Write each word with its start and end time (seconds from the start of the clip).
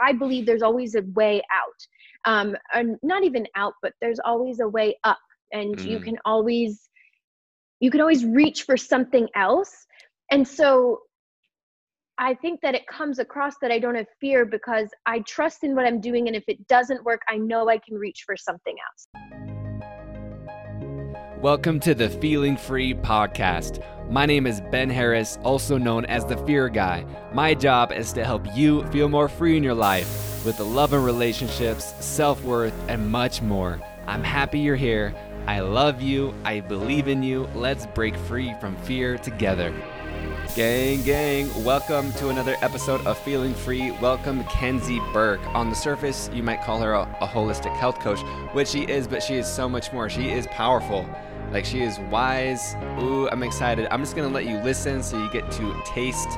I 0.00 0.12
believe 0.12 0.46
there's 0.46 0.62
always 0.62 0.94
a 0.94 1.02
way 1.14 1.42
out. 1.52 2.30
Um, 2.32 2.56
and 2.72 2.96
not 3.02 3.24
even 3.24 3.46
out, 3.54 3.74
but 3.82 3.92
there's 4.00 4.18
always 4.24 4.60
a 4.60 4.68
way 4.68 4.96
up. 5.04 5.18
And 5.52 5.76
mm. 5.76 5.84
you 5.84 6.00
can 6.00 6.16
always 6.24 6.88
you 7.80 7.90
can 7.90 8.00
always 8.00 8.24
reach 8.24 8.62
for 8.64 8.76
something 8.76 9.28
else. 9.34 9.86
And 10.30 10.46
so 10.46 11.00
I 12.18 12.34
think 12.34 12.60
that 12.60 12.74
it 12.74 12.86
comes 12.86 13.18
across 13.18 13.54
that 13.62 13.70
I 13.70 13.78
don't 13.78 13.94
have 13.94 14.06
fear 14.20 14.44
because 14.44 14.90
I 15.06 15.20
trust 15.20 15.64
in 15.64 15.74
what 15.74 15.86
I'm 15.86 15.98
doing. 15.98 16.26
And 16.26 16.36
if 16.36 16.44
it 16.46 16.68
doesn't 16.68 17.02
work, 17.04 17.22
I 17.30 17.38
know 17.38 17.70
I 17.70 17.78
can 17.78 17.96
reach 17.96 18.24
for 18.26 18.36
something 18.36 18.76
else. 18.86 19.08
Welcome 21.40 21.80
to 21.80 21.94
the 21.94 22.10
Feeling 22.10 22.58
Free 22.58 22.92
podcast. 22.92 23.82
My 24.10 24.26
name 24.26 24.44
is 24.48 24.60
Ben 24.72 24.90
Harris, 24.90 25.38
also 25.44 25.78
known 25.78 26.04
as 26.06 26.24
the 26.24 26.36
Fear 26.38 26.70
Guy. 26.70 27.06
My 27.32 27.54
job 27.54 27.92
is 27.92 28.12
to 28.14 28.24
help 28.24 28.44
you 28.56 28.82
feel 28.88 29.08
more 29.08 29.28
free 29.28 29.56
in 29.56 29.62
your 29.62 29.72
life 29.72 30.44
with 30.44 30.56
the 30.56 30.64
love 30.64 30.92
and 30.92 31.04
relationships, 31.04 31.94
self 32.04 32.42
worth, 32.42 32.74
and 32.88 33.08
much 33.08 33.40
more. 33.40 33.80
I'm 34.08 34.24
happy 34.24 34.58
you're 34.58 34.74
here. 34.74 35.14
I 35.46 35.60
love 35.60 36.02
you. 36.02 36.34
I 36.42 36.58
believe 36.58 37.06
in 37.06 37.22
you. 37.22 37.48
Let's 37.54 37.86
break 37.86 38.16
free 38.16 38.52
from 38.54 38.74
fear 38.78 39.16
together. 39.16 39.72
Gang, 40.56 41.04
gang, 41.04 41.48
welcome 41.62 42.12
to 42.14 42.30
another 42.30 42.56
episode 42.62 43.06
of 43.06 43.16
Feeling 43.18 43.54
Free. 43.54 43.92
Welcome, 43.92 44.42
Kenzie 44.46 45.00
Burke. 45.12 45.46
On 45.54 45.70
the 45.70 45.76
surface, 45.76 46.28
you 46.34 46.42
might 46.42 46.62
call 46.62 46.80
her 46.80 46.94
a, 46.94 47.02
a 47.20 47.28
holistic 47.28 47.76
health 47.76 48.00
coach, 48.00 48.18
which 48.54 48.66
she 48.66 48.82
is, 48.90 49.06
but 49.06 49.22
she 49.22 49.36
is 49.36 49.46
so 49.46 49.68
much 49.68 49.92
more. 49.92 50.10
She 50.10 50.30
is 50.30 50.48
powerful. 50.48 51.08
Like 51.50 51.64
she 51.64 51.82
is 51.82 51.98
wise. 52.10 52.76
Ooh, 53.00 53.28
I'm 53.28 53.42
excited. 53.42 53.88
I'm 53.90 54.00
just 54.00 54.14
gonna 54.14 54.28
let 54.28 54.46
you 54.46 54.58
listen 54.58 55.02
so 55.02 55.18
you 55.18 55.28
get 55.30 55.50
to 55.52 55.82
taste 55.84 56.28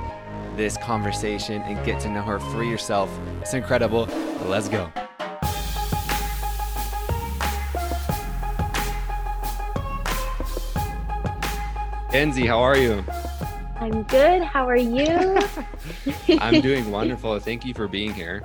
this 0.57 0.79
conversation 0.79 1.61
and 1.62 1.85
get 1.85 2.01
to 2.01 2.09
know 2.09 2.23
her 2.23 2.38
for 2.38 2.65
yourself. 2.65 3.11
It's 3.43 3.52
incredible. 3.52 4.07
Let's 4.47 4.71
go. 4.71 4.91
Kenzie, 12.10 12.47
how 12.47 12.60
are 12.60 12.76
you? 12.76 13.04
I'm 13.76 14.02
good. 14.04 14.43
How 14.43 14.69
are 14.69 14.76
you? 14.76 15.38
I'm 16.38 16.60
doing 16.60 16.91
wonderful. 16.91 17.38
Thank 17.38 17.65
you 17.65 17.74
for 17.74 17.88
being 17.88 18.15
here. 18.15 18.43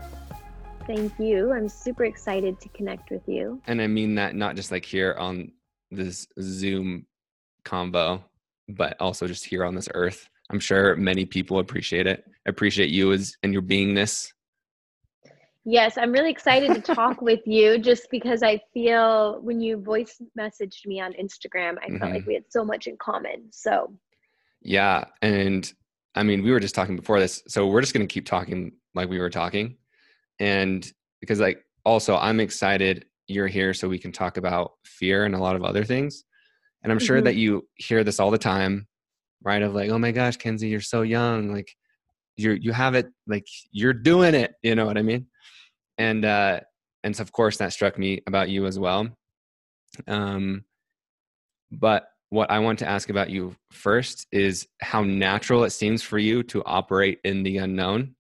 Thank 0.85 1.19
you. 1.19 1.51
I'm 1.51 1.69
super 1.69 2.05
excited 2.05 2.59
to 2.61 2.69
connect 2.69 3.09
with 3.09 3.21
you. 3.27 3.61
And 3.67 3.81
I 3.81 3.87
mean 3.87 4.15
that 4.15 4.35
not 4.35 4.55
just 4.55 4.71
like 4.71 4.85
here 4.85 5.15
on 5.19 5.51
this 5.91 6.27
Zoom 6.41 7.05
combo, 7.63 8.23
but 8.69 8.95
also 8.99 9.27
just 9.27 9.45
here 9.45 9.63
on 9.65 9.75
this 9.75 9.89
earth. 9.93 10.29
I'm 10.49 10.59
sure 10.59 10.95
many 10.95 11.25
people 11.25 11.59
appreciate 11.59 12.07
it. 12.07 12.23
Appreciate 12.45 12.89
you 12.89 13.11
as 13.11 13.35
and 13.43 13.51
your 13.51 13.61
beingness. 13.61 14.31
Yes, 15.69 15.97
I'm 15.97 16.13
really 16.13 16.31
excited 16.31 16.73
to 16.73 16.93
talk 16.95 17.21
with 17.21 17.41
you 17.45 17.77
just 17.77 18.09
because 18.09 18.41
I 18.41 18.61
feel 18.73 19.41
when 19.41 19.59
you 19.59 19.75
voice 19.75 20.21
messaged 20.39 20.85
me 20.85 21.01
on 21.01 21.11
Instagram, 21.13 21.75
I 21.83 21.87
mm-hmm. 21.87 21.97
felt 21.97 22.11
like 22.11 22.21
mm-hmm. 22.21 22.27
we 22.27 22.33
had 22.35 22.45
so 22.47 22.63
much 22.63 22.87
in 22.87 22.95
common. 22.95 23.51
So, 23.51 23.93
yeah. 24.61 25.03
And 25.21 25.69
I 26.15 26.23
mean, 26.23 26.41
we 26.41 26.51
were 26.51 26.61
just 26.61 26.73
talking 26.73 26.95
before 26.95 27.19
this. 27.19 27.43
So, 27.49 27.67
we're 27.67 27.81
just 27.81 27.93
going 27.93 28.07
to 28.07 28.11
keep 28.11 28.25
talking 28.25 28.71
like 28.95 29.09
we 29.09 29.19
were 29.19 29.29
talking. 29.29 29.75
And 30.39 30.89
because, 31.19 31.41
like, 31.41 31.65
also, 31.83 32.15
I'm 32.15 32.39
excited 32.39 33.03
you're 33.27 33.47
here 33.47 33.73
so 33.73 33.89
we 33.89 33.99
can 33.99 34.11
talk 34.11 34.37
about 34.37 34.73
fear 34.83 35.25
and 35.25 35.35
a 35.35 35.39
lot 35.39 35.55
of 35.55 35.63
other 35.63 35.83
things. 35.83 36.23
And 36.83 36.91
I'm 36.91 36.99
mm-hmm. 36.99 37.05
sure 37.05 37.21
that 37.21 37.35
you 37.35 37.67
hear 37.75 38.03
this 38.03 38.19
all 38.19 38.31
the 38.31 38.37
time, 38.37 38.87
right? 39.43 39.61
Of 39.61 39.73
like, 39.73 39.89
oh 39.89 39.99
my 39.99 40.11
gosh, 40.11 40.37
Kenzie, 40.37 40.69
you're 40.69 40.81
so 40.81 41.01
young. 41.01 41.51
Like 41.51 41.75
you're 42.35 42.55
you 42.55 42.71
have 42.71 42.95
it 42.95 43.07
like 43.25 43.47
you're 43.71 43.93
doing 43.93 44.35
it. 44.35 44.53
You 44.61 44.75
know 44.75 44.85
what 44.85 44.97
I 44.97 45.01
mean? 45.01 45.27
And 45.97 46.23
uh 46.23 46.61
and 47.03 47.15
so 47.15 47.21
of 47.21 47.31
course 47.31 47.57
that 47.57 47.73
struck 47.73 47.97
me 47.97 48.21
about 48.27 48.49
you 48.49 48.65
as 48.65 48.77
well. 48.77 49.09
Um 50.07 50.63
but 51.71 52.07
what 52.29 52.51
I 52.51 52.59
want 52.59 52.79
to 52.79 52.87
ask 52.87 53.09
about 53.09 53.29
you 53.29 53.55
first 53.71 54.27
is 54.31 54.67
how 54.81 55.03
natural 55.03 55.63
it 55.63 55.69
seems 55.69 56.03
for 56.03 56.19
you 56.19 56.43
to 56.43 56.63
operate 56.65 57.19
in 57.23 57.43
the 57.43 57.57
unknown. 57.57 58.15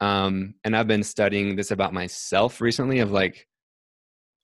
Um, 0.00 0.54
and 0.64 0.76
I've 0.76 0.88
been 0.88 1.04
studying 1.04 1.56
this 1.56 1.70
about 1.70 1.92
myself 1.92 2.60
recently 2.60 2.98
of 2.98 3.12
like, 3.12 3.46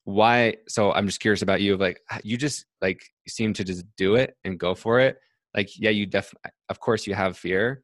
why 0.05 0.55
so 0.67 0.91
i'm 0.93 1.07
just 1.07 1.19
curious 1.19 1.41
about 1.41 1.61
you 1.61 1.75
like 1.75 1.99
you 2.23 2.37
just 2.37 2.65
like 2.79 3.03
seem 3.27 3.53
to 3.53 3.63
just 3.63 3.83
do 3.97 4.15
it 4.15 4.37
and 4.45 4.59
go 4.59 4.75
for 4.75 4.99
it 4.99 5.17
like 5.55 5.67
yeah 5.77 5.89
you 5.89 6.05
def 6.05 6.33
of 6.69 6.79
course 6.79 7.07
you 7.07 7.15
have 7.15 7.35
fear 7.35 7.81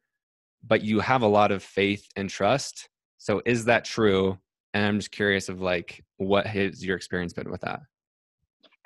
but 0.64 0.82
you 0.82 1.00
have 1.00 1.22
a 1.22 1.26
lot 1.26 1.50
of 1.50 1.62
faith 1.64 2.06
and 2.16 2.30
trust 2.30 2.88
so 3.18 3.40
is 3.46 3.66
that 3.66 3.84
true? 3.84 4.36
And 4.74 4.86
i'm 4.86 4.98
just 4.98 5.10
curious 5.10 5.48
of 5.48 5.60
like 5.60 6.04
what 6.16 6.46
has 6.46 6.84
your 6.84 6.96
experience 6.96 7.32
been 7.32 7.50
with 7.50 7.60
that? 7.62 7.80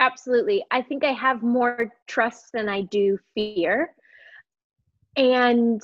Absolutely 0.00 0.64
i 0.70 0.80
think 0.80 1.04
i 1.04 1.12
have 1.12 1.42
more 1.42 1.92
trust 2.06 2.52
than 2.54 2.70
i 2.70 2.80
do 2.82 3.18
fear 3.34 3.94
and 5.16 5.82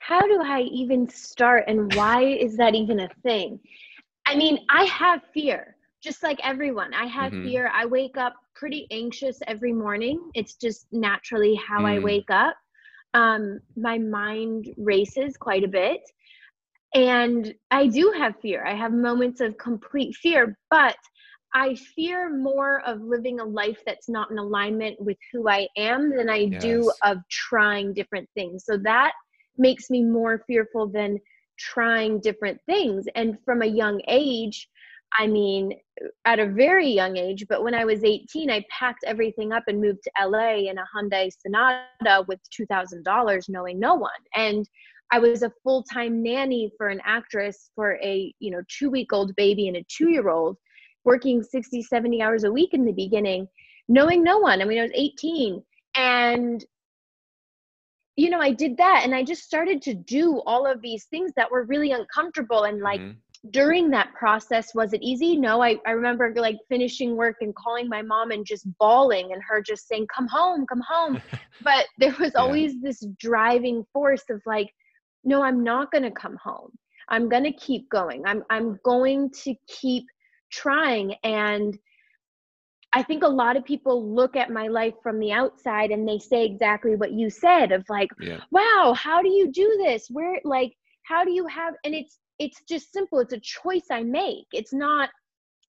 how 0.00 0.20
do 0.20 0.40
i 0.42 0.62
even 0.62 1.08
start 1.08 1.64
and 1.68 1.94
why 1.94 2.24
is 2.24 2.56
that 2.56 2.74
even 2.74 2.98
a 2.98 3.08
thing? 3.22 3.60
I 4.26 4.34
mean 4.34 4.58
i 4.70 4.84
have 4.84 5.22
fear 5.32 5.73
just 6.04 6.22
like 6.22 6.38
everyone 6.44 6.92
i 6.94 7.06
have 7.06 7.32
mm-hmm. 7.32 7.46
fear. 7.46 7.70
I 7.72 7.86
wake 7.86 8.16
up 8.16 8.34
pretty 8.54 8.86
anxious 8.90 9.38
every 9.46 9.72
morning. 9.72 10.30
It's 10.34 10.54
just 10.54 10.86
naturally 10.92 11.54
how 11.54 11.80
mm. 11.80 11.86
i 11.86 11.98
wake 11.98 12.30
up. 12.30 12.56
Um, 13.14 13.60
my 13.76 13.98
mind 13.98 14.68
races 14.76 15.36
quite 15.36 15.64
a 15.64 15.68
bit. 15.68 16.02
And 16.94 17.54
i 17.70 17.86
do 17.86 18.12
have 18.16 18.34
fear. 18.40 18.64
I 18.66 18.74
have 18.74 18.92
moments 18.92 19.40
of 19.40 19.56
complete 19.56 20.14
fear 20.14 20.56
but 20.70 20.96
i 21.54 21.74
fear 21.96 22.36
more 22.36 22.82
of 22.84 23.00
living 23.00 23.38
a 23.40 23.44
life 23.44 23.80
that's 23.86 24.08
not 24.08 24.30
in 24.32 24.38
alignment 24.38 25.00
with 25.00 25.16
who 25.30 25.48
i 25.48 25.68
am 25.76 26.10
than 26.16 26.28
i 26.28 26.40
yes. 26.50 26.60
do 26.60 26.92
of 27.02 27.18
trying 27.30 27.94
different 27.94 28.28
things. 28.34 28.64
So 28.64 28.76
that 28.78 29.12
makes 29.56 29.88
me 29.90 30.02
more 30.02 30.42
fearful 30.46 30.88
than 30.88 31.18
trying 31.58 32.20
different 32.20 32.60
things. 32.66 33.06
And 33.14 33.38
from 33.44 33.62
a 33.62 33.66
young 33.66 34.00
age 34.08 34.68
I 35.16 35.26
mean, 35.26 35.74
at 36.24 36.40
a 36.40 36.46
very 36.46 36.88
young 36.88 37.16
age, 37.16 37.46
but 37.48 37.62
when 37.62 37.74
I 37.74 37.84
was 37.84 38.02
18, 38.02 38.50
I 38.50 38.64
packed 38.68 39.04
everything 39.06 39.52
up 39.52 39.64
and 39.68 39.80
moved 39.80 40.00
to 40.04 40.26
LA 40.26 40.68
in 40.68 40.78
a 40.78 40.84
Hyundai 40.94 41.30
Sonata 41.40 42.24
with 42.26 42.40
$2,000, 42.58 43.48
knowing 43.48 43.78
no 43.78 43.94
one. 43.94 44.10
And 44.34 44.68
I 45.12 45.20
was 45.20 45.42
a 45.42 45.52
full-time 45.62 46.22
nanny 46.22 46.72
for 46.76 46.88
an 46.88 47.00
actress 47.04 47.70
for 47.76 47.96
a, 48.02 48.34
you 48.40 48.50
know, 48.50 48.62
two-week-old 48.68 49.36
baby 49.36 49.68
and 49.68 49.76
a 49.76 49.84
two-year-old, 49.88 50.56
working 51.04 51.42
60, 51.42 51.82
70 51.82 52.20
hours 52.20 52.44
a 52.44 52.52
week 52.52 52.74
in 52.74 52.84
the 52.84 52.92
beginning, 52.92 53.46
knowing 53.88 54.24
no 54.24 54.38
one. 54.38 54.60
I 54.60 54.64
mean, 54.64 54.78
I 54.78 54.82
was 54.82 54.92
18. 54.94 55.62
And 55.96 56.64
you 58.16 58.30
know, 58.30 58.38
I 58.38 58.52
did 58.52 58.76
that 58.76 59.02
and 59.02 59.12
I 59.12 59.24
just 59.24 59.42
started 59.42 59.82
to 59.82 59.94
do 59.94 60.40
all 60.46 60.70
of 60.70 60.80
these 60.80 61.06
things 61.06 61.32
that 61.34 61.50
were 61.50 61.64
really 61.64 61.90
uncomfortable 61.90 62.62
and 62.62 62.80
like 62.80 63.00
mm-hmm 63.00 63.18
during 63.50 63.90
that 63.90 64.12
process 64.14 64.74
was 64.74 64.92
it 64.92 65.02
easy 65.02 65.36
no 65.36 65.62
I, 65.62 65.76
I 65.86 65.90
remember 65.90 66.32
like 66.36 66.56
finishing 66.68 67.14
work 67.14 67.36
and 67.40 67.54
calling 67.54 67.88
my 67.88 68.00
mom 68.00 68.30
and 68.30 68.46
just 68.46 68.66
bawling 68.78 69.32
and 69.32 69.42
her 69.46 69.62
just 69.62 69.86
saying 69.86 70.06
come 70.14 70.26
home 70.26 70.66
come 70.66 70.82
home 70.86 71.20
but 71.62 71.86
there 71.98 72.14
was 72.18 72.32
yeah. 72.34 72.40
always 72.40 72.80
this 72.80 73.06
driving 73.18 73.84
force 73.92 74.24
of 74.30 74.40
like 74.46 74.72
no 75.24 75.42
i'm 75.42 75.62
not 75.62 75.92
going 75.92 76.04
to 76.04 76.10
come 76.10 76.36
home 76.42 76.70
i'm 77.08 77.28
going 77.28 77.44
to 77.44 77.52
keep 77.52 77.88
going 77.90 78.22
i'm 78.26 78.42
i'm 78.48 78.78
going 78.82 79.30
to 79.30 79.54
keep 79.68 80.04
trying 80.50 81.14
and 81.24 81.78
I 82.96 83.02
think 83.02 83.24
a 83.24 83.28
lot 83.28 83.56
of 83.56 83.64
people 83.64 84.14
look 84.14 84.36
at 84.36 84.52
my 84.52 84.68
life 84.68 84.94
from 85.02 85.18
the 85.18 85.32
outside 85.32 85.90
and 85.90 86.08
they 86.08 86.20
say 86.20 86.44
exactly 86.44 86.94
what 86.94 87.10
you 87.10 87.28
said 87.28 87.72
of 87.72 87.84
like, 87.88 88.08
yeah. 88.20 88.38
wow, 88.52 88.94
how 88.96 89.20
do 89.20 89.28
you 89.28 89.50
do 89.50 89.82
this? 89.82 90.06
Where 90.10 90.38
like 90.44 90.72
how 91.02 91.24
do 91.24 91.32
you 91.32 91.44
have 91.48 91.74
and 91.84 91.92
it's 91.92 92.20
it's 92.38 92.60
just 92.68 92.92
simple. 92.92 93.20
It's 93.20 93.32
a 93.32 93.40
choice 93.40 93.86
i 93.90 94.02
make. 94.02 94.46
It's 94.52 94.72
not 94.72 95.10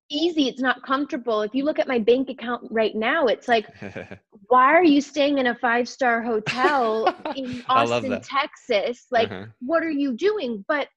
easy. 0.09 0.47
It's 0.47 0.61
not 0.61 0.83
comfortable. 0.83 1.41
If 1.41 1.55
you 1.55 1.63
look 1.63 1.79
at 1.79 1.87
my 1.87 1.99
bank 1.99 2.29
account 2.29 2.67
right 2.69 2.95
now 2.95 3.25
it's 3.25 3.47
like 3.47 3.67
why 4.47 4.65
are 4.65 4.83
you 4.83 5.01
staying 5.01 5.39
in 5.39 5.47
a 5.47 5.55
five 5.55 5.89
star 5.89 6.21
hotel 6.21 7.13
in 7.35 7.63
austin 7.67 8.21
texas? 8.21 9.07
Like 9.11 9.31
uh-huh. 9.31 9.45
what 9.61 9.83
are 9.83 9.91
you 9.91 10.13
doing? 10.13 10.63
But 10.67 10.87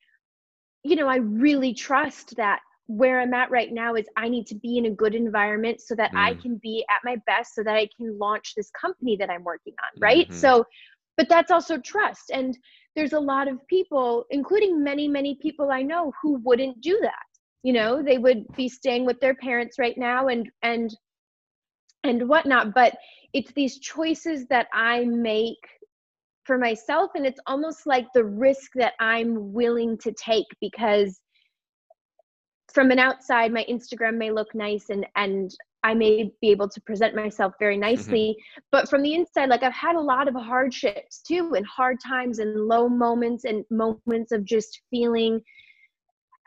you 0.84 0.94
know 0.94 1.08
i 1.08 1.16
really 1.16 1.74
trust 1.74 2.36
that 2.36 2.60
where 2.86 3.20
i'm 3.20 3.34
at 3.34 3.50
right 3.50 3.72
now 3.72 3.96
is 3.96 4.06
i 4.16 4.28
need 4.28 4.46
to 4.46 4.54
be 4.54 4.78
in 4.78 4.86
a 4.86 4.90
good 4.90 5.12
environment 5.12 5.80
so 5.80 5.92
that 5.96 6.12
mm. 6.12 6.18
i 6.18 6.32
can 6.34 6.56
be 6.62 6.84
at 6.88 7.00
my 7.04 7.16
best 7.26 7.52
so 7.56 7.64
that 7.64 7.74
i 7.74 7.86
can 7.96 8.16
launch 8.16 8.54
this 8.56 8.70
company 8.80 9.16
that 9.16 9.28
i'm 9.28 9.42
working 9.42 9.74
on 9.82 10.00
right? 10.00 10.28
Mm-hmm. 10.28 10.38
so 10.38 10.64
but 11.18 11.28
that's 11.28 11.50
also 11.50 11.76
trust. 11.78 12.30
And 12.32 12.56
there's 12.98 13.12
a 13.12 13.20
lot 13.20 13.46
of 13.46 13.64
people, 13.68 14.24
including 14.30 14.82
many, 14.82 15.06
many 15.06 15.38
people 15.40 15.70
I 15.70 15.82
know 15.82 16.12
who 16.20 16.40
wouldn't 16.42 16.80
do 16.80 16.98
that. 17.02 17.14
You 17.62 17.72
know, 17.72 18.02
they 18.02 18.18
would 18.18 18.44
be 18.56 18.68
staying 18.68 19.06
with 19.06 19.20
their 19.20 19.34
parents 19.34 19.78
right 19.78 19.96
now 19.96 20.26
and 20.26 20.50
and 20.62 20.90
and 22.02 22.28
whatnot. 22.28 22.74
But 22.74 22.96
it's 23.32 23.52
these 23.52 23.78
choices 23.78 24.46
that 24.46 24.66
I 24.72 25.04
make 25.04 25.58
for 26.48 26.58
myself 26.58 27.10
and 27.14 27.24
it's 27.26 27.38
almost 27.46 27.86
like 27.86 28.06
the 28.14 28.24
risk 28.24 28.70
that 28.74 28.94
i'm 29.00 29.52
willing 29.52 29.98
to 29.98 30.10
take 30.12 30.46
because 30.62 31.20
from 32.72 32.90
an 32.90 32.98
outside 32.98 33.52
my 33.52 33.66
instagram 33.68 34.16
may 34.16 34.30
look 34.32 34.54
nice 34.54 34.86
and 34.88 35.06
and 35.14 35.50
i 35.84 35.94
may 35.94 36.30
be 36.40 36.50
able 36.50 36.68
to 36.68 36.80
present 36.82 37.14
myself 37.14 37.52
very 37.58 37.74
mm-hmm. 37.74 37.82
nicely 37.82 38.36
mm-hmm. 38.38 38.60
but 38.70 38.88
from 38.88 39.02
the 39.02 39.14
inside 39.14 39.48
like 39.48 39.62
i've 39.62 39.72
had 39.72 39.96
a 39.96 40.00
lot 40.00 40.28
of 40.28 40.34
hardships 40.34 41.20
too 41.20 41.54
and 41.54 41.66
hard 41.66 41.96
times 42.04 42.38
and 42.38 42.66
low 42.66 42.88
moments 42.88 43.44
and 43.44 43.64
moments 43.70 44.32
of 44.32 44.44
just 44.44 44.82
feeling 44.90 45.40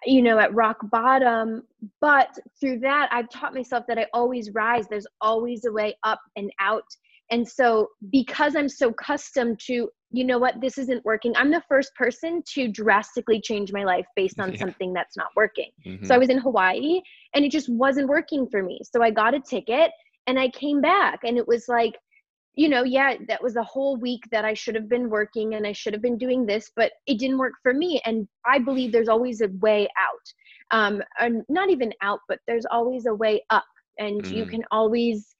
you 0.05 0.21
know 0.21 0.39
at 0.39 0.53
rock 0.53 0.77
bottom 0.91 1.63
but 1.99 2.37
through 2.59 2.79
that 2.79 3.07
i've 3.11 3.29
taught 3.29 3.53
myself 3.53 3.85
that 3.87 3.99
i 3.99 4.05
always 4.13 4.51
rise 4.51 4.87
there's 4.89 5.07
always 5.21 5.65
a 5.65 5.71
way 5.71 5.95
up 6.03 6.19
and 6.35 6.51
out 6.59 6.85
and 7.31 7.47
so, 7.47 7.87
because 8.11 8.55
I'm 8.55 8.69
so 8.69 8.89
accustomed 8.89 9.59
to, 9.67 9.89
you 10.11 10.23
know 10.25 10.37
what, 10.37 10.59
this 10.59 10.77
isn't 10.77 11.03
working, 11.05 11.33
I'm 11.35 11.49
the 11.49 11.63
first 11.67 11.95
person 11.95 12.43
to 12.53 12.67
drastically 12.67 13.39
change 13.41 13.71
my 13.71 13.85
life 13.85 14.05
based 14.15 14.39
on 14.39 14.51
yeah. 14.53 14.59
something 14.59 14.93
that's 14.93 15.15
not 15.17 15.27
working. 15.35 15.71
Mm-hmm. 15.85 16.05
So, 16.05 16.13
I 16.13 16.17
was 16.17 16.29
in 16.29 16.37
Hawaii 16.37 17.01
and 17.33 17.45
it 17.45 17.51
just 17.51 17.69
wasn't 17.69 18.09
working 18.09 18.47
for 18.49 18.61
me. 18.61 18.81
So, 18.83 19.01
I 19.01 19.11
got 19.11 19.33
a 19.33 19.39
ticket 19.39 19.91
and 20.27 20.37
I 20.39 20.49
came 20.49 20.81
back, 20.81 21.21
and 21.23 21.37
it 21.37 21.47
was 21.47 21.67
like, 21.67 21.95
you 22.55 22.67
know, 22.67 22.83
yeah, 22.83 23.15
that 23.27 23.41
was 23.41 23.55
a 23.55 23.63
whole 23.63 23.95
week 23.97 24.21
that 24.31 24.45
I 24.45 24.53
should 24.53 24.75
have 24.75 24.89
been 24.89 25.09
working 25.09 25.55
and 25.55 25.65
I 25.65 25.71
should 25.71 25.93
have 25.93 26.01
been 26.01 26.17
doing 26.17 26.45
this, 26.45 26.69
but 26.75 26.91
it 27.07 27.17
didn't 27.17 27.37
work 27.37 27.53
for 27.63 27.73
me. 27.73 28.01
And 28.05 28.27
I 28.45 28.59
believe 28.59 28.91
there's 28.91 29.07
always 29.07 29.41
a 29.41 29.47
way 29.61 29.87
out. 29.99 30.77
Um, 30.77 31.01
and 31.19 31.43
not 31.47 31.69
even 31.69 31.93
out, 32.01 32.19
but 32.27 32.39
there's 32.47 32.65
always 32.65 33.05
a 33.05 33.13
way 33.13 33.41
up. 33.49 33.63
And 33.99 34.21
mm. 34.21 34.31
you 34.31 34.45
can 34.45 34.63
always 34.69 35.35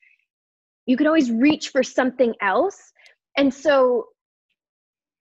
you 0.92 0.98
can 0.98 1.08
always 1.08 1.32
reach 1.32 1.70
for 1.70 1.84
something 1.84 2.34
else. 2.42 2.92
And 3.38 3.54
so 3.54 4.08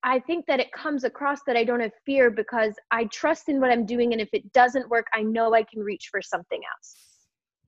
i 0.02 0.18
think 0.18 0.46
that 0.46 0.58
it 0.58 0.72
comes 0.72 1.04
across 1.04 1.40
that 1.46 1.58
i 1.58 1.62
don't 1.62 1.80
have 1.80 1.92
fear 2.06 2.30
because 2.30 2.72
i 2.90 3.04
trust 3.12 3.50
in 3.50 3.60
what 3.60 3.70
i'm 3.70 3.84
doing 3.84 4.12
and 4.14 4.20
if 4.22 4.30
it 4.32 4.50
doesn't 4.54 4.88
work 4.88 5.04
i 5.12 5.20
know 5.20 5.52
i 5.52 5.62
can 5.62 5.82
reach 5.82 6.08
for 6.10 6.22
something 6.22 6.58
else. 6.72 6.96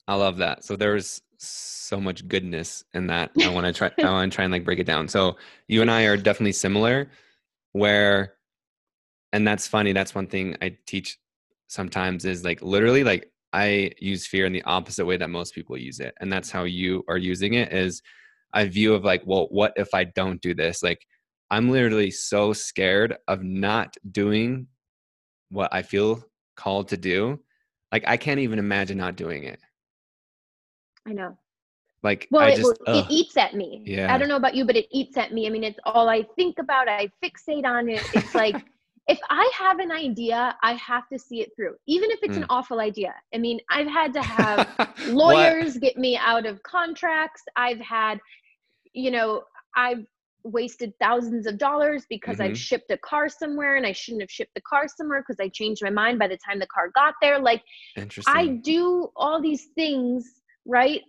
I 0.08 0.14
love 0.14 0.38
that. 0.38 0.64
So 0.64 0.74
there's 0.74 1.20
so 1.36 2.00
much 2.00 2.26
goodness 2.26 2.82
in 2.94 3.06
that. 3.08 3.30
I 3.44 3.50
want 3.50 3.66
to 3.66 3.72
try 3.74 3.90
i 3.98 4.10
want 4.10 4.32
to 4.32 4.34
try 4.34 4.44
and 4.44 4.52
like 4.52 4.64
break 4.64 4.78
it 4.78 4.86
down. 4.86 5.08
So 5.08 5.36
you 5.68 5.82
and 5.82 5.90
i 5.90 6.04
are 6.04 6.16
definitely 6.16 6.52
similar 6.52 7.10
where 7.72 8.34
and 9.34 9.46
that's 9.46 9.66
funny 9.68 9.92
that's 9.92 10.14
one 10.14 10.26
thing 10.26 10.56
i 10.62 10.76
teach 10.86 11.18
sometimes 11.68 12.24
is 12.24 12.44
like 12.44 12.60
literally 12.62 13.04
like 13.04 13.30
I 13.52 13.92
use 13.98 14.26
fear 14.26 14.46
in 14.46 14.52
the 14.52 14.62
opposite 14.62 15.04
way 15.04 15.16
that 15.16 15.30
most 15.30 15.54
people 15.54 15.76
use 15.76 16.00
it. 16.00 16.14
And 16.20 16.32
that's 16.32 16.50
how 16.50 16.64
you 16.64 17.04
are 17.08 17.18
using 17.18 17.54
it 17.54 17.72
is 17.72 18.02
a 18.54 18.66
view 18.66 18.94
of 18.94 19.04
like, 19.04 19.22
well, 19.24 19.46
what 19.50 19.72
if 19.76 19.94
I 19.94 20.04
don't 20.04 20.40
do 20.40 20.54
this? 20.54 20.82
Like 20.82 21.04
I'm 21.50 21.70
literally 21.70 22.10
so 22.10 22.52
scared 22.52 23.16
of 23.28 23.42
not 23.42 23.94
doing 24.10 24.68
what 25.50 25.72
I 25.72 25.82
feel 25.82 26.24
called 26.56 26.88
to 26.88 26.96
do. 26.96 27.40
Like 27.90 28.04
I 28.06 28.16
can't 28.16 28.40
even 28.40 28.58
imagine 28.58 28.96
not 28.96 29.16
doing 29.16 29.44
it. 29.44 29.60
I 31.06 31.12
know. 31.12 31.36
Like 32.02 32.26
well, 32.30 32.42
I 32.42 32.50
it, 32.50 32.56
just, 32.56 32.78
it 32.86 33.06
eats 33.10 33.36
at 33.36 33.54
me. 33.54 33.82
Yeah. 33.84 34.12
I 34.12 34.18
don't 34.18 34.28
know 34.28 34.36
about 34.36 34.54
you, 34.54 34.64
but 34.64 34.76
it 34.76 34.86
eats 34.90 35.16
at 35.16 35.32
me. 35.32 35.46
I 35.46 35.50
mean, 35.50 35.62
it's 35.62 35.78
all 35.84 36.08
I 36.08 36.24
think 36.36 36.58
about. 36.58 36.88
I 36.88 37.08
fixate 37.22 37.64
on 37.64 37.88
it. 37.88 38.02
It's 38.14 38.34
like 38.34 38.64
if 39.08 39.18
I 39.30 39.50
have 39.58 39.80
an 39.80 39.90
idea, 39.90 40.56
I 40.62 40.74
have 40.74 41.08
to 41.08 41.18
see 41.18 41.40
it 41.40 41.50
through, 41.56 41.74
even 41.86 42.10
if 42.10 42.20
it's 42.22 42.34
mm. 42.34 42.42
an 42.42 42.46
awful 42.48 42.80
idea. 42.80 43.14
I 43.34 43.38
mean, 43.38 43.60
I've 43.68 43.88
had 43.88 44.12
to 44.14 44.22
have 44.22 44.94
lawyers 45.08 45.76
get 45.76 45.96
me 45.96 46.16
out 46.16 46.46
of 46.46 46.62
contracts. 46.62 47.42
I've 47.56 47.80
had, 47.80 48.20
you 48.92 49.10
know, 49.10 49.42
I've 49.74 50.04
wasted 50.44 50.92
thousands 51.00 51.46
of 51.46 51.58
dollars 51.58 52.04
because 52.08 52.34
mm-hmm. 52.34 52.50
I've 52.50 52.58
shipped 52.58 52.90
a 52.90 52.98
car 52.98 53.28
somewhere 53.28 53.76
and 53.76 53.86
I 53.86 53.92
shouldn't 53.92 54.22
have 54.22 54.30
shipped 54.30 54.54
the 54.54 54.60
car 54.60 54.86
somewhere 54.88 55.24
because 55.26 55.40
I 55.40 55.48
changed 55.48 55.82
my 55.82 55.90
mind 55.90 56.18
by 56.18 56.28
the 56.28 56.38
time 56.38 56.58
the 56.58 56.66
car 56.66 56.88
got 56.94 57.14
there. 57.20 57.38
Like, 57.38 57.62
I 58.26 58.46
do 58.46 59.10
all 59.16 59.42
these 59.42 59.66
things, 59.74 60.28
right? 60.64 61.00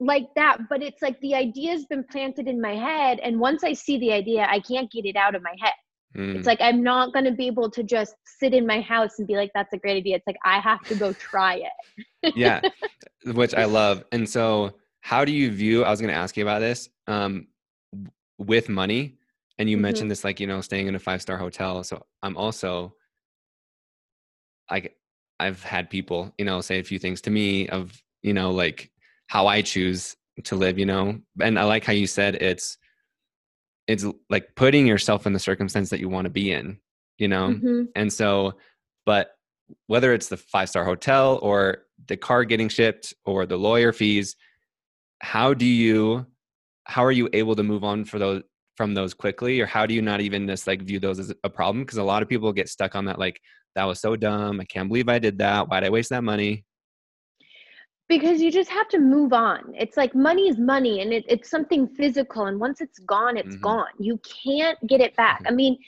Like 0.00 0.26
that, 0.36 0.68
but 0.68 0.82
it's 0.82 1.00
like 1.00 1.18
the 1.20 1.34
idea's 1.34 1.86
been 1.86 2.04
planted 2.04 2.46
in 2.46 2.60
my 2.60 2.74
head. 2.74 3.20
And 3.20 3.40
once 3.40 3.64
I 3.64 3.72
see 3.72 3.98
the 3.98 4.12
idea, 4.12 4.46
I 4.48 4.60
can't 4.60 4.90
get 4.90 5.06
it 5.06 5.16
out 5.16 5.34
of 5.34 5.42
my 5.42 5.54
head. 5.58 5.72
Mm. 6.16 6.36
It's 6.36 6.46
like 6.46 6.60
I'm 6.60 6.82
not 6.82 7.12
going 7.12 7.24
to 7.24 7.32
be 7.32 7.46
able 7.46 7.70
to 7.70 7.82
just 7.82 8.14
sit 8.24 8.52
in 8.52 8.66
my 8.66 8.80
house 8.80 9.18
and 9.18 9.26
be 9.26 9.36
like, 9.36 9.50
that's 9.54 9.72
a 9.72 9.78
great 9.78 9.96
idea. 9.96 10.16
It's 10.16 10.26
like 10.26 10.36
I 10.44 10.60
have 10.60 10.82
to 10.84 10.94
go 10.94 11.12
try 11.12 11.62
it. 12.22 12.34
yeah, 12.36 12.60
which 13.26 13.54
I 13.54 13.64
love. 13.64 14.04
And 14.12 14.28
so, 14.28 14.74
how 15.00 15.24
do 15.24 15.32
you 15.32 15.50
view? 15.50 15.84
I 15.84 15.90
was 15.90 16.00
going 16.00 16.12
to 16.12 16.18
ask 16.18 16.36
you 16.36 16.42
about 16.42 16.60
this 16.60 16.88
um, 17.06 17.46
with 18.38 18.68
money. 18.68 19.16
And 19.58 19.68
you 19.68 19.76
mm-hmm. 19.76 19.82
mentioned 19.82 20.10
this, 20.10 20.24
like, 20.24 20.40
you 20.40 20.46
know, 20.46 20.60
staying 20.60 20.86
in 20.86 20.94
a 20.94 20.98
five 20.98 21.22
star 21.22 21.38
hotel. 21.38 21.82
So, 21.84 22.04
I'm 22.22 22.36
also 22.36 22.94
like, 24.70 24.96
I've 25.40 25.62
had 25.62 25.90
people, 25.90 26.32
you 26.38 26.44
know, 26.44 26.60
say 26.60 26.78
a 26.78 26.84
few 26.84 26.98
things 26.98 27.20
to 27.22 27.30
me 27.30 27.68
of, 27.68 28.00
you 28.22 28.34
know, 28.34 28.50
like 28.50 28.90
how 29.28 29.46
I 29.46 29.62
choose 29.62 30.16
to 30.44 30.56
live, 30.56 30.78
you 30.78 30.86
know. 30.86 31.18
And 31.40 31.58
I 31.58 31.64
like 31.64 31.84
how 31.84 31.92
you 31.92 32.06
said 32.06 32.36
it's, 32.36 32.78
it's 33.86 34.04
like 34.30 34.54
putting 34.54 34.86
yourself 34.86 35.26
in 35.26 35.32
the 35.32 35.38
circumstance 35.38 35.90
that 35.90 36.00
you 36.00 36.08
want 36.08 36.24
to 36.24 36.30
be 36.30 36.52
in 36.52 36.78
you 37.18 37.28
know? 37.28 37.48
Mm-hmm. 37.48 37.84
and 37.94 38.12
so 38.12 38.54
but 39.06 39.30
whether 39.86 40.12
it's 40.12 40.28
the 40.28 40.36
five 40.36 40.68
star 40.68 40.84
hotel 40.84 41.38
or 41.42 41.84
the 42.06 42.16
car 42.16 42.44
getting 42.44 42.68
shipped 42.68 43.14
or 43.24 43.46
the 43.46 43.56
lawyer 43.56 43.92
fees 43.92 44.36
how 45.20 45.54
do 45.54 45.66
you 45.66 46.26
how 46.84 47.04
are 47.04 47.12
you 47.12 47.28
able 47.32 47.54
to 47.54 47.62
move 47.62 47.84
on 47.84 48.04
for 48.04 48.18
those 48.18 48.42
from 48.76 48.94
those 48.94 49.14
quickly? 49.14 49.60
Or 49.60 49.66
how 49.66 49.86
do 49.86 49.94
you 49.94 50.02
not 50.02 50.20
even 50.20 50.46
just 50.46 50.66
like 50.66 50.82
view 50.82 50.98
those 50.98 51.18
as 51.18 51.32
a 51.44 51.50
problem? 51.50 51.84
Because 51.84 51.98
a 51.98 52.02
lot 52.02 52.22
of 52.22 52.28
people 52.28 52.52
get 52.52 52.68
stuck 52.68 52.94
on 52.94 53.04
that 53.06 53.18
like 53.18 53.40
that 53.74 53.84
was 53.84 54.00
so 54.00 54.16
dumb. 54.16 54.60
I 54.60 54.64
can't 54.64 54.88
believe 54.88 55.08
i 55.08 55.18
did 55.18 55.38
that. 55.38 55.68
Why'd 55.68 55.84
i 55.84 55.90
waste 55.90 56.10
that 56.10 56.24
money 56.24 56.64
because 58.12 58.42
you 58.42 58.50
just 58.50 58.68
have 58.68 58.88
to 58.88 58.98
move 58.98 59.32
on. 59.32 59.72
It's 59.74 59.96
like 59.96 60.14
money 60.14 60.46
is 60.46 60.58
money 60.58 61.00
and 61.00 61.14
it, 61.14 61.24
it's 61.28 61.48
something 61.48 61.88
physical 61.88 62.44
and 62.44 62.60
once 62.60 62.82
it's 62.82 62.98
gone 62.98 63.38
it's 63.38 63.54
mm-hmm. 63.54 63.62
gone. 63.62 63.94
You 63.98 64.20
can't 64.44 64.78
get 64.86 65.00
it 65.00 65.16
back. 65.16 65.38
Mm-hmm. 65.40 65.52
i 65.52 65.56
mean 65.62 65.78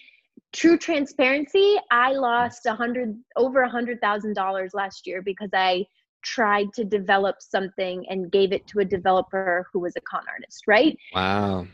true 0.53 0.79
transparency 0.79 1.77
i 1.91 2.13
lost 2.13 2.65
a 2.67 2.75
hundred 2.75 3.09
over 3.37 3.63
a 3.63 3.69
hundred 3.69 4.01
thousand 4.01 4.35
dollars 4.35 4.71
last 4.73 5.07
year 5.07 5.21
because 5.21 5.51
i 5.53 5.85
tried 6.23 6.73
to 6.73 6.85
develop 6.85 7.37
something 7.41 8.05
and 8.09 8.33
gave 8.33 8.51
it 8.53 8.67
to 8.69 8.79
a 8.79 8.85
developer 8.85 9.67
who 9.71 9.81
was 9.81 9.95
a 9.97 10.01
con 10.01 10.25
artist 10.35 10.63
right? 10.67 10.97
Wow. 11.15 11.67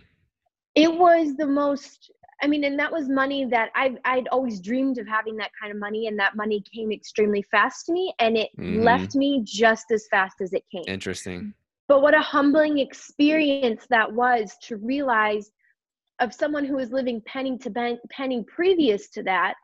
It 0.74 0.92
was 0.92 1.36
the 1.36 1.46
most 1.46 2.10
I 2.42 2.46
mean, 2.46 2.64
and 2.64 2.78
that 2.78 2.90
was 2.90 3.08
money 3.08 3.44
that 3.46 3.70
I 3.74 3.96
I'd 4.04 4.28
always 4.28 4.60
dreamed 4.60 4.98
of 4.98 5.06
having 5.06 5.36
that 5.36 5.50
kind 5.60 5.72
of 5.72 5.78
money, 5.78 6.06
and 6.06 6.18
that 6.18 6.36
money 6.36 6.62
came 6.74 6.92
extremely 6.92 7.42
fast 7.42 7.86
to 7.86 7.92
me, 7.92 8.14
and 8.18 8.36
it 8.36 8.50
mm-hmm. 8.58 8.82
left 8.82 9.14
me 9.14 9.42
just 9.44 9.90
as 9.90 10.06
fast 10.10 10.40
as 10.40 10.52
it 10.52 10.64
came. 10.72 10.84
Interesting. 10.86 11.54
But 11.88 12.02
what 12.02 12.14
a 12.14 12.20
humbling 12.20 12.78
experience 12.78 13.86
that 13.90 14.12
was 14.12 14.56
to 14.62 14.76
realize 14.76 15.50
of 16.20 16.32
someone 16.32 16.64
who 16.64 16.76
was 16.76 16.92
living 16.92 17.20
penny 17.26 17.58
to 17.58 17.98
penny 18.10 18.44
previous 18.46 19.10
to 19.10 19.22
that. 19.24 19.54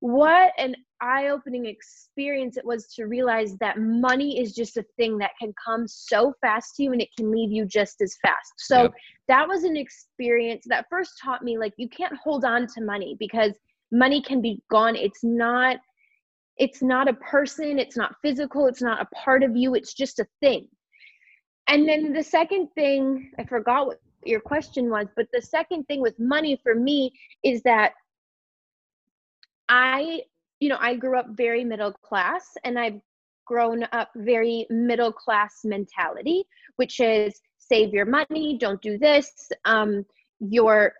What 0.00 0.52
an 0.58 0.74
eye 1.00 1.28
opening 1.28 1.66
experience 1.66 2.56
it 2.56 2.64
was 2.64 2.86
to 2.94 3.04
realize 3.04 3.56
that 3.56 3.78
money 3.78 4.40
is 4.40 4.54
just 4.54 4.76
a 4.76 4.84
thing 4.96 5.18
that 5.18 5.32
can 5.40 5.52
come 5.64 5.86
so 5.86 6.32
fast 6.40 6.76
to 6.76 6.82
you 6.84 6.92
and 6.92 7.02
it 7.02 7.08
can 7.16 7.30
leave 7.30 7.52
you 7.52 7.64
just 7.66 8.00
as 8.00 8.16
fast. 8.22 8.52
So 8.58 8.82
yep. 8.82 8.92
that 9.28 9.48
was 9.48 9.64
an 9.64 9.76
experience 9.76 10.64
that 10.68 10.86
first 10.90 11.12
taught 11.22 11.42
me 11.42 11.58
like 11.58 11.74
you 11.76 11.88
can't 11.88 12.16
hold 12.22 12.44
on 12.44 12.66
to 12.68 12.80
money 12.80 13.16
because 13.18 13.52
money 13.92 14.22
can 14.22 14.40
be 14.40 14.62
gone. 14.70 14.96
It's 14.96 15.22
not 15.22 15.78
it's 16.58 16.82
not 16.82 17.06
a 17.06 17.12
person, 17.14 17.78
it's 17.78 17.98
not 17.98 18.16
physical, 18.22 18.66
it's 18.66 18.80
not 18.80 19.02
a 19.02 19.14
part 19.14 19.42
of 19.42 19.54
you, 19.56 19.74
it's 19.74 19.92
just 19.92 20.20
a 20.20 20.26
thing. 20.40 20.66
And 21.68 21.86
then 21.86 22.14
the 22.14 22.22
second 22.22 22.68
thing, 22.74 23.30
I 23.38 23.44
forgot 23.44 23.86
what 23.86 24.00
your 24.24 24.40
question 24.40 24.88
was, 24.88 25.06
but 25.16 25.26
the 25.32 25.42
second 25.42 25.84
thing 25.84 26.00
with 26.00 26.18
money 26.18 26.58
for 26.62 26.74
me 26.74 27.12
is 27.44 27.62
that 27.62 27.92
I 29.68 30.22
you 30.60 30.68
know, 30.68 30.78
I 30.80 30.96
grew 30.96 31.18
up 31.18 31.26
very 31.30 31.64
middle 31.64 31.92
class 31.92 32.56
and 32.64 32.78
I've 32.78 33.00
grown 33.46 33.86
up 33.92 34.10
very 34.16 34.66
middle 34.70 35.12
class 35.12 35.60
mentality, 35.64 36.44
which 36.76 37.00
is 37.00 37.40
save 37.58 37.92
your 37.92 38.06
money, 38.06 38.58
don't 38.58 38.80
do 38.82 38.98
this, 38.98 39.30
um, 39.64 40.04
your, 40.40 40.92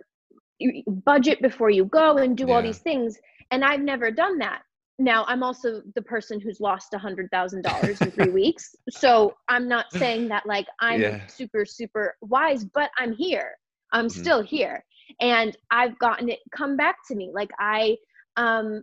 budget 1.04 1.42
before 1.42 1.68
you 1.68 1.84
go 1.84 2.16
and 2.16 2.34
do 2.34 2.46
yeah. 2.46 2.54
all 2.54 2.62
these 2.62 2.78
things. 2.78 3.18
And 3.50 3.62
I've 3.62 3.82
never 3.82 4.10
done 4.10 4.38
that. 4.38 4.62
Now 4.98 5.26
I'm 5.28 5.42
also 5.42 5.82
the 5.94 6.00
person 6.00 6.40
who's 6.40 6.60
lost 6.60 6.94
a 6.94 6.98
hundred 6.98 7.28
thousand 7.30 7.62
dollars 7.62 8.00
in 8.00 8.10
three 8.10 8.30
weeks. 8.30 8.74
So 8.88 9.34
I'm 9.48 9.68
not 9.68 9.92
saying 9.92 10.28
that 10.28 10.46
like 10.46 10.66
I'm 10.80 11.02
yeah. 11.02 11.26
super, 11.26 11.66
super 11.66 12.16
wise, 12.22 12.64
but 12.64 12.90
I'm 12.96 13.12
here. 13.12 13.52
I'm 13.92 14.06
mm-hmm. 14.06 14.20
still 14.20 14.42
here. 14.42 14.82
And 15.20 15.54
I've 15.70 15.98
gotten 15.98 16.30
it 16.30 16.38
come 16.56 16.76
back 16.76 16.96
to 17.08 17.14
me. 17.14 17.30
Like 17.34 17.50
I 17.58 17.96
um 18.38 18.82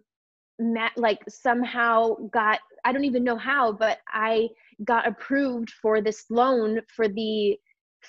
met 0.60 0.92
like 0.98 1.20
somehow 1.28 2.14
got 2.32 2.60
i 2.86 2.92
don't 2.92 3.06
even 3.06 3.24
know 3.24 3.38
how 3.38 3.72
but 3.72 4.00
i 4.14 4.48
got 4.86 5.08
approved 5.08 5.70
for 5.82 6.02
this 6.02 6.26
loan 6.30 6.80
for 6.96 7.08
the 7.08 7.58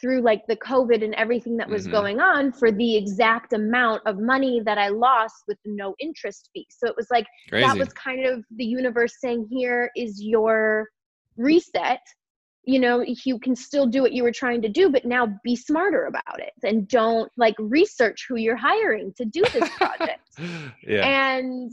through 0.01 0.21
like 0.23 0.43
the 0.49 0.57
COVID 0.57 1.05
and 1.05 1.15
everything 1.15 1.57
that 1.57 1.71
was 1.71 1.87
Mhm. 1.87 1.93
going 1.93 2.21
on 2.21 2.53
for 2.53 2.73
the 2.73 2.97
exact 2.97 3.53
amount 3.53 4.03
of 4.07 4.19
money 4.19 4.61
that 4.65 4.79
I 4.79 4.89
lost 4.89 5.45
with 5.47 5.59
no 5.65 5.95
interest 6.01 6.51
fee. 6.53 6.67
So 6.71 6.89
it 6.89 6.97
was 6.97 7.07
like 7.11 7.27
Crazy. 7.49 7.67
that 7.67 7.79
was 7.79 7.93
kind 7.93 8.27
of 8.27 8.45
the 8.57 8.65
universe 8.65 9.21
saying, 9.21 9.47
here 9.51 9.91
is 9.97 10.21
your 10.23 10.89
reset. 11.37 12.01
You 12.65 12.81
know, 12.81 13.05
you 13.07 13.39
can 13.39 13.55
still 13.55 13.87
do 13.87 14.03
what 14.03 14.13
you 14.13 14.23
were 14.23 14.33
trying 14.33 14.63
to 14.63 14.69
do, 14.69 14.89
but 14.91 15.05
now 15.05 15.39
be 15.45 15.55
smarter 15.55 16.07
about 16.07 16.41
it 16.41 16.53
and 16.65 16.89
don't 16.89 17.31
like 17.37 17.55
research 17.59 18.27
who 18.29 18.37
you're 18.37 18.57
hiring 18.57 19.13
to 19.19 19.25
do 19.25 19.43
this 19.53 19.69
project. 19.77 20.29
yeah. 20.83 21.07
And 21.07 21.71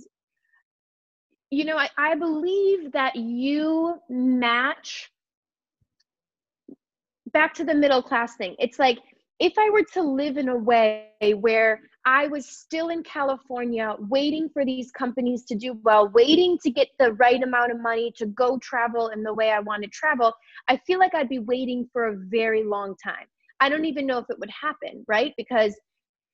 you 1.51 1.65
know, 1.65 1.77
I, 1.77 1.89
I 1.97 2.15
believe 2.15 2.93
that 2.93 3.15
you 3.15 3.95
match 4.09 5.11
back 7.33 7.53
to 7.55 7.65
the 7.65 7.75
middle 7.75 8.01
class 8.01 8.35
thing. 8.37 8.55
It's 8.57 8.79
like 8.79 8.97
if 9.39 9.53
I 9.57 9.69
were 9.69 9.83
to 9.93 10.01
live 10.01 10.37
in 10.37 10.49
a 10.49 10.57
way 10.57 11.09
where 11.39 11.81
I 12.05 12.27
was 12.27 12.47
still 12.47 12.89
in 12.89 13.03
California 13.03 13.95
waiting 13.99 14.49
for 14.53 14.63
these 14.65 14.91
companies 14.91 15.43
to 15.45 15.55
do 15.55 15.79
well, 15.83 16.07
waiting 16.09 16.57
to 16.63 16.71
get 16.71 16.87
the 16.99 17.13
right 17.13 17.41
amount 17.43 17.71
of 17.71 17.81
money 17.81 18.13
to 18.17 18.27
go 18.27 18.57
travel 18.59 19.09
in 19.09 19.21
the 19.21 19.33
way 19.33 19.51
I 19.51 19.59
want 19.59 19.83
to 19.83 19.89
travel, 19.89 20.33
I 20.69 20.77
feel 20.87 20.99
like 20.99 21.13
I'd 21.13 21.29
be 21.29 21.39
waiting 21.39 21.87
for 21.91 22.07
a 22.07 22.17
very 22.17 22.63
long 22.63 22.95
time. 23.03 23.25
I 23.59 23.69
don't 23.69 23.85
even 23.85 24.07
know 24.07 24.17
if 24.19 24.25
it 24.29 24.39
would 24.39 24.49
happen, 24.49 25.03
right? 25.07 25.33
Because 25.37 25.75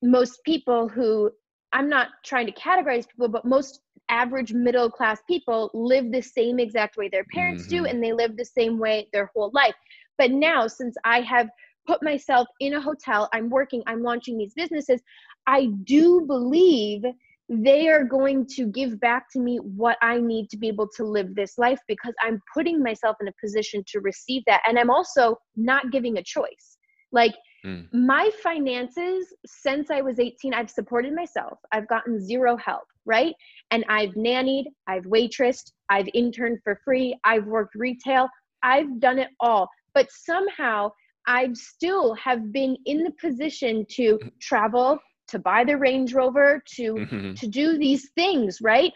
most 0.01 0.39
people 0.45 0.87
who 0.87 1.31
I'm 1.73 1.89
not 1.89 2.09
trying 2.23 2.45
to 2.47 2.51
categorize 2.53 3.07
people, 3.07 3.27
but 3.27 3.45
most 3.45 3.81
average 4.09 4.53
middle 4.53 4.89
class 4.89 5.21
people 5.27 5.69
live 5.73 6.11
the 6.11 6.21
same 6.21 6.59
exact 6.59 6.97
way 6.97 7.09
their 7.09 7.25
parents 7.33 7.67
do, 7.67 7.83
Mhm. 7.83 7.89
and 7.89 8.03
they 8.03 8.13
live 8.13 8.37
the 8.37 8.45
same 8.45 8.79
way 8.79 9.09
their 9.11 9.29
whole 9.35 9.51
life. 9.53 9.75
But 10.17 10.31
now, 10.31 10.67
since 10.67 10.95
I 11.03 11.21
have 11.21 11.49
put 11.85 12.01
myself 12.01 12.47
in 12.59 12.73
a 12.73 12.81
hotel, 12.81 13.29
I'm 13.33 13.49
working, 13.49 13.83
I'm 13.85 14.01
launching 14.03 14.37
these 14.37 14.53
businesses, 14.53 15.01
I 15.45 15.67
do 15.83 16.21
believe 16.21 17.03
they 17.49 17.87
are 17.87 18.03
going 18.03 18.45
to 18.45 18.67
give 18.67 18.99
back 18.99 19.29
to 19.31 19.39
me 19.39 19.57
what 19.57 19.97
I 20.01 20.19
need 20.19 20.49
to 20.49 20.57
be 20.57 20.67
able 20.67 20.89
to 20.97 21.05
live 21.05 21.33
this 21.33 21.57
life 21.57 21.79
because 21.87 22.13
I'm 22.21 22.41
putting 22.53 22.83
myself 22.83 23.15
in 23.21 23.27
a 23.29 23.33
position 23.41 23.83
to 23.87 24.01
receive 24.01 24.43
that. 24.47 24.61
And 24.67 24.77
I'm 24.77 24.89
also 24.89 25.39
not 25.55 25.91
giving 25.91 26.17
a 26.17 26.23
choice. 26.23 26.77
Like, 27.13 27.33
Mm. 27.65 27.87
my 27.91 28.29
finances 28.43 29.33
since 29.45 29.89
I 29.89 30.01
was 30.01 30.19
18, 30.19 30.53
I've 30.53 30.69
supported 30.69 31.13
myself. 31.13 31.57
I've 31.71 31.87
gotten 31.87 32.19
zero 32.19 32.55
help, 32.57 32.83
right? 33.05 33.33
And 33.71 33.83
I've 33.89 34.11
nannied, 34.11 34.65
I've 34.87 35.05
waitressed, 35.05 35.71
I've 35.89 36.07
interned 36.13 36.59
for 36.63 36.79
free, 36.85 37.17
I've 37.23 37.45
worked 37.45 37.75
retail, 37.75 38.29
I've 38.63 38.99
done 38.99 39.19
it 39.19 39.29
all. 39.39 39.69
But 39.93 40.11
somehow 40.11 40.91
I've 41.27 41.57
still 41.57 42.13
have 42.15 42.51
been 42.53 42.77
in 42.85 43.03
the 43.03 43.11
position 43.19 43.85
to 43.91 44.19
travel, 44.41 44.99
to 45.29 45.39
buy 45.39 45.63
the 45.63 45.77
Range 45.77 46.13
Rover, 46.13 46.61
to 46.75 46.93
Mhm. 46.95 47.35
to 47.39 47.47
do 47.47 47.77
these 47.77 48.11
things, 48.11 48.59
right? 48.61 48.93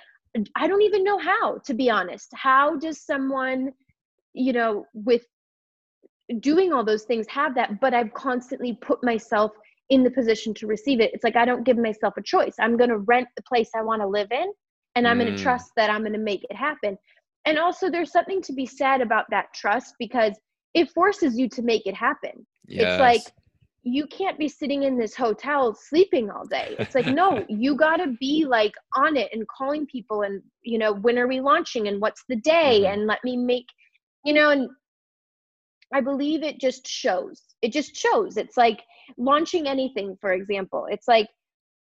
I 0.55 0.67
don't 0.67 0.81
even 0.81 1.03
know 1.03 1.17
how, 1.17 1.57
to 1.65 1.73
be 1.73 1.89
honest. 1.89 2.29
How 2.33 2.77
does 2.77 3.01
someone, 3.05 3.73
you 4.33 4.53
know, 4.53 4.85
with 4.93 5.25
doing 6.39 6.73
all 6.73 6.83
those 6.85 7.03
things 7.03 7.27
have 7.29 7.55
that? 7.55 7.79
But 7.81 7.93
I've 7.93 8.13
constantly 8.13 8.77
put 8.81 9.03
myself 9.03 9.51
in 9.89 10.03
the 10.03 10.11
position 10.11 10.53
to 10.55 10.67
receive 10.67 11.01
it. 11.01 11.11
It's 11.13 11.23
like 11.23 11.35
I 11.35 11.45
don't 11.45 11.63
give 11.65 11.77
myself 11.77 12.15
a 12.17 12.21
choice. 12.23 12.55
I'm 12.59 12.77
going 12.77 12.89
to 12.89 12.99
rent 12.99 13.27
the 13.35 13.43
place 13.43 13.69
I 13.75 13.81
want 13.81 14.01
to 14.01 14.07
live 14.07 14.31
in, 14.31 14.51
and 14.95 15.07
I'm 15.07 15.19
going 15.19 15.31
Mm. 15.31 15.35
to 15.35 15.43
trust 15.43 15.71
that 15.75 15.89
I'm 15.89 16.01
going 16.01 16.13
to 16.13 16.19
make 16.19 16.43
it 16.49 16.55
happen. 16.55 16.97
And 17.45 17.57
also, 17.57 17.89
there's 17.89 18.11
something 18.11 18.41
to 18.43 18.53
be 18.53 18.65
said 18.65 19.01
about 19.01 19.25
that 19.31 19.47
trust 19.53 19.95
because 19.99 20.39
it 20.73 20.89
forces 20.91 21.37
you 21.37 21.49
to 21.49 21.61
make 21.61 21.85
it 21.85 21.95
happen 21.95 22.45
Yes. 22.67 22.93
it's 22.93 22.99
like 22.99 23.23
you 23.83 24.05
can't 24.07 24.37
be 24.37 24.47
sitting 24.47 24.83
in 24.83 24.97
this 24.97 25.15
hotel 25.15 25.73
sleeping 25.73 26.29
all 26.29 26.45
day 26.45 26.77
it's 26.79 26.95
like 26.95 27.07
no 27.07 27.43
you 27.49 27.75
got 27.75 27.97
to 27.97 28.15
be 28.19 28.45
like 28.45 28.73
on 28.95 29.17
it 29.17 29.29
and 29.33 29.47
calling 29.47 29.85
people 29.87 30.21
and 30.21 30.41
you 30.63 30.77
know 30.77 30.93
when 30.93 31.17
are 31.17 31.27
we 31.27 31.41
launching 31.41 31.87
and 31.87 31.99
what's 31.99 32.23
the 32.29 32.35
day 32.37 32.83
Mhm. 32.83 32.93
and 32.93 33.07
let 33.07 33.19
me 33.23 33.35
make 33.35 33.65
you 34.23 34.33
know 34.33 34.51
and 34.51 34.69
i 35.93 36.01
believe 36.01 36.43
it 36.43 36.59
just 36.59 36.87
shows. 36.87 37.41
It 37.61 37.71
just 37.71 37.95
shows. 37.95 38.37
It's 38.37 38.57
like 38.57 38.81
launching 39.17 39.67
anything 39.67 40.17
for 40.21 40.33
example. 40.33 40.87
It's 40.89 41.07
like 41.07 41.27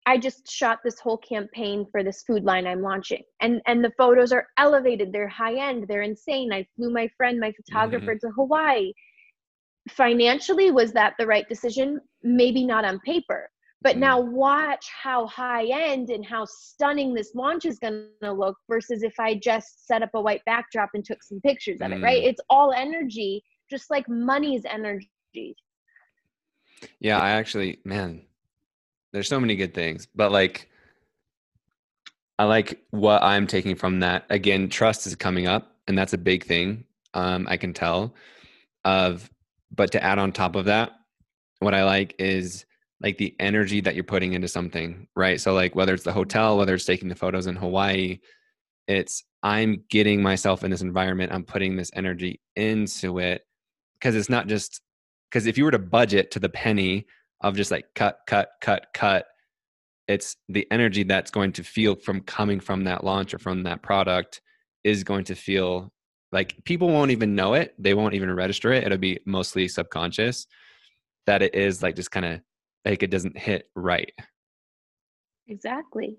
i 0.07 0.17
just 0.17 0.47
shot 0.51 0.79
this 0.83 0.99
whole 0.99 1.17
campaign 1.17 1.87
for 1.91 2.03
this 2.03 2.23
food 2.27 2.43
line 2.43 2.67
i'm 2.67 2.81
launching. 2.81 3.23
And 3.41 3.61
and 3.67 3.83
the 3.83 3.91
photos 3.97 4.31
are 4.31 4.47
elevated. 4.57 5.11
They're 5.11 5.27
high 5.27 5.55
end. 5.69 5.87
They're 5.87 6.03
insane. 6.03 6.53
I 6.53 6.65
flew 6.75 6.91
my 6.91 7.07
friend 7.17 7.39
my 7.39 7.51
photographer 7.53 8.13
to 8.15 8.29
hawaii. 8.31 8.93
Financially 9.89 10.71
was 10.71 10.91
that 10.93 11.13
the 11.19 11.27
right 11.27 11.47
decision? 11.47 11.99
Maybe 12.23 12.65
not 12.65 12.85
on 12.85 12.99
paper. 13.01 13.49
But 13.81 13.97
Mm. 13.97 13.99
now 13.99 14.19
watch 14.19 14.85
how 15.03 15.27
high 15.27 15.65
end 15.65 16.09
and 16.09 16.25
how 16.25 16.45
stunning 16.45 17.13
this 17.13 17.35
launch 17.35 17.65
is 17.65 17.77
going 17.77 18.07
to 18.23 18.31
look 18.33 18.57
versus 18.67 19.03
if 19.03 19.13
i 19.19 19.35
just 19.35 19.85
set 19.85 20.01
up 20.01 20.09
a 20.15 20.21
white 20.21 20.41
backdrop 20.45 20.89
and 20.95 21.05
took 21.05 21.21
some 21.21 21.39
pictures 21.41 21.81
of 21.81 21.91
it 21.91 22.01
right? 22.01 22.23
Mm. 22.23 22.29
it's 22.29 22.41
all 22.49 22.71
energy 22.73 23.43
just 23.69 23.89
like 23.89 24.07
money's 24.07 24.63
energy 24.65 25.09
Yeah, 26.99 27.19
I 27.19 27.31
actually, 27.31 27.79
man, 27.83 28.21
there's 29.13 29.27
so 29.27 29.39
many 29.39 29.55
good 29.55 29.73
things, 29.73 30.07
but 30.13 30.31
like, 30.31 30.69
I 32.37 32.43
like 32.43 32.83
what 32.91 33.23
I'm 33.23 33.47
taking 33.47 33.75
from 33.75 34.01
that. 34.01 34.25
Again, 34.29 34.67
trust 34.69 35.07
is 35.07 35.15
coming 35.15 35.47
up, 35.47 35.75
and 35.87 35.97
that's 35.97 36.13
a 36.13 36.17
big 36.17 36.43
thing. 36.43 36.83
Um, 37.13 37.47
I 37.49 37.55
can 37.57 37.73
tell. 37.73 38.13
Of, 38.83 39.29
but 39.73 39.91
to 39.93 40.03
add 40.03 40.19
on 40.19 40.31
top 40.31 40.55
of 40.55 40.65
that, 40.65 40.91
what 41.59 41.73
I 41.73 41.85
like 41.85 42.13
is 42.19 42.65
like 43.01 43.17
the 43.17 43.35
energy 43.39 43.81
that 43.81 43.95
you're 43.95 44.03
putting 44.03 44.33
into 44.33 44.47
something, 44.47 45.07
right? 45.15 45.39
So 45.39 45.53
like 45.53 45.75
whether 45.75 45.93
it's 45.93 46.03
the 46.03 46.11
hotel, 46.11 46.57
whether 46.57 46.73
it's 46.73 46.85
taking 46.85 47.09
the 47.09 47.15
photos 47.15 47.47
in 47.47 47.55
Hawaii, 47.55 48.19
it's 48.87 49.23
I'm 49.43 49.83
getting 49.89 50.21
myself 50.21 50.63
in 50.63 50.71
this 50.71 50.81
environment. 50.81 51.31
I'm 51.31 51.43
putting 51.43 51.75
this 51.75 51.91
energy 51.93 52.41
into 52.55 53.19
it 53.19 53.43
because 53.99 54.15
it's 54.15 54.29
not 54.29 54.47
just 54.47 54.81
because 55.29 55.45
if 55.45 55.57
you 55.57 55.65
were 55.65 55.71
to 55.71 55.79
budget 55.79 56.31
to 56.31 56.39
the 56.39 56.49
penny 56.49 57.05
of 57.41 57.55
just 57.55 57.71
like 57.71 57.85
cut 57.95 58.19
cut 58.27 58.49
cut 58.61 58.87
cut 58.93 59.25
it's 60.07 60.37
the 60.49 60.67
energy 60.71 61.03
that's 61.03 61.31
going 61.31 61.51
to 61.51 61.63
feel 61.63 61.95
from 61.95 62.21
coming 62.21 62.59
from 62.59 62.83
that 62.83 63.03
launch 63.03 63.33
or 63.33 63.39
from 63.39 63.63
that 63.63 63.81
product 63.81 64.41
is 64.83 65.03
going 65.03 65.23
to 65.25 65.35
feel 65.35 65.91
like 66.31 66.55
people 66.63 66.89
won't 66.89 67.11
even 67.11 67.35
know 67.35 67.53
it 67.53 67.73
they 67.79 67.93
won't 67.93 68.13
even 68.13 68.31
register 68.33 68.71
it 68.71 68.83
it'll 68.83 68.97
be 68.97 69.19
mostly 69.25 69.67
subconscious 69.67 70.47
that 71.25 71.41
it 71.41 71.55
is 71.55 71.81
like 71.81 71.95
just 71.95 72.11
kind 72.11 72.25
of 72.25 72.41
like 72.85 73.01
it 73.01 73.09
doesn't 73.09 73.37
hit 73.37 73.67
right. 73.75 74.11
Exactly. 75.47 76.17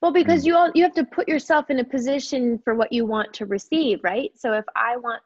Well 0.00 0.12
because 0.12 0.42
Mm. 0.42 0.46
you 0.46 0.56
all 0.56 0.70
you 0.74 0.82
have 0.82 0.94
to 0.94 1.04
put 1.04 1.28
yourself 1.28 1.70
in 1.70 1.80
a 1.80 1.84
position 1.84 2.58
for 2.64 2.74
what 2.74 2.92
you 2.92 3.04
want 3.06 3.32
to 3.34 3.46
receive 3.46 4.00
right? 4.04 4.30
So 4.36 4.52
if 4.52 4.64
i 4.76 4.96
want 4.96 5.22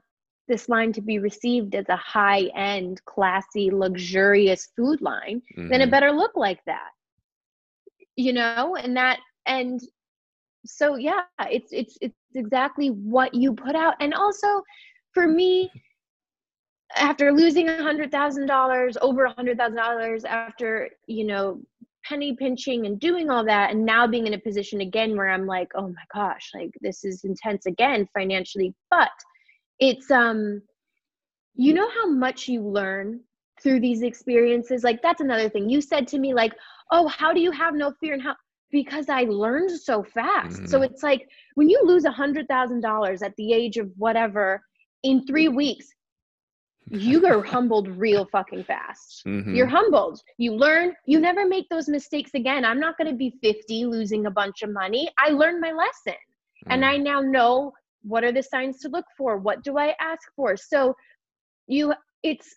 this 0.49 0.69
line 0.69 0.93
to 0.93 1.01
be 1.01 1.19
received 1.19 1.75
as 1.75 1.89
a 1.89 1.97
high 1.97 2.45
end 2.55 3.03
classy 3.05 3.71
luxurious 3.71 4.69
food 4.77 5.01
line 5.01 5.41
then 5.57 5.81
it 5.81 5.89
Mhm. 5.89 5.91
better 5.91 6.13
look 6.13 6.37
like 6.37 6.61
that. 6.67 6.91
You 8.17 8.33
know 8.33 8.77
and 8.77 8.97
that 8.97 9.19
and 9.47 9.81
so 10.67 10.97
yeah 10.97 11.23
it's 11.51 11.73
it's 11.73 11.97
it's 12.01 12.15
exactly 12.35 12.89
what 12.89 13.35
you 13.35 13.55
put 13.55 13.75
out. 13.75 13.95
And 14.01 14.15
also 14.15 14.63
for 15.13 15.27
me 15.27 15.71
after 16.97 17.33
losing 17.33 17.69
a 17.69 17.83
hundred 17.83 18.11
thousand 18.11 18.47
dollars 18.47 18.97
over 19.01 19.25
a 19.25 19.33
hundred 19.33 19.59
thousand 19.59 19.77
dollars 19.77 20.25
after 20.25 20.89
you 21.07 21.25
know 21.27 21.61
penny 22.05 22.35
pinching 22.37 22.87
and 22.87 23.01
doing 23.01 23.31
all 23.31 23.45
that 23.45 23.71
and 23.71 23.85
now 23.85 24.07
being 24.07 24.27
in 24.27 24.35
a 24.35 24.39
position 24.39 24.81
again 24.83 25.17
where 25.17 25.31
i'm 25.31 25.47
like 25.47 25.69
oh 25.75 25.89
my 25.89 26.05
gosh 26.15 26.51
like 26.55 26.71
this 26.83 27.05
is 27.05 27.25
intense 27.25 27.67
again 27.67 28.07
financially. 28.15 28.75
But 28.91 29.11
it's 29.81 30.11
um 30.11 30.62
you 31.54 31.73
know 31.75 31.88
how 31.90 32.07
much 32.07 32.49
you 32.49 32.62
learn 32.62 33.21
through 33.62 33.81
these 33.81 34.02
experiences? 34.02 34.83
Like 34.85 35.02
that's 35.02 35.21
another 35.21 35.49
thing. 35.49 35.69
You 35.69 35.81
said 35.81 36.07
to 36.09 36.19
me 36.19 36.35
like 36.35 36.52
oh 36.93 37.09
how 37.09 37.33
do 37.33 37.40
you 37.40 37.50
have 37.52 37.75
no 37.75 37.93
fear 38.00 38.14
and 38.14 38.23
how 38.23 38.35
because 38.71 39.09
i 39.09 39.23
learned 39.23 39.71
so 39.71 40.02
fast. 40.02 40.69
So 40.69 40.83
Mhm. 40.83 40.85
it's 40.85 41.02
like 41.02 41.28
when 41.54 41.69
you 41.69 41.81
lose 41.85 42.04
a 42.04 42.11
hundred 42.12 42.49
thousand 42.49 42.81
dollars 42.81 43.23
at 43.23 43.35
the 43.37 43.52
age 43.52 43.76
of 43.76 43.90
whatever 43.97 44.62
in 45.02 45.25
three 45.26 45.49
weeks 45.49 45.87
you 46.90 47.25
are 47.26 47.43
humbled 47.54 47.88
real 47.88 48.26
fucking 48.26 48.64
fast. 48.64 49.26
Mhm. 49.26 49.54
you're 49.54 49.66
humbled. 49.66 50.21
You 50.38 50.52
learn. 50.54 50.95
You 51.07 51.19
never 51.21 51.47
make 51.47 51.69
those 51.69 51.88
mistakes 51.88 52.35
again. 52.35 52.64
I'm 52.64 52.81
not 52.81 52.97
going 52.99 53.11
to 53.11 53.16
be 53.16 53.31
50 53.43 53.85
losing 53.87 54.26
a 54.26 54.31
bunch 54.31 54.62
of 54.62 54.71
money. 54.71 55.09
I 55.19 55.31
learned 55.31 55.61
my 55.61 55.73
lesson. 55.73 56.19
And 56.71 56.83
Mm. 56.83 56.87
I 56.87 56.97
now 56.99 57.21
know 57.21 57.73
what 58.05 58.25
are 58.25 58.33
the 58.33 58.43
signs 58.43 58.79
to 58.81 58.89
look 58.89 59.07
for. 59.17 59.39
What 59.39 59.63
do 59.63 59.79
I 59.79 59.95
ask 60.01 60.23
for? 60.37 60.57
So 60.57 60.95
you, 61.67 61.95
it's 62.23 62.57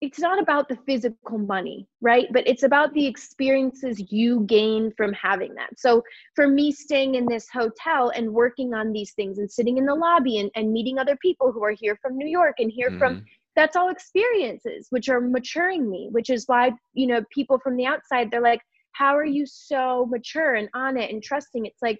it's 0.00 0.18
not 0.18 0.40
about 0.40 0.66
the 0.68 0.78
physical 0.86 1.36
money, 1.36 1.86
right? 2.00 2.26
But 2.32 2.48
it's 2.48 2.62
about 2.62 2.94
the 2.94 3.06
experiences 3.06 4.10
you 4.10 4.40
gain 4.46 4.92
from 4.96 5.12
having 5.12 5.54
that. 5.56 5.78
So 5.78 6.02
for 6.34 6.48
me, 6.48 6.72
staying 6.72 7.16
in 7.16 7.26
this 7.26 7.48
hotel 7.52 8.10
and 8.14 8.32
working 8.32 8.72
on 8.72 8.92
these 8.92 9.12
things 9.12 9.38
and 9.38 9.50
sitting 9.50 9.76
in 9.76 9.84
the 9.84 9.94
lobby 9.94 10.38
and, 10.38 10.50
and 10.54 10.72
meeting 10.72 10.98
other 10.98 11.16
people 11.16 11.52
who 11.52 11.62
are 11.62 11.72
here 11.72 11.98
from 12.00 12.16
New 12.16 12.26
York 12.26 12.56
and 12.60 12.72
here 12.72 12.88
mm-hmm. 12.88 12.98
from 12.98 13.24
that's 13.56 13.76
all 13.76 13.90
experiences 13.90 14.86
which 14.88 15.10
are 15.10 15.20
maturing 15.20 15.90
me, 15.90 16.08
which 16.12 16.30
is 16.30 16.44
why, 16.46 16.72
you 16.94 17.06
know, 17.06 17.22
people 17.30 17.58
from 17.58 17.76
the 17.76 17.84
outside, 17.84 18.30
they're 18.30 18.40
like, 18.40 18.62
How 18.92 19.14
are 19.14 19.26
you 19.26 19.44
so 19.44 20.06
mature 20.08 20.54
and 20.54 20.70
on 20.72 20.96
it 20.96 21.10
and 21.10 21.22
trusting? 21.22 21.66
It's 21.66 21.82
like, 21.82 21.98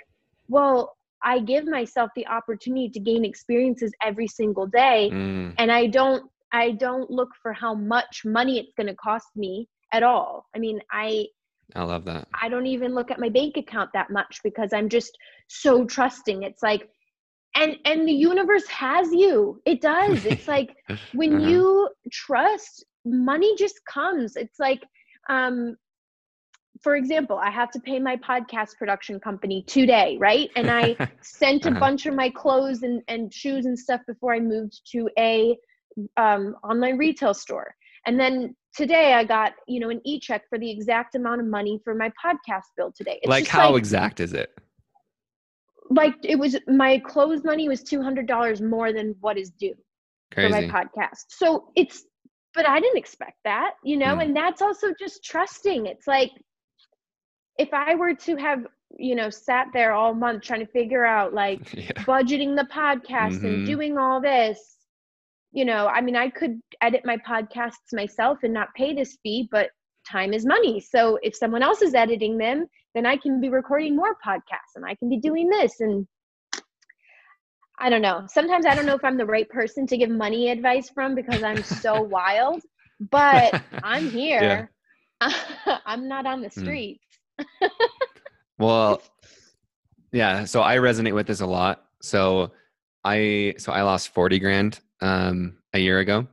well, 0.48 0.96
I 1.22 1.40
give 1.40 1.66
myself 1.66 2.10
the 2.16 2.26
opportunity 2.26 2.88
to 2.90 3.00
gain 3.00 3.24
experiences 3.24 3.92
every 4.02 4.26
single 4.26 4.66
day. 4.66 5.10
Mm. 5.12 5.54
And 5.58 5.70
I 5.70 5.86
don't 5.86 6.30
I 6.52 6.72
don't 6.72 7.10
look 7.10 7.30
for 7.42 7.52
how 7.52 7.74
much 7.74 8.22
money 8.24 8.58
it's 8.58 8.72
going 8.76 8.88
to 8.88 8.96
cost 8.96 9.28
me 9.36 9.68
at 9.92 10.02
all. 10.02 10.46
I 10.54 10.58
mean, 10.58 10.80
I 10.90 11.26
I 11.76 11.84
love 11.84 12.04
that. 12.06 12.26
I 12.40 12.48
don't 12.48 12.66
even 12.66 12.94
look 12.94 13.10
at 13.10 13.20
my 13.20 13.28
bank 13.28 13.56
account 13.56 13.90
that 13.94 14.10
much 14.10 14.40
because 14.42 14.72
I'm 14.72 14.88
just 14.88 15.16
so 15.48 15.84
trusting. 15.84 16.42
It's 16.42 16.62
like 16.62 16.88
and 17.54 17.76
and 17.84 18.06
the 18.06 18.12
universe 18.12 18.66
has 18.68 19.12
you. 19.12 19.60
It 19.64 19.80
does. 19.80 20.24
It's 20.24 20.48
like 20.56 20.74
when 21.12 21.36
uh-huh. 21.36 21.48
you 21.48 21.88
trust, 22.12 22.84
money 23.04 23.54
just 23.56 23.80
comes. 23.86 24.36
It's 24.36 24.58
like 24.58 24.82
um 25.28 25.76
for 26.82 26.96
example, 26.96 27.36
I 27.36 27.50
have 27.50 27.70
to 27.72 27.80
pay 27.80 27.98
my 27.98 28.16
podcast 28.16 28.76
production 28.78 29.20
company 29.20 29.62
today, 29.66 30.16
right? 30.18 30.50
And 30.56 30.70
I 30.70 30.96
sent 31.20 31.66
a 31.66 31.70
uh-huh. 31.70 31.80
bunch 31.80 32.06
of 32.06 32.14
my 32.14 32.30
clothes 32.30 32.82
and, 32.82 33.02
and 33.08 33.32
shoes 33.32 33.66
and 33.66 33.78
stuff 33.78 34.00
before 34.06 34.34
I 34.34 34.40
moved 34.40 34.80
to 34.92 35.08
a 35.18 35.56
um, 36.16 36.56
online 36.64 36.96
retail 36.96 37.34
store. 37.34 37.74
And 38.06 38.18
then 38.18 38.56
today 38.74 39.12
I 39.12 39.24
got, 39.24 39.52
you 39.68 39.78
know, 39.78 39.90
an 39.90 40.00
e-check 40.04 40.48
for 40.48 40.58
the 40.58 40.70
exact 40.70 41.14
amount 41.14 41.42
of 41.42 41.46
money 41.46 41.80
for 41.84 41.94
my 41.94 42.10
podcast 42.24 42.64
bill 42.76 42.92
today. 42.96 43.18
It's 43.22 43.28
like 43.28 43.46
how 43.46 43.72
like, 43.72 43.78
exact 43.78 44.20
is 44.20 44.32
it? 44.32 44.50
Like 45.90 46.14
it 46.22 46.38
was 46.38 46.56
my 46.66 46.98
clothes 46.98 47.44
money 47.44 47.68
was 47.68 47.82
$200 47.82 48.60
more 48.62 48.92
than 48.92 49.14
what 49.20 49.36
is 49.36 49.50
due 49.50 49.74
Crazy. 50.32 50.48
for 50.48 50.60
my 50.60 50.66
podcast. 50.68 51.26
So 51.28 51.72
it's 51.76 52.04
but 52.52 52.68
I 52.68 52.80
didn't 52.80 52.98
expect 52.98 53.36
that, 53.44 53.74
you 53.84 53.96
know, 53.96 54.16
mm. 54.16 54.24
and 54.24 54.36
that's 54.36 54.60
also 54.60 54.88
just 54.98 55.22
trusting. 55.22 55.86
It's 55.86 56.08
like 56.08 56.32
if 57.60 57.74
I 57.74 57.94
were 57.94 58.14
to 58.14 58.36
have, 58.36 58.66
you 58.98 59.14
know, 59.14 59.28
sat 59.28 59.66
there 59.74 59.92
all 59.92 60.14
month 60.14 60.42
trying 60.42 60.60
to 60.60 60.72
figure 60.72 61.04
out 61.04 61.34
like 61.34 61.60
yeah. 61.74 61.92
budgeting 62.04 62.56
the 62.56 62.66
podcast 62.72 63.36
mm-hmm. 63.36 63.46
and 63.46 63.66
doing 63.66 63.98
all 63.98 64.18
this, 64.18 64.78
you 65.52 65.66
know, 65.66 65.86
I 65.86 66.00
mean, 66.00 66.16
I 66.16 66.30
could 66.30 66.58
edit 66.80 67.02
my 67.04 67.18
podcasts 67.18 67.92
myself 67.92 68.38
and 68.44 68.54
not 68.54 68.74
pay 68.74 68.94
this 68.94 69.18
fee, 69.22 69.46
but 69.50 69.68
time 70.10 70.32
is 70.32 70.46
money. 70.46 70.80
So 70.80 71.18
if 71.22 71.36
someone 71.36 71.62
else 71.62 71.82
is 71.82 71.94
editing 71.94 72.38
them, 72.38 72.66
then 72.94 73.04
I 73.04 73.18
can 73.18 73.42
be 73.42 73.50
recording 73.50 73.94
more 73.94 74.16
podcasts 74.26 74.74
and 74.74 74.86
I 74.86 74.94
can 74.94 75.10
be 75.10 75.18
doing 75.18 75.50
this. 75.50 75.80
And 75.80 76.06
I 77.78 77.90
don't 77.90 78.02
know. 78.02 78.24
Sometimes 78.26 78.64
I 78.64 78.74
don't 78.74 78.86
know 78.86 78.94
if 78.94 79.04
I'm 79.04 79.18
the 79.18 79.26
right 79.26 79.48
person 79.50 79.86
to 79.88 79.98
give 79.98 80.08
money 80.08 80.48
advice 80.48 80.88
from 80.88 81.14
because 81.14 81.42
I'm 81.42 81.62
so 81.62 82.00
wild, 82.16 82.62
but 83.10 83.62
I'm 83.82 84.08
here. 84.08 84.70
Yeah. 85.20 85.36
I'm 85.84 86.08
not 86.08 86.24
on 86.24 86.40
the 86.40 86.48
hmm. 86.48 86.60
well, 88.58 89.02
yeah. 90.12 90.44
So 90.44 90.62
I 90.62 90.76
resonate 90.76 91.14
with 91.14 91.26
this 91.26 91.40
a 91.40 91.46
lot. 91.46 91.84
So 92.02 92.52
I 93.04 93.54
so 93.58 93.72
I 93.72 93.82
lost 93.82 94.14
40 94.14 94.38
grand 94.38 94.80
um, 95.00 95.58
a 95.72 95.78
year 95.78 95.98
ago. 95.98 96.26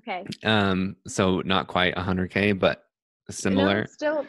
Okay. 0.00 0.26
Um, 0.42 0.96
so 1.06 1.40
not 1.40 1.68
quite 1.68 1.94
100k, 1.94 2.58
but 2.58 2.84
similar. 3.30 3.76
You 3.76 3.82
know, 3.82 3.86
still 3.90 4.26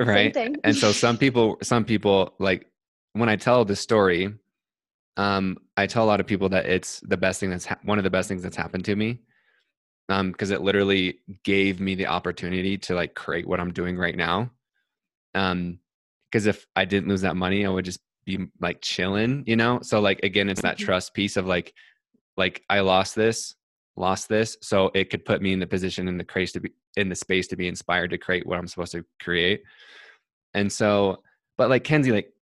right. 0.00 0.36
and 0.64 0.74
so 0.74 0.92
some 0.92 1.18
people, 1.18 1.58
some 1.62 1.84
people 1.84 2.34
like 2.38 2.66
when 3.12 3.28
I 3.28 3.36
tell 3.36 3.64
this 3.64 3.80
story, 3.80 4.32
um, 5.16 5.58
I 5.76 5.86
tell 5.86 6.04
a 6.04 6.06
lot 6.06 6.20
of 6.20 6.26
people 6.26 6.48
that 6.50 6.66
it's 6.66 7.00
the 7.00 7.16
best 7.16 7.40
thing 7.40 7.50
that's 7.50 7.66
ha- 7.66 7.78
one 7.82 7.98
of 7.98 8.04
the 8.04 8.10
best 8.10 8.28
things 8.28 8.42
that's 8.42 8.56
happened 8.56 8.84
to 8.86 8.96
me. 8.96 9.20
Um, 10.08 10.32
because 10.32 10.50
it 10.50 10.62
literally 10.62 11.20
gave 11.44 11.80
me 11.80 11.94
the 11.94 12.06
opportunity 12.08 12.76
to 12.78 12.94
like 12.94 13.14
create 13.14 13.46
what 13.46 13.60
I'm 13.60 13.72
doing 13.72 13.96
right 13.96 14.16
now. 14.16 14.50
Um, 15.34 15.78
because 16.30 16.46
if 16.46 16.66
I 16.74 16.86
didn't 16.86 17.10
lose 17.10 17.20
that 17.20 17.36
money, 17.36 17.66
I 17.66 17.68
would 17.68 17.84
just 17.84 18.00
be 18.24 18.46
like 18.60 18.80
chilling, 18.80 19.44
you 19.46 19.56
know? 19.56 19.80
So 19.82 20.00
like 20.00 20.20
again, 20.22 20.48
it's 20.48 20.62
that 20.62 20.76
mm-hmm. 20.76 20.86
trust 20.86 21.14
piece 21.14 21.36
of 21.36 21.46
like 21.46 21.74
like 22.36 22.62
I 22.70 22.80
lost 22.80 23.14
this, 23.14 23.54
lost 23.96 24.28
this, 24.28 24.56
so 24.62 24.90
it 24.94 25.10
could 25.10 25.24
put 25.24 25.42
me 25.42 25.52
in 25.52 25.60
the 25.60 25.66
position 25.66 26.08
in 26.08 26.16
the 26.16 26.24
craze 26.24 26.52
to 26.52 26.60
be 26.60 26.72
in 26.96 27.08
the 27.08 27.14
space 27.14 27.46
to 27.48 27.56
be 27.56 27.68
inspired 27.68 28.10
to 28.10 28.18
create 28.18 28.46
what 28.46 28.58
I'm 28.58 28.66
supposed 28.66 28.92
to 28.92 29.04
create. 29.20 29.62
And 30.54 30.70
so, 30.70 31.22
but 31.56 31.70
like 31.70 31.84
Kenzie, 31.84 32.12
like, 32.12 32.32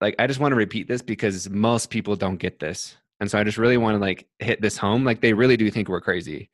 like 0.00 0.14
I 0.18 0.26
just 0.26 0.40
want 0.40 0.52
to 0.52 0.56
repeat 0.56 0.88
this 0.88 1.02
because 1.02 1.48
most 1.50 1.90
people 1.90 2.16
don't 2.16 2.36
get 2.36 2.58
this, 2.58 2.96
and 3.20 3.30
so 3.30 3.38
I 3.38 3.44
just 3.44 3.58
really 3.58 3.76
want 3.76 3.94
to 3.94 4.00
like 4.00 4.26
hit 4.40 4.60
this 4.60 4.76
home. 4.76 5.04
Like 5.04 5.20
they 5.20 5.32
really 5.32 5.56
do 5.56 5.70
think 5.70 5.88
we're 5.88 6.00
crazy 6.00 6.50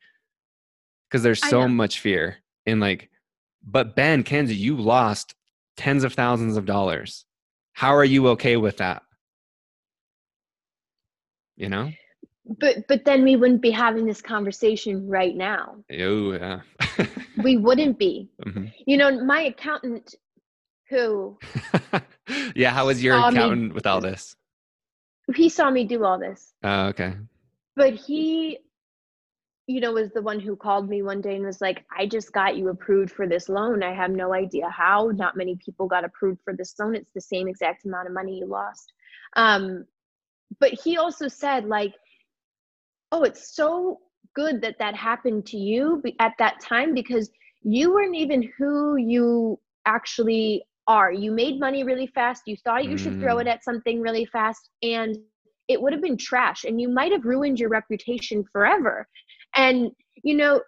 because 1.09 1.23
there's 1.23 1.41
so 1.41 1.67
much 1.67 1.99
fear 1.99 2.37
in 2.67 2.79
like. 2.79 3.09
But 3.65 3.95
Ben, 3.95 4.23
Kenzie, 4.23 4.55
you 4.55 4.77
lost 4.77 5.33
tens 5.75 6.03
of 6.03 6.13
thousands 6.13 6.57
of 6.57 6.65
dollars. 6.65 7.25
How 7.73 7.95
are 7.95 8.05
you 8.05 8.29
okay 8.29 8.57
with 8.57 8.77
that? 8.77 9.01
you 11.55 11.69
know? 11.69 11.91
But 12.45 12.87
but 12.87 13.05
then 13.05 13.23
we 13.23 13.35
wouldn't 13.35 13.61
be 13.61 13.71
having 13.71 14.05
this 14.05 14.21
conversation 14.21 15.07
right 15.07 15.35
now. 15.35 15.77
Oh 15.91 16.33
yeah. 16.33 16.59
We 17.43 17.57
wouldn't 17.57 17.99
be. 17.99 18.29
Mm-hmm. 18.45 18.65
you 18.85 18.97
know 18.97 19.23
my 19.23 19.41
accountant 19.41 20.15
who 20.89 21.37
yeah 22.55 22.69
how 22.69 22.85
was 22.85 23.03
your 23.03 23.17
accountant 23.17 23.61
me, 23.61 23.67
with 23.69 23.87
all 23.87 23.99
this? 23.99 24.35
He 25.35 25.49
saw 25.49 25.71
me 25.71 25.85
do 25.85 26.05
all 26.05 26.19
this. 26.19 26.53
Oh 26.63 26.87
okay. 26.87 27.13
But 27.75 27.95
he 27.95 28.59
you 29.67 29.81
know 29.81 29.93
was 29.93 30.11
the 30.11 30.21
one 30.21 30.39
who 30.39 30.55
called 30.55 30.89
me 30.89 31.01
one 31.01 31.21
day 31.21 31.35
and 31.35 31.45
was 31.45 31.61
like 31.61 31.85
i 31.97 32.05
just 32.05 32.31
got 32.31 32.55
you 32.55 32.69
approved 32.69 33.11
for 33.11 33.27
this 33.27 33.49
loan. 33.49 33.83
I 33.83 33.93
have 33.93 34.11
no 34.11 34.33
idea 34.33 34.69
how. 34.69 35.11
Not 35.15 35.37
many 35.37 35.57
people 35.63 35.87
got 35.87 36.05
approved 36.05 36.41
for 36.43 36.53
this 36.53 36.75
loan. 36.79 36.95
It's 36.95 37.11
the 37.13 37.21
same 37.21 37.47
exact 37.47 37.85
amount 37.85 38.07
of 38.07 38.13
money 38.13 38.37
you 38.37 38.45
lost. 38.45 38.93
Um 39.35 39.85
but 40.59 40.71
he 40.71 40.97
also 40.97 41.27
said 41.27 41.65
like 41.65 41.93
oh 43.11 43.23
it's 43.23 43.55
so 43.55 43.99
good 44.35 44.61
that 44.61 44.77
that 44.79 44.95
happened 44.95 45.45
to 45.47 45.57
you 45.57 46.01
at 46.19 46.33
that 46.39 46.59
time 46.59 46.93
because 46.93 47.29
you 47.63 47.93
weren't 47.93 48.15
even 48.15 48.51
who 48.57 48.97
you 48.97 49.59
actually 49.85 50.63
are. 50.87 51.11
You 51.11 51.31
made 51.31 51.59
money 51.59 51.83
really 51.83 52.07
fast. 52.07 52.43
You 52.45 52.57
thought 52.57 52.85
you 52.85 52.95
mm. 52.95 52.99
should 52.99 53.19
throw 53.19 53.39
it 53.39 53.47
mm. 53.47 53.51
at 53.51 53.63
something 53.63 54.01
really 54.01 54.25
fast 54.25 54.69
and 54.83 55.17
it 55.67 55.81
would 55.81 55.93
have 55.93 56.01
been 56.01 56.17
trash 56.17 56.63
and 56.63 56.79
you 56.79 56.89
might 56.89 57.11
have 57.11 57.25
ruined 57.25 57.59
your 57.59 57.69
reputation 57.69 58.43
forever 58.51 59.07
and 59.55 59.91
you 60.23 60.35
know 60.35 60.61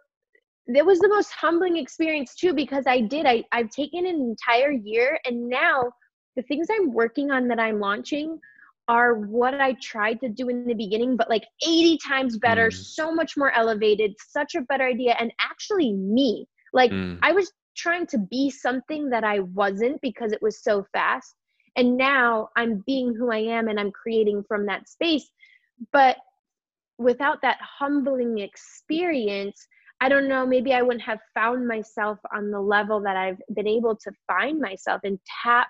that 0.67 0.85
was 0.85 0.99
the 0.99 1.07
most 1.07 1.31
humbling 1.31 1.77
experience 1.77 2.35
too 2.35 2.53
because 2.53 2.85
i 2.87 2.99
did 2.99 3.25
I, 3.25 3.43
i've 3.51 3.69
taken 3.69 4.05
an 4.05 4.15
entire 4.15 4.71
year 4.71 5.19
and 5.25 5.47
now 5.47 5.91
the 6.35 6.43
things 6.43 6.67
i'm 6.71 6.93
working 6.93 7.31
on 7.31 7.47
that 7.47 7.59
i'm 7.59 7.79
launching 7.79 8.39
are 8.87 9.15
what 9.15 9.53
I 9.59 9.75
tried 9.81 10.21
to 10.21 10.29
do 10.29 10.49
in 10.49 10.65
the 10.65 10.73
beginning, 10.73 11.17
but 11.17 11.29
like 11.29 11.43
80 11.65 11.99
times 12.07 12.37
better, 12.37 12.69
mm. 12.69 12.73
so 12.73 13.13
much 13.13 13.35
more 13.35 13.51
elevated, 13.51 14.13
such 14.29 14.55
a 14.55 14.61
better 14.61 14.85
idea, 14.85 15.15
and 15.19 15.31
actually 15.41 15.93
me. 15.93 16.47
Like 16.73 16.91
mm. 16.91 17.19
I 17.21 17.31
was 17.33 17.51
trying 17.75 18.07
to 18.07 18.17
be 18.17 18.49
something 18.49 19.09
that 19.09 19.23
I 19.23 19.39
wasn't 19.39 20.01
because 20.01 20.31
it 20.31 20.41
was 20.41 20.63
so 20.63 20.85
fast. 20.93 21.35
And 21.75 21.95
now 21.95 22.49
I'm 22.55 22.83
being 22.87 23.13
who 23.13 23.31
I 23.31 23.37
am 23.37 23.67
and 23.67 23.79
I'm 23.79 23.91
creating 23.91 24.43
from 24.47 24.65
that 24.65 24.89
space. 24.89 25.29
But 25.91 26.17
without 26.97 27.41
that 27.41 27.57
humbling 27.61 28.39
experience, 28.39 29.67
I 30.01 30.09
don't 30.09 30.27
know, 30.27 30.45
maybe 30.45 30.73
I 30.73 30.81
wouldn't 30.81 31.03
have 31.03 31.19
found 31.33 31.67
myself 31.67 32.19
on 32.35 32.51
the 32.51 32.59
level 32.59 33.01
that 33.01 33.17
I've 33.17 33.41
been 33.55 33.67
able 33.67 33.95
to 33.95 34.11
find 34.27 34.59
myself 34.59 35.01
and 35.03 35.19
tap 35.43 35.67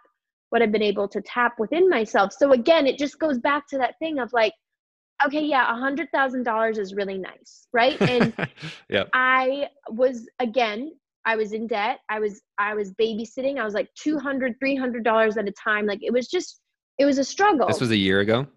what 0.49 0.61
I've 0.61 0.71
been 0.71 0.81
able 0.81 1.07
to 1.09 1.21
tap 1.21 1.59
within 1.59 1.89
myself. 1.89 2.33
So 2.33 2.51
again, 2.53 2.87
it 2.87 2.97
just 2.97 3.19
goes 3.19 3.37
back 3.37 3.67
to 3.69 3.77
that 3.77 3.95
thing 3.99 4.19
of 4.19 4.31
like, 4.33 4.53
okay, 5.25 5.41
yeah, 5.41 5.71
a 5.71 5.79
hundred 5.79 6.07
thousand 6.13 6.43
dollars 6.43 6.77
is 6.77 6.93
really 6.93 7.17
nice, 7.17 7.67
right? 7.73 7.99
And 8.01 8.33
yep. 8.89 9.09
I 9.13 9.67
was 9.89 10.27
again, 10.39 10.91
I 11.25 11.35
was 11.35 11.51
in 11.51 11.67
debt. 11.67 11.99
I 12.09 12.19
was 12.19 12.41
I 12.57 12.75
was 12.75 12.93
babysitting. 12.93 13.59
I 13.59 13.65
was 13.65 13.73
like 13.73 13.89
200 13.95 14.55
300 14.59 15.03
dollars 15.03 15.37
at 15.37 15.47
a 15.47 15.51
time. 15.51 15.85
Like 15.85 15.99
it 16.01 16.13
was 16.13 16.27
just 16.27 16.61
it 16.97 17.05
was 17.05 17.17
a 17.17 17.23
struggle. 17.23 17.67
This 17.67 17.81
was 17.81 17.91
a 17.91 17.97
year 17.97 18.21
ago. 18.21 18.47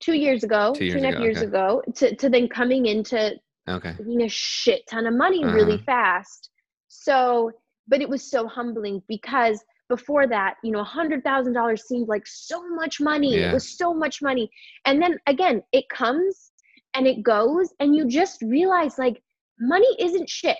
Two 0.00 0.14
years 0.14 0.44
ago, 0.44 0.72
two, 0.74 0.84
years 0.84 0.94
two 0.94 1.04
and 1.04 1.06
a 1.06 1.08
half 1.08 1.16
ago, 1.16 1.24
years 1.24 1.36
okay. 1.38 1.46
ago, 1.46 1.82
to 1.96 2.16
to 2.16 2.28
then 2.28 2.48
coming 2.48 2.86
into 2.86 3.34
okay, 3.68 3.94
making 3.98 4.22
a 4.22 4.28
shit 4.28 4.86
ton 4.88 5.06
of 5.06 5.14
money 5.14 5.44
uh-huh. 5.44 5.54
really 5.54 5.78
fast. 5.78 6.50
So, 6.88 7.52
but 7.86 8.00
it 8.00 8.08
was 8.08 8.28
so 8.28 8.48
humbling 8.48 9.02
because 9.08 9.62
before 9.90 10.26
that, 10.28 10.54
you 10.62 10.70
know, 10.70 10.80
a 10.80 10.84
$100,000 10.84 11.78
seemed 11.78 12.08
like 12.08 12.26
so 12.26 12.66
much 12.70 13.00
money. 13.00 13.36
Yeah. 13.36 13.50
It 13.50 13.52
was 13.52 13.76
so 13.76 13.92
much 13.92 14.22
money. 14.22 14.48
And 14.86 15.02
then 15.02 15.18
again, 15.26 15.62
it 15.72 15.88
comes 15.88 16.52
and 16.94 17.06
it 17.06 17.22
goes, 17.22 17.72
and 17.80 17.94
you 17.94 18.06
just 18.06 18.40
realize, 18.42 18.98
like, 18.98 19.22
money 19.58 19.88
isn't 19.98 20.28
shit 20.28 20.56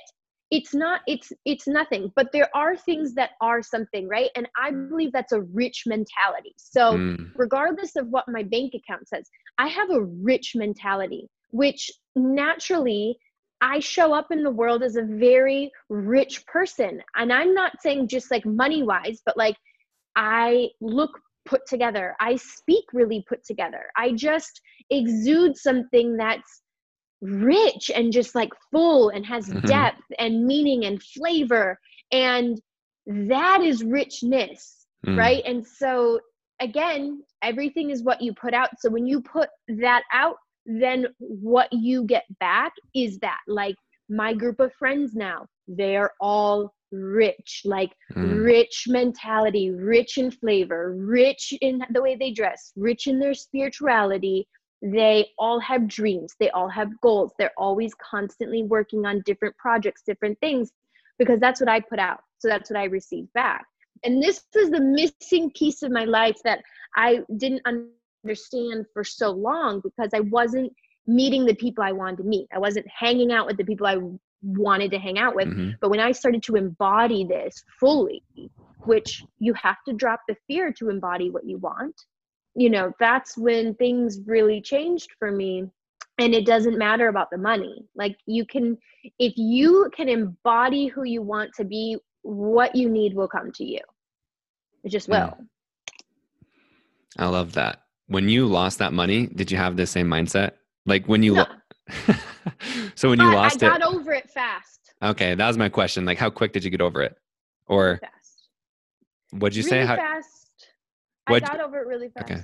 it's 0.51 0.75
not 0.75 1.01
it's 1.07 1.33
it's 1.45 1.67
nothing 1.67 2.13
but 2.17 2.29
there 2.33 2.49
are 2.55 2.77
things 2.77 3.15
that 3.15 3.31
are 3.41 3.63
something 3.63 4.09
right? 4.09 4.31
And 4.37 4.49
i 4.61 4.71
believe 4.71 5.13
that's 5.13 5.33
a 5.33 5.43
rich 5.43 5.85
mentality. 5.87 6.55
So 6.57 6.95
mm. 6.95 7.31
regardless 7.37 7.97
of 7.97 8.09
what 8.09 8.25
my 8.29 8.43
bank 8.43 8.75
account 8.75 9.09
says 9.09 9.29
i 9.59 9.69
have 9.69 9.91
a 9.91 10.03
rich 10.03 10.53
mentality 10.55 11.29
which 11.51 11.91
naturally 12.17 13.17
i 13.61 13.79
show 13.79 14.13
up 14.13 14.31
in 14.31 14.43
the 14.43 14.51
world 14.51 14.83
as 14.83 14.97
a 14.97 15.03
very 15.03 15.71
rich 15.89 16.45
person. 16.47 17.03
And 17.17 17.33
i'm 17.33 17.55
not 17.55 17.81
saying 17.81 18.09
just 18.09 18.31
like 18.31 18.45
money 18.45 18.83
wise 18.83 19.21
but 19.25 19.37
like 19.37 19.57
i 20.17 20.69
look 20.81 21.13
put 21.47 21.67
together. 21.67 22.17
I 22.21 22.37
speak 22.37 22.85
really 22.93 23.25
put 23.29 23.45
together. 23.45 23.87
I 23.97 24.13
just 24.13 24.61
exude 24.91 25.57
something 25.57 26.17
that's 26.17 26.63
rich 27.21 27.91
and 27.95 28.13
just 28.13 28.35
like 28.35 28.51
full 28.71 29.11
and 29.11 29.27
has 29.27 29.49
mm-hmm. 29.49 29.67
depth 29.67 30.03
and 30.19 30.47
meaning 30.47 30.85
and 30.85 31.03
flavor 31.03 31.79
and 32.13 32.61
that 33.07 33.61
is 33.63 33.85
richness 33.85 34.87
mm. 35.07 35.17
right 35.17 35.43
and 35.45 35.67
so 35.67 36.19
again 36.61 37.23
everything 37.43 37.91
is 37.91 38.03
what 38.03 38.21
you 38.21 38.33
put 38.35 38.55
out 38.55 38.71
so 38.79 38.89
when 38.91 39.07
you 39.07 39.21
put 39.21 39.49
that 39.69 40.03
out 40.13 40.37
then 40.67 41.07
what 41.19 41.69
you 41.73 42.05
get 42.05 42.25
back 42.39 42.73
is 42.95 43.19
that 43.19 43.41
like 43.49 43.77
my 44.09 44.33
group 44.33 44.61
of 44.61 44.73
friends 44.75 45.15
now 45.15 45.47
they 45.69 45.97
are 45.97 46.13
all 46.21 46.73
rich 46.93 47.63
like 47.65 47.93
mm. 48.15 48.45
rich 48.45 48.85
mentality 48.89 49.71
rich 49.71 50.19
in 50.19 50.31
flavor 50.31 50.95
rich 50.99 51.55
in 51.61 51.81
the 51.91 52.03
way 52.03 52.17
they 52.17 52.33
dress 52.33 52.73
rich 52.77 53.07
in 53.07 53.19
their 53.19 53.35
spirituality 53.35 54.47
they 54.83 55.31
all 55.39 55.61
have 55.61 55.87
dreams. 55.87 56.35
They 56.41 56.51
all 56.51 56.69
have 56.69 57.01
goals. 57.01 57.33
They're 57.39 57.53
always 57.57 57.93
constantly 57.95 58.63
working 58.63 59.05
on 59.05 59.23
different 59.27 59.57
projects 59.57 60.03
different 60.03 60.39
things 60.41 60.73
because 61.19 61.39
that's 61.39 61.61
what 61.61 61.69
i 61.69 61.81
put 61.81 61.99
out. 61.99 62.21
So 62.39 62.49
that's 62.49 62.71
what 62.71 62.79
i 62.79 62.85
received 62.85 63.33
back. 63.35 63.67
And 64.05 64.23
this 64.23 64.43
was 64.55 64.71
the 64.71 64.81
missing 64.81 65.51
piece 65.51 65.83
of 65.83 65.91
my 65.91 66.05
life 66.05 66.39
that 66.45 66.63
i 66.97 67.21
didn't 67.37 67.63
understand 67.67 68.87
for 68.93 69.05
so 69.05 69.31
long 69.31 69.81
because 69.81 70.11
i 70.15 70.21
wasn't 70.21 70.73
meeting 71.07 71.45
the 71.45 71.55
people 71.55 71.85
i 71.85 71.93
wanted 71.93 72.19
to 72.19 72.25
meet. 72.25 72.49
I 72.53 72.59
wasn't 72.59 72.87
hanging 72.89 73.33
out 73.33 73.47
with 73.47 73.59
the 73.59 73.65
people 73.65 73.87
i 73.87 73.99
wanted 74.43 74.91
to 74.93 74.99
hang 74.99 75.19
out 75.19 75.35
with. 75.37 75.49
Mm-hmm. 75.49 75.73
but 75.83 75.91
when 75.91 76.01
i 76.01 76.13
started 76.13 76.43
to 76.45 76.57
embody 76.57 77.25
this 77.25 77.63
fully 77.79 78.23
which 78.85 79.23
you 79.39 79.53
have 79.53 79.77
to 79.87 79.93
drop 79.93 80.23
the 80.27 80.37
fear 80.47 80.73
to 80.73 80.89
embody 80.89 81.29
what 81.29 81.45
you 81.45 81.59
want 81.59 81.95
you 82.55 82.71
know 82.71 82.93
that's 82.99 83.37
when 83.37 83.75
things 83.75 84.21
really 84.27 84.61
changed 84.61 85.11
for 85.19 85.31
me. 85.31 85.71
And 86.19 86.35
it 86.35 86.45
doesn't 86.45 86.77
matter 86.77 87.09
about 87.09 87.31
the 87.31 87.39
money. 87.39 87.87
Like 87.95 88.17
you 88.27 88.45
can 88.45 88.77
if 89.19 89.35
you 89.37 89.91
can 89.95 90.09
embody 90.09 90.87
who 90.87 91.05
you 91.05 91.23
want 91.23 91.55
to 91.55 91.65
be 91.65 91.97
what 92.23 92.75
you 92.75 92.91
need 92.91 93.15
will 93.15 93.29
come 93.29 93.51
to 93.53 93.65
you. 93.65 93.81
It 94.85 94.91
just 94.91 95.09
will. 95.09 95.37
I 97.19 97.27
love 97.27 97.53
that. 97.55 97.83
When 98.07 98.29
you 98.29 98.47
lost 98.47 98.79
that 98.79 98.93
money 98.93 99.27
did 99.27 99.51
you 99.51 99.57
have 99.57 99.77
the 99.77 99.87
same 99.87 100.09
mindset? 100.09 100.53
Like 100.85 101.07
when 101.07 101.23
you 101.23 101.35
no. 101.35 101.47
lo- 101.47 102.15
so 102.95 103.09
when 103.11 103.19
but 103.19 103.25
you 103.25 103.33
lost 103.33 103.63
it 103.63 103.67
i 103.67 103.79
got 103.79 103.81
it, 103.81 103.87
over 103.87 104.13
it 104.13 104.29
fast. 104.31 104.95
Okay 105.03 105.35
that 105.35 105.47
was 105.47 105.57
my 105.57 105.69
question. 105.69 106.05
Like 106.05 106.19
how 106.19 106.29
quick 106.29 106.53
did 106.53 106.65
you 106.65 106.71
get 106.71 106.81
over 106.81 107.03
it? 107.03 107.17
Or 107.67 107.99
fast. 107.99 108.49
what'd 109.31 109.57
you 109.57 109.63
really 109.63 109.71
say 109.71 109.87
how 109.87 109.97
fast 109.97 110.40
I 111.33 111.41
got 111.41 111.61
over 111.61 111.81
it 111.81 111.87
really 111.87 112.09
fast. 112.11 112.31
Okay. 112.31 112.43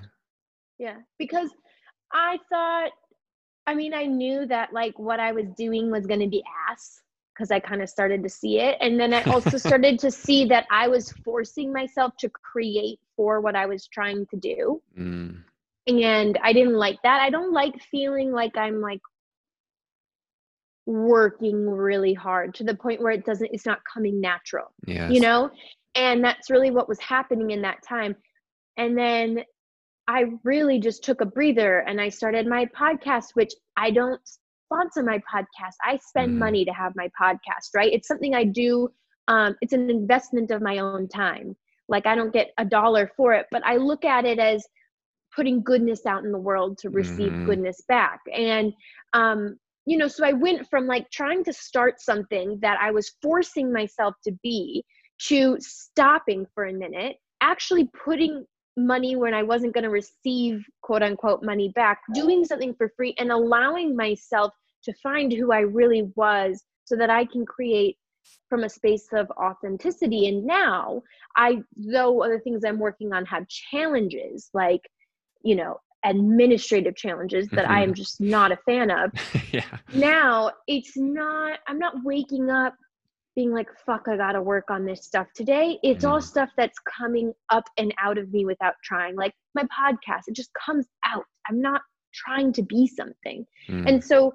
Yeah, 0.79 0.96
because 1.18 1.51
I 2.12 2.38
thought, 2.51 2.90
I 3.66 3.75
mean, 3.75 3.94
I 3.94 4.05
knew 4.05 4.46
that 4.46 4.72
like 4.72 4.99
what 4.99 5.20
I 5.20 5.33
was 5.33 5.46
doing 5.57 5.90
was 5.90 6.07
going 6.07 6.20
to 6.20 6.29
be 6.29 6.42
ass 6.70 7.01
because 7.37 7.51
I 7.51 7.61
kind 7.61 7.83
of 7.83 7.88
started 7.88 8.22
to 8.22 8.29
see 8.29 8.61
it. 8.61 8.77
And 8.81 8.99
then 8.99 9.12
I 9.12 9.22
also 9.25 9.59
started 9.59 9.99
to 10.01 10.11
see 10.11 10.46
that 10.46 10.66
I 10.70 10.88
was 10.88 11.12
forcing 11.25 11.72
myself 11.72 12.14
to 12.20 12.31
create 12.31 12.99
for 13.16 13.40
what 13.40 13.57
I 13.57 13.66
was 13.66 13.87
trying 13.87 14.27
to 14.27 14.37
do. 14.37 14.83
Mm. 14.99 15.42
And 15.87 16.38
I 16.42 16.53
didn't 16.53 16.75
like 16.75 16.99
that. 17.03 17.20
I 17.20 17.31
don't 17.31 17.53
like 17.53 17.75
feeling 17.90 18.33
like 18.33 18.57
I'm 18.57 18.81
like 18.81 19.01
working 20.87 21.68
really 21.68 22.14
hard 22.14 22.55
to 22.55 22.64
the 22.64 22.75
point 22.75 23.03
where 23.03 23.12
it 23.12 23.25
doesn't, 23.25 23.51
it's 23.53 23.66
not 23.66 23.81
coming 23.92 24.20
natural, 24.20 24.72
yes. 24.87 25.12
you 25.12 25.20
know? 25.20 25.51
And 25.94 26.25
that's 26.25 26.51
really 26.51 26.70
what 26.70 26.88
was 26.88 26.99
happening 27.01 27.51
in 27.51 27.62
that 27.62 27.83
time. 27.87 28.16
And 28.76 28.96
then 28.96 29.44
I 30.08 30.24
really 30.44 30.78
just 30.78 31.02
took 31.02 31.20
a 31.20 31.26
breather 31.26 31.80
and 31.80 32.00
I 32.00 32.08
started 32.08 32.46
my 32.46 32.66
podcast, 32.66 33.30
which 33.34 33.52
I 33.76 33.90
don't 33.90 34.20
sponsor 34.66 35.02
my 35.02 35.18
podcast. 35.18 35.74
I 35.84 35.98
spend 35.98 36.32
mm. 36.32 36.38
money 36.38 36.64
to 36.64 36.72
have 36.72 36.92
my 36.96 37.08
podcast, 37.20 37.74
right? 37.74 37.92
It's 37.92 38.08
something 38.08 38.34
I 38.34 38.44
do. 38.44 38.88
Um, 39.28 39.56
it's 39.60 39.72
an 39.72 39.90
investment 39.90 40.50
of 40.50 40.62
my 40.62 40.78
own 40.78 41.08
time. 41.08 41.56
Like 41.88 42.06
I 42.06 42.14
don't 42.14 42.32
get 42.32 42.52
a 42.58 42.64
dollar 42.64 43.10
for 43.16 43.32
it, 43.32 43.46
but 43.50 43.64
I 43.64 43.76
look 43.76 44.04
at 44.04 44.24
it 44.24 44.38
as 44.38 44.64
putting 45.34 45.62
goodness 45.62 46.06
out 46.06 46.24
in 46.24 46.32
the 46.32 46.38
world 46.38 46.78
to 46.78 46.90
receive 46.90 47.32
mm. 47.32 47.46
goodness 47.46 47.82
back. 47.88 48.20
And, 48.34 48.72
um, 49.12 49.56
you 49.84 49.96
know, 49.98 50.08
so 50.08 50.24
I 50.24 50.32
went 50.32 50.68
from 50.68 50.86
like 50.86 51.10
trying 51.10 51.44
to 51.44 51.52
start 51.52 52.00
something 52.00 52.58
that 52.62 52.78
I 52.80 52.90
was 52.90 53.12
forcing 53.22 53.72
myself 53.72 54.14
to 54.24 54.32
be 54.42 54.84
to 55.28 55.56
stopping 55.60 56.46
for 56.54 56.66
a 56.66 56.72
minute, 56.72 57.16
actually 57.40 57.88
putting 58.04 58.44
money 58.76 59.16
when 59.16 59.34
I 59.34 59.42
wasn't 59.42 59.74
going 59.74 59.84
to 59.84 59.90
receive 59.90 60.64
quote 60.82 61.02
unquote 61.02 61.42
money 61.42 61.70
back, 61.74 62.00
doing 62.14 62.44
something 62.44 62.74
for 62.74 62.90
free 62.96 63.14
and 63.18 63.32
allowing 63.32 63.96
myself 63.96 64.52
to 64.84 64.92
find 65.02 65.32
who 65.32 65.52
I 65.52 65.60
really 65.60 66.10
was 66.14 66.62
so 66.84 66.96
that 66.96 67.10
I 67.10 67.24
can 67.24 67.44
create 67.44 67.96
from 68.48 68.64
a 68.64 68.68
space 68.68 69.08
of 69.12 69.30
authenticity. 69.32 70.28
And 70.28 70.44
now, 70.44 71.02
I, 71.36 71.62
though 71.76 72.22
other 72.22 72.40
things 72.40 72.64
I'm 72.64 72.78
working 72.78 73.12
on 73.12 73.24
have 73.26 73.48
challenges 73.48 74.50
like, 74.52 74.82
you 75.42 75.54
know, 75.54 75.78
administrative 76.04 76.96
challenges 76.96 77.48
that 77.48 77.64
mm-hmm. 77.64 77.72
I 77.72 77.82
am 77.82 77.94
just 77.94 78.20
not 78.20 78.52
a 78.52 78.58
fan 78.58 78.90
of. 78.90 79.10
yeah. 79.52 79.64
Now, 79.92 80.52
it's 80.68 80.96
not, 80.96 81.58
I'm 81.66 81.78
not 81.78 81.94
waking 82.04 82.50
up 82.50 82.74
being 83.37 83.53
like, 83.53 83.68
fuck, 83.85 84.09
I 84.09 84.16
gotta 84.16 84.42
work 84.42 84.70
on 84.70 84.85
this 84.85 85.05
stuff 85.05 85.29
today. 85.35 85.79
It's 85.85 86.05
mm. 86.05 86.09
all 86.11 86.20
stuff 86.20 86.49
that's 86.57 86.79
coming 86.81 87.33
up 87.51 87.64
and 87.77 87.94
out 88.03 88.18
of 88.18 88.33
me 88.33 88.44
without 88.46 88.75
trying. 88.83 89.14
Like 89.14 89.35
my 89.55 89.62
podcast, 89.64 90.22
it 90.27 90.35
just 90.35 90.51
comes 90.55 90.87
out. 91.07 91.25
I'm 91.49 91.61
not 91.61 91.83
trying 92.14 92.53
to 92.55 92.62
be 92.62 92.88
something. 92.88 93.46
Mm. 93.68 93.88
And 93.88 94.05
so 94.05 94.33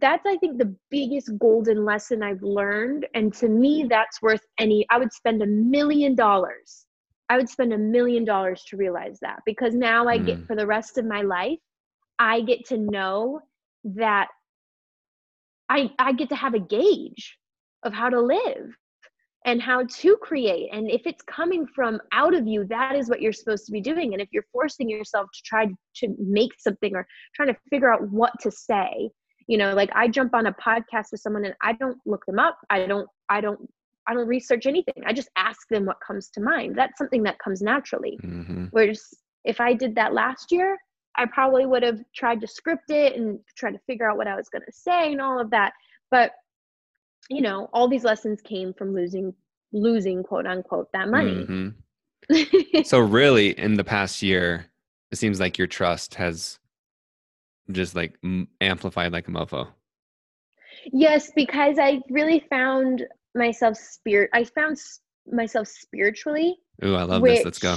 that's, 0.00 0.24
I 0.26 0.36
think, 0.36 0.58
the 0.58 0.74
biggest 0.90 1.36
golden 1.38 1.84
lesson 1.84 2.22
I've 2.22 2.42
learned. 2.42 3.06
And 3.14 3.34
to 3.34 3.48
me, 3.48 3.86
that's 3.88 4.22
worth 4.22 4.42
any, 4.58 4.86
I 4.90 4.98
would 4.98 5.12
spend 5.12 5.42
a 5.42 5.46
million 5.46 6.14
dollars. 6.14 6.86
I 7.28 7.36
would 7.36 7.48
spend 7.48 7.72
a 7.72 7.78
million 7.78 8.24
dollars 8.24 8.62
to 8.68 8.76
realize 8.76 9.18
that 9.22 9.40
because 9.44 9.74
now 9.74 10.06
I 10.06 10.18
mm. 10.18 10.26
get 10.26 10.46
for 10.46 10.54
the 10.54 10.66
rest 10.66 10.98
of 10.98 11.04
my 11.04 11.22
life, 11.22 11.58
I 12.18 12.42
get 12.42 12.64
to 12.66 12.78
know 12.78 13.40
that 13.84 14.28
I, 15.68 15.90
I 15.98 16.12
get 16.12 16.28
to 16.28 16.36
have 16.36 16.54
a 16.54 16.60
gauge 16.60 17.38
of 17.84 17.92
how 17.92 18.08
to 18.08 18.20
live 18.20 18.74
and 19.46 19.60
how 19.60 19.84
to 19.84 20.16
create. 20.16 20.70
And 20.72 20.90
if 20.90 21.02
it's 21.06 21.22
coming 21.22 21.66
from 21.66 22.00
out 22.12 22.34
of 22.34 22.46
you, 22.46 22.64
that 22.68 22.96
is 22.96 23.08
what 23.08 23.20
you're 23.20 23.32
supposed 23.32 23.66
to 23.66 23.72
be 23.72 23.80
doing. 23.80 24.14
And 24.14 24.22
if 24.22 24.28
you're 24.32 24.46
forcing 24.52 24.88
yourself 24.88 25.28
to 25.32 25.42
try 25.44 25.66
to 25.96 26.16
make 26.18 26.52
something 26.58 26.94
or 26.94 27.06
trying 27.34 27.48
to 27.48 27.56
figure 27.68 27.92
out 27.92 28.10
what 28.10 28.32
to 28.40 28.50
say, 28.50 29.10
you 29.46 29.58
know, 29.58 29.74
like 29.74 29.90
I 29.94 30.08
jump 30.08 30.34
on 30.34 30.46
a 30.46 30.54
podcast 30.54 31.12
with 31.12 31.20
someone 31.20 31.44
and 31.44 31.54
I 31.62 31.74
don't 31.74 31.98
look 32.06 32.24
them 32.26 32.38
up. 32.38 32.58
I 32.70 32.86
don't, 32.86 33.06
I 33.28 33.42
don't, 33.42 33.60
I 34.08 34.14
don't 34.14 34.26
research 34.26 34.66
anything. 34.66 35.02
I 35.06 35.12
just 35.12 35.30
ask 35.36 35.68
them 35.68 35.84
what 35.84 35.98
comes 36.06 36.30
to 36.30 36.40
mind. 36.40 36.76
That's 36.76 36.96
something 36.96 37.22
that 37.24 37.38
comes 37.38 37.60
naturally. 37.60 38.18
Mm-hmm. 38.22 38.66
Whereas 38.70 39.02
if 39.44 39.60
I 39.60 39.74
did 39.74 39.94
that 39.96 40.14
last 40.14 40.52
year, 40.52 40.78
I 41.16 41.26
probably 41.26 41.66
would 41.66 41.82
have 41.82 42.00
tried 42.14 42.40
to 42.40 42.46
script 42.46 42.90
it 42.90 43.16
and 43.16 43.38
try 43.56 43.70
to 43.70 43.78
figure 43.86 44.10
out 44.10 44.16
what 44.16 44.26
I 44.26 44.36
was 44.36 44.48
going 44.48 44.64
to 44.66 44.72
say 44.72 45.12
and 45.12 45.20
all 45.20 45.40
of 45.40 45.50
that. 45.50 45.72
But 46.10 46.32
you 47.28 47.40
know 47.40 47.68
all 47.72 47.88
these 47.88 48.04
lessons 48.04 48.40
came 48.40 48.72
from 48.72 48.94
losing 48.94 49.34
losing 49.72 50.22
quote 50.22 50.46
unquote 50.46 50.90
that 50.92 51.08
money. 51.08 51.46
Mm-hmm. 51.46 52.82
so 52.84 53.00
really 53.00 53.58
in 53.58 53.74
the 53.74 53.84
past 53.84 54.22
year 54.22 54.66
it 55.10 55.16
seems 55.16 55.40
like 55.40 55.58
your 55.58 55.66
trust 55.66 56.14
has 56.14 56.58
just 57.70 57.94
like 57.94 58.18
amplified 58.60 59.12
like 59.12 59.28
a 59.28 59.30
mofo. 59.30 59.68
Yes 60.92 61.30
because 61.34 61.78
i 61.78 62.00
really 62.10 62.44
found 62.50 63.04
myself 63.34 63.76
spirit 63.76 64.30
i 64.32 64.44
found 64.44 64.78
myself 65.30 65.66
spiritually 65.66 66.56
oh 66.82 66.94
i 66.94 67.02
love 67.02 67.22
which, 67.22 67.36
this. 67.36 67.44
Let's 67.44 67.58
go. 67.58 67.76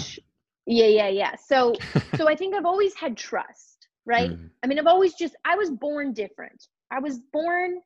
yeah 0.66 0.86
yeah 0.86 1.08
yeah. 1.08 1.36
So 1.36 1.74
so 2.16 2.28
i 2.28 2.36
think 2.36 2.56
i've 2.56 2.66
always 2.66 2.94
had 2.96 3.16
trust 3.18 3.88
right? 4.06 4.32
Mm. 4.32 4.50
i 4.64 4.68
mean 4.68 4.80
i've 4.80 4.88
always 4.88 5.14
just 5.14 5.36
i 5.46 5.56
was 5.56 5.70
born 5.70 6.14
different. 6.14 6.68
I 6.90 7.00
was 7.00 7.20
born 7.34 7.82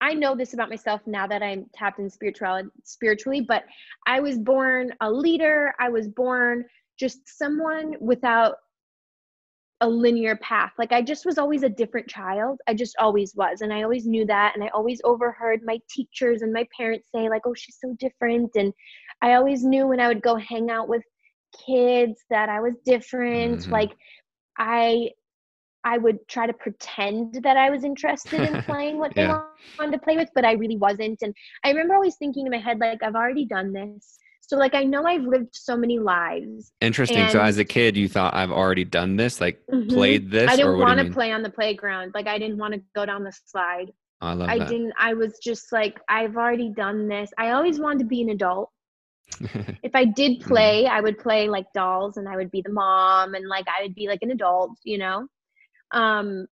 I 0.00 0.14
know 0.14 0.36
this 0.36 0.54
about 0.54 0.70
myself 0.70 1.00
now 1.06 1.26
that 1.26 1.42
I'm 1.42 1.66
tapped 1.74 1.98
in 1.98 2.08
spirituality 2.08 2.68
spiritually, 2.84 3.40
but 3.40 3.64
I 4.06 4.20
was 4.20 4.38
born 4.38 4.92
a 5.00 5.10
leader. 5.10 5.74
I 5.80 5.88
was 5.88 6.08
born 6.08 6.64
just 6.98 7.20
someone 7.26 7.94
without 8.00 8.56
a 9.80 9.88
linear 9.88 10.36
path. 10.36 10.72
Like 10.78 10.92
I 10.92 11.02
just 11.02 11.24
was 11.24 11.38
always 11.38 11.62
a 11.62 11.68
different 11.68 12.08
child. 12.08 12.60
I 12.66 12.74
just 12.74 12.96
always 12.98 13.34
was. 13.34 13.60
And 13.60 13.72
I 13.72 13.82
always 13.82 14.06
knew 14.06 14.26
that. 14.26 14.54
And 14.54 14.64
I 14.64 14.68
always 14.68 15.00
overheard 15.04 15.60
my 15.64 15.80
teachers 15.88 16.42
and 16.42 16.52
my 16.52 16.66
parents 16.76 17.08
say, 17.14 17.28
like, 17.28 17.42
oh, 17.46 17.54
she's 17.54 17.78
so 17.80 17.94
different. 17.98 18.50
And 18.56 18.72
I 19.22 19.34
always 19.34 19.64
knew 19.64 19.86
when 19.86 20.00
I 20.00 20.08
would 20.08 20.22
go 20.22 20.36
hang 20.36 20.70
out 20.70 20.88
with 20.88 21.02
kids 21.66 22.24
that 22.30 22.48
I 22.48 22.60
was 22.60 22.74
different. 22.84 23.60
Mm-hmm. 23.60 23.72
Like 23.72 23.92
I 24.58 25.10
I 25.84 25.98
would 25.98 26.26
try 26.28 26.46
to 26.46 26.52
pretend 26.52 27.42
that 27.42 27.56
I 27.56 27.70
was 27.70 27.84
interested 27.84 28.40
in 28.40 28.62
playing 28.64 28.98
what 28.98 29.12
yeah. 29.16 29.26
they 29.26 29.82
wanted 29.82 29.92
to 29.92 29.98
play 29.98 30.16
with, 30.16 30.28
but 30.34 30.44
I 30.44 30.52
really 30.52 30.76
wasn't. 30.76 31.18
And 31.22 31.34
I 31.64 31.70
remember 31.70 31.94
always 31.94 32.16
thinking 32.16 32.46
in 32.46 32.52
my 32.52 32.58
head, 32.58 32.78
like, 32.78 33.02
I've 33.02 33.14
already 33.14 33.46
done 33.46 33.72
this. 33.72 34.18
So 34.48 34.56
like 34.56 34.74
I 34.74 34.82
know 34.82 35.04
I've 35.04 35.24
lived 35.24 35.50
so 35.52 35.76
many 35.76 35.98
lives. 35.98 36.72
Interesting. 36.80 37.18
And, 37.18 37.30
so 37.30 37.40
as 37.40 37.58
a 37.58 37.66
kid, 37.66 37.98
you 37.98 38.08
thought 38.08 38.32
I've 38.32 38.50
already 38.50 38.84
done 38.84 39.16
this, 39.16 39.42
like 39.42 39.60
mm-hmm. 39.70 39.94
played 39.94 40.30
this. 40.30 40.50
I 40.50 40.56
didn't 40.56 40.78
want 40.78 40.98
to 41.00 41.12
play 41.12 41.32
on 41.32 41.42
the 41.42 41.50
playground. 41.50 42.12
Like 42.14 42.26
I 42.26 42.38
didn't 42.38 42.56
want 42.56 42.72
to 42.72 42.80
go 42.94 43.04
down 43.04 43.24
the 43.24 43.32
slide. 43.44 43.92
I 44.22 44.32
love 44.32 44.48
I 44.48 44.58
that. 44.58 44.68
didn't. 44.68 44.94
I 44.98 45.12
was 45.12 45.38
just 45.42 45.70
like 45.70 46.00
I've 46.08 46.36
already 46.36 46.70
done 46.70 47.08
this. 47.08 47.30
I 47.36 47.50
always 47.50 47.78
wanted 47.78 48.00
to 48.00 48.04
be 48.06 48.22
an 48.22 48.30
adult. 48.30 48.70
if 49.82 49.94
I 49.94 50.06
did 50.06 50.40
mm-hmm. 50.40 50.48
play, 50.48 50.86
I 50.86 51.02
would 51.02 51.18
play 51.18 51.50
like 51.50 51.66
dolls, 51.74 52.16
and 52.16 52.26
I 52.26 52.36
would 52.36 52.50
be 52.50 52.62
the 52.62 52.72
mom, 52.72 53.34
and 53.34 53.46
like 53.48 53.66
I 53.68 53.82
would 53.82 53.94
be 53.94 54.08
like 54.08 54.20
an 54.22 54.30
adult, 54.30 54.70
you 54.82 54.96
know. 54.96 55.28
Um, 55.92 56.46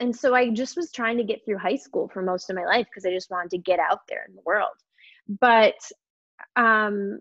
and 0.00 0.14
so 0.14 0.34
I 0.34 0.50
just 0.50 0.76
was 0.76 0.92
trying 0.92 1.16
to 1.16 1.24
get 1.24 1.44
through 1.44 1.58
high 1.58 1.76
school 1.76 2.08
for 2.08 2.22
most 2.22 2.50
of 2.50 2.56
my 2.56 2.64
life 2.64 2.86
because 2.86 3.04
I 3.04 3.10
just 3.10 3.30
wanted 3.30 3.50
to 3.50 3.58
get 3.58 3.80
out 3.80 4.00
there 4.08 4.24
in 4.28 4.34
the 4.34 4.42
world. 4.44 4.76
But 5.40 5.74
um 6.56 7.18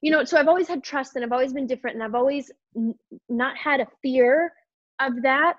you 0.00 0.10
know 0.10 0.24
so 0.24 0.38
i've 0.38 0.48
always 0.48 0.68
had 0.68 0.82
trust 0.82 1.16
and 1.16 1.24
i've 1.24 1.32
always 1.32 1.52
been 1.52 1.66
different 1.66 1.94
and 1.94 2.04
i've 2.04 2.14
always 2.14 2.50
n- 2.76 2.94
not 3.28 3.56
had 3.56 3.80
a 3.80 3.86
fear 4.02 4.52
of 5.00 5.22
that 5.22 5.56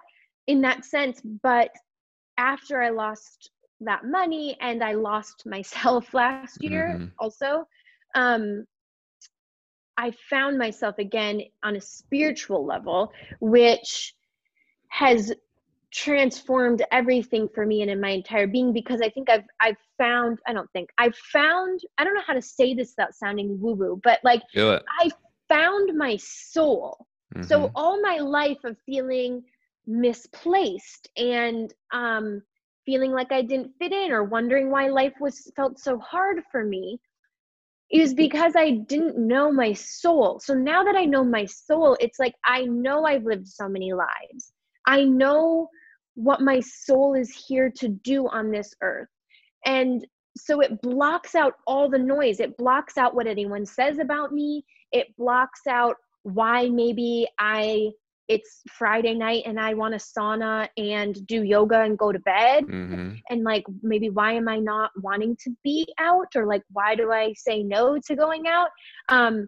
in 0.47 0.61
that 0.61 0.85
sense 0.85 1.21
but 1.41 1.69
after 2.37 2.81
i 2.81 2.89
lost 2.89 3.51
that 3.79 4.05
money 4.05 4.57
and 4.61 4.83
i 4.83 4.93
lost 4.93 5.43
myself 5.45 6.13
last 6.13 6.63
year 6.63 6.95
mm-hmm. 6.95 7.05
also 7.19 7.65
um 8.15 8.65
i 9.97 10.11
found 10.29 10.57
myself 10.57 10.97
again 10.97 11.41
on 11.63 11.75
a 11.75 11.81
spiritual 11.81 12.65
level 12.65 13.11
which 13.39 14.13
has 14.91 15.33
transformed 15.91 16.83
everything 16.91 17.49
for 17.53 17.65
me 17.65 17.81
and 17.81 17.91
in 17.91 17.99
my 17.99 18.09
entire 18.09 18.47
being 18.47 18.71
because 18.71 19.01
I 19.01 19.09
think 19.09 19.29
I've 19.29 19.43
I've 19.59 19.77
found 19.97 20.39
I 20.47 20.53
don't 20.53 20.71
think 20.71 20.89
I've 20.97 21.15
found 21.15 21.81
I 21.97 22.03
don't 22.03 22.13
know 22.13 22.21
how 22.25 22.33
to 22.33 22.41
say 22.41 22.73
this 22.73 22.93
without 22.95 23.13
sounding 23.13 23.59
woo 23.59 23.73
woo 23.73 23.99
but 24.03 24.19
like 24.23 24.41
I 24.55 25.11
found 25.49 25.97
my 25.97 26.15
soul. 26.17 27.05
Mm-hmm. 27.35 27.47
So 27.47 27.71
all 27.75 28.01
my 28.01 28.17
life 28.17 28.63
of 28.63 28.77
feeling 28.85 29.43
misplaced 29.87 31.09
and 31.17 31.73
um 31.91 32.41
feeling 32.85 33.11
like 33.11 33.31
I 33.31 33.41
didn't 33.41 33.73
fit 33.79 33.91
in 33.91 34.11
or 34.11 34.23
wondering 34.23 34.71
why 34.71 34.89
life 34.89 35.13
was 35.19 35.51
felt 35.55 35.79
so 35.79 35.99
hard 35.99 36.41
for 36.51 36.63
me 36.63 36.99
is 37.91 38.13
because 38.13 38.53
I 38.55 38.71
didn't 38.71 39.17
know 39.17 39.51
my 39.51 39.73
soul. 39.73 40.39
So 40.39 40.53
now 40.53 40.83
that 40.83 40.95
I 40.95 41.03
know 41.03 41.25
my 41.25 41.45
soul, 41.45 41.97
it's 41.99 42.19
like 42.19 42.35
I 42.45 42.63
know 42.63 43.05
I've 43.05 43.25
lived 43.25 43.47
so 43.47 43.67
many 43.67 43.91
lives. 43.93 44.53
I 44.91 45.05
know 45.05 45.69
what 46.15 46.41
my 46.41 46.59
soul 46.59 47.13
is 47.13 47.31
here 47.47 47.71
to 47.77 47.87
do 47.87 48.27
on 48.27 48.51
this 48.51 48.75
earth. 48.81 49.07
And 49.65 50.05
so 50.35 50.59
it 50.59 50.81
blocks 50.81 51.33
out 51.33 51.53
all 51.65 51.89
the 51.89 51.97
noise. 51.97 52.41
It 52.41 52.57
blocks 52.57 52.97
out 52.97 53.15
what 53.15 53.25
anyone 53.25 53.65
says 53.65 53.99
about 53.99 54.33
me. 54.33 54.65
It 54.91 55.07
blocks 55.17 55.61
out 55.67 55.95
why 56.23 56.67
maybe 56.67 57.25
I 57.39 57.91
it's 58.27 58.61
Friday 58.69 59.13
night 59.13 59.43
and 59.45 59.59
I 59.59 59.73
want 59.73 59.93
a 59.93 59.97
sauna 59.97 60.67
and 60.77 61.25
do 61.25 61.43
yoga 61.43 61.81
and 61.81 61.97
go 61.97 62.11
to 62.11 62.19
bed. 62.19 62.65
Mm-hmm. 62.65 63.15
And 63.29 63.43
like 63.43 63.63
maybe 63.81 64.09
why 64.09 64.33
am 64.33 64.47
I 64.47 64.57
not 64.57 64.91
wanting 65.01 65.37
to 65.43 65.51
be 65.63 65.87
out 65.99 66.27
or 66.35 66.45
like 66.45 66.63
why 66.71 66.95
do 66.95 67.11
I 67.11 67.33
say 67.33 67.63
no 67.63 67.97
to 68.07 68.15
going 68.15 68.47
out? 68.47 68.69
Um 69.07 69.47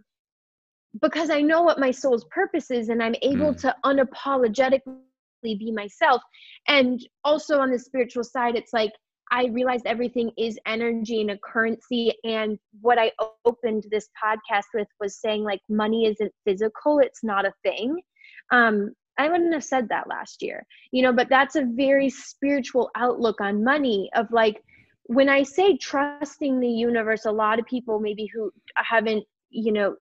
because 1.02 1.30
I 1.30 1.42
know 1.42 1.64
what 1.64 1.80
my 1.80 1.92
soul's 1.92 2.26
purpose 2.26 2.72
is 2.72 2.90
and 2.90 3.02
I'm 3.02 3.16
able 3.22 3.54
mm. 3.54 3.62
to 3.62 3.76
unapologetically 3.84 5.00
be 5.44 5.72
myself. 5.72 6.22
And 6.68 7.06
also 7.24 7.60
on 7.60 7.72
the 7.72 7.80
spiritual 7.80 8.24
side 8.24 8.56
it's 8.56 8.74
like 8.74 8.92
i 9.32 9.46
realized 9.48 9.86
everything 9.86 10.32
is 10.38 10.60
energy 10.66 11.22
and 11.22 11.32
a 11.32 11.38
currency. 11.40 12.14
And 12.24 12.58
what 12.82 12.98
i 12.98 13.12
opened 13.46 13.86
this 13.92 14.10
podcast 14.24 14.68
with 14.74 14.88
was 15.00 15.20
saying 15.20 15.44
like 15.44 15.62
money 15.70 16.06
isn't 16.06 16.32
physical 16.46 17.00
it's 17.00 17.24
not 17.24 17.46
a 17.46 17.54
thing. 17.64 18.02
Um 18.52 18.94
i 19.20 19.30
wouldn't 19.30 19.54
have 19.54 19.64
said 19.64 19.88
that 19.90 20.08
last 20.08 20.42
year 20.42 20.66
you 20.92 21.04
know 21.04 21.14
but 21.14 21.30
that's 21.30 21.56
a 21.56 21.68
very 21.76 22.10
spiritual 22.10 22.90
outlook 22.96 23.40
on 23.42 23.64
money 23.64 24.10
of 24.16 24.26
like 24.32 24.60
when 25.04 25.30
i 25.30 25.44
say 25.44 25.78
trusting 25.78 26.60
the 26.60 26.68
universe 26.68 27.26
a 27.26 27.32
lot 27.32 27.60
of 27.60 27.66
people 27.68 28.00
maybe 28.00 28.26
who 28.34 28.52
haven't 28.76 29.24
you 29.52 29.72
know 29.72 29.96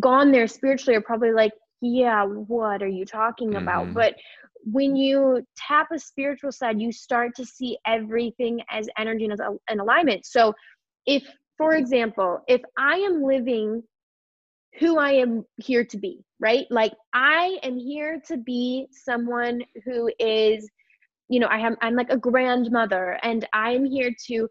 gone 0.00 0.32
there 0.32 0.48
spiritually 0.48 0.96
are 0.96 1.02
probably 1.02 1.32
like 1.32 1.52
yeah 1.80 2.24
what 2.24 2.82
are 2.82 2.88
you 2.88 3.04
talking 3.04 3.56
about? 3.56 3.86
Mm-hmm. 3.86 3.94
but 3.94 4.14
when 4.64 4.96
you 4.96 5.44
tap 5.56 5.88
a 5.92 5.98
spiritual 5.98 6.52
side, 6.52 6.80
you 6.80 6.92
start 6.92 7.34
to 7.36 7.44
see 7.44 7.78
everything 7.86 8.62
as 8.70 8.88
energy 8.98 9.24
and 9.24 9.32
as 9.32 9.40
an 9.68 9.80
alignment. 9.80 10.26
So, 10.26 10.54
if, 11.06 11.22
for 11.58 11.74
example, 11.74 12.40
if 12.48 12.60
I 12.78 12.96
am 12.96 13.22
living 13.22 13.82
who 14.78 14.98
I 14.98 15.12
am 15.12 15.44
here 15.56 15.84
to 15.84 15.98
be, 15.98 16.24
right? 16.40 16.66
Like 16.70 16.92
I 17.12 17.58
am 17.62 17.76
here 17.76 18.20
to 18.26 18.36
be 18.36 18.86
someone 18.90 19.62
who 19.84 20.10
is, 20.18 20.68
you 21.28 21.40
know, 21.40 21.46
I 21.48 21.58
am 21.58 21.76
I'm 21.82 21.94
like 21.94 22.10
a 22.10 22.16
grandmother 22.16 23.18
and 23.22 23.46
I 23.52 23.72
am 23.72 23.84
here 23.84 24.12
to 24.28 24.48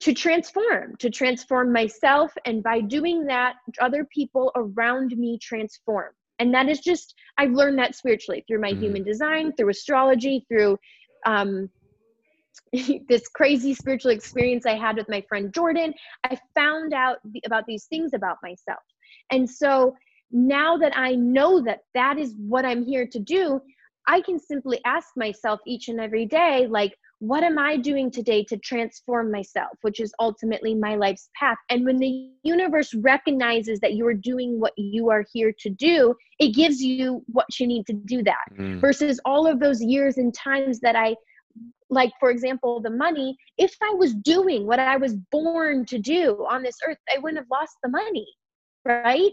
to 0.00 0.12
transform, 0.12 0.96
to 0.98 1.08
transform 1.08 1.72
myself 1.72 2.32
and 2.44 2.62
by 2.62 2.80
doing 2.80 3.24
that 3.26 3.54
other 3.80 4.04
people 4.12 4.50
around 4.56 5.16
me 5.16 5.38
transform 5.40 6.12
and 6.38 6.52
that 6.52 6.68
is 6.68 6.80
just 6.80 7.14
i've 7.38 7.52
learned 7.52 7.78
that 7.78 7.94
spiritually 7.94 8.44
through 8.46 8.60
my 8.60 8.72
mm. 8.72 8.80
human 8.80 9.02
design 9.02 9.52
through 9.52 9.70
astrology 9.70 10.44
through 10.48 10.78
um, 11.26 11.68
this 13.08 13.28
crazy 13.28 13.74
spiritual 13.74 14.10
experience 14.10 14.66
i 14.66 14.74
had 14.74 14.96
with 14.96 15.08
my 15.08 15.22
friend 15.28 15.52
jordan 15.52 15.92
i 16.24 16.38
found 16.54 16.92
out 16.92 17.18
about 17.46 17.64
these 17.66 17.86
things 17.86 18.12
about 18.14 18.36
myself 18.42 18.80
and 19.30 19.48
so 19.48 19.94
now 20.30 20.76
that 20.76 20.96
i 20.96 21.14
know 21.14 21.62
that 21.62 21.80
that 21.94 22.18
is 22.18 22.34
what 22.36 22.64
i'm 22.64 22.84
here 22.84 23.06
to 23.06 23.18
do 23.18 23.60
i 24.08 24.20
can 24.20 24.38
simply 24.38 24.80
ask 24.84 25.08
myself 25.16 25.60
each 25.66 25.88
and 25.88 26.00
every 26.00 26.26
day 26.26 26.66
like 26.68 26.94
what 27.26 27.42
am 27.42 27.58
I 27.58 27.78
doing 27.78 28.10
today 28.10 28.44
to 28.44 28.58
transform 28.58 29.30
myself, 29.30 29.78
which 29.80 29.98
is 29.98 30.12
ultimately 30.20 30.74
my 30.74 30.94
life's 30.94 31.30
path? 31.38 31.56
And 31.70 31.86
when 31.86 31.98
the 31.98 32.30
universe 32.42 32.92
recognizes 32.92 33.80
that 33.80 33.94
you 33.94 34.06
are 34.06 34.14
doing 34.14 34.60
what 34.60 34.74
you 34.76 35.08
are 35.08 35.24
here 35.32 35.52
to 35.60 35.70
do, 35.70 36.14
it 36.38 36.54
gives 36.54 36.82
you 36.82 37.24
what 37.32 37.46
you 37.58 37.66
need 37.66 37.86
to 37.86 37.94
do 37.94 38.22
that. 38.24 38.44
Mm. 38.58 38.78
Versus 38.78 39.18
all 39.24 39.46
of 39.46 39.58
those 39.58 39.82
years 39.82 40.18
and 40.18 40.34
times 40.34 40.80
that 40.80 40.96
I, 40.96 41.16
like, 41.88 42.12
for 42.20 42.30
example, 42.30 42.80
the 42.80 42.90
money, 42.90 43.36
if 43.56 43.74
I 43.82 43.94
was 43.94 44.14
doing 44.14 44.66
what 44.66 44.78
I 44.78 44.98
was 44.98 45.14
born 45.32 45.86
to 45.86 45.98
do 45.98 46.46
on 46.50 46.62
this 46.62 46.76
earth, 46.86 46.98
I 47.14 47.20
wouldn't 47.20 47.38
have 47.38 47.50
lost 47.50 47.76
the 47.82 47.88
money. 47.88 48.26
Right. 48.84 49.32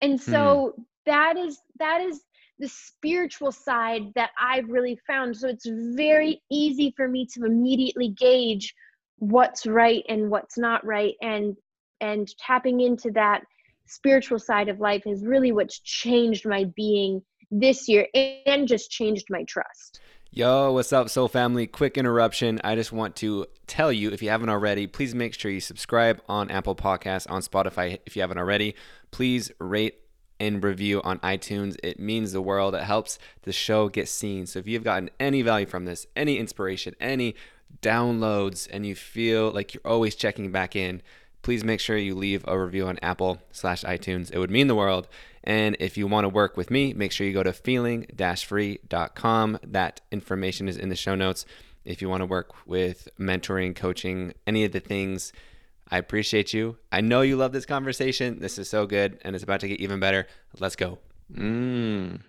And 0.00 0.20
so 0.20 0.74
mm. 0.78 0.84
that 1.06 1.36
is, 1.36 1.58
that 1.80 2.00
is 2.02 2.20
the 2.58 2.68
spiritual 2.68 3.52
side 3.52 4.12
that 4.14 4.30
I've 4.40 4.68
really 4.68 4.98
found. 5.06 5.36
So 5.36 5.48
it's 5.48 5.68
very 5.68 6.42
easy 6.50 6.92
for 6.96 7.08
me 7.08 7.26
to 7.34 7.44
immediately 7.44 8.08
gauge 8.08 8.74
what's 9.16 9.66
right 9.66 10.04
and 10.08 10.30
what's 10.30 10.58
not 10.58 10.84
right 10.84 11.14
and 11.22 11.56
and 12.00 12.28
tapping 12.38 12.80
into 12.80 13.12
that 13.12 13.42
spiritual 13.86 14.38
side 14.38 14.68
of 14.68 14.80
life 14.80 15.02
is 15.06 15.24
really 15.24 15.52
what's 15.52 15.78
changed 15.78 16.46
my 16.46 16.64
being 16.74 17.22
this 17.50 17.88
year 17.88 18.08
and 18.14 18.66
just 18.66 18.90
changed 18.90 19.26
my 19.30 19.44
trust. 19.44 20.00
Yo, 20.30 20.72
what's 20.72 20.92
up, 20.92 21.10
Soul 21.10 21.28
Family? 21.28 21.66
Quick 21.66 21.98
interruption. 21.98 22.58
I 22.64 22.74
just 22.74 22.90
want 22.90 23.16
to 23.16 23.46
tell 23.66 23.92
you, 23.92 24.10
if 24.10 24.22
you 24.22 24.30
haven't 24.30 24.48
already, 24.48 24.86
please 24.86 25.14
make 25.14 25.34
sure 25.34 25.50
you 25.50 25.60
subscribe 25.60 26.22
on 26.26 26.50
Apple 26.50 26.74
Podcasts, 26.74 27.30
on 27.30 27.42
Spotify, 27.42 27.98
if 28.06 28.16
you 28.16 28.22
haven't 28.22 28.38
already. 28.38 28.74
Please 29.10 29.52
rate 29.58 30.01
and 30.42 30.62
review 30.64 31.00
on 31.02 31.20
iTunes. 31.20 31.76
It 31.84 32.00
means 32.00 32.32
the 32.32 32.42
world. 32.42 32.74
It 32.74 32.82
helps 32.82 33.20
the 33.42 33.52
show 33.52 33.88
get 33.88 34.08
seen. 34.08 34.46
So 34.46 34.58
if 34.58 34.66
you've 34.66 34.82
gotten 34.82 35.08
any 35.20 35.40
value 35.40 35.66
from 35.66 35.84
this, 35.84 36.08
any 36.16 36.36
inspiration, 36.36 36.96
any 37.00 37.36
downloads, 37.80 38.66
and 38.70 38.84
you 38.84 38.96
feel 38.96 39.52
like 39.52 39.72
you're 39.72 39.86
always 39.86 40.16
checking 40.16 40.50
back 40.50 40.74
in, 40.74 41.00
please 41.42 41.62
make 41.62 41.78
sure 41.78 41.96
you 41.96 42.16
leave 42.16 42.44
a 42.48 42.58
review 42.58 42.88
on 42.88 42.98
Apple 43.02 43.40
slash 43.52 43.84
iTunes. 43.84 44.32
It 44.32 44.40
would 44.40 44.50
mean 44.50 44.66
the 44.66 44.74
world. 44.74 45.06
And 45.44 45.76
if 45.78 45.96
you 45.96 46.08
want 46.08 46.24
to 46.24 46.28
work 46.28 46.56
with 46.56 46.72
me, 46.72 46.92
make 46.92 47.12
sure 47.12 47.24
you 47.24 47.32
go 47.32 47.44
to 47.44 47.52
feeling-free.com. 47.52 49.58
That 49.62 50.00
information 50.10 50.68
is 50.68 50.76
in 50.76 50.88
the 50.88 50.96
show 50.96 51.14
notes. 51.14 51.46
If 51.84 52.02
you 52.02 52.08
want 52.08 52.22
to 52.22 52.26
work 52.26 52.66
with 52.66 53.08
mentoring, 53.16 53.76
coaching, 53.76 54.34
any 54.44 54.64
of 54.64 54.72
the 54.72 54.80
things 54.80 55.32
I 55.92 55.98
appreciate 55.98 56.54
you. 56.54 56.78
I 56.90 57.02
know 57.02 57.20
you 57.20 57.36
love 57.36 57.52
this 57.52 57.66
conversation. 57.66 58.38
This 58.40 58.56
is 58.56 58.66
so 58.66 58.86
good 58.86 59.18
and 59.26 59.34
it's 59.36 59.44
about 59.44 59.60
to 59.60 59.68
get 59.68 59.78
even 59.78 60.00
better. 60.00 60.26
Let's 60.58 60.74
go. 60.74 60.98
Mm. 61.30 62.22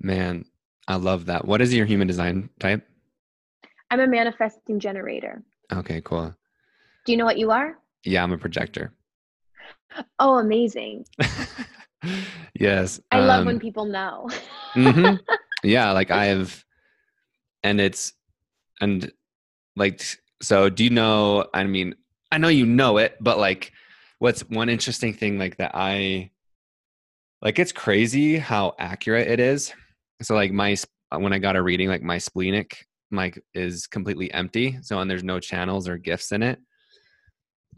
Man, 0.00 0.44
I 0.86 0.94
love 0.94 1.26
that. 1.26 1.46
What 1.46 1.60
is 1.60 1.74
your 1.74 1.84
human 1.84 2.06
design 2.06 2.48
type? 2.60 2.86
I'm 3.90 3.98
a 3.98 4.06
manifesting 4.06 4.78
generator. 4.78 5.42
Okay, 5.72 6.00
cool. 6.00 6.32
Do 7.04 7.12
you 7.12 7.18
know 7.18 7.24
what 7.24 7.38
you 7.38 7.50
are? 7.50 7.76
Yeah, 8.04 8.22
I'm 8.22 8.32
a 8.32 8.38
projector. 8.38 8.92
Oh, 10.20 10.38
amazing. 10.38 11.06
yes. 12.54 13.00
I 13.10 13.18
love 13.18 13.40
um, 13.40 13.46
when 13.46 13.58
people 13.58 13.84
know. 13.84 14.28
mhm. 14.74 15.18
Yeah, 15.64 15.90
like 15.90 16.12
I've, 16.12 16.64
and 17.64 17.80
it's, 17.80 18.12
and 18.80 19.10
like, 19.74 20.00
so 20.40 20.68
do 20.68 20.84
you 20.84 20.90
know? 20.90 21.46
I 21.52 21.64
mean, 21.64 21.96
I 22.30 22.38
know 22.38 22.48
you 22.48 22.66
know 22.66 22.98
it, 22.98 23.16
but 23.20 23.38
like, 23.38 23.72
what's 24.18 24.40
one 24.48 24.68
interesting 24.68 25.14
thing 25.14 25.38
like 25.38 25.56
that 25.56 25.72
I, 25.74 26.30
like, 27.40 27.58
it's 27.58 27.72
crazy 27.72 28.36
how 28.36 28.74
accurate 28.78 29.28
it 29.28 29.40
is. 29.40 29.72
So, 30.22 30.34
like, 30.34 30.52
my, 30.52 30.76
when 31.16 31.32
I 31.32 31.38
got 31.38 31.56
a 31.56 31.62
reading, 31.62 31.88
like, 31.88 32.02
my 32.02 32.18
splenic 32.18 32.84
like 33.10 33.42
is 33.54 33.86
completely 33.86 34.32
empty. 34.32 34.78
So, 34.82 35.00
and 35.00 35.10
there's 35.10 35.24
no 35.24 35.40
channels 35.40 35.88
or 35.88 35.96
gifts 35.96 36.32
in 36.32 36.42
it, 36.42 36.58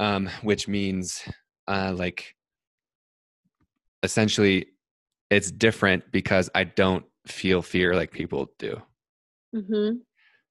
um, 0.01 0.29
which 0.43 0.67
means, 0.67 1.23
uh, 1.69 1.93
like, 1.97 2.35
essentially, 4.03 4.67
it's 5.31 5.51
different 5.51 6.11
because 6.11 6.51
I 6.55 6.65
don't 6.65 7.05
feel 7.27 7.63
fear 7.63 7.95
like 7.95 8.11
people 8.11 8.51
do. 8.59 8.81
hmm 9.55 9.99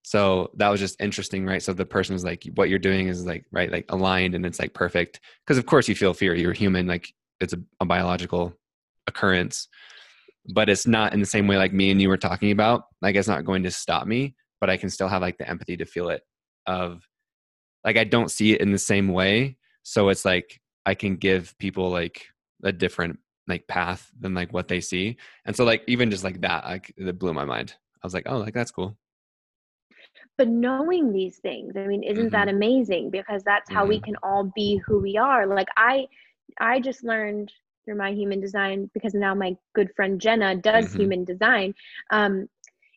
So 0.09 0.49
that 0.55 0.69
was 0.69 0.79
just 0.79 0.99
interesting, 0.99 1.45
right? 1.45 1.61
So 1.61 1.71
the 1.71 1.85
person 1.85 2.13
was 2.13 2.23
like, 2.23 2.43
what 2.55 2.67
you're 2.67 2.79
doing 2.79 3.09
is 3.09 3.27
like, 3.27 3.45
right, 3.51 3.71
like 3.71 3.85
aligned 3.89 4.33
and 4.33 4.43
it's 4.43 4.57
like 4.57 4.73
perfect. 4.73 5.19
Because 5.45 5.59
of 5.59 5.67
course 5.67 5.87
you 5.87 5.93
feel 5.93 6.15
fear. 6.15 6.33
You're 6.33 6.51
human, 6.51 6.87
like 6.87 7.13
it's 7.39 7.53
a, 7.53 7.59
a 7.79 7.85
biological 7.85 8.57
occurrence. 9.05 9.67
But 10.51 10.67
it's 10.67 10.87
not 10.87 11.13
in 11.13 11.19
the 11.19 11.27
same 11.27 11.45
way 11.45 11.57
like 11.57 11.73
me 11.73 11.91
and 11.91 12.01
you 12.01 12.09
were 12.09 12.17
talking 12.17 12.49
about. 12.49 12.85
Like 13.03 13.15
it's 13.15 13.27
not 13.27 13.45
going 13.45 13.61
to 13.61 13.69
stop 13.69 14.07
me, 14.07 14.33
but 14.59 14.67
I 14.67 14.77
can 14.77 14.89
still 14.89 15.07
have 15.07 15.21
like 15.21 15.37
the 15.37 15.47
empathy 15.47 15.77
to 15.77 15.85
feel 15.85 16.09
it 16.09 16.23
of 16.65 17.07
like 17.83 17.95
I 17.95 18.03
don't 18.03 18.31
see 18.31 18.53
it 18.53 18.61
in 18.61 18.71
the 18.71 18.79
same 18.79 19.09
way. 19.09 19.57
So 19.83 20.09
it's 20.09 20.25
like 20.25 20.59
I 20.87 20.95
can 20.95 21.17
give 21.17 21.55
people 21.59 21.91
like 21.91 22.25
a 22.63 22.71
different 22.71 23.19
like 23.47 23.67
path 23.67 24.09
than 24.19 24.33
like 24.33 24.51
what 24.53 24.69
they 24.69 24.81
see. 24.81 25.17
And 25.45 25.55
so 25.55 25.65
like 25.65 25.83
even 25.85 26.09
just 26.09 26.23
like 26.23 26.41
that, 26.41 26.65
like 26.65 26.91
it 26.97 27.19
blew 27.19 27.35
my 27.35 27.45
mind. 27.45 27.75
I 28.01 28.07
was 28.07 28.15
like, 28.15 28.25
oh, 28.25 28.39
like 28.39 28.55
that's 28.55 28.71
cool. 28.71 28.97
But 30.39 30.49
knowing 30.49 31.13
these 31.13 31.39
things, 31.39 31.77
I 31.77 31.85
mean, 31.87 32.03
isn't 32.03 32.31
that 32.33 32.49
amazing? 32.49 33.11
Because 33.11 33.43
that's 33.43 33.69
how 33.71 33.85
we 33.85 33.99
Mhm. 33.99 34.03
can 34.03 34.17
all 34.23 34.45
be 34.55 34.77
who 34.87 34.99
we 35.01 35.17
are. 35.17 35.47
Like 35.47 35.69
I, 35.77 36.07
I 36.59 36.81
just 36.81 37.03
learned 37.03 37.53
through 37.85 37.97
my 37.97 38.11
human 38.13 38.41
design 38.41 38.91
because 38.93 39.15
now 39.15 39.35
my 39.35 39.57
good 39.75 39.93
friend 39.95 40.21
Jenna 40.21 40.55
does 40.55 40.93
Mhm. 40.93 40.95
human 40.95 41.25
design. 41.25 41.75
Um, 42.11 42.49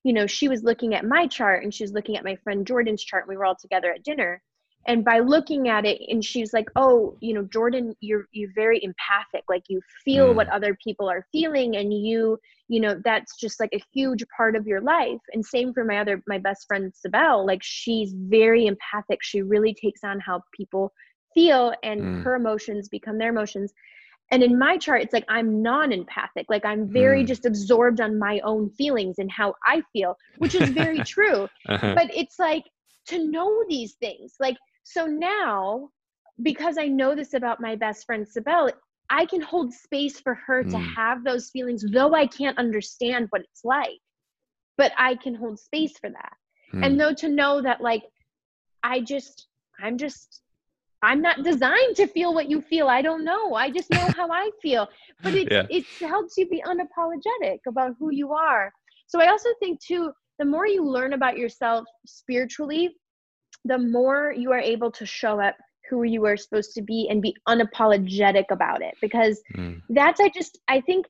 you 0.04 0.12
know, 0.14 0.26
she 0.26 0.48
was 0.48 0.64
looking 0.64 0.94
at 0.94 1.04
my 1.04 1.26
chart 1.28 1.64
and 1.64 1.74
she 1.74 1.84
was 1.84 1.92
looking 1.92 2.16
at 2.16 2.24
my 2.24 2.36
friend 2.36 2.66
Jordan's 2.66 3.04
chart. 3.04 3.24
And 3.24 3.30
we 3.30 3.36
were 3.36 3.46
all 3.46 3.56
together 3.56 3.92
at 3.92 4.04
dinner. 4.04 4.42
And 4.86 5.04
by 5.04 5.20
looking 5.20 5.68
at 5.68 5.84
it, 5.84 6.00
and 6.08 6.24
she's 6.24 6.52
like, 6.52 6.68
"Oh, 6.76 7.16
you 7.20 7.34
know, 7.34 7.44
Jordan, 7.44 7.94
you're 8.00 8.26
you're 8.32 8.52
very 8.54 8.82
empathic. 8.82 9.44
Like 9.48 9.64
you 9.68 9.80
feel 10.04 10.34
what 10.34 10.48
other 10.48 10.76
people 10.82 11.08
are 11.08 11.26
feeling, 11.32 11.76
and 11.76 11.92
you, 11.92 12.38
you 12.68 12.80
know, 12.80 13.00
that's 13.04 13.36
just 13.36 13.60
like 13.60 13.72
a 13.72 13.82
huge 13.92 14.24
part 14.36 14.56
of 14.56 14.66
your 14.66 14.80
life." 14.80 15.20
And 15.32 15.44
same 15.44 15.72
for 15.72 15.84
my 15.84 15.98
other 15.98 16.22
my 16.26 16.38
best 16.38 16.66
friend 16.66 16.92
Sibel. 16.92 17.46
Like 17.46 17.60
she's 17.62 18.12
very 18.14 18.66
empathic. 18.66 19.20
She 19.22 19.42
really 19.42 19.74
takes 19.74 20.02
on 20.04 20.20
how 20.20 20.42
people 20.56 20.92
feel, 21.34 21.72
and 21.82 22.04
Mm. 22.04 22.22
her 22.22 22.34
emotions 22.34 22.88
become 22.88 23.18
their 23.18 23.30
emotions. 23.30 23.72
And 24.30 24.42
in 24.42 24.58
my 24.58 24.78
chart, 24.78 25.02
it's 25.02 25.12
like 25.12 25.24
I'm 25.28 25.62
non-empathic. 25.62 26.46
Like 26.48 26.64
I'm 26.64 26.88
very 26.90 27.22
Mm. 27.22 27.26
just 27.26 27.44
absorbed 27.46 28.00
on 28.00 28.18
my 28.18 28.40
own 28.40 28.70
feelings 28.70 29.18
and 29.18 29.30
how 29.30 29.54
I 29.66 29.82
feel, 29.92 30.16
which 30.38 30.54
is 30.54 30.70
very 30.70 31.02
true 31.04 31.48
Uh-huh. 31.68 31.94
but 31.94 32.08
it's 32.14 32.38
like 32.38 32.64
to 33.06 33.28
know 33.28 33.64
these 33.68 33.94
things 33.94 34.34
like 34.40 34.56
so 34.92 35.06
now 35.06 35.88
because 36.42 36.76
i 36.78 36.86
know 36.86 37.14
this 37.14 37.34
about 37.34 37.60
my 37.60 37.74
best 37.76 38.04
friend 38.06 38.26
Sibel, 38.26 38.70
i 39.10 39.24
can 39.26 39.40
hold 39.40 39.72
space 39.72 40.20
for 40.20 40.34
her 40.46 40.62
to 40.64 40.76
Mm. 40.76 40.94
have 40.96 41.24
those 41.24 41.50
feelings 41.50 41.84
though 41.92 42.14
i 42.14 42.26
can't 42.26 42.58
understand 42.58 43.26
what 43.30 43.42
it's 43.42 43.64
like 43.64 44.00
but 44.76 44.92
i 44.98 45.14
can 45.14 45.34
hold 45.34 45.58
space 45.58 45.98
for 45.98 46.10
that 46.10 46.36
Mm. 46.74 46.86
and 46.86 47.00
though 47.00 47.14
to 47.14 47.28
know 47.28 47.60
that 47.62 47.80
like 47.80 48.02
i 48.82 49.00
just 49.00 49.48
i'm 49.80 49.96
just 49.98 50.42
i'm 51.02 51.20
not 51.20 51.42
designed 51.42 51.96
to 51.96 52.06
feel 52.06 52.32
what 52.34 52.48
you 52.48 52.60
feel 52.60 52.88
i 52.88 53.02
don't 53.02 53.24
know 53.24 53.54
i 53.54 53.70
just 53.70 53.90
know 53.90 54.10
how 54.10 54.30
i 54.30 54.50
feel 54.62 54.88
but 55.22 55.34
it 55.34 55.48
Yeah. 55.50 55.66
it 55.68 55.86
helps 56.14 56.36
you 56.38 56.48
be 56.48 56.62
unapologetic 56.72 57.58
about 57.68 57.94
who 57.98 58.10
you 58.12 58.32
are 58.32 58.72
so 59.06 59.20
i 59.20 59.28
also 59.28 59.48
think 59.60 59.80
too 59.80 60.12
the 60.38 60.44
more 60.44 60.66
you 60.66 60.82
learn 60.84 61.12
about 61.12 61.36
yourself 61.36 61.84
spiritually 62.06 62.96
the 63.64 63.78
more 63.78 64.32
you 64.36 64.52
are 64.52 64.58
able 64.60 64.90
to 64.92 65.06
show 65.06 65.40
up 65.40 65.56
who 65.88 66.02
you 66.04 66.24
are 66.26 66.36
supposed 66.36 66.72
to 66.74 66.82
be 66.82 67.08
and 67.10 67.20
be 67.22 67.34
unapologetic 67.48 68.44
about 68.50 68.82
it. 68.82 68.94
Because 69.00 69.42
Mm. 69.56 69.82
that's 69.90 70.20
i 70.20 70.28
just 70.28 70.58
i 70.68 70.80
think 70.80 71.06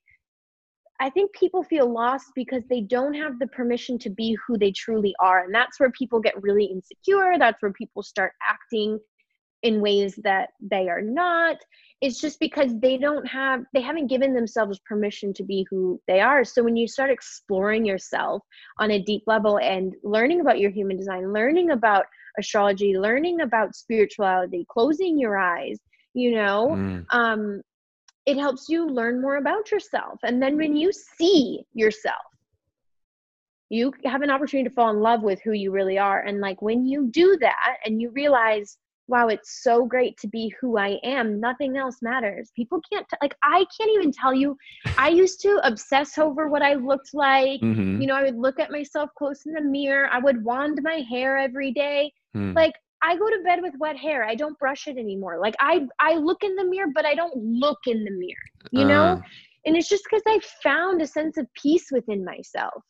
i 1.00 1.08
think 1.10 1.32
people 1.32 1.62
feel 1.62 1.92
lost 1.92 2.26
because 2.34 2.64
they 2.68 2.80
don't 2.80 3.14
have 3.14 3.38
the 3.38 3.46
permission 3.48 3.98
to 3.98 4.10
be 4.10 4.36
who 4.46 4.58
they 4.58 4.72
truly 4.72 5.14
are. 5.20 5.44
And 5.44 5.54
that's 5.54 5.78
where 5.80 5.90
people 5.90 6.20
get 6.20 6.40
really 6.42 6.64
insecure. 6.64 7.34
That's 7.38 7.60
where 7.62 7.72
people 7.72 8.02
start 8.02 8.32
acting 8.48 8.98
in 9.62 9.80
ways 9.80 10.18
that 10.24 10.50
they 10.60 10.88
are 10.88 11.02
not. 11.02 11.56
It's 12.00 12.20
just 12.20 12.40
because 12.40 12.78
they 12.80 12.98
don't 12.98 13.26
have 13.26 13.64
they 13.72 13.80
haven't 13.80 14.08
given 14.08 14.34
themselves 14.34 14.80
permission 14.80 15.32
to 15.34 15.44
be 15.44 15.66
who 15.70 16.00
they 16.08 16.20
are. 16.20 16.44
So 16.44 16.62
when 16.62 16.76
you 16.76 16.88
start 16.88 17.10
exploring 17.10 17.84
yourself 17.84 18.42
on 18.78 18.90
a 18.90 19.02
deep 19.02 19.22
level 19.26 19.58
and 19.58 19.94
learning 20.02 20.40
about 20.40 20.58
your 20.58 20.70
human 20.70 20.96
design 20.96 21.32
learning 21.32 21.70
about 21.70 22.06
astrology 22.38 22.96
learning 22.96 23.40
about 23.42 23.74
spirituality 23.74 24.64
closing 24.70 25.18
your 25.18 25.36
eyes 25.38 25.78
you 26.14 26.34
know 26.34 26.68
Mm. 26.70 27.04
um 27.10 27.60
it 28.24 28.36
helps 28.38 28.68
you 28.68 28.86
learn 28.88 29.20
more 29.20 29.36
about 29.36 29.70
yourself. 29.72 30.20
And 30.22 30.40
then 30.40 30.56
when 30.56 30.76
you 30.76 30.92
see 30.92 31.64
yourself 31.74 32.22
you 33.68 33.92
have 34.04 34.20
an 34.20 34.30
opportunity 34.30 34.68
to 34.68 34.74
fall 34.74 34.90
in 34.90 35.00
love 35.00 35.22
with 35.22 35.40
who 35.42 35.52
you 35.52 35.70
really 35.70 35.98
are. 35.98 36.20
And 36.20 36.40
like 36.40 36.60
when 36.60 36.84
you 36.84 37.08
do 37.10 37.38
that 37.40 37.78
and 37.86 38.02
you 38.02 38.10
realize 38.10 38.76
wow 39.08 39.28
it's 39.28 39.62
so 39.62 39.84
great 39.86 40.16
to 40.18 40.28
be 40.28 40.52
who 40.60 40.78
i 40.78 40.98
am. 41.04 41.40
Nothing 41.40 41.76
else 41.76 41.98
matters. 42.02 42.50
People 42.56 42.80
can't 42.92 43.06
t- 43.08 43.16
like 43.22 43.34
i 43.42 43.64
can't 43.76 43.90
even 43.96 44.12
tell 44.12 44.34
you. 44.34 44.56
I 44.98 45.08
used 45.08 45.40
to 45.42 45.60
obsess 45.64 46.18
over 46.18 46.48
what 46.48 46.62
i 46.62 46.74
looked 46.74 47.10
like. 47.14 47.60
Mhm. 47.60 48.00
you 48.00 48.06
know 48.06 48.14
i 48.14 48.22
would 48.22 48.38
look 48.38 48.58
at 48.60 48.70
myself 48.70 49.10
close 49.18 49.44
in 49.46 49.52
the 49.52 49.60
mirror. 49.62 50.08
I 50.10 50.18
would 50.18 50.44
wand 50.44 50.80
my 50.82 50.98
hair 51.10 51.36
every 51.36 51.72
day. 51.72 52.12
Mm. 52.36 52.54
like 52.56 52.74
i 53.02 53.16
go 53.16 53.28
to 53.28 53.42
bed 53.44 53.60
with 53.62 53.74
wet 53.78 53.96
hair. 53.96 54.24
I 54.24 54.34
don't 54.34 54.58
brush 54.58 54.86
it 54.86 54.96
anymore. 54.96 55.38
Like 55.40 55.54
i 55.60 55.86
i 56.00 56.14
look 56.14 56.42
in 56.42 56.54
the 56.56 56.64
mirror 56.64 56.90
but 56.94 57.04
i 57.04 57.14
don't 57.14 57.36
look 57.36 57.78
in 57.86 58.04
the 58.04 58.10
mirror 58.12 58.48
you 58.70 58.84
know? 58.84 59.04
Uh, 59.04 59.20
and 59.66 59.76
it's 59.76 59.88
just 59.88 60.04
because 60.04 60.22
i 60.26 60.38
found 60.62 61.02
a 61.02 61.06
sense 61.06 61.36
of 61.36 61.46
peace 61.54 61.88
within 61.90 62.24
myself 62.24 62.82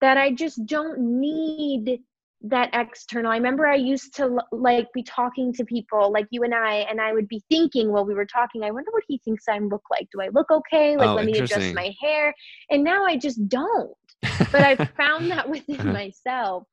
that 0.00 0.16
i 0.18 0.30
just 0.32 0.64
don't 0.66 0.98
need 0.98 2.00
that 2.42 2.70
external. 2.74 3.32
I 3.32 3.36
remember 3.36 3.66
i 3.66 3.74
used 3.74 4.14
to 4.16 4.38
like 4.52 4.92
be 4.92 5.02
talking 5.02 5.52
to 5.54 5.64
people 5.64 6.12
like 6.12 6.26
you 6.30 6.42
and 6.44 6.54
i 6.54 6.74
and 6.90 7.00
i 7.00 7.12
would 7.12 7.28
be 7.28 7.42
thinking 7.48 7.90
while 7.90 8.04
we 8.04 8.14
were 8.14 8.26
talking 8.26 8.62
i 8.62 8.70
wonder 8.70 8.90
what 8.92 9.02
he 9.08 9.18
thinks 9.24 9.44
i 9.48 9.58
look 9.58 9.82
like. 9.90 10.06
Do 10.12 10.20
i 10.20 10.28
look 10.28 10.50
okay? 10.50 10.96
Like 10.96 11.10
Oh, 11.10 11.14
let 11.14 11.24
me 11.26 11.38
adjust 11.38 11.74
my 11.74 11.92
hair. 12.00 12.34
And 12.70 12.84
now 12.84 13.04
i 13.04 13.16
just 13.16 13.48
don't. 13.48 13.96
But 14.52 14.62
i 14.62 14.76
found 14.96 15.30
that 15.30 15.48
within 15.48 15.80
Uh-huh. 15.80 15.92
myself 15.92 16.64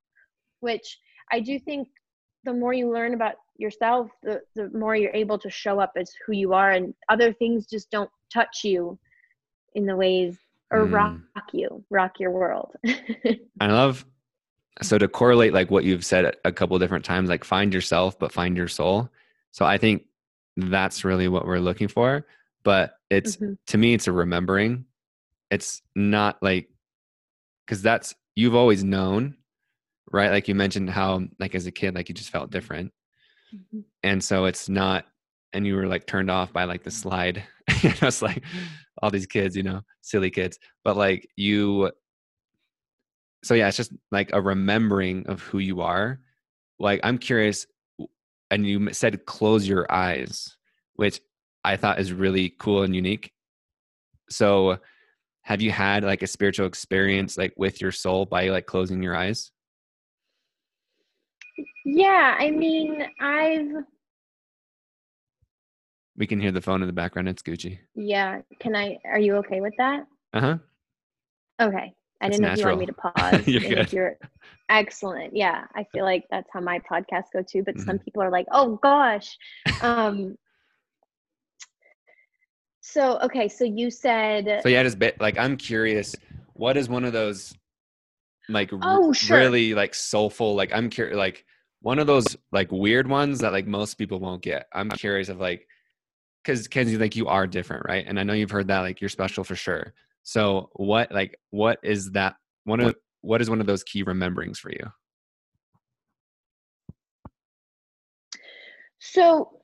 which 0.60 1.00
i 1.32 1.40
do 1.40 1.58
think 1.60 1.88
the 2.44 2.54
more 2.54 2.74
you 2.74 2.92
learn 2.92 3.14
about 3.14 3.36
yourself 3.58 4.10
the, 4.24 4.42
the 4.56 4.70
more 4.78 4.96
you're 4.96 5.16
able 5.16 5.40
to 5.40 5.50
show 5.50 5.80
up 5.80 5.94
as 5.96 6.12
who 6.26 6.34
you 6.34 6.54
are 6.54 6.72
and 6.72 6.94
other 7.10 7.32
things 7.34 7.66
just 7.66 7.90
don't 7.90 8.10
touch 8.34 8.64
you 8.64 8.98
in 9.76 9.86
the 9.86 9.96
ways 9.96 10.38
or 10.72 10.86
Mm. 10.88 10.92
rock 10.92 11.50
you 11.54 11.84
rock 11.90 12.20
your 12.20 12.32
world. 12.32 12.72
I 13.60 13.68
love 13.68 14.06
so 14.82 14.98
to 14.98 15.08
correlate 15.08 15.54
like 15.54 15.70
what 15.72 15.84
you've 15.84 16.06
said 16.06 16.36
a 16.46 16.52
couple 16.52 16.78
different 16.80 17.06
times, 17.06 17.30
like 17.30 17.44
find 17.44 17.74
yourself, 17.74 18.18
but 18.18 18.32
find 18.32 18.58
your 18.58 18.68
soul. 18.68 19.10
So 19.52 19.66
I 19.66 19.78
think 19.78 20.06
that's 20.58 21.04
really 21.06 21.28
what 21.28 21.46
we're 21.46 21.60
looking 21.60 21.88
for. 21.88 22.26
But 22.64 22.96
it's 23.10 23.38
Mhm. 23.38 23.58
to 23.68 23.78
me, 23.78 23.94
it's 23.94 24.08
a 24.08 24.12
remembering. 24.12 24.86
It's 25.52 25.82
not 25.96 26.42
like 26.42 26.70
because 27.66 27.82
that's 27.82 28.16
you've 28.36 28.56
always 28.56 28.84
known, 28.84 29.38
right? 30.12 30.32
Like 30.32 30.48
you 30.48 30.56
mentioned 30.56 30.90
how 30.90 31.22
like 31.40 31.54
as 31.56 31.68
a 31.68 31.72
kid, 31.72 31.94
like 31.96 32.10
you 32.10 32.16
just 32.16 32.30
felt 32.32 32.52
different. 32.52 32.92
Mhm. 33.54 33.84
and 34.02 34.24
so 34.24 34.46
it's 34.46 34.68
not 34.68 35.06
and 35.54 35.68
you 35.68 35.76
were 35.76 35.86
like 35.86 36.08
turned 36.08 36.32
off 36.32 36.52
by 36.52 36.64
like 36.64 36.82
the 36.84 36.90
slide 36.90 37.44
you 37.84 37.90
know 38.02 38.08
it's 38.08 38.24
like 38.24 38.44
all 39.04 39.12
these 39.12 39.28
kids 39.28 39.56
you 39.56 39.62
know 39.62 39.82
silly 40.02 40.32
kids 40.32 40.58
but 40.84 40.98
like 40.98 41.30
you 41.36 41.92
so 43.44 43.54
yeah 43.54 43.68
it's 43.68 43.78
just 43.78 43.94
like 44.12 44.30
a 44.34 44.42
remembering 44.42 45.26
of 45.28 45.42
who 45.42 45.60
you 45.60 45.82
are 45.82 46.20
like 46.80 47.00
i'm 47.04 47.18
curious 47.18 47.68
and 48.52 48.66
you 48.66 48.92
said 48.94 49.26
close 49.26 49.68
your 49.68 49.92
eyes 49.92 50.58
which 50.96 51.20
i 51.64 51.76
thought 51.76 52.00
is 52.00 52.12
really 52.14 52.54
cool 52.58 52.84
and 52.84 52.96
unique 52.96 53.32
so 54.30 54.78
have 55.44 55.62
you 55.62 55.72
had 55.72 56.04
like 56.04 56.24
a 56.24 56.28
spiritual 56.28 56.66
experience 56.66 57.38
like 57.38 57.54
with 57.58 57.82
your 57.82 57.92
soul 57.92 58.26
by 58.26 58.48
like 58.50 58.66
closing 58.66 59.04
your 59.04 59.16
eyes? 59.16 59.52
Yeah, 61.86 62.36
I 62.40 62.50
mean, 62.50 63.06
I've 63.20 63.84
We 66.16 66.28
can 66.28 66.40
hear 66.40 66.52
the 66.52 66.62
phone 66.62 66.82
in 66.82 66.88
the 66.88 66.94
background. 66.94 67.28
It's 67.28 67.42
Gucci. 67.42 67.80
yeah, 67.96 68.42
can 68.60 68.76
I 68.76 68.98
are 69.06 69.20
you 69.20 69.36
okay 69.38 69.62
with 69.62 69.74
that? 69.78 70.06
Uh-huh. 70.34 70.58
Okay. 71.62 71.94
I 72.24 72.28
It's 72.28 72.38
didn't 72.38 72.42
know 72.44 72.54
if 72.54 72.58
you 72.58 72.64
wanted 72.64 72.80
me 72.80 72.86
to 72.88 72.94
pause. 73.16 73.48
You're 73.48 73.62
good. 73.62 73.94
You're 73.94 74.18
excellent. 74.70 75.36
Yeah, 75.36 75.66
I 75.76 75.84
feel 75.92 76.06
like 76.06 76.26
that's 76.32 76.50
how 76.54 76.62
my 76.62 76.80
podcasts 76.80 77.32
go 77.34 77.44
too. 77.44 77.64
But 77.64 77.80
some 77.80 78.00
people 78.00 78.24
are 78.24 78.32
like, 78.32 78.48
"Oh 78.52 78.80
gosh." 78.82 79.38
Um. 79.82 80.38
So 82.82 83.20
okay, 83.20 83.48
so 83.50 83.66
you 83.66 83.92
said 83.92 84.62
So 84.64 84.70
yeah, 84.70 84.84
just 84.84 85.00
bit 85.00 85.20
like 85.20 85.38
I'm 85.38 85.58
curious, 85.58 86.16
what 86.54 86.78
is 86.78 86.88
one 86.90 87.04
of 87.06 87.14
those 87.14 87.54
like 88.50 88.72
r- 88.74 88.80
Oh, 88.84 89.14
sure. 89.14 89.40
really 89.40 89.74
like 89.74 89.94
soulful 89.94 90.56
like 90.56 90.72
I'm 90.74 90.90
curious 90.90 91.16
like 91.18 91.46
one 91.82 92.00
of 92.00 92.08
those 92.08 92.38
like 92.52 92.72
weird 92.72 93.08
ones 93.10 93.40
that 93.42 93.52
like 93.52 93.68
most 93.68 93.96
people 93.96 94.20
won't 94.20 94.42
get. 94.42 94.68
I'm 94.74 94.90
curious 94.92 95.30
of 95.30 95.40
like 95.40 95.68
because 96.44 96.68
Kenzie, 96.68 96.98
like 96.98 97.16
you 97.16 97.28
are 97.28 97.48
different, 97.48 97.86
right? 97.88 98.06
And 98.06 98.20
I 98.20 98.24
know 98.24 98.34
you've 98.34 98.52
heard 98.52 98.68
that 98.68 98.80
like 98.82 99.02
you're 99.02 99.10
special 99.10 99.44
for 99.44 99.56
sure. 99.56 99.94
So 100.24 100.70
what 100.74 101.12
like 101.12 101.38
what 101.52 101.80
is 101.84 102.12
that 102.12 102.36
one 102.64 102.80
of 102.80 102.96
what 103.22 103.42
is 103.42 103.50
one 103.50 103.62
of 103.62 103.68
those 103.68 103.84
key 103.84 104.04
rememberings 104.04 104.58
for 104.58 104.72
you? 104.72 104.92
So, 109.00 109.60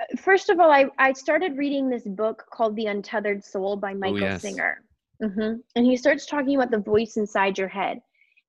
uh, 0.00 0.04
first 0.16 0.50
of 0.50 0.58
all, 0.58 0.70
I, 0.70 0.86
I 0.98 1.12
started 1.12 1.56
reading 1.56 1.88
this 1.88 2.02
book 2.02 2.44
called 2.52 2.74
The 2.74 2.86
Untethered 2.86 3.44
Soul 3.44 3.76
by 3.76 3.94
Michael 3.94 4.16
Oh, 4.16 4.26
yes. 4.26 4.42
Singer. 4.42 4.82
hmm 5.22 5.54
And 5.76 5.86
he 5.86 5.96
starts 5.96 6.26
talking 6.26 6.56
about 6.56 6.72
the 6.72 6.78
voice 6.78 7.16
inside 7.16 7.56
your 7.56 7.68
head. 7.68 8.00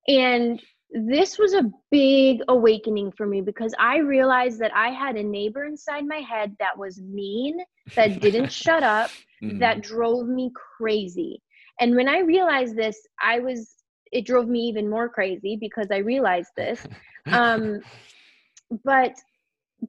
And 0.08 0.60
this 0.92 1.38
was 1.38 1.54
a 1.54 1.72
big 1.92 2.42
awakening 2.48 3.12
for 3.12 3.28
me 3.28 3.42
because 3.42 3.76
I 3.78 3.98
realized 3.98 4.60
that 4.62 4.76
I 4.76 4.90
had 4.90 5.16
a 5.16 5.24
neighbor 5.24 5.66
inside 5.66 6.08
my 6.08 6.18
head 6.18 6.56
that 6.60 6.76
was 6.76 7.00
mean, 7.00 7.60
that 7.96 8.20
didn't 8.20 8.52
shut 8.52 8.82
up, 8.82 9.12
Mhm. 9.42 9.60
that 9.60 9.82
drove 9.82 10.28
me 10.28 10.52
crazy. 10.78 11.42
And 11.80 11.96
when 11.96 12.08
I 12.10 12.20
realized 12.20 12.76
this, 12.76 13.00
I 13.22 13.40
was, 13.40 13.76
it 14.12 14.26
drove 14.26 14.48
me 14.48 14.60
even 14.62 14.90
more 14.90 15.10
crazy 15.10 15.58
because 15.60 15.88
I 15.92 15.98
realized 15.98 16.52
this 16.58 16.88
um 17.32 17.82
but 18.84 19.14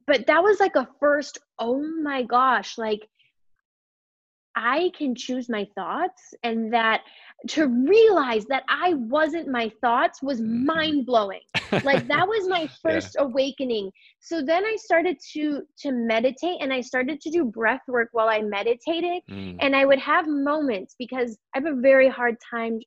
but 0.07 0.27
that 0.27 0.43
was 0.43 0.59
like 0.59 0.75
a 0.75 0.87
first 0.99 1.39
oh 1.59 1.81
my 2.03 2.23
gosh 2.23 2.77
like 2.77 3.07
i 4.55 4.91
can 4.97 5.15
choose 5.15 5.49
my 5.49 5.65
thoughts 5.75 6.33
and 6.43 6.73
that 6.73 7.01
to 7.47 7.67
realize 7.67 8.45
that 8.45 8.63
i 8.69 8.93
wasn't 8.95 9.47
my 9.47 9.69
thoughts 9.81 10.21
was 10.21 10.41
Mhm. 10.41 10.65
mind 10.65 11.05
blowing 11.05 11.41
like 11.83 12.07
that 12.07 12.27
was 12.27 12.47
my 12.49 12.67
Yeah. 12.87 12.91
first 12.91 13.15
awakening 13.19 13.91
so 14.19 14.41
then 14.41 14.65
i 14.65 14.75
started 14.77 15.17
to 15.33 15.61
to 15.77 15.91
meditate 15.91 16.57
and 16.61 16.73
i 16.73 16.81
started 16.81 17.19
to 17.21 17.29
do 17.29 17.45
breath 17.45 17.81
work 17.87 18.09
while 18.11 18.29
i 18.29 18.41
meditated 18.41 19.21
Mm. 19.29 19.61
and 19.61 19.75
I 19.75 19.85
would 19.85 19.99
have 19.99 20.25
moments 20.27 20.95
because 20.97 21.37
I 21.55 21.59
have 21.59 21.65
a 21.65 21.79
very 21.81 22.09
hard 22.09 22.35
time 22.53 22.79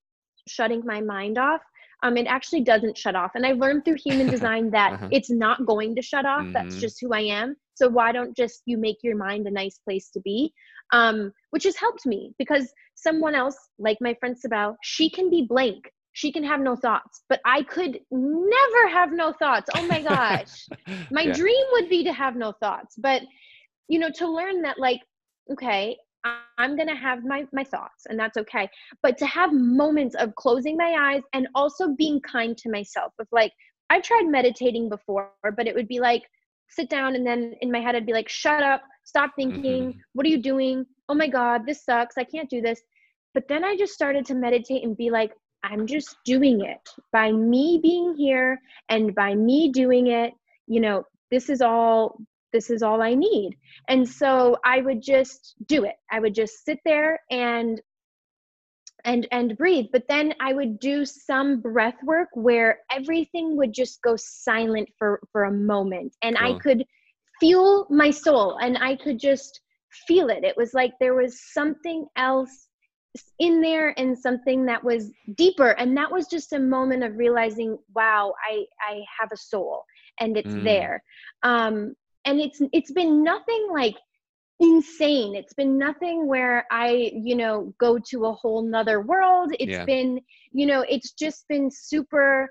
shutting 0.49 0.83
my 0.85 1.01
mind 1.01 1.39
off. 1.39 1.61
Um, 2.03 2.17
it 2.17 2.27
actually 2.27 2.63
doesn't 2.63 2.97
shut 2.99 3.15
off, 3.17 3.33
and 3.35 3.47
I 3.47 3.53
learned 3.53 3.85
through 3.85 3.97
human 4.05 4.29
design 4.29 4.71
that 4.71 4.93
Uh-huh. 4.93 5.11
it's 5.11 5.31
not 5.31 5.65
going 5.67 5.95
to 5.97 6.03
shut 6.03 6.27
off. 6.27 6.47
That's 6.55 6.77
Mhm. 6.77 6.79
just 6.79 6.99
who 7.01 7.13
I 7.13 7.21
am. 7.21 7.57
So 7.75 7.89
why 7.89 8.13
don't 8.13 8.37
just 8.37 8.63
you 8.67 8.77
make 8.79 8.99
your 9.03 9.17
mind 9.17 9.47
a 9.47 9.51
nice 9.51 9.79
place 9.79 10.11
to 10.11 10.21
be? 10.21 10.53
Um, 10.93 11.33
which 11.55 11.65
has 11.65 11.77
helped 11.77 12.07
me 12.07 12.35
because 12.39 12.73
someone 12.97 13.35
else, 13.35 13.57
like 13.79 13.99
my 14.01 14.15
friend 14.21 14.39
Sabel, 14.39 14.77
she 14.83 15.11
can 15.11 15.31
be 15.31 15.47
blank. 15.49 15.93
She 16.13 16.33
can 16.33 16.45
have 16.45 16.61
no 16.61 16.77
thoughts, 16.77 17.25
but 17.29 17.41
I 17.47 17.63
could 17.63 18.01
never 18.11 18.89
have 18.93 19.13
no 19.13 19.33
thoughts. 19.33 19.71
Oh 19.73 19.87
my 19.87 20.03
gosh 20.03 20.69
my 21.11 21.27
Yeah. 21.27 21.33
dream 21.33 21.65
would 21.73 21.89
be 21.89 22.05
to 22.05 22.13
have 22.13 22.37
no 22.37 22.53
thoughts 22.61 22.97
but 22.99 23.23
you 23.89 23.99
know 23.99 24.11
to 24.17 24.29
learn 24.29 24.63
that 24.63 24.79
like 24.79 25.01
okay 25.53 25.97
i'm 26.59 26.77
gonna 26.77 26.97
have 26.97 27.25
my 27.25 27.45
my 27.53 27.65
thoughts 27.65 28.07
and 28.09 28.19
that's 28.19 28.37
okay 28.37 28.69
but 29.03 29.19
to 29.19 29.27
have 29.27 29.53
moments 29.53 30.15
of 30.17 30.35
closing 30.37 30.77
my 30.77 30.95
eyes 30.99 31.23
and 31.35 31.49
also 31.55 31.95
being 31.97 32.21
kind 32.21 32.57
to 32.57 32.71
myself 32.71 33.13
with 33.19 33.29
like 33.33 33.53
i 33.91 34.01
tried 34.01 34.27
meditating 34.27 34.89
before 34.89 35.31
but 35.57 35.67
it 35.67 35.75
would 35.75 35.89
be 35.89 36.01
like 36.01 36.23
sit 36.69 36.89
down 36.89 37.15
and 37.15 37.27
then 37.27 37.55
in 37.61 37.71
my 37.71 37.81
head 37.81 37.95
i'd 37.95 38.07
be 38.07 38.13
like 38.13 38.29
shut 38.29 38.63
up. 38.63 38.83
Stop 39.05 39.33
thinking. 39.37 39.93
Mhm. 39.93 39.99
what 40.15 40.25
are 40.27 40.31
you 40.31 40.39
doing? 40.43 40.87
Oh 41.09 41.15
my 41.15 41.29
god 41.29 41.67
this 41.67 41.85
sucks. 41.85 42.17
I 42.19 42.25
can't 42.25 42.49
do 42.51 42.61
this. 42.61 42.81
But 43.35 43.49
then 43.49 43.65
i 43.65 43.77
just 43.77 43.93
started 43.95 44.25
to 44.27 44.35
meditate 44.35 44.85
and 44.85 44.97
be 44.97 45.11
like 45.11 45.33
i'm 45.63 45.87
just 45.87 46.17
doing 46.25 46.65
it. 46.65 46.81
By 47.13 47.33
me 47.33 47.81
being 47.83 48.15
here 48.17 48.61
and 48.89 49.15
by 49.15 49.35
me 49.35 49.71
doing 49.71 50.07
it 50.09 50.33
you 50.67 50.81
know 50.81 51.05
this 51.31 51.49
is 51.51 51.61
all 51.61 52.19
this 52.53 52.71
is 52.71 52.83
all 52.83 53.03
i 53.03 53.15
need. 53.15 53.57
And 53.89 54.09
so 54.09 54.57
i 54.65 54.81
would 54.81 55.03
just 55.03 55.55
do 55.67 55.85
it. 55.85 55.97
I 56.11 56.21
would 56.21 56.35
just 56.35 56.65
sit 56.65 56.79
there 56.85 57.21
and 57.31 57.81
and 59.05 59.27
and 59.33 59.57
breathe. 59.57 59.87
But 59.93 60.05
then 60.09 60.35
i 60.41 60.53
would 60.53 60.79
do 60.79 61.05
some 61.05 61.61
breath 61.61 61.97
work 62.05 62.29
where 62.35 62.81
everything 62.91 63.57
would 63.57 63.73
just 63.73 64.03
go 64.03 64.17
silent 64.17 64.89
for 64.99 65.21
for 65.33 65.45
a 65.45 65.53
moment. 65.53 66.15
And 66.23 66.37
i 66.39 66.55
could 66.55 66.85
feel 67.41 67.87
my 67.91 68.11
soul 68.11 68.59
and 68.61 68.79
i 68.79 68.97
could 68.97 69.19
just 69.19 69.61
feel 70.07 70.29
it. 70.29 70.45
It 70.45 70.57
was 70.57 70.75
like 70.75 70.93
there 71.01 71.15
was 71.15 71.41
something 71.53 72.07
else 72.17 72.69
in 73.39 73.61
there 73.61 73.95
and 73.99 74.19
something 74.19 74.67
that 74.67 74.83
was 74.83 75.13
deeper. 75.37 75.71
And 75.71 75.97
that 75.97 76.11
was 76.11 76.27
just 76.27 76.53
a 76.53 76.59
moment 76.59 77.05
of 77.05 77.17
realizing 77.17 77.79
wow 77.95 78.35
i 78.49 78.65
i 78.81 79.03
have 79.21 79.31
a 79.33 79.37
soul 79.37 79.85
and 80.21 80.37
it's 80.37 80.55
Mm. 80.55 80.65
there. 80.65 81.03
Um 81.43 81.95
and 82.25 82.41
it's 82.41 82.61
it's 82.73 82.93
been 82.93 83.23
nothing 83.23 83.69
like 83.73 83.97
insane. 84.61 85.35
It's 85.35 85.55
been 85.55 85.79
nothing 85.79 86.27
where 86.27 86.67
i 86.71 87.11
you 87.15 87.35
know 87.37 87.75
go 87.79 87.99
to 88.11 88.27
a 88.27 88.33
whole 88.33 88.63
nother 88.63 89.01
world. 89.01 89.53
It's 89.59 89.73
Yeah. 89.73 89.85
been 89.85 90.21
you 90.53 90.67
know 90.67 90.85
it's 90.89 91.13
just 91.13 91.47
been 91.49 91.71
super 91.71 92.51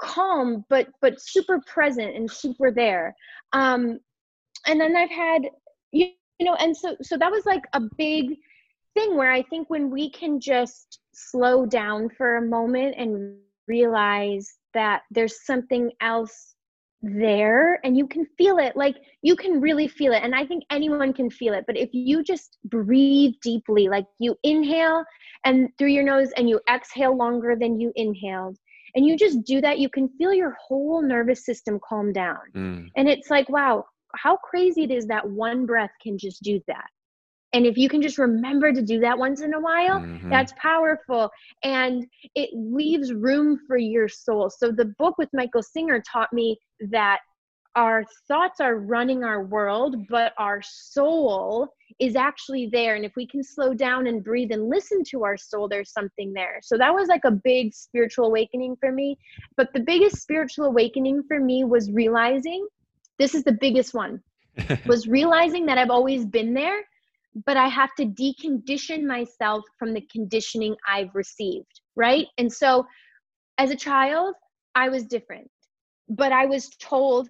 calm 0.00 0.64
but 0.68 0.88
but 1.00 1.20
super 1.20 1.60
present 1.66 2.16
and 2.16 2.30
super 2.30 2.70
there. 2.70 3.14
Um 3.52 4.00
and 4.66 4.80
then 4.80 4.96
i've 4.96 5.10
had 5.10 5.42
you, 5.92 6.08
you 6.38 6.46
know 6.46 6.54
and 6.54 6.76
so 6.76 6.96
so 7.02 7.16
that 7.16 7.30
was 7.30 7.46
like 7.46 7.64
a 7.72 7.80
big 7.98 8.36
thing 8.94 9.16
where 9.16 9.32
i 9.32 9.42
think 9.42 9.70
when 9.70 9.90
we 9.90 10.10
can 10.10 10.40
just 10.40 11.00
slow 11.14 11.66
down 11.66 12.08
for 12.10 12.36
a 12.36 12.46
moment 12.46 12.94
and 12.98 13.38
realize 13.66 14.58
that 14.74 15.02
there's 15.10 15.44
something 15.46 15.90
else 16.00 16.54
there 17.02 17.80
and 17.84 17.96
you 17.96 18.06
can 18.06 18.26
feel 18.36 18.58
it 18.58 18.76
like 18.76 18.96
you 19.22 19.34
can 19.34 19.60
really 19.60 19.88
feel 19.88 20.12
it 20.12 20.22
and 20.22 20.34
i 20.34 20.44
think 20.44 20.62
anyone 20.70 21.12
can 21.12 21.30
feel 21.30 21.54
it 21.54 21.64
but 21.66 21.76
if 21.76 21.88
you 21.92 22.22
just 22.22 22.58
breathe 22.64 23.32
deeply 23.42 23.88
like 23.88 24.04
you 24.18 24.36
inhale 24.42 25.02
and 25.44 25.68
through 25.78 25.88
your 25.88 26.04
nose 26.04 26.30
and 26.36 26.48
you 26.48 26.60
exhale 26.70 27.16
longer 27.16 27.56
than 27.58 27.80
you 27.80 27.90
inhaled 27.96 28.56
and 28.94 29.06
you 29.06 29.16
just 29.16 29.42
do 29.44 29.60
that 29.62 29.78
you 29.78 29.88
can 29.88 30.08
feel 30.18 30.34
your 30.34 30.54
whole 30.66 31.00
nervous 31.00 31.44
system 31.44 31.78
calm 31.88 32.12
down 32.12 32.36
Mm. 32.54 32.88
and 32.96 33.08
it's 33.08 33.30
like 33.30 33.48
wow 33.48 33.84
how 34.16 34.36
crazy 34.36 34.82
it 34.84 34.90
is 34.90 35.06
that 35.06 35.26
one 35.28 35.64
breath 35.66 35.92
can 36.02 36.18
just 36.18 36.42
do 36.42 36.60
that 36.66 36.88
and 37.52 37.66
if 37.66 37.76
you 37.76 37.88
can 37.88 38.00
just 38.00 38.18
remember 38.18 38.72
to 38.72 38.82
do 38.82 39.00
that 39.00 39.18
once 39.18 39.40
in 39.40 39.54
a 39.54 39.60
while 39.60 40.00
Mhm. 40.00 40.30
that's 40.30 40.52
powerful. 40.58 41.30
And 41.64 42.06
it 42.34 42.50
leaves 42.54 43.12
room 43.12 43.58
for 43.66 43.76
your 43.76 44.08
soul. 44.08 44.50
So 44.50 44.70
the 44.70 44.94
book 44.98 45.18
with 45.18 45.28
michael 45.32 45.62
singer 45.62 46.02
taught 46.12 46.32
me 46.32 46.58
that 46.90 47.20
our 47.76 48.04
thoughts 48.26 48.60
are 48.60 48.76
running 48.76 49.22
our 49.22 49.44
world 49.44 49.94
but 50.08 50.32
our 50.38 50.60
soul 50.62 51.68
is 52.00 52.16
actually 52.16 52.68
there. 52.72 52.96
And 52.96 53.04
if 53.04 53.12
we 53.16 53.26
can 53.26 53.42
slow 53.42 53.74
down 53.74 54.06
and 54.06 54.24
breathe 54.24 54.50
and 54.52 54.68
listen 54.68 55.02
to 55.10 55.24
our 55.24 55.36
soul 55.36 55.68
there's 55.68 55.92
something 55.92 56.32
there. 56.32 56.60
So 56.62 56.76
that 56.78 56.94
was 56.94 57.08
like 57.08 57.24
a 57.24 57.30
big 57.30 57.74
spiritual 57.74 58.26
awakening 58.26 58.76
for 58.80 58.92
me. 58.92 59.18
But 59.56 59.72
the 59.72 59.80
biggest 59.80 60.16
spiritual 60.16 60.66
awakening 60.66 61.24
for 61.28 61.40
me 61.40 61.64
was 61.64 61.90
realizing 61.90 62.66
this 63.18 63.34
is 63.34 63.44
the 63.44 63.58
biggest 63.60 63.94
one 63.94 64.22
was 64.86 65.06
realizing 65.08 65.66
that 65.66 65.78
I've 65.78 65.90
always 65.90 66.24
been 66.24 66.54
there, 66.54 66.82
but 67.46 67.56
I 67.56 67.68
have 67.68 67.94
to 67.96 68.04
decondition 68.06 69.04
myself 69.04 69.64
from 69.78 69.92
the 69.94 70.02
conditioning 70.12 70.76
I've 70.88 71.14
received, 71.14 71.80
right? 71.96 72.26
And 72.38 72.52
so 72.52 72.86
as 73.58 73.70
a 73.70 73.76
child, 73.76 74.34
I 74.74 74.88
was 74.88 75.06
different, 75.06 75.50
but 76.08 76.32
I 76.32 76.46
was 76.46 76.68
told, 76.80 77.28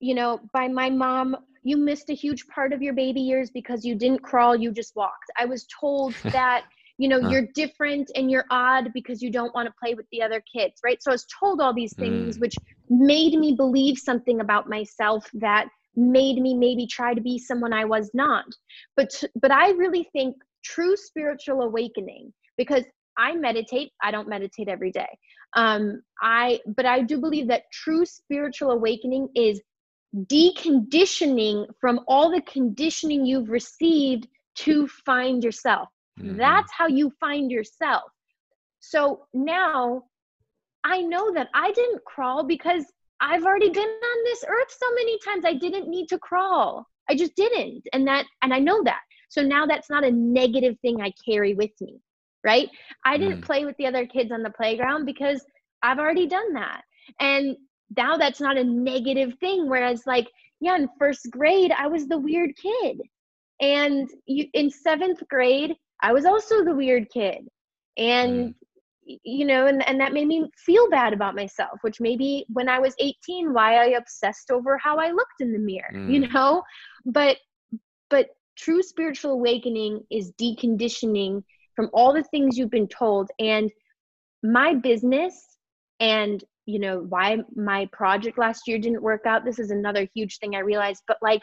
you 0.00 0.14
know, 0.14 0.40
by 0.52 0.68
my 0.68 0.90
mom, 0.90 1.36
you 1.62 1.76
missed 1.76 2.10
a 2.10 2.14
huge 2.14 2.46
part 2.48 2.72
of 2.72 2.82
your 2.82 2.94
baby 2.94 3.20
years 3.20 3.50
because 3.50 3.84
you 3.84 3.94
didn't 3.94 4.22
crawl, 4.22 4.56
you 4.56 4.72
just 4.72 4.94
walked. 4.96 5.30
I 5.38 5.44
was 5.44 5.66
told 5.80 6.16
that, 6.32 6.64
you 6.98 7.08
know, 7.08 7.18
Huh. 7.20 7.28
you're 7.28 7.46
different 7.54 8.10
and 8.14 8.30
you're 8.30 8.46
odd 8.50 8.90
because 8.92 9.22
you 9.22 9.30
don't 9.30 9.54
want 9.54 9.66
to 9.68 9.74
play 9.82 9.94
with 9.94 10.06
the 10.12 10.22
other 10.22 10.42
kids, 10.54 10.74
right? 10.84 11.02
So 11.02 11.10
I 11.10 11.14
was 11.14 11.26
told 11.40 11.60
all 11.60 11.74
these 11.74 11.94
things, 11.94 12.24
Mm. 12.24 12.38
which 12.38 12.54
made 12.88 13.38
me 13.38 13.54
believe 13.56 13.98
something 13.98 14.40
about 14.40 14.68
myself 14.68 15.28
that 15.34 15.68
made 15.96 16.40
me 16.40 16.54
maybe 16.54 16.86
try 16.86 17.14
to 17.14 17.20
be 17.20 17.38
someone 17.38 17.72
I 17.72 17.84
was 17.84 18.10
not. 18.14 18.44
But 18.96 19.22
but 19.40 19.50
I 19.50 19.70
really 19.70 20.08
think 20.12 20.36
true 20.64 20.96
spiritual 20.96 21.62
awakening 21.62 22.32
because 22.56 22.84
I 23.16 23.34
meditate. 23.34 23.92
I 24.02 24.10
don't 24.10 24.28
meditate 24.28 24.68
every 24.68 24.90
day. 24.90 25.18
Um, 25.54 26.02
I, 26.20 26.60
but 26.66 26.86
I 26.86 27.02
do 27.02 27.20
believe 27.20 27.48
that 27.48 27.64
true 27.72 28.06
spiritual 28.06 28.70
awakening 28.70 29.28
is 29.34 29.60
deconditioning 30.16 31.66
from 31.80 32.00
all 32.08 32.30
the 32.30 32.42
conditioning 32.42 33.24
you've 33.26 33.50
received 33.50 34.28
to 34.54 34.86
find 34.88 35.42
yourself. 35.42 35.88
Mm-hmm. 36.18 36.36
That's 36.36 36.70
how 36.72 36.86
you 36.86 37.12
find 37.20 37.50
yourself. 37.50 38.04
So 38.80 39.26
now 39.32 40.04
I 40.84 41.00
know 41.00 41.32
that 41.34 41.48
I 41.54 41.72
didn't 41.72 42.04
crawl 42.04 42.44
because 42.44 42.84
I've 43.22 43.44
already 43.44 43.70
been 43.70 43.88
on 43.88 44.24
this 44.24 44.44
earth 44.46 44.68
so 44.68 44.94
many 44.96 45.16
times. 45.24 45.44
I 45.44 45.54
didn't 45.54 45.88
need 45.88 46.08
to 46.08 46.18
crawl. 46.18 46.84
I 47.08 47.14
just 47.14 47.36
didn't. 47.36 47.84
And 47.92 48.06
that, 48.08 48.26
and 48.42 48.52
I 48.52 48.58
know 48.58 48.82
that. 48.84 49.00
So 49.28 49.42
now 49.42 49.64
that's 49.64 49.88
not 49.88 50.04
a 50.04 50.10
negative 50.10 50.76
thing 50.82 51.00
I 51.00 51.12
carry 51.24 51.54
with 51.54 51.70
me, 51.80 52.00
right? 52.44 52.68
I 53.06 53.16
didn't 53.16 53.40
mm. 53.40 53.44
play 53.44 53.64
with 53.64 53.76
the 53.78 53.86
other 53.86 54.06
kids 54.06 54.32
on 54.32 54.42
the 54.42 54.50
playground 54.50 55.06
because 55.06 55.44
I've 55.84 56.00
already 56.00 56.26
done 56.26 56.52
that. 56.54 56.82
And 57.20 57.56
now 57.96 58.16
that's 58.16 58.40
not 58.40 58.58
a 58.58 58.64
negative 58.64 59.34
thing. 59.38 59.70
Whereas, 59.70 60.02
like, 60.04 60.28
yeah, 60.60 60.76
in 60.76 60.88
first 60.98 61.30
grade, 61.30 61.72
I 61.72 61.86
was 61.86 62.08
the 62.08 62.18
weird 62.18 62.50
kid. 62.56 63.00
And 63.60 64.08
you, 64.26 64.48
in 64.52 64.68
seventh 64.68 65.22
grade, 65.30 65.76
I 66.02 66.12
was 66.12 66.24
also 66.24 66.64
the 66.64 66.74
weird 66.74 67.08
kid. 67.10 67.46
And 67.96 68.48
mm 68.48 68.54
you 69.04 69.44
know 69.44 69.66
and, 69.66 69.86
and 69.88 70.00
that 70.00 70.12
made 70.12 70.26
me 70.26 70.48
feel 70.56 70.88
bad 70.90 71.12
about 71.12 71.34
myself 71.34 71.78
which 71.82 72.00
maybe 72.00 72.44
when 72.52 72.68
i 72.68 72.78
was 72.78 72.94
18 72.98 73.52
why 73.52 73.76
i 73.76 73.86
obsessed 73.88 74.50
over 74.50 74.78
how 74.78 74.96
i 74.96 75.10
looked 75.10 75.40
in 75.40 75.52
the 75.52 75.58
mirror 75.58 75.90
mm. 75.92 76.10
you 76.12 76.28
know 76.28 76.62
but 77.04 77.36
but 78.10 78.28
true 78.56 78.82
spiritual 78.82 79.32
awakening 79.32 80.00
is 80.10 80.32
deconditioning 80.40 81.42
from 81.74 81.90
all 81.92 82.12
the 82.12 82.22
things 82.24 82.56
you've 82.56 82.70
been 82.70 82.88
told 82.88 83.30
and 83.38 83.70
my 84.42 84.74
business 84.74 85.56
and 86.00 86.44
you 86.66 86.78
know 86.78 87.00
why 87.08 87.38
my 87.56 87.86
project 87.92 88.38
last 88.38 88.68
year 88.68 88.78
didn't 88.78 89.02
work 89.02 89.26
out 89.26 89.44
this 89.44 89.58
is 89.58 89.70
another 89.70 90.06
huge 90.14 90.38
thing 90.38 90.54
i 90.54 90.60
realized 90.60 91.02
but 91.08 91.18
like 91.22 91.42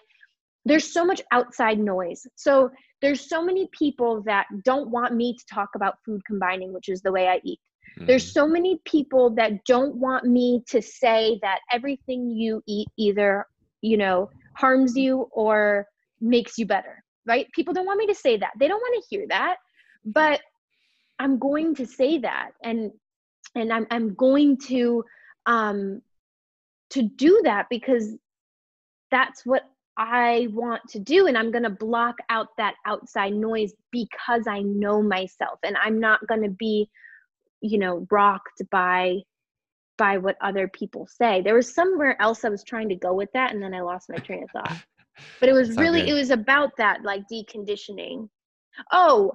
there's 0.66 0.91
so 0.91 1.05
much 1.05 1.22
outside 1.32 1.80
noise. 1.80 2.28
So 2.36 2.70
there's 3.01 3.28
so 3.28 3.43
many 3.43 3.70
people 3.72 4.22
that 4.24 4.45
don't 4.64 4.89
want 4.89 5.16
me 5.16 5.36
to 5.36 5.45
talk 5.45 5.70
about 5.76 5.95
food 6.05 6.22
combining 6.26 6.74
which 6.74 6.89
is 6.89 7.01
the 7.01 7.12
way 7.12 7.28
i 7.30 7.39
eat. 7.45 7.60
Mm-hmm. 7.95 8.07
there's 8.07 8.34
so 8.34 8.45
many 8.45 8.82
people 8.84 9.30
that 9.36 9.64
don't 9.66 9.95
want 9.95 10.26
me 10.26 10.64
to 10.68 10.82
say 10.82 11.39
that 11.41 11.60
everything 11.72 12.30
you 12.30 12.62
eat 12.68 12.88
either 12.97 13.45
you 13.82 13.95
know 13.95 14.30
harms 14.53 14.97
you 14.97 15.30
or 15.32 15.88
makes 16.20 16.57
you 16.57 16.66
better 16.66 17.03
right? 17.26 17.47
People 17.53 17.74
don't 17.74 17.86
want 17.86 17.99
me 17.99 18.07
to 18.07 18.16
say 18.16 18.38
that. 18.38 18.51
They 18.60 18.68
don't 18.68 18.80
want 18.80 19.03
to 19.03 19.16
hear 19.16 19.26
that 19.30 19.57
but 20.05 20.41
i'm 21.18 21.38
going 21.39 21.76
to 21.76 21.86
say 21.86 22.20
that 22.20 22.51
and 22.64 22.91
and 23.55 23.72
i'm, 23.72 23.88
I'm 23.91 24.16
going 24.16 24.57
to 24.68 25.03
um 25.45 26.01
to 26.91 27.03
do 27.03 27.41
that 27.43 27.68
because 27.70 28.16
that's 29.12 29.45
what 29.45 29.64
I 30.00 30.47
want 30.54 30.82
to 30.91 31.00
do. 31.00 31.28
And 31.28 31.38
I'm 31.38 31.52
going 31.52 31.64
to 31.64 31.70
block 31.70 32.16
out 32.30 32.47
that 32.58 32.76
outside 32.86 33.34
noise 33.34 33.74
because 33.91 34.47
I 34.47 34.62
know 34.62 35.04
myself 35.04 35.60
and 35.64 35.76
I'm 35.78 36.00
not 36.00 36.26
going 36.26 36.41
to 36.43 36.50
be, 36.50 36.89
you 37.62 37.78
know, 37.78 38.08
rocked 38.10 38.62
by 38.72 39.18
by 39.97 40.18
what 40.18 40.38
other 40.41 40.70
people 40.70 41.06
say. 41.06 41.41
There 41.41 41.56
was 41.56 41.76
somewhere 41.76 42.20
else 42.22 42.45
I 42.45 42.50
was 42.50 42.64
trying 42.64 42.88
to 42.88 42.95
go 42.95 43.14
with 43.14 43.28
that 43.34 43.54
and 43.54 43.62
then 43.62 43.74
I 43.74 43.82
lost 43.82 44.10
my 44.10 44.16
train 44.16 44.43
of 44.43 44.50
thought. 44.52 44.78
But 45.41 45.50
it 45.50 45.54
was 45.54 45.72
really 45.78 46.08
it 46.08 46.14
was 46.14 46.30
about 46.30 46.72
that 46.78 47.04
like 47.04 47.24
deconditioning. 47.32 48.30
Oh, 48.93 49.34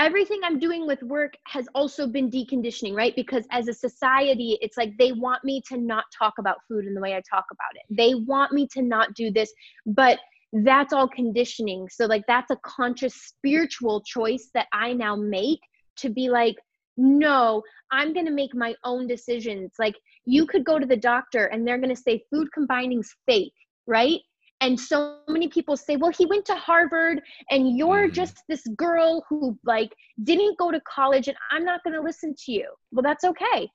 everything 0.00 0.40
I'm 0.42 0.58
doing 0.58 0.86
with 0.86 1.02
work 1.02 1.34
has 1.46 1.68
also 1.74 2.06
been 2.06 2.30
deconditioning, 2.30 2.94
right? 2.94 3.14
Because 3.14 3.44
as 3.50 3.68
a 3.68 3.74
society, 3.74 4.58
it's 4.62 4.78
like 4.78 4.96
they 4.98 5.12
want 5.12 5.44
me 5.44 5.62
to 5.68 5.76
not 5.76 6.04
talk 6.18 6.34
about 6.38 6.56
food 6.66 6.86
in 6.86 6.94
the 6.94 7.00
way 7.00 7.14
I 7.14 7.22
talk 7.30 7.44
about 7.50 7.74
it. 7.74 7.82
They 7.94 8.14
want 8.14 8.52
me 8.52 8.66
to 8.72 8.82
not 8.82 9.14
do 9.14 9.30
this, 9.30 9.52
but 9.84 10.18
that's 10.52 10.94
all 10.94 11.06
conditioning. 11.06 11.86
So, 11.90 12.06
like, 12.06 12.24
that's 12.26 12.50
a 12.50 12.56
conscious 12.64 13.14
spiritual 13.14 14.02
choice 14.02 14.50
that 14.54 14.68
I 14.72 14.94
now 14.94 15.16
make 15.16 15.60
to 15.98 16.08
be 16.08 16.30
like, 16.30 16.56
no, 16.96 17.62
I'm 17.92 18.14
going 18.14 18.26
to 18.26 18.32
make 18.32 18.54
my 18.54 18.74
own 18.84 19.06
decisions. 19.06 19.72
Like, 19.78 19.94
you 20.24 20.46
could 20.46 20.64
go 20.64 20.78
to 20.78 20.86
the 20.86 20.96
doctor 20.96 21.44
and 21.46 21.66
they're 21.66 21.78
going 21.78 21.94
to 21.94 22.02
say 22.02 22.24
food 22.32 22.48
combining's 22.52 23.14
fake, 23.26 23.52
right? 23.86 24.20
And 24.60 24.78
so 24.78 25.18
many 25.28 25.48
people 25.48 25.76
say 25.76 25.96
well 25.96 26.10
he 26.10 26.26
went 26.26 26.44
to 26.44 26.54
harvard 26.54 27.20
and 27.50 27.76
you're 27.76 28.08
mm. 28.08 28.12
just 28.12 28.42
this 28.48 28.66
girl 28.76 29.24
who 29.28 29.58
like 29.64 29.94
didn't 30.24 30.56
go 30.58 30.70
to 30.70 30.80
college 30.80 31.28
and 31.28 31.36
i'm 31.50 31.64
not 31.64 31.82
going 31.82 31.94
to 31.94 32.02
listen 32.02 32.34
to 32.36 32.52
you 32.52 32.68
well 32.92 33.02
that's 33.02 33.24
okay 33.24 33.68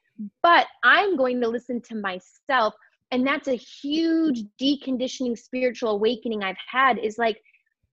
but 0.43 0.67
i'm 0.83 1.15
going 1.15 1.41
to 1.41 1.47
listen 1.47 1.81
to 1.81 1.95
myself 1.95 2.73
and 3.11 3.25
that's 3.25 3.47
a 3.47 3.55
huge 3.55 4.43
deconditioning 4.61 5.38
spiritual 5.38 5.91
awakening 5.91 6.43
i've 6.43 6.55
had 6.69 6.97
is 6.97 7.17
like 7.17 7.39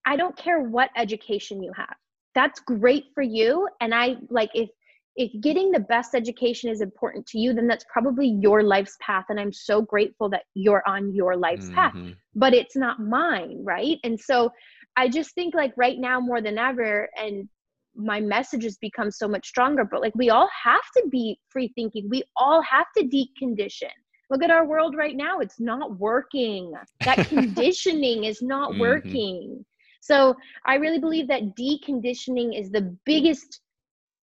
i 0.07 0.16
don't 0.16 0.36
care 0.36 0.62
what 0.62 0.90
education 0.97 1.62
you 1.62 1.72
have 1.76 1.95
that's 2.34 2.61
great 2.61 3.05
for 3.14 3.22
you 3.22 3.68
and 3.80 3.95
i 3.95 4.16
like 4.30 4.51
if 4.55 4.70
if 5.17 5.31
getting 5.43 5.71
the 5.71 5.81
best 5.81 6.15
education 6.15 6.71
is 6.71 6.81
important 6.81 7.27
to 7.27 7.39
you, 7.39 7.53
then 7.53 7.67
that's 7.67 7.85
probably 7.93 8.39
your 8.41 8.63
life's 8.63 8.97
path. 9.01 9.27
And 9.29 9.39
I'm 9.39 9.53
so 9.53 9.83
grateful 9.83 10.31
that 10.31 10.45
you're 10.55 10.83
on 10.87 11.15
your 11.15 11.37
life's 11.37 11.67
mm-hmm. 11.67 11.75
path, 11.75 11.95
but 12.35 12.55
it's 12.55 12.77
not 12.77 13.01
mine, 13.01 13.61
right? 13.63 13.99
And 14.05 14.19
so 14.19 14.51
I 14.97 15.09
just 15.09 15.35
think 15.35 15.55
like 15.55 15.73
right 15.77 15.99
now 15.99 16.21
more 16.21 16.41
than 16.41 16.59
ever, 16.59 17.09
and 17.17 17.49
my 17.95 18.21
message 18.21 18.65
has 18.65 18.79
become 18.79 19.11
so 19.11 19.29
much 19.29 19.47
stronger, 19.47 19.85
but 19.85 20.01
like 20.01 20.15
we 20.15 20.31
all 20.31 20.49
have 20.65 20.85
to 20.97 21.05
be 21.11 21.39
free 21.51 21.71
thinking. 21.75 22.09
We 22.09 22.23
all 22.37 22.63
have 22.63 22.87
to 22.97 23.05
decondition. 23.05 23.91
Look 24.31 24.43
at 24.43 24.51
our 24.51 24.67
world 24.67 24.97
right 24.97 25.17
now. 25.17 25.41
It's 25.41 25.61
not 25.61 25.99
working. 25.99 26.73
That 27.05 27.29
conditioning 27.29 28.25
is 28.25 28.41
not 28.41 28.71
mm-hmm. 28.71 28.81
working. 28.81 29.65
So 30.01 30.35
I 30.67 30.77
really 30.77 30.99
believe 30.99 31.29
that 31.29 31.57
deconditioning 31.57 32.59
is 32.59 32.71
the 32.71 32.97
biggest 33.05 33.61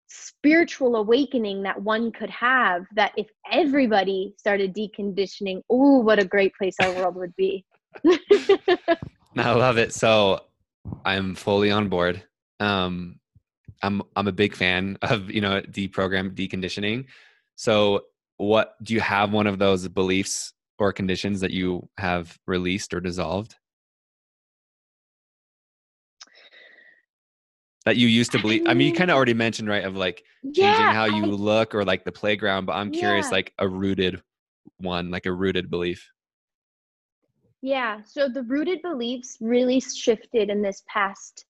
spiritual 0.09 0.95
awakening 0.95 1.63
that 1.63 1.81
one 1.81 2.11
could 2.11 2.29
have 2.29 2.85
that 2.95 3.11
if 3.15 3.27
everybody 3.51 4.33
started 4.37 4.73
deconditioning 4.75 5.61
oh 5.69 5.99
what 5.99 6.19
a 6.19 6.25
great 6.25 6.53
place 6.55 6.75
our 6.81 6.91
world 6.93 7.15
would 7.15 7.35
be. 7.35 7.63
I 9.37 9.51
love 9.53 9.77
it. 9.77 9.93
So 9.93 10.41
i'm 11.05 11.35
fully 11.35 11.71
on 11.71 11.89
board. 11.89 12.23
Um 12.59 13.19
i'm 13.83 14.01
i'm 14.15 14.27
a 14.27 14.31
big 14.31 14.55
fan 14.55 14.97
of 15.01 15.29
you 15.29 15.41
know 15.41 15.61
deprogram 15.61 16.33
deconditioning. 16.35 17.05
So 17.55 18.01
what 18.37 18.75
do 18.83 18.93
you 18.93 19.01
have 19.01 19.31
one 19.31 19.47
of 19.47 19.59
those 19.59 19.87
beliefs 19.87 20.53
or 20.79 20.93
conditions 20.93 21.41
that 21.41 21.51
you 21.51 21.87
have 21.97 22.37
released 22.47 22.93
or 22.93 23.01
dissolved 23.01 23.55
that 27.89 27.97
you 27.97 28.07
used 28.07 28.31
to 28.31 28.39
believe? 28.39 28.67
I 28.67 28.75
mean, 28.75 28.87
you 28.87 28.93
kind 28.93 29.09
of 29.09 29.15
already 29.15 29.33
mentioned, 29.33 29.67
right, 29.67 29.83
of 29.83 29.95
like 29.95 30.23
changing 30.43 30.85
how 30.85 31.05
you 31.05 31.23
I, 31.23 31.27
look 31.27 31.73
or 31.73 31.83
like 31.83 32.03
the 32.05 32.11
playground, 32.11 32.65
but 32.65 32.73
I'm 32.73 32.91
curious, 32.91 33.25
yeah. 33.27 33.37
like 33.37 33.53
a 33.57 33.67
rooted 33.67 34.21
one, 34.77 35.09
like 35.09 35.25
a 35.25 35.33
rooted 35.33 35.71
belief. 35.71 36.07
Yeah. 37.63 38.01
So 38.05 38.29
the 38.29 38.43
rooted 38.43 38.83
beliefs 38.83 39.37
really 39.41 39.79
shifted 39.79 40.51
in 40.51 40.61
this 40.61 40.83
past 40.87 41.45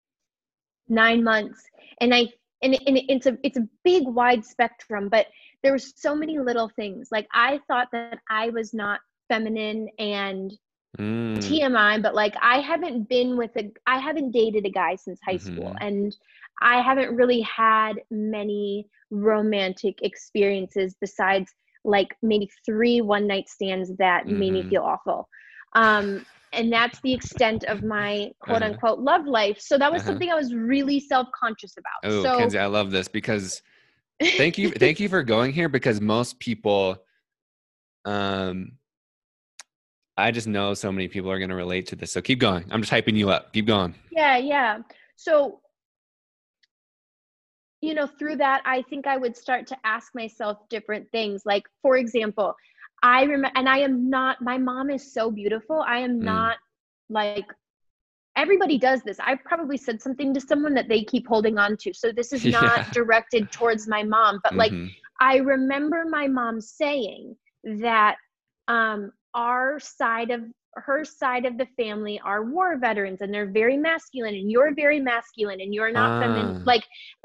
nine 0.89 1.25
months. 1.25 1.63
And 2.03 2.15
I, 2.15 2.29
and, 2.61 2.75
and 2.87 3.01
it's 3.09 3.25
a, 3.25 3.39
it's 3.43 3.57
a 3.57 3.67
big 3.83 4.07
wide 4.07 4.45
spectrum, 4.45 5.09
but 5.09 5.29
there 5.63 5.73
were 5.73 5.79
so 5.79 6.15
many 6.15 6.39
little 6.39 6.69
things. 6.77 7.09
Like 7.11 7.27
I 7.33 7.61
thought 7.67 7.89
that 7.93 8.19
I 8.29 8.51
was 8.51 8.75
not 8.75 9.01
feminine 9.29 9.89
and 9.99 10.53
mm. 10.99 11.37
TMI, 11.39 12.03
but 12.03 12.15
like 12.15 12.35
I 12.41 12.61
haven't 12.61 13.09
been 13.09 13.37
with 13.37 13.51
a, 13.57 13.71
I 13.87 13.99
haven't 13.99 14.33
dated 14.33 14.67
a 14.67 14.71
guy 14.71 14.97
since 14.97 15.19
high 15.25 15.35
mm-hmm. 15.35 15.55
school, 15.55 15.77
and 15.81 16.17
I 16.63 16.81
haven't 16.81 17.15
really 17.15 17.41
had 17.43 17.95
many 18.11 18.89
romantic 19.11 20.03
experiences 20.03 20.97
besides 21.01 21.53
like 21.85 22.17
maybe 22.23 22.51
three 22.65 23.01
one 23.01 23.27
night 23.27 23.49
stands 23.49 23.95
that 23.97 24.27
mm-hmm. 24.27 24.39
made 24.39 24.53
me 24.53 24.61
mm-hmm. 24.61 24.71
feel 24.71 24.83
awful. 24.83 25.29
Um, 25.75 26.25
and 26.53 26.73
that's 26.73 27.01
the 27.03 27.13
extent 27.13 27.65
of 27.65 27.83
my 27.83 28.33
quote 28.41 28.63
uh-huh. 28.63 28.73
unquote 28.73 28.99
love 28.99 29.27
life. 29.27 29.61
So 29.61 29.79
that 29.79 29.93
was 29.93 30.03
uh-huh. 30.03 30.13
something 30.13 30.31
I 30.31 30.35
was 30.35 30.55
really 30.55 31.01
self 31.01 31.29
conscious 31.39 31.75
about. 31.77 32.13
Oh, 32.13 32.23
so, 32.23 32.39
Kenzie, 32.39 32.59
I 32.59 32.67
love 32.67 32.91
this 32.91 33.09
because 33.09 33.63
thank 34.21 34.59
you, 34.59 34.71
thank 34.77 34.99
you 34.99 35.09
for 35.09 35.23
going 35.23 35.53
here 35.53 35.69
because 35.69 36.01
most 36.01 36.39
people, 36.41 36.97
um, 38.05 38.73
I 40.17 40.31
just 40.31 40.47
know 40.47 40.73
so 40.75 40.91
many 40.91 41.09
people 41.09 41.31
are 41.31 41.39
going 41.39 41.51
to 41.51 41.57
relate 41.57 41.87
to 41.89 41.97
this. 41.97 42.13
So 42.13 42.23
keep 42.23 42.39
going. 42.39 42.65
I'm 42.71 42.81
just 42.81 42.93
hyping 42.93 43.17
you 43.17 43.31
up. 43.31 43.53
Keep 43.53 43.67
going. 43.67 43.95
Yeah, 44.11 44.39
yeah. 44.39 44.79
So, 45.17 45.61
you 47.83 47.93
know, 47.95 48.07
through 48.07 48.37
that, 48.37 48.63
I 48.65 48.83
think 48.83 49.07
I 49.07 49.19
would 49.19 49.37
start 49.37 49.67
to 49.69 49.77
ask 49.85 50.15
myself 50.15 50.59
different 50.71 51.11
things. 51.13 51.43
Like, 51.45 51.65
for 51.83 51.99
example, 51.99 52.55
I 53.03 53.25
remember, 53.25 53.51
and 53.57 53.69
I 53.69 53.79
am 53.79 54.09
not, 54.09 54.41
my 54.41 54.57
mom 54.57 54.89
is 54.89 55.13
so 55.13 55.31
beautiful. 55.31 55.85
I 55.87 55.99
am 55.99 56.21
mm. 56.21 56.25
not 56.25 56.57
like, 57.11 57.45
everybody 58.37 58.79
does 58.79 59.03
this. 59.03 59.19
I've 59.21 59.45
probably 59.45 59.77
said 59.77 60.01
something 60.01 60.33
to 60.33 60.41
someone 60.41 60.73
that 60.75 60.89
they 60.89 61.05
keep 61.05 61.27
holding 61.27 61.59
on 61.59 61.77
to. 61.79 61.93
So 61.93 62.11
this 62.11 62.33
is 62.33 62.45
not 62.47 62.79
Yeah. 62.79 62.91
directed 62.93 63.53
towards 63.53 63.87
my 63.87 64.03
mom, 64.03 64.41
but 64.43 64.57
like 64.57 64.73
Mhm. 64.73 64.91
I 65.21 65.37
remember 65.37 66.05
my 66.09 66.27
mom 66.27 66.61
saying 66.61 67.37
that 67.65 68.17
um, 68.69 69.13
our 69.37 69.79
side 69.79 70.31
of 70.31 70.41
her 70.75 71.05
side 71.05 71.47
of 71.47 71.57
the 71.57 71.67
family 71.77 72.21
are 72.25 72.45
war 72.45 72.77
veterans 72.77 73.21
and 73.23 73.33
they're 73.33 73.51
very 73.51 73.77
masculine 73.79 74.35
and 74.35 74.51
you're 74.51 74.75
very 74.75 75.01
masculine 75.01 75.61
and 75.61 75.73
you're 75.75 75.93
not 75.93 76.11
feminine 76.21 76.53
Ah. 76.59 76.63
like 76.67 76.85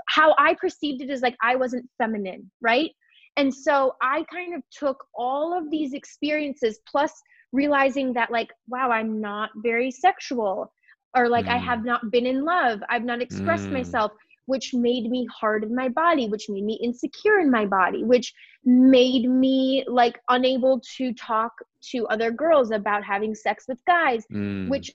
how 0.09 0.33
i 0.37 0.53
perceived 0.53 1.01
it 1.01 1.09
is 1.09 1.21
like 1.21 1.35
i 1.41 1.55
wasn't 1.55 1.85
feminine 1.97 2.49
right 2.61 2.91
and 3.37 3.53
so 3.53 3.93
i 4.01 4.23
kind 4.31 4.53
of 4.55 4.61
took 4.71 5.03
all 5.15 5.57
of 5.57 5.69
these 5.69 5.93
experiences 5.93 6.79
plus 6.87 7.11
realizing 7.51 8.13
that 8.13 8.31
like 8.31 8.49
wow 8.69 8.89
i'm 8.89 9.19
not 9.19 9.49
very 9.57 9.91
sexual 9.91 10.71
or 11.17 11.27
like 11.27 11.47
i 11.49 11.57
Mm. 11.57 11.63
have 11.69 11.83
not 11.83 12.09
been 12.11 12.25
in 12.25 12.45
love 12.45 12.79
i've 12.89 13.03
not 13.03 13.21
expressed 13.21 13.69
Mm. 13.69 13.73
myself 13.79 14.11
which 14.51 14.67
made 14.87 15.05
me 15.15 15.21
hard 15.39 15.63
in 15.63 15.73
my 15.81 15.89
body 16.03 16.25
which 16.33 16.45
made 16.49 16.65
me 16.71 16.75
insecure 16.87 17.39
in 17.39 17.49
my 17.59 17.65
body 17.79 18.01
which 18.13 18.27
made 18.65 19.25
me 19.43 19.83
like 19.87 20.15
unable 20.29 20.79
to 20.97 21.05
talk 21.13 21.53
to 21.91 21.97
other 22.13 22.29
girls 22.43 22.67
about 22.79 23.01
having 23.13 23.33
sex 23.45 23.65
with 23.69 23.79
guys 23.85 24.21
Mm. 24.31 24.69
which 24.73 24.87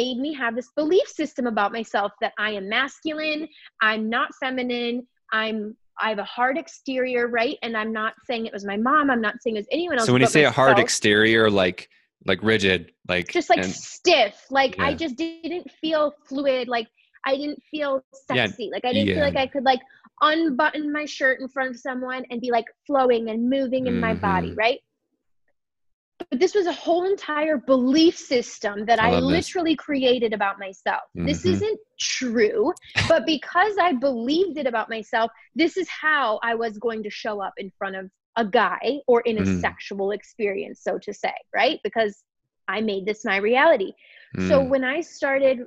made 0.00 0.18
me 0.18 0.30
have 0.34 0.54
this 0.56 0.70
belief 0.80 1.06
system 1.20 1.46
about 1.46 1.70
myself 1.78 2.10
that 2.20 2.32
I 2.36 2.50
am 2.58 2.68
masculine, 2.68 3.46
I'm 3.80 4.08
not 4.16 4.28
feminine, 4.42 5.06
I'm 5.32 5.76
I 6.00 6.08
have 6.12 6.18
a 6.18 6.24
hard 6.24 6.56
exterior, 6.58 7.22
right? 7.40 7.56
And 7.62 7.76
I'm 7.76 7.92
not 7.92 8.14
saying 8.26 8.46
it 8.46 8.52
was 8.52 8.64
my 8.64 8.76
mom, 8.76 9.04
I'm 9.12 9.20
not 9.20 9.36
saying 9.40 9.54
it 9.56 9.60
was 9.60 9.68
anyone 9.78 9.96
else. 9.98 10.06
so 10.06 10.12
when 10.12 10.22
you 10.22 10.28
say 10.28 10.44
a 10.44 10.50
hard 10.50 10.78
exterior, 10.80 11.44
like 11.48 11.88
like 12.26 12.40
rigid, 12.42 12.80
like 13.08 13.28
just 13.38 13.48
like 13.52 13.60
and- 13.60 13.72
stiff, 13.92 14.34
like 14.50 14.72
I 14.80 14.94
just 14.94 15.14
didn't 15.16 15.70
feel 15.80 16.02
fluid, 16.28 16.66
like 16.76 16.88
I 17.24 17.36
didn't 17.36 17.62
feel 17.70 18.04
Yeah, 18.12 18.46
sexy, 18.46 18.70
like 18.72 18.84
I 18.84 18.92
didn't 18.92 19.08
yeah. 19.08 19.14
feel 19.14 19.22
like 19.24 19.36
I 19.36 19.46
could 19.46 19.64
like 19.64 19.80
unbutton 20.20 20.92
my 20.92 21.04
shirt 21.04 21.40
in 21.40 21.48
front 21.48 21.70
of 21.70 21.76
someone 21.78 22.24
and 22.30 22.40
be 22.40 22.50
like 22.50 22.66
flowing 22.86 23.30
and 23.30 23.48
moving 23.48 23.86
in 23.86 24.00
my 24.00 24.14
body, 24.14 24.54
right? 24.56 24.80
But 26.30 26.40
this 26.40 26.54
was 26.54 26.66
a 26.66 26.72
whole 26.72 27.04
entire 27.04 27.58
belief 27.58 28.16
system 28.16 28.84
that 28.86 28.98
I 28.98 29.08
I, 29.08 29.10
love 29.12 29.30
this. 29.30 29.46
literally 29.48 29.76
created 29.76 30.32
about 30.32 30.58
myself. 30.58 31.02
This 31.14 31.44
Mhm. 31.44 31.52
isn't 31.54 31.80
true, 31.98 32.72
but 33.08 33.24
because 33.24 33.76
I 33.78 33.92
believed 33.92 34.58
it 34.58 34.66
about 34.66 34.88
myself, 34.90 35.30
this 35.54 35.76
is 35.76 35.88
how 35.88 36.40
I 36.42 36.54
was 36.54 36.78
going 36.78 37.02
to 37.04 37.10
show 37.10 37.40
up 37.40 37.54
in 37.56 37.70
front 37.78 37.96
of 37.96 38.10
a 38.36 38.44
guy 38.44 39.00
or 39.06 39.20
in 39.22 39.38
a 39.38 39.42
Mm. 39.42 39.60
sexual 39.60 40.10
experience, 40.10 40.82
so 40.82 40.98
to 40.98 41.12
say, 41.12 41.34
right? 41.54 41.80
Because 41.82 42.24
I 42.66 42.80
made 42.80 43.06
this 43.06 43.24
my 43.24 43.36
reality. 43.36 43.92
So 44.40 44.60
Mm. 44.60 44.68
when 44.68 44.84
I 44.84 45.00
started, 45.00 45.66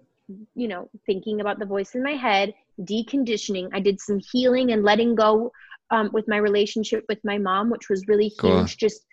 you 0.56 0.68
know, 0.68 0.90
thinking 1.06 1.42
about 1.42 1.60
the 1.60 1.66
voice 1.66 1.96
in 1.96 2.04
my 2.04 2.14
head, 2.14 2.54
deconditioning, 2.82 3.70
I 3.74 3.80
did 3.80 4.00
some 4.00 4.20
healing 4.32 4.72
and 4.72 4.84
letting 4.84 5.16
go 5.16 5.52
um, 5.90 6.10
with 6.14 6.28
my 6.28 6.38
relationship 6.38 7.06
with 7.10 7.20
my 7.24 7.38
mom, 7.38 7.70
which 7.70 7.90
was 7.90 8.08
really 8.08 8.30
huge. 8.30 8.38
Cool. 8.40 8.66
Just 8.66 9.06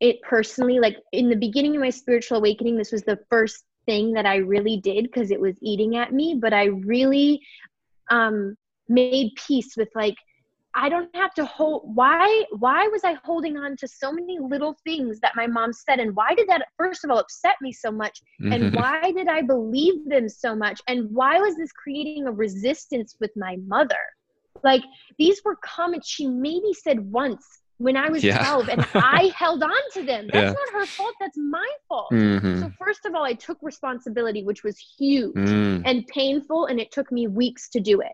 it 0.00 0.20
personally, 0.22 0.78
like 0.78 0.96
in 1.12 1.28
the 1.28 1.36
beginning 1.36 1.74
of 1.74 1.80
my 1.80 1.90
spiritual 1.90 2.38
awakening, 2.38 2.76
this 2.76 2.92
was 2.92 3.02
the 3.02 3.18
first 3.30 3.64
thing 3.86 4.12
that 4.12 4.26
I 4.26 4.36
really 4.36 4.78
did 4.78 5.04
because 5.04 5.30
it 5.30 5.40
was 5.40 5.56
eating 5.62 5.96
at 5.96 6.12
me. 6.12 6.38
But 6.40 6.52
I 6.52 6.64
really 6.64 7.40
um, 8.10 8.56
made 8.88 9.32
peace 9.36 9.76
with 9.76 9.88
like 9.94 10.16
I 10.76 10.88
don't 10.88 11.14
have 11.14 11.32
to 11.34 11.44
hold 11.44 11.82
why 11.94 12.44
why 12.58 12.88
was 12.88 13.04
I 13.04 13.14
holding 13.24 13.56
on 13.56 13.76
to 13.76 13.86
so 13.86 14.10
many 14.12 14.38
little 14.40 14.76
things 14.84 15.20
that 15.20 15.36
my 15.36 15.46
mom 15.46 15.72
said 15.72 16.00
and 16.00 16.14
why 16.16 16.34
did 16.34 16.48
that 16.48 16.66
first 16.76 17.04
of 17.04 17.10
all 17.10 17.18
upset 17.18 17.54
me 17.62 17.70
so 17.72 17.90
much 17.92 18.20
and 18.40 18.64
Mhm. 18.64 18.74
why 18.74 19.12
did 19.12 19.28
I 19.28 19.42
believe 19.42 20.08
them 20.08 20.28
so 20.28 20.54
much 20.56 20.80
and 20.88 21.08
why 21.12 21.38
was 21.38 21.56
this 21.56 21.70
creating 21.72 22.26
a 22.26 22.32
resistance 22.32 23.14
with 23.20 23.30
my 23.36 23.56
mother 23.66 24.04
like 24.62 24.82
these 25.18 25.42
were 25.44 25.56
comments 25.64 26.08
she 26.08 26.26
maybe 26.26 26.72
said 26.72 26.98
once 27.12 27.60
when 27.78 27.96
I 27.96 28.08
was 28.08 28.22
Yeah. 28.24 28.38
12 28.38 28.68
and 28.68 28.80
I 28.94 29.32
held 29.36 29.62
on 29.62 29.82
to 29.94 30.02
them 30.04 30.28
that's 30.32 30.44
Yeah. 30.44 30.52
not 30.60 30.68
her 30.72 30.86
fault 30.96 31.14
that's 31.20 31.36
my 31.38 31.68
fault 31.88 32.10
Mhm. 32.12 32.60
so 32.60 32.70
first 32.78 33.04
of 33.06 33.14
all 33.14 33.24
I 33.24 33.34
took 33.34 33.58
responsibility 33.62 34.42
which 34.42 34.64
was 34.64 34.78
huge 34.78 35.34
Mm. 35.34 35.82
and 35.84 36.06
painful 36.08 36.66
and 36.66 36.80
it 36.80 36.90
took 36.90 37.10
me 37.12 37.26
weeks 37.26 37.68
to 37.70 37.80
do 37.80 38.00
it 38.00 38.12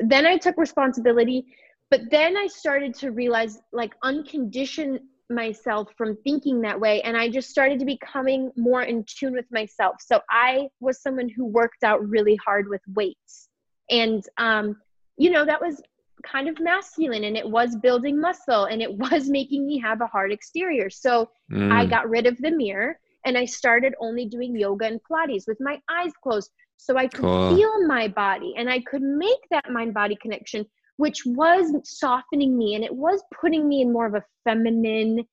then 0.00 0.26
i 0.26 0.36
took 0.36 0.56
responsibility 0.56 1.46
but 1.90 2.00
then 2.10 2.36
i 2.36 2.46
started 2.46 2.94
to 2.94 3.10
realize 3.10 3.58
like 3.72 3.92
uncondition 4.04 4.98
myself 5.30 5.88
from 5.96 6.16
thinking 6.24 6.60
that 6.62 6.78
way 6.80 7.02
and 7.02 7.16
i 7.16 7.28
just 7.28 7.50
started 7.50 7.78
to 7.78 7.84
becoming 7.84 8.50
more 8.56 8.82
in 8.82 9.04
tune 9.06 9.32
with 9.34 9.46
myself. 9.50 9.96
So 10.00 10.20
i 10.30 10.68
was 10.80 11.02
someone 11.02 11.28
who 11.28 11.44
worked 11.46 11.84
out 11.84 12.06
really 12.08 12.36
hard 12.44 12.68
with 12.68 12.80
weights 12.94 13.48
and 13.90 14.22
um 14.38 14.76
you 15.18 15.30
know 15.30 15.44
that 15.44 15.60
was 15.60 15.82
kind 16.24 16.48
of 16.48 16.58
masculine 16.60 17.24
and 17.24 17.36
it 17.36 17.48
was 17.48 17.76
building 17.76 18.20
muscle 18.20 18.64
and 18.64 18.82
it 18.82 18.96
was 18.98 19.28
making 19.28 19.66
me 19.66 19.78
have 19.78 20.00
a 20.00 20.06
hard 20.06 20.32
exterior. 20.32 20.90
So 20.90 21.28
I 21.70 21.86
Mm. 21.86 21.90
got 21.90 22.08
rid 22.08 22.26
of 22.26 22.38
the 22.38 22.50
mirror 22.50 22.98
and 23.24 23.36
I 23.36 23.44
started 23.44 23.94
only 24.00 24.26
doing 24.26 24.56
yoga 24.56 24.86
and 24.86 25.00
Pilates 25.02 25.46
with 25.46 25.58
my 25.60 25.80
eyes 25.90 26.12
closed 26.22 26.50
so 26.78 26.96
I 26.96 27.08
could 27.08 27.20
Cool. 27.20 27.54
feel 27.54 27.86
my 27.86 28.08
body 28.08 28.54
and 28.56 28.70
I 28.70 28.80
could 28.80 29.02
make 29.02 29.40
that 29.50 29.70
mind 29.70 29.92
body 29.92 30.16
connection, 30.22 30.64
which 30.96 31.22
was 31.26 31.72
softening 31.84 32.56
me 32.56 32.74
and 32.74 32.84
it 32.84 32.94
was 32.94 33.22
putting 33.38 33.68
me 33.68 33.82
in 33.82 33.92
more 33.92 34.06
of 34.06 34.14
a 34.14 34.24
feminine 34.44 35.24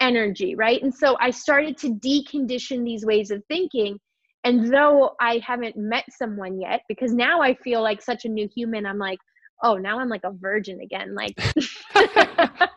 energy, 0.00 0.56
right? 0.56 0.82
And 0.82 0.92
so 0.92 1.16
I 1.20 1.30
started 1.30 1.78
to 1.78 1.94
decondition 1.94 2.84
these 2.84 3.06
ways 3.06 3.30
of 3.30 3.42
thinking. 3.48 3.98
And 4.42 4.72
though 4.72 5.14
I 5.20 5.40
haven't 5.46 5.76
met 5.76 6.04
someone 6.10 6.60
yet, 6.60 6.82
because 6.88 7.12
now 7.14 7.40
I 7.40 7.54
feel 7.54 7.82
like 7.82 8.02
such 8.02 8.24
a 8.24 8.28
new 8.28 8.48
human, 8.54 8.84
I'm 8.84 8.98
like, 8.98 9.18
oh, 9.62 9.76
now 9.76 10.00
I'm 10.00 10.08
like 10.08 10.24
a 10.24 10.32
virgin 10.32 10.80
again. 10.80 11.14
Like, 11.14 11.34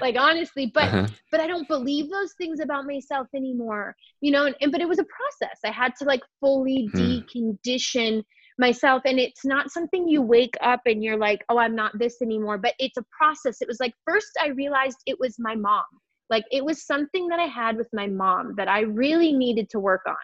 like 0.00 0.16
honestly, 0.18 0.70
but 0.74 0.92
Uh-huh. 0.92 1.06
but 1.30 1.40
I 1.40 1.46
don't 1.46 1.68
believe 1.68 2.10
those 2.10 2.32
things 2.38 2.60
about 2.60 2.86
myself 2.86 3.28
anymore. 3.34 3.94
You 4.20 4.32
know, 4.32 4.46
and, 4.46 4.56
and 4.60 4.72
but 4.72 4.80
it 4.80 4.88
was 4.88 4.98
a 4.98 5.04
process. 5.04 5.58
I 5.64 5.70
had 5.70 5.94
to 5.96 6.04
like 6.04 6.22
fully 6.40 6.90
Hmm. 6.92 6.98
decondition 7.02 8.24
myself 8.58 9.02
and 9.06 9.18
it's 9.18 9.44
not 9.44 9.70
something 9.70 10.06
you 10.08 10.20
wake 10.22 10.54
up 10.62 10.80
and 10.86 11.02
you're 11.02 11.16
like, 11.18 11.44
"Oh, 11.48 11.58
I'm 11.58 11.74
not 11.74 11.98
this 11.98 12.20
anymore." 12.22 12.58
But 12.58 12.74
it's 12.78 12.98
a 12.98 13.04
process. 13.16 13.60
It 13.62 13.68
was 13.68 13.80
like 13.80 13.94
first 14.06 14.30
I 14.40 14.48
realized 14.48 14.98
it 15.06 15.18
was 15.18 15.36
my 15.38 15.54
mom. 15.54 15.84
Like 16.28 16.44
it 16.50 16.64
was 16.64 16.86
something 16.86 17.28
that 17.28 17.40
I 17.40 17.46
had 17.46 17.76
with 17.76 17.88
my 17.92 18.06
mom 18.06 18.54
that 18.56 18.68
I 18.68 18.80
really 18.80 19.32
needed 19.32 19.68
to 19.70 19.80
work 19.80 20.02
on. 20.06 20.16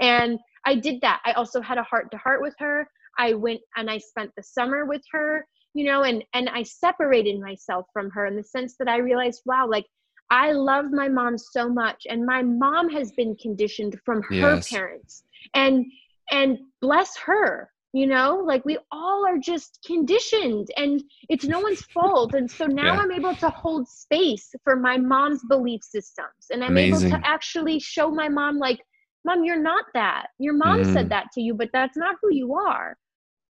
And 0.00 0.38
I 0.64 0.74
did 0.76 1.00
that. 1.02 1.20
I 1.24 1.32
also 1.32 1.60
had 1.60 1.78
a 1.78 1.82
heart 1.82 2.10
to 2.12 2.16
heart 2.18 2.42
with 2.42 2.54
her. 2.58 2.88
I 3.18 3.34
went 3.34 3.60
and 3.76 3.90
I 3.90 3.98
spent 3.98 4.30
the 4.36 4.42
summer 4.42 4.86
with 4.86 5.02
her 5.12 5.46
you 5.74 5.84
know 5.84 6.02
and 6.02 6.24
and 6.34 6.48
i 6.50 6.62
separated 6.62 7.40
myself 7.40 7.86
from 7.92 8.10
her 8.10 8.26
in 8.26 8.36
the 8.36 8.42
sense 8.42 8.76
that 8.78 8.88
i 8.88 8.96
realized 8.98 9.42
wow 9.46 9.66
like 9.68 9.86
i 10.30 10.52
love 10.52 10.86
my 10.92 11.08
mom 11.08 11.36
so 11.38 11.68
much 11.68 12.06
and 12.08 12.24
my 12.24 12.42
mom 12.42 12.88
has 12.90 13.12
been 13.12 13.34
conditioned 13.36 13.98
from 14.04 14.22
her 14.22 14.54
Yes. 14.56 14.68
parents 14.70 15.24
and 15.54 15.84
and 16.30 16.58
bless 16.80 17.16
her 17.18 17.70
you 17.92 18.06
know 18.06 18.42
like 18.46 18.64
we 18.64 18.78
all 18.90 19.26
are 19.26 19.38
just 19.38 19.78
conditioned 19.86 20.68
and 20.76 21.02
it's 21.28 21.44
no 21.44 21.60
one's 21.60 21.82
fault 21.94 22.34
and 22.34 22.50
so 22.50 22.66
now 22.66 22.94
Yeah. 22.94 23.00
i'm 23.00 23.12
able 23.12 23.34
to 23.36 23.50
hold 23.50 23.88
space 23.88 24.54
for 24.64 24.76
my 24.76 24.96
mom's 24.96 25.42
belief 25.48 25.82
systems 25.82 26.46
and 26.50 26.62
i'm 26.64 26.78
able 26.78 27.00
to 27.00 27.20
actually 27.24 27.78
show 27.80 28.10
my 28.10 28.28
mom 28.28 28.58
like 28.58 28.80
mom 29.24 29.44
you're 29.44 29.60
not 29.60 29.84
that 29.94 30.26
your 30.38 30.54
mom 30.54 30.80
Mhm. 30.82 30.92
said 30.92 31.08
that 31.10 31.26
to 31.34 31.40
you 31.42 31.54
but 31.54 31.70
that's 31.72 31.96
not 31.96 32.16
who 32.22 32.32
you 32.32 32.54
are 32.54 32.96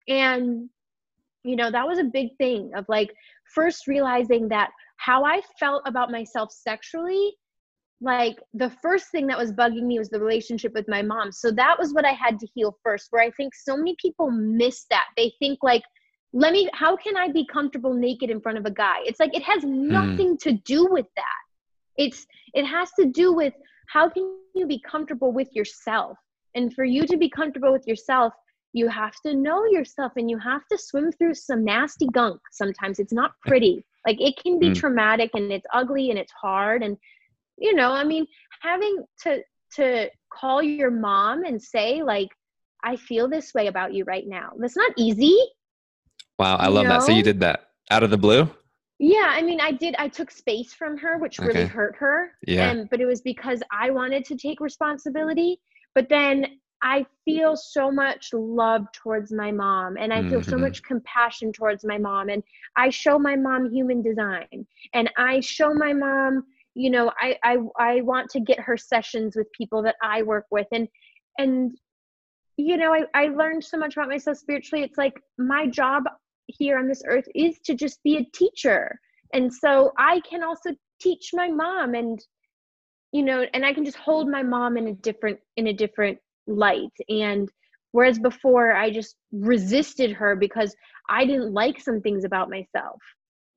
and 0.07 0.69
you 1.43 1.55
know 1.55 1.71
that 1.71 1.87
was 1.87 1.99
a 1.99 2.03
big 2.03 2.29
thing 2.37 2.71
of 2.75 2.85
like 2.87 3.09
first 3.53 3.87
realizing 3.87 4.47
that 4.47 4.69
how 4.97 5.23
i 5.23 5.41
felt 5.59 5.81
about 5.85 6.11
myself 6.11 6.51
sexually 6.51 7.33
like 8.01 8.37
the 8.55 8.71
first 8.81 9.11
thing 9.11 9.27
that 9.27 9.37
was 9.37 9.53
bugging 9.53 9.83
me 9.83 9.99
was 9.99 10.09
the 10.09 10.19
relationship 10.19 10.73
with 10.73 10.87
my 10.87 11.03
mom. 11.03 11.31
So 11.31 11.51
that 11.51 11.77
was 11.77 11.93
what 11.93 12.03
i 12.03 12.11
had 12.11 12.39
to 12.39 12.47
heal 12.53 12.75
first 12.83 13.07
where 13.11 13.23
i 13.23 13.29
think 13.31 13.53
so 13.55 13.77
many 13.77 13.95
people 14.01 14.31
miss 14.31 14.85
that. 14.89 15.05
They 15.15 15.31
think 15.39 15.59
like 15.61 15.83
let 16.33 16.51
me 16.53 16.69
how 16.73 16.95
can 16.95 17.15
i 17.15 17.31
be 17.31 17.45
comfortable 17.45 17.93
naked 17.93 18.29
in 18.29 18.41
front 18.41 18.57
of 18.57 18.65
a 18.65 18.71
guy? 18.71 18.97
It's 19.05 19.19
like 19.19 19.35
it 19.35 19.43
has 19.43 19.61
hmm. 19.61 19.87
nothing 19.87 20.37
to 20.39 20.53
do 20.65 20.87
with 20.89 21.05
that. 21.15 21.41
It's 21.97 22.25
it 22.53 22.65
has 22.65 22.89
to 22.99 23.05
do 23.05 23.33
with 23.33 23.53
how 23.87 24.09
can 24.09 24.35
you 24.55 24.65
be 24.65 24.81
comfortable 24.89 25.31
with 25.31 25.49
yourself? 25.53 26.17
And 26.55 26.73
for 26.73 26.83
you 26.83 27.05
to 27.05 27.17
be 27.17 27.29
comfortable 27.29 27.71
with 27.71 27.87
yourself 27.87 28.33
you 28.73 28.87
have 28.87 29.13
to 29.25 29.33
know 29.35 29.65
yourself 29.65 30.13
and 30.15 30.29
you 30.29 30.37
have 30.37 30.65
to 30.71 30.77
swim 30.77 31.11
through 31.11 31.33
some 31.33 31.63
nasty 31.63 32.07
gunk 32.07 32.39
sometimes 32.51 32.99
it's 32.99 33.13
not 33.13 33.31
pretty 33.45 33.85
like 34.07 34.19
it 34.21 34.35
can 34.41 34.59
be 34.59 34.69
Mm. 34.69 34.75
traumatic 34.75 35.31
and 35.33 35.51
it's 35.51 35.65
ugly 35.73 36.09
and 36.09 36.17
it's 36.19 36.31
hard 36.41 36.81
and 36.83 36.97
you 37.57 37.73
know 37.75 37.91
i 37.91 38.03
mean 38.03 38.25
having 38.61 39.03
to 39.23 39.41
to 39.75 40.09
call 40.33 40.61
your 40.61 40.91
mom 40.91 41.43
and 41.43 41.61
say 41.61 42.01
like 42.03 42.29
i 42.83 42.95
feel 42.95 43.27
this 43.29 43.53
way 43.53 43.67
about 43.67 43.93
you 43.93 44.03
right 44.05 44.25
now 44.27 44.51
that's 44.59 44.77
not 44.77 44.91
easy 44.97 45.37
Wow, 46.39 46.55
I 46.55 46.67
love 46.69 46.87
that. 46.87 47.03
So 47.03 47.11
you 47.11 47.21
did 47.23 47.39
that 47.41 47.67
out 47.91 48.03
of 48.03 48.09
the 48.09 48.17
blue? 48.17 48.49
yeah 48.99 49.27
i 49.29 49.41
mean 49.41 49.59
i 49.59 49.71
did 49.71 49.95
i 49.97 50.07
took 50.07 50.29
space 50.29 50.73
from 50.73 50.95
her 50.97 51.17
which 51.17 51.39
really 51.39 51.65
hurt 51.65 51.95
her 51.97 52.31
Yeah. 52.45 52.69
and 52.69 52.87
but 52.91 53.01
it 53.01 53.05
was 53.05 53.21
because 53.21 53.61
i 53.71 53.89
wanted 53.89 54.23
to 54.25 54.35
take 54.35 54.59
responsibility 54.59 55.59
but 55.95 56.07
then 56.07 56.45
I 56.83 57.05
feel 57.25 57.55
so 57.55 57.91
much 57.91 58.33
love 58.33 58.91
towards 58.91 59.31
my 59.31 59.51
mom 59.51 59.97
and 59.97 60.11
I 60.13 60.23
feel 60.23 60.39
Mhm. 60.39 60.45
so 60.45 60.57
much 60.57 60.81
compassion 60.83 61.53
towards 61.53 61.85
my 61.85 61.97
mom 61.97 62.29
and 62.29 62.43
I 62.75 62.89
show 62.89 63.19
my 63.19 63.35
mom 63.35 63.71
human 63.71 64.01
design 64.01 64.65
and 64.93 65.11
I 65.17 65.39
show 65.41 65.73
my 65.73 65.93
mom, 65.93 66.45
you 66.73 66.89
know, 66.89 67.11
I 67.19 67.37
I 67.43 67.57
I 67.77 68.01
want 68.01 68.29
to 68.31 68.39
get 68.39 68.59
her 68.59 68.77
sessions 68.77 69.35
with 69.35 69.51
people 69.51 69.83
that 69.83 69.95
I 70.01 70.23
work 70.23 70.47
with 70.51 70.67
and 70.71 70.87
and 71.37 71.77
you 72.57 72.77
know, 72.77 72.93
I 72.93 73.05
I 73.13 73.27
learned 73.27 73.63
so 73.63 73.77
much 73.77 73.95
about 73.95 74.09
myself 74.09 74.37
spiritually. 74.37 74.83
It's 74.83 74.97
like 74.97 75.21
my 75.37 75.67
job 75.67 76.03
here 76.47 76.77
on 76.79 76.87
this 76.87 77.03
earth 77.05 77.27
is 77.35 77.59
to 77.65 77.75
just 77.75 78.01
be 78.03 78.17
a 78.17 78.25
teacher. 78.33 78.99
And 79.33 79.53
so 79.53 79.93
I 79.97 80.19
can 80.21 80.43
also 80.43 80.75
teach 80.99 81.31
my 81.33 81.47
mom 81.49 81.93
and 81.95 82.19
you 83.11 83.23
know, 83.23 83.45
and 83.53 83.65
I 83.65 83.73
can 83.73 83.83
just 83.83 83.97
hold 83.97 84.29
my 84.29 84.41
mom 84.41 84.77
in 84.77 84.87
a 84.87 84.93
different 84.93 85.39
in 85.57 85.67
a 85.67 85.73
different 85.73 86.17
light. 86.47 86.93
And 87.09 87.49
whereas 87.91 88.19
before 88.19 88.71
i 88.73 88.89
just 88.89 89.15
resisted 89.33 90.11
her 90.13 90.35
because 90.35 90.73
i 91.09 91.25
didn't 91.25 91.53
like 91.53 91.79
some 91.79 91.99
things 92.01 92.23
about 92.23 92.49
myself 92.49 93.01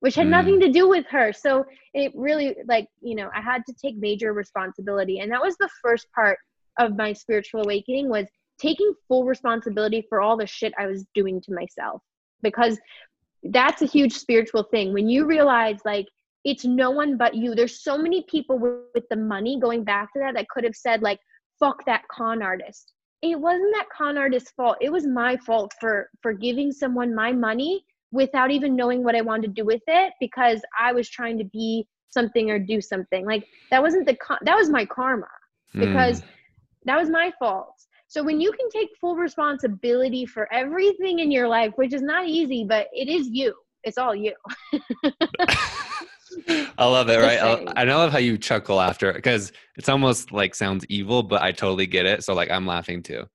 which 0.01 0.15
had 0.15 0.27
Mm. 0.27 0.31
nothing 0.31 0.59
to 0.59 0.71
do 0.71 0.87
with 0.87 1.05
her. 1.07 1.33
So 1.33 1.65
it 1.93 2.11
really 2.15 2.55
like 2.67 2.87
you 3.01 3.15
know 3.15 3.29
i 3.33 3.41
had 3.41 3.63
to 3.67 3.73
take 3.73 3.95
major 3.97 4.33
responsibility. 4.33 5.19
And 5.19 5.31
that 5.31 5.41
was 5.41 5.55
the 5.57 5.69
first 5.81 6.05
part 6.13 6.37
of 6.77 6.95
my 6.97 7.13
spiritual 7.13 7.61
awakening 7.63 8.09
was 8.09 8.27
taking 8.59 8.93
full 9.07 9.23
responsibility 9.25 10.05
for 10.09 10.21
all 10.21 10.37
the 10.37 10.45
shit 10.45 10.73
i 10.77 10.85
was 10.85 11.05
doing 11.15 11.41
to 11.41 11.53
myself. 11.53 12.01
Because 12.43 12.77
that's 13.43 13.81
a 13.81 13.87
huge 13.87 14.13
spiritual 14.13 14.63
thing. 14.63 14.93
When 14.93 15.07
you 15.09 15.25
realize 15.25 15.79
like 15.85 16.07
it's 16.43 16.65
no 16.65 16.91
one 16.91 17.17
but 17.17 17.33
you. 17.33 17.55
There's 17.55 17.81
so 17.81 17.97
many 17.97 18.23
people 18.29 18.59
with, 18.59 18.81
with 18.93 19.05
the 19.09 19.15
money 19.15 19.59
going 19.59 19.83
back 19.83 20.13
to 20.13 20.19
that 20.19 20.35
that 20.35 20.49
could 20.49 20.63
have 20.63 20.75
said 20.75 21.01
like 21.01 21.19
fuck 21.59 21.85
that 21.85 22.03
con 22.09 22.41
artist. 22.41 22.93
It 23.21 23.39
wasn't 23.39 23.73
that 23.75 23.87
con 23.95 24.17
artist's 24.17 24.51
fault. 24.51 24.77
It 24.81 24.91
was 24.91 25.05
my 25.07 25.37
fault 25.37 25.73
for 25.79 26.09
for 26.21 26.33
giving 26.33 26.71
someone 26.71 27.13
my 27.15 27.31
money 27.31 27.83
without 28.11 28.51
even 28.51 28.75
knowing 28.75 29.03
what 29.03 29.15
i 29.15 29.21
wanted 29.21 29.47
to 29.47 29.61
do 29.61 29.65
with 29.65 29.81
it 29.87 30.13
because 30.19 30.61
i 30.79 30.93
was 30.93 31.09
trying 31.09 31.37
to 31.37 31.43
be 31.45 31.85
something 32.09 32.49
or 32.49 32.59
do 32.59 32.79
something. 32.81 33.25
Like 33.25 33.45
that 33.71 33.81
wasn't 33.81 34.05
the 34.05 34.15
con- 34.15 34.39
that 34.43 34.55
was 34.55 34.69
my 34.69 34.85
karma 34.85 35.27
because 35.79 36.21
Mm. 36.21 36.25
that 36.85 36.97
was 36.97 37.09
my 37.09 37.31
fault. 37.39 37.75
So 38.07 38.23
when 38.23 38.39
you 38.39 38.51
can 38.53 38.69
take 38.69 38.89
full 39.01 39.15
responsibility 39.15 40.25
for 40.25 40.51
everything 40.53 41.19
in 41.19 41.31
your 41.31 41.47
life 41.47 41.73
which 41.75 41.93
is 41.93 42.01
not 42.01 42.27
easy 42.27 42.65
but 42.67 42.87
it 42.93 43.09
is 43.09 43.27
you. 43.29 43.53
It's 43.83 43.97
all 43.97 44.15
you 44.15 44.33
I 46.77 46.85
love 46.85 47.09
it, 47.09 47.17
right? 47.17 47.39
I, 47.75 47.83
love 47.85 48.11
how 48.11 48.17
you 48.17 48.37
chuckle 48.37 48.81
after 48.81 49.13
because 49.13 49.51
it's 49.77 49.89
almost 49.89 50.31
like 50.31 50.55
sounds 50.55 50.85
evil, 50.89 51.23
but 51.23 51.41
I 51.41 51.51
totally 51.51 51.87
get 51.87 52.05
it. 52.05 52.23
So 52.23 52.33
like 52.33 52.49
I'm 52.51 52.65
laughing 52.67 53.01
too. 53.03 53.25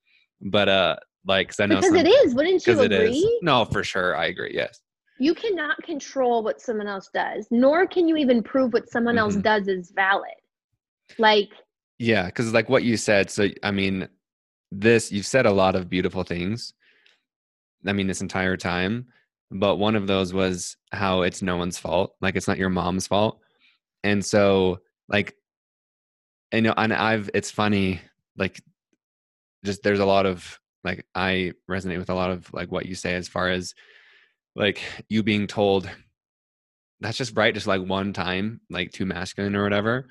But 0.40 0.68
uh, 0.68 0.96
like 1.26 1.48
'cause 1.48 1.60
I 1.60 1.66
know 1.66 1.76
because 1.80 1.94
it 1.94 2.06
is 2.06 2.34
wouldn't 2.34 2.66
you 2.66 2.80
agree. 2.80 3.40
No, 3.42 3.64
for 3.64 3.82
sure, 3.84 4.16
I 4.16 4.26
agree. 4.26 4.52
Yes. 4.54 4.80
you 5.18 5.34
cannot 5.34 5.76
control 5.82 6.42
what 6.42 6.60
someone 6.62 6.86
else 6.88 7.10
does 7.12 7.46
nor 7.50 7.86
can 7.86 8.08
you 8.08 8.16
even 8.16 8.42
prove 8.42 8.72
what 8.72 8.88
someone 8.88 9.18
else 9.18 9.36
Mhm. 9.36 9.42
does 9.42 9.68
is 9.68 9.90
valid 9.94 10.38
like 11.18 11.50
Yeah, 11.98 12.24
because 12.26 12.52
like 12.54 12.70
what 12.70 12.84
you 12.84 12.96
said. 12.96 13.28
So 13.30 13.48
I 13.62 13.70
mean, 13.70 14.08
this 14.72 15.12
you've 15.12 15.26
said 15.26 15.44
a 15.44 15.52
lot 15.52 15.76
of 15.76 15.90
beautiful 15.90 16.22
things. 16.24 16.72
I 17.86 17.92
mean, 17.92 18.06
this 18.06 18.22
entire 18.22 18.56
time, 18.56 19.06
but 19.50 19.76
one 19.76 19.96
of 19.96 20.06
those 20.06 20.32
was 20.32 20.76
how 20.92 21.22
it's 21.22 21.42
no 21.42 21.56
one's 21.56 21.78
fault. 21.78 22.14
Like 22.20 22.36
it's 22.36 22.48
not 22.48 22.58
your 22.58 22.70
mom's 22.70 23.06
fault, 23.06 23.40
and 24.04 24.24
so 24.24 24.80
like, 25.08 25.34
you 26.52 26.62
know, 26.62 26.74
and 26.76 26.92
I've 26.92 27.30
it's 27.34 27.50
funny 27.50 28.00
like, 28.36 28.60
just 29.64 29.82
there's 29.82 30.00
a 30.00 30.06
lot 30.06 30.26
of 30.26 30.58
like 30.84 31.04
I 31.14 31.52
resonate 31.70 31.98
with 31.98 32.10
a 32.10 32.14
lot 32.14 32.30
of 32.30 32.52
like 32.52 32.70
what 32.72 32.86
you 32.86 32.94
say 32.94 33.14
as 33.14 33.28
far 33.28 33.48
as 33.50 33.74
like 34.56 34.80
you 35.08 35.22
being 35.22 35.46
told 35.46 35.88
that's 37.00 37.18
just 37.18 37.36
right 37.36 37.54
just 37.54 37.66
like 37.66 37.82
one 37.82 38.12
time 38.12 38.60
like 38.70 38.92
too 38.92 39.06
masculine 39.06 39.56
or 39.56 39.62
whatever 39.62 40.08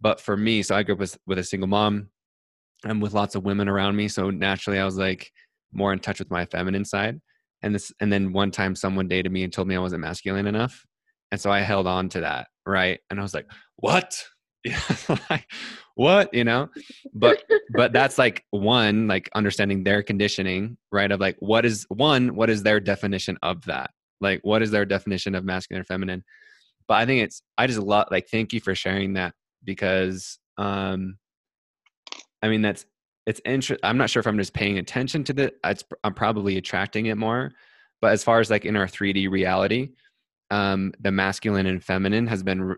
but 0.00 0.20
for 0.20 0.36
me 0.36 0.62
so 0.62 0.74
i 0.74 0.82
grew 0.82 0.94
up 0.94 0.98
with, 0.98 1.18
with 1.26 1.38
a 1.38 1.44
single 1.44 1.68
mom 1.68 2.08
i'm 2.84 3.00
with 3.00 3.14
lots 3.14 3.34
of 3.34 3.44
women 3.44 3.68
around 3.68 3.96
me 3.96 4.08
so 4.08 4.30
naturally 4.30 4.78
i 4.78 4.84
was 4.84 4.98
like 4.98 5.32
more 5.72 5.92
in 5.92 5.98
touch 5.98 6.18
with 6.18 6.30
my 6.30 6.44
feminine 6.44 6.84
side 6.84 7.20
and 7.62 7.74
this 7.74 7.92
and 8.00 8.12
then 8.12 8.32
one 8.32 8.50
time 8.50 8.74
someone 8.74 9.08
dated 9.08 9.32
me 9.32 9.42
and 9.44 9.52
told 9.52 9.68
me 9.68 9.76
i 9.76 9.78
wasn't 9.78 10.00
masculine 10.00 10.46
enough 10.46 10.84
and 11.30 11.40
so 11.40 11.50
i 11.50 11.60
held 11.60 11.86
on 11.86 12.08
to 12.08 12.20
that 12.20 12.48
right? 12.66 13.00
And 13.10 13.18
i 13.18 13.22
was 13.22 13.34
like 13.34 13.46
what? 13.76 14.22
What? 15.96 16.32
You 16.32 16.44
know? 16.44 16.68
But 17.12 17.42
but 17.74 17.92
that's 17.92 18.16
like 18.16 18.42
one 18.52 19.06
like 19.06 19.28
understanding 19.34 19.84
their 19.84 20.02
conditioning 20.02 20.78
right? 20.90 21.10
Of 21.12 21.20
like 21.20 21.36
what 21.40 21.66
is 21.66 21.84
one 21.90 22.34
what 22.34 22.48
is 22.48 22.62
their 22.62 22.80
definition 22.80 23.36
of 23.42 23.62
that? 23.66 23.90
Like 24.18 24.40
what 24.42 24.62
is 24.62 24.70
their 24.70 24.86
definition 24.86 25.34
of 25.34 25.44
masculine 25.44 25.82
or 25.82 25.84
feminine? 25.84 26.24
But 26.88 26.94
i 26.94 27.06
think 27.06 27.22
it's 27.22 27.42
i 27.58 27.66
just 27.66 27.78
love 27.78 28.08
like 28.10 28.28
thank 28.30 28.54
you 28.54 28.60
for 28.60 28.74
sharing 28.74 29.12
that 29.12 29.34
because 29.62 30.38
um 30.56 31.18
i 32.42 32.48
mean 32.48 32.62
that's 32.62 32.86
it's 33.26 33.40
interesting 33.44 33.78
i'm 33.82 33.98
not 33.98 34.10
sure 34.10 34.20
if 34.20 34.26
i'm 34.26 34.38
just 34.38 34.54
paying 34.54 34.78
attention 34.78 35.24
to 35.24 35.32
the 35.32 35.52
i'm 36.04 36.14
probably 36.14 36.56
attracting 36.56 37.06
it 37.06 37.16
more 37.16 37.52
but 38.00 38.12
as 38.12 38.24
far 38.24 38.40
as 38.40 38.50
like 38.50 38.64
in 38.64 38.76
our 38.76 38.86
3d 38.86 39.30
reality 39.30 39.90
um 40.50 40.92
the 41.00 41.10
masculine 41.10 41.66
and 41.66 41.84
feminine 41.84 42.26
has 42.26 42.42
been 42.42 42.74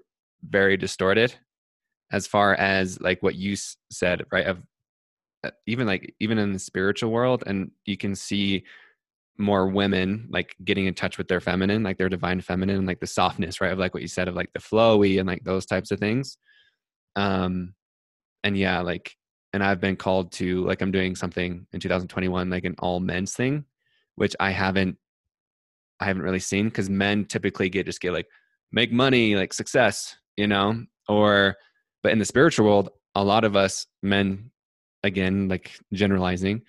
very 0.49 0.77
distorted 0.77 1.35
as 2.11 2.27
far 2.27 2.55
as 2.55 3.01
like 3.01 3.23
what 3.23 3.35
you 3.35 3.53
s- 3.53 3.77
said 3.91 4.23
right 4.33 4.47
of 4.47 4.63
uh, 5.45 5.51
even 5.67 5.87
like 5.87 6.15
even 6.21 6.39
in 6.39 6.53
the 6.53 6.59
spiritual 6.59 7.11
world 7.11 7.43
and 7.47 7.71
you 7.85 7.97
can 7.97 8.15
see 8.15 8.65
more 9.39 9.67
women 9.67 10.29
like 10.31 10.55
getting 10.65 10.87
in 10.87 10.95
touch 10.95 11.19
with 11.19 11.27
their 11.27 11.41
feminine 11.41 11.83
like 11.83 11.99
their 11.99 12.09
divine 12.09 12.41
feminine 12.41 12.85
like 12.87 13.01
the 13.01 13.07
softness 13.07 13.61
right 13.61 13.73
of 13.73 13.79
like 13.79 13.95
what 13.95 14.03
you 14.03 14.09
said 14.09 14.29
of 14.29 14.35
like 14.35 14.53
the 14.53 14.61
flowy 14.61 15.19
and 15.19 15.27
like 15.27 15.43
those 15.45 15.67
types 15.67 15.91
of 15.91 15.99
things. 15.99 16.37
Um 17.17 17.75
and 18.45 18.57
yeah 18.57 18.81
like 18.81 19.17
and 19.53 19.63
i've 19.63 19.81
been 19.81 19.97
called 19.97 20.33
to 20.33 20.65
like 20.65 20.81
i'm 20.81 20.93
doing 20.93 21.15
something 21.15 21.67
in 21.73 21.81
2021 21.81 22.51
like 22.51 22.65
an 22.65 22.75
all 22.79 23.01
men's 23.01 23.35
thing 23.35 23.65
which 24.17 24.35
i 24.41 24.51
haven't 24.51 24.97
i 26.01 26.05
haven't 26.05 26.23
really 26.23 26.39
seen 26.39 26.67
because 26.67 26.89
men 26.91 27.25
typically 27.25 27.69
get 27.69 27.87
just 27.87 28.01
get 28.01 28.13
like 28.13 28.29
make 28.73 28.93
money 28.93 29.37
like 29.37 29.53
success 29.53 30.17
you 30.37 30.47
know? 30.47 30.85
Or 31.09 31.57
but 32.03 32.13
in 32.13 32.19
the 32.19 32.25
spiritual 32.25 32.67
world 32.67 32.91
a 33.15 33.23
lot 33.23 33.45
of 33.45 33.57
us 33.57 33.87
men 34.03 34.51
again 35.03 35.49
like 35.49 35.79
generalizing 35.93 36.63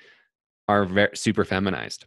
are 0.68 0.86
very 0.86 1.16
super 1.16 1.46
feminized. 1.46 2.06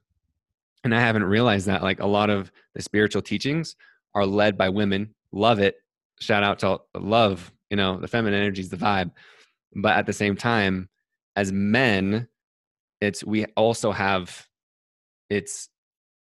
And 0.85 0.95
i 0.95 1.01
haven't 1.01 1.25
realized 1.25 1.67
that 1.67 1.83
like 1.83 2.01
a 2.01 2.07
lot 2.07 2.31
of 2.31 2.51
the 2.75 2.83
spiritual 2.83 3.23
teachings 3.23 3.77
are 4.15 4.27
led 4.27 4.57
by 4.57 4.69
women. 4.69 5.15
Love 5.33 5.59
it. 5.59 5.77
Shout 6.21 6.43
out 6.43 6.59
to 6.61 6.81
love 6.95 7.53
you 7.71 7.77
know 7.77 7.99
the 7.99 8.09
feminine 8.09 8.41
energy 8.41 8.61
is 8.61 8.69
the 8.69 8.77
vibe 8.77 9.11
but 9.77 9.97
at 9.97 10.07
the 10.07 10.13
same 10.13 10.37
time 10.37 10.89
as 11.37 11.53
men 11.53 12.27
it's 13.01 13.23
we 13.23 13.45
also 13.57 13.93
have 13.93 14.47
it's 15.29 15.69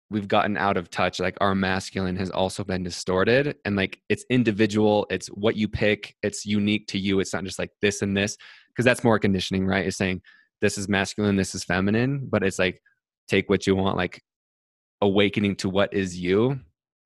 we've 0.09 0.27
gotten 0.27 0.57
out 0.57 0.77
of 0.77 0.89
touch 0.89 1.19
like 1.19 1.37
our 1.39 1.55
masculine 1.55 2.15
has 2.15 2.29
also 2.29 2.63
been 2.63 2.83
distorted 2.83 3.55
and 3.65 3.75
like 3.75 3.99
it's 4.09 4.25
individual 4.29 5.05
it's 5.09 5.27
what 5.27 5.55
you 5.55 5.67
pick 5.67 6.15
it's 6.23 6.45
unique 6.45 6.87
to 6.87 6.97
you 6.99 7.19
it's 7.19 7.33
not 7.33 7.43
just 7.43 7.59
like 7.59 7.71
this 7.81 8.01
and 8.01 8.17
this 8.17 8.37
because 8.69 8.85
that's 8.85 9.03
more 9.03 9.19
conditioning 9.19 9.65
right? 9.65 9.85
It's 9.85 9.97
saying 9.97 10.21
this 10.61 10.77
is 10.77 10.89
masculine 10.89 11.35
this 11.35 11.55
is 11.55 11.63
feminine 11.63 12.27
but 12.29 12.43
it's 12.43 12.59
like 12.59 12.81
take 13.27 13.49
what 13.49 13.67
you 13.67 13.75
want 13.75 13.97
like 13.97 14.21
awakening 15.01 15.55
to 15.57 15.69
what 15.69 15.93
is 15.93 16.17
you. 16.17 16.59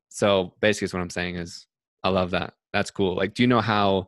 So 0.09 0.53
basically 0.61 0.95
what 0.95 1.03
i'm 1.03 1.09
saying 1.09 1.35
is 1.35 1.67
i 2.03 2.09
love 2.09 2.31
that. 2.31 2.53
That's 2.73 2.91
cool. 2.91 3.15
Like 3.15 3.33
do 3.33 3.43
you 3.43 3.47
know 3.47 3.61
how 3.61 4.07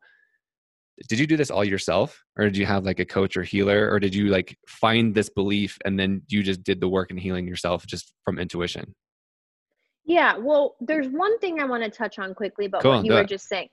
did 1.07 1.19
you 1.19 1.25
do 1.27 1.37
this 1.37 1.49
all 1.51 1.63
yourself 1.63 2.23
or 2.37 2.45
did 2.45 2.57
you 2.57 2.65
have 2.65 2.83
like 2.83 2.99
a 2.99 3.05
coach 3.05 3.37
or 3.37 3.43
healer 3.43 3.89
or 3.91 3.99
did 3.99 4.13
you 4.13 4.27
like 4.27 4.57
find 4.67 5.15
this 5.15 5.29
belief 5.29 5.77
and 5.85 5.99
then 5.99 6.21
you 6.27 6.43
just 6.43 6.63
did 6.63 6.81
the 6.81 6.87
work 6.89 7.11
and 7.11 7.19
healing 7.19 7.47
yourself 7.47 7.85
just 7.85 8.13
from 8.25 8.37
intuition 8.39 8.93
Yeah, 10.05 10.37
well, 10.37 10.75
there's 10.81 11.07
one 11.07 11.37
thing 11.39 11.59
I 11.61 11.65
want 11.65 11.83
to 11.83 11.89
touch 11.89 12.17
on 12.19 12.33
quickly 12.33 12.67
but 12.67 12.81
Cool, 12.81 12.97
what 12.97 13.05
you 13.05 13.13
were 13.13 13.21
it. 13.21 13.29
just 13.29 13.47
saying. 13.47 13.69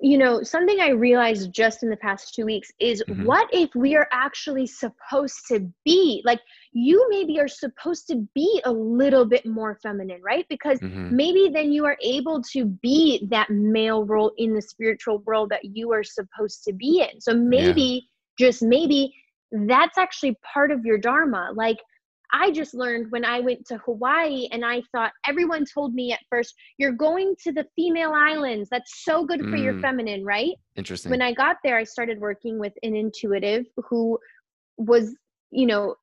You 0.00 0.16
know, 0.16 0.42
something 0.42 0.78
I 0.80 0.90
realized 0.90 1.52
just 1.52 1.82
in 1.82 1.90
the 1.90 1.96
past 1.96 2.32
two 2.34 2.44
weeks 2.44 2.70
is 2.78 3.02
Mhm. 3.08 3.24
what 3.24 3.48
if 3.52 3.74
we 3.74 3.96
are 3.96 4.08
actually 4.12 4.66
supposed 4.66 5.46
to 5.48 5.68
be 5.84 6.22
like 6.24 6.40
you 6.72 7.04
maybe 7.10 7.40
are 7.40 7.48
supposed 7.48 8.06
to 8.08 8.28
be 8.34 8.60
a 8.64 8.72
little 8.72 9.24
bit 9.24 9.44
more 9.44 9.74
feminine, 9.82 10.20
right? 10.22 10.46
Because 10.48 10.80
Mhm. 10.80 11.10
maybe 11.10 11.48
then 11.52 11.72
you 11.72 11.84
are 11.84 11.96
able 12.00 12.40
to 12.52 12.66
be 12.66 13.26
that 13.30 13.50
male 13.50 14.04
role 14.04 14.32
in 14.38 14.54
the 14.54 14.62
spiritual 14.62 15.18
world 15.26 15.50
that 15.50 15.64
you 15.64 15.92
are 15.92 16.04
supposed 16.04 16.62
to 16.64 16.72
be 16.72 17.00
in. 17.10 17.20
So 17.20 17.34
maybe, 17.34 18.08
just 18.38 18.62
maybe, 18.62 19.12
that's 19.66 19.98
actually 19.98 20.38
part 20.54 20.70
of 20.70 20.84
your 20.84 20.98
dharma. 20.98 21.50
Like 21.54 21.78
I 22.32 22.50
just 22.50 22.74
learned 22.74 23.10
when 23.10 23.24
I 23.24 23.40
went 23.40 23.66
to 23.66 23.78
Hawaii 23.78 24.48
and 24.52 24.64
I 24.64 24.82
thought 24.92 25.12
everyone 25.26 25.64
told 25.64 25.94
me 25.94 26.12
at 26.12 26.20
first, 26.30 26.54
you're 26.76 26.92
going 26.92 27.34
to 27.44 27.52
the 27.52 27.66
female 27.74 28.12
islands. 28.14 28.68
That's 28.70 29.04
so 29.04 29.24
good 29.24 29.40
for 29.40 29.56
your 29.56 29.74
Mm. 29.74 29.80
feminine, 29.80 30.24
right? 30.24 30.54
interesting 30.76 31.10
When 31.10 31.22
I 31.22 31.32
got 31.32 31.56
there, 31.64 31.76
I 31.76 31.84
started 31.84 32.20
working 32.20 32.58
with 32.58 32.72
an 32.82 32.94
intuitive 32.94 33.66
who 33.88 34.18
was 34.76 35.16
you 35.50 35.66
know 35.66 35.94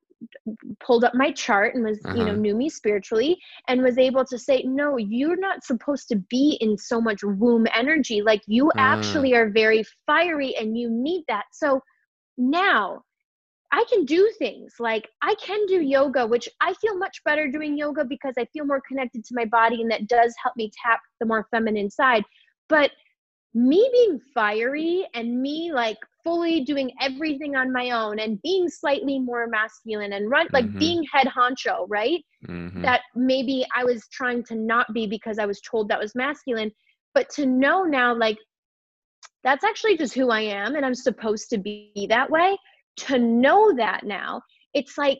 pulled 0.80 1.04
up 1.04 1.14
my 1.14 1.30
chart 1.32 1.74
and 1.74 1.84
was 1.84 1.98
uh-huh. 2.04 2.14
you 2.14 2.24
know 2.24 2.30
uh-huh. 2.30 2.40
knew 2.40 2.56
me 2.56 2.68
spiritually 2.68 3.38
and 3.68 3.82
was 3.82 3.98
able 3.98 4.24
to 4.24 4.38
say 4.38 4.62
no 4.62 4.96
you're 4.96 5.36
not 5.36 5.62
supposed 5.64 6.08
to 6.08 6.16
be 6.30 6.56
in 6.60 6.76
so 6.76 7.00
much 7.00 7.22
womb 7.22 7.66
energy 7.74 8.22
like 8.22 8.40
you 8.46 8.68
uh. 8.70 8.74
actually 8.78 9.34
are 9.34 9.50
very 9.50 9.84
fiery 10.06 10.56
and 10.56 10.76
you 10.76 10.88
need 10.90 11.22
that 11.28 11.44
so 11.52 11.80
now 12.38 13.02
I 13.72 13.84
can 13.90 14.04
do 14.04 14.30
things 14.38 14.74
like 14.78 15.08
I 15.22 15.34
can 15.34 15.66
do 15.66 15.80
yoga, 15.82 16.26
which 16.26 16.48
I 16.60 16.74
feel 16.74 16.96
much 16.96 17.22
better 17.24 17.50
doing 17.50 17.76
yoga 17.76 18.04
because 18.04 18.34
I 18.38 18.44
feel 18.46 18.64
more 18.64 18.82
connected 18.86 19.24
to 19.24 19.34
my 19.34 19.44
body 19.44 19.82
and 19.82 19.90
that 19.90 20.06
does 20.06 20.34
help 20.42 20.56
me 20.56 20.70
tap 20.84 21.00
the 21.20 21.26
more 21.26 21.46
feminine 21.50 21.90
side. 21.90 22.24
But 22.68 22.92
me 23.54 23.88
being 23.92 24.20
fiery 24.34 25.06
and 25.14 25.40
me 25.40 25.72
like 25.72 25.96
fully 26.22 26.60
doing 26.60 26.92
everything 27.00 27.56
on 27.56 27.72
my 27.72 27.90
own 27.90 28.18
and 28.18 28.40
being 28.42 28.68
slightly 28.68 29.18
more 29.18 29.46
masculine 29.46 30.12
and 30.12 30.30
run 30.30 30.46
like 30.52 30.66
mm-hmm. 30.66 30.78
being 30.78 31.04
head 31.12 31.26
honcho, 31.26 31.86
right? 31.88 32.22
Mm-hmm. 32.46 32.82
That 32.82 33.00
maybe 33.14 33.64
I 33.74 33.84
was 33.84 34.06
trying 34.12 34.44
to 34.44 34.54
not 34.54 34.92
be 34.92 35.06
because 35.06 35.38
I 35.38 35.46
was 35.46 35.60
told 35.60 35.88
that 35.88 35.98
was 35.98 36.14
masculine. 36.14 36.70
But 37.14 37.30
to 37.30 37.46
know 37.46 37.84
now, 37.84 38.14
like, 38.14 38.36
that's 39.42 39.64
actually 39.64 39.96
just 39.96 40.12
who 40.12 40.30
I 40.30 40.42
am 40.42 40.74
and 40.74 40.84
I'm 40.84 40.94
supposed 40.94 41.48
to 41.50 41.58
be 41.58 42.06
that 42.10 42.28
way 42.30 42.58
to 42.96 43.18
know 43.18 43.74
that 43.76 44.04
now, 44.04 44.42
it's 44.74 44.96
like 44.98 45.18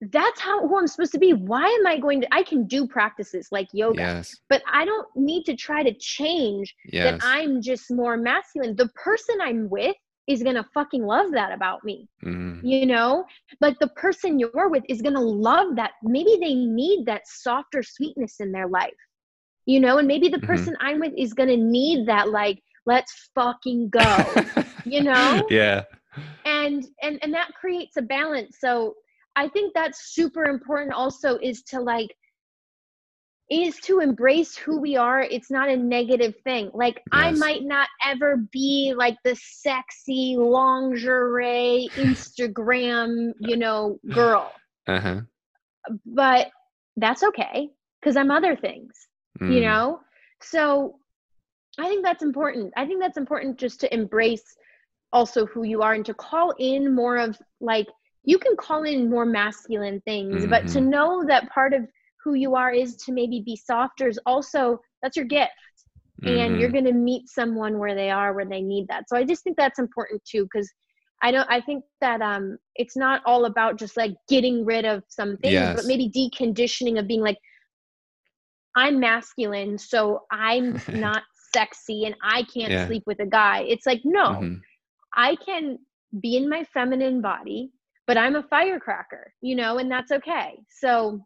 that's 0.00 0.40
how 0.40 0.66
who 0.66 0.78
I'm 0.78 0.86
supposed 0.86 1.12
to 1.12 1.18
be. 1.18 1.32
Why 1.32 1.66
am 1.66 1.86
I 1.86 1.98
going 1.98 2.22
to 2.22 2.34
I 2.34 2.42
can 2.42 2.66
do 2.66 2.86
practices 2.86 3.48
like 3.50 3.68
yoga, 3.72 4.00
yes. 4.00 4.36
but 4.48 4.62
I 4.70 4.84
don't 4.84 5.06
need 5.14 5.44
to 5.44 5.54
try 5.54 5.82
to 5.82 5.92
change 5.94 6.74
yes. 6.86 7.20
that 7.20 7.26
I'm 7.26 7.60
just 7.60 7.90
more 7.90 8.16
masculine. 8.16 8.76
The 8.76 8.88
person 8.88 9.36
I'm 9.42 9.68
with 9.68 9.96
is 10.26 10.42
gonna 10.42 10.64
fucking 10.72 11.04
love 11.04 11.32
that 11.32 11.52
about 11.52 11.84
me. 11.84 12.08
Mm. 12.24 12.60
You 12.62 12.86
know? 12.86 13.24
Like 13.60 13.78
the 13.78 13.88
person 13.88 14.38
you're 14.38 14.70
with 14.70 14.84
is 14.88 15.02
gonna 15.02 15.20
love 15.20 15.76
that. 15.76 15.92
Maybe 16.02 16.38
they 16.40 16.54
need 16.54 17.04
that 17.06 17.22
softer 17.26 17.82
sweetness 17.82 18.36
in 18.40 18.52
their 18.52 18.68
life. 18.68 18.94
You 19.66 19.80
know, 19.80 19.98
and 19.98 20.08
maybe 20.08 20.28
the 20.28 20.38
mm-hmm. 20.38 20.46
person 20.46 20.76
I'm 20.80 21.00
with 21.00 21.12
is 21.16 21.34
gonna 21.34 21.56
need 21.56 22.06
that 22.08 22.30
like 22.30 22.62
let's 22.86 23.30
fucking 23.34 23.90
go 23.90 24.00
you 24.90 25.02
know 25.02 25.42
yeah 25.50 25.84
and 26.44 26.86
and 27.02 27.18
and 27.22 27.32
that 27.32 27.52
creates 27.54 27.96
a 27.96 28.02
balance 28.02 28.56
so 28.60 28.94
i 29.36 29.48
think 29.48 29.72
that's 29.74 30.12
super 30.12 30.44
important 30.44 30.92
also 30.92 31.38
is 31.42 31.62
to 31.62 31.80
like 31.80 32.14
is 33.50 33.76
to 33.80 33.98
embrace 33.98 34.56
who 34.56 34.80
we 34.80 34.96
are 34.96 35.22
it's 35.22 35.50
not 35.50 35.68
a 35.68 35.76
negative 35.76 36.34
thing 36.44 36.70
like 36.74 36.96
yes. 36.96 37.04
i 37.12 37.30
might 37.32 37.64
not 37.64 37.88
ever 38.04 38.36
be 38.52 38.94
like 38.96 39.16
the 39.24 39.36
sexy 39.36 40.36
lingerie 40.36 41.88
instagram 41.94 43.32
you 43.40 43.56
know 43.56 43.98
girl 44.12 44.52
uh-huh. 44.86 45.20
but 46.06 46.50
that's 46.96 47.22
okay 47.22 47.68
because 48.00 48.16
i'm 48.16 48.30
other 48.30 48.56
things 48.56 48.92
mm. 49.40 49.52
you 49.52 49.60
know 49.60 50.00
so 50.42 50.96
I 51.78 51.88
think 51.88 52.04
that's 52.04 52.22
important. 52.22 52.72
I 52.76 52.86
think 52.86 53.00
that's 53.00 53.16
important 53.16 53.58
just 53.58 53.80
to 53.80 53.94
embrace 53.94 54.56
also 55.12 55.46
who 55.46 55.64
you 55.64 55.82
are 55.82 55.94
and 55.94 56.06
to 56.06 56.14
call 56.14 56.54
in 56.58 56.94
more 56.94 57.16
of 57.16 57.38
like 57.60 57.86
you 58.24 58.38
can 58.38 58.56
call 58.56 58.84
in 58.84 59.08
more 59.08 59.24
masculine 59.24 60.00
things, 60.02 60.42
mm-hmm. 60.42 60.50
but 60.50 60.66
to 60.68 60.78
mm-hmm. 60.78 60.90
know 60.90 61.24
that 61.26 61.48
part 61.50 61.72
of 61.72 61.86
who 62.22 62.34
you 62.34 62.54
are 62.54 62.70
is 62.70 62.96
to 62.96 63.12
maybe 63.12 63.42
be 63.44 63.56
softer 63.56 64.08
is 64.08 64.20
also 64.26 64.78
that's 65.02 65.16
your 65.16 65.24
gift. 65.24 65.50
Mm-hmm. 66.22 66.38
And 66.38 66.60
you're 66.60 66.68
mm-hmm. 66.68 66.84
going 66.84 66.84
to 66.84 66.92
meet 66.92 67.28
someone 67.28 67.78
where 67.78 67.94
they 67.94 68.10
are 68.10 68.34
where 68.34 68.44
they 68.44 68.60
need 68.60 68.88
that. 68.88 69.08
So 69.08 69.16
I 69.16 69.24
just 69.24 69.42
think 69.42 69.56
that's 69.56 69.78
important 69.78 70.22
too 70.24 70.46
cuz 70.54 70.70
I 71.22 71.30
don't 71.30 71.50
I 71.50 71.60
think 71.60 71.84
that 72.00 72.20
um 72.20 72.58
it's 72.74 72.96
not 72.96 73.22
all 73.24 73.46
about 73.46 73.78
just 73.78 73.96
like 73.96 74.14
getting 74.28 74.64
rid 74.64 74.84
of 74.84 75.02
some 75.08 75.36
things, 75.38 75.54
yes. 75.54 75.76
but 75.76 75.86
maybe 75.86 76.10
deconditioning 76.10 76.98
of 76.98 77.06
being 77.06 77.22
like 77.22 77.38
I'm 78.76 79.00
masculine, 79.00 79.78
so 79.78 80.24
I'm 80.30 80.80
not 80.92 81.22
sexy 81.52 82.04
and 82.04 82.14
I 82.22 82.42
can't 82.44 82.70
yeah. 82.70 82.86
sleep 82.86 83.02
with 83.06 83.20
a 83.20 83.26
guy. 83.26 83.62
It's 83.68 83.86
like, 83.86 84.00
no, 84.04 84.26
mm-hmm. 84.26 84.54
I 85.14 85.36
can 85.36 85.78
be 86.20 86.36
in 86.36 86.48
my 86.48 86.64
feminine 86.64 87.20
body, 87.20 87.72
but 88.06 88.16
I'm 88.16 88.36
a 88.36 88.42
firecracker, 88.42 89.32
you 89.40 89.54
know, 89.54 89.78
and 89.78 89.90
that's 89.90 90.10
okay. 90.10 90.60
So 90.68 91.24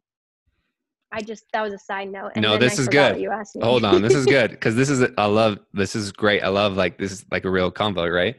I 1.12 1.20
just 1.20 1.44
that 1.52 1.62
was 1.62 1.72
a 1.72 1.78
side 1.78 2.10
note. 2.10 2.32
no, 2.36 2.58
this 2.58 2.78
I 2.78 2.82
is 2.82 2.88
good. 2.88 3.20
You 3.20 3.30
asked 3.30 3.54
me. 3.54 3.62
Hold 3.62 3.84
on, 3.84 4.02
this 4.02 4.14
is 4.14 4.26
good 4.26 4.50
because 4.50 4.74
this 4.74 4.90
is 4.90 5.08
I 5.16 5.26
love 5.26 5.58
this 5.72 5.94
is 5.94 6.10
great. 6.12 6.42
I 6.42 6.48
love 6.48 6.76
like 6.76 6.98
this 6.98 7.12
is 7.12 7.24
like 7.30 7.44
a 7.44 7.50
real 7.50 7.70
convo, 7.70 8.12
right? 8.12 8.36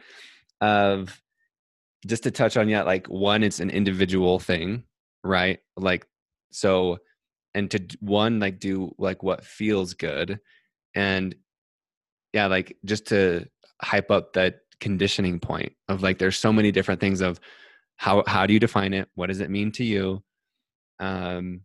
Of 0.62 1.22
just 2.06 2.24
to 2.24 2.32
touch 2.32 2.58
on 2.58 2.70
yet, 2.70 2.86
like 2.86 3.08
one, 3.08 3.43
it's 3.43 3.62
an 3.62 3.70
individual 3.70 4.39
thing, 4.39 4.84
right? 5.24 5.60
Like 5.78 6.06
so, 6.52 6.98
and 7.54 7.72
to 7.72 7.80
one 8.02 8.39
like 8.39 8.60
do 8.60 8.93
like 8.98 9.24
what 9.24 9.46
feels 9.46 9.93
good, 9.93 10.39
and 10.93 11.34
yeah, 12.34 12.48
like 12.48 12.78
just 12.84 13.08
to 13.08 13.48
hype 13.82 14.12
up 14.12 14.34
that 14.34 14.60
conditioning 14.80 15.40
point 15.40 15.74
of 15.88 16.02
like 16.04 16.18
there's 16.18 16.38
so 16.38 16.54
many 16.54 16.72
different 16.72 17.00
things 17.00 17.22
of 17.22 17.40
how 17.98 18.24
how 18.28 18.46
do 18.46 18.54
you 18.54 18.60
define 18.60 18.94
it? 18.94 19.10
What 19.16 19.28
does 19.28 19.42
it 19.42 19.50
mean 19.50 19.72
to 19.74 19.84
you? 19.84 20.24
Um 21.00 21.62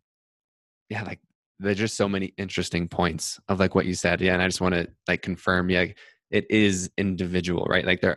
yeah, 0.89 1.03
like 1.03 1.21
there's 1.59 1.79
just 1.79 1.97
so 1.97 2.09
many 2.09 2.33
interesting 2.39 2.89
points 2.89 3.39
of 3.49 3.61
like 3.61 3.75
what 3.75 3.87
you 3.87 3.95
said. 3.95 4.21
Yeah, 4.21 4.33
and 4.33 4.43
I 4.43 4.49
just 4.49 4.61
want 4.61 4.75
to 4.75 4.89
like 5.07 5.23
confirm, 5.23 5.71
yeah, 5.71 5.87
it 6.31 6.47
is 6.51 6.91
individual, 6.97 7.67
right? 7.69 7.85
Like 7.85 8.01
there 8.01 8.17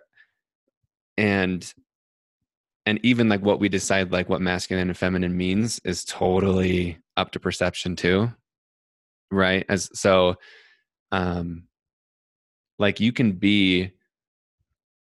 and 1.18 1.74
and 2.86 3.00
even 3.04 3.30
like 3.30 3.42
what 3.42 3.60
we 3.60 3.70
decide 3.70 4.12
like 4.12 4.30
what 4.30 4.42
masculine 4.42 4.90
and 4.90 4.98
feminine 4.98 5.36
means 5.36 5.80
is 5.84 6.04
totally 6.04 6.98
up 7.18 7.32
to 7.32 7.40
perception 7.40 7.96
too 7.96 8.30
right 9.32 9.66
as 9.70 9.90
so 9.94 10.36
um 11.12 11.64
like 12.80 13.00
you 13.00 13.12
can 13.12 13.34
be 13.34 13.92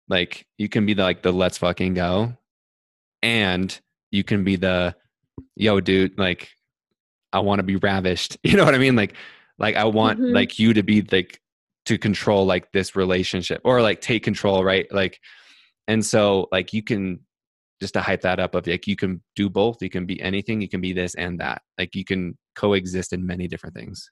like 0.08 0.46
you 0.58 0.68
can 0.68 0.86
be 0.86 0.94
the 0.94 1.02
like 1.02 1.22
the 1.22 1.32
let's 1.32 1.58
fucking 1.58 1.94
go 1.94 2.36
and 3.22 3.80
you 4.10 4.22
can 4.22 4.44
be 4.44 4.56
the 4.56 4.94
yo 5.56 5.80
dude 5.80 6.16
like 6.18 6.48
i 7.32 7.38
want 7.38 7.58
to 7.58 7.64
be 7.64 7.76
ravished 7.76 8.36
you 8.42 8.56
know 8.56 8.64
what 8.64 8.74
i 8.74 8.78
mean? 8.78 8.96
Like 8.96 9.14
like 9.58 9.76
i 9.76 9.84
want 9.84 10.20
mm-hmm. 10.20 10.34
like 10.34 10.58
you 10.58 10.74
to 10.74 10.82
be 10.82 11.02
like 11.02 11.40
to 11.86 11.96
control 11.96 12.44
like 12.44 12.70
this 12.72 12.94
relationship 12.96 13.60
or 13.64 13.80
like 13.80 14.00
take 14.00 14.22
control 14.22 14.62
right? 14.62 14.86
Like 14.92 15.20
and 15.88 16.04
so 16.04 16.48
like 16.52 16.72
you 16.72 16.82
can 16.82 17.20
just 17.80 17.94
to 17.94 18.00
hype 18.00 18.22
that 18.22 18.40
up 18.40 18.54
of 18.54 18.66
like 18.66 18.86
you 18.86 18.96
can 18.96 19.22
do 19.36 19.48
both 19.48 19.80
you 19.80 19.90
can 19.90 20.04
be 20.04 20.20
anything 20.20 20.60
you 20.60 20.68
can 20.68 20.80
be 20.80 20.92
this 20.92 21.14
and 21.14 21.40
that 21.40 21.62
like 21.78 21.94
you 21.94 22.04
can 22.04 22.36
coexist 22.56 23.12
in 23.12 23.24
many 23.24 23.46
different 23.46 23.74
things. 23.74 24.10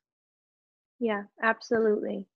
Yeah 1.01 1.25
absolutely 1.43 2.29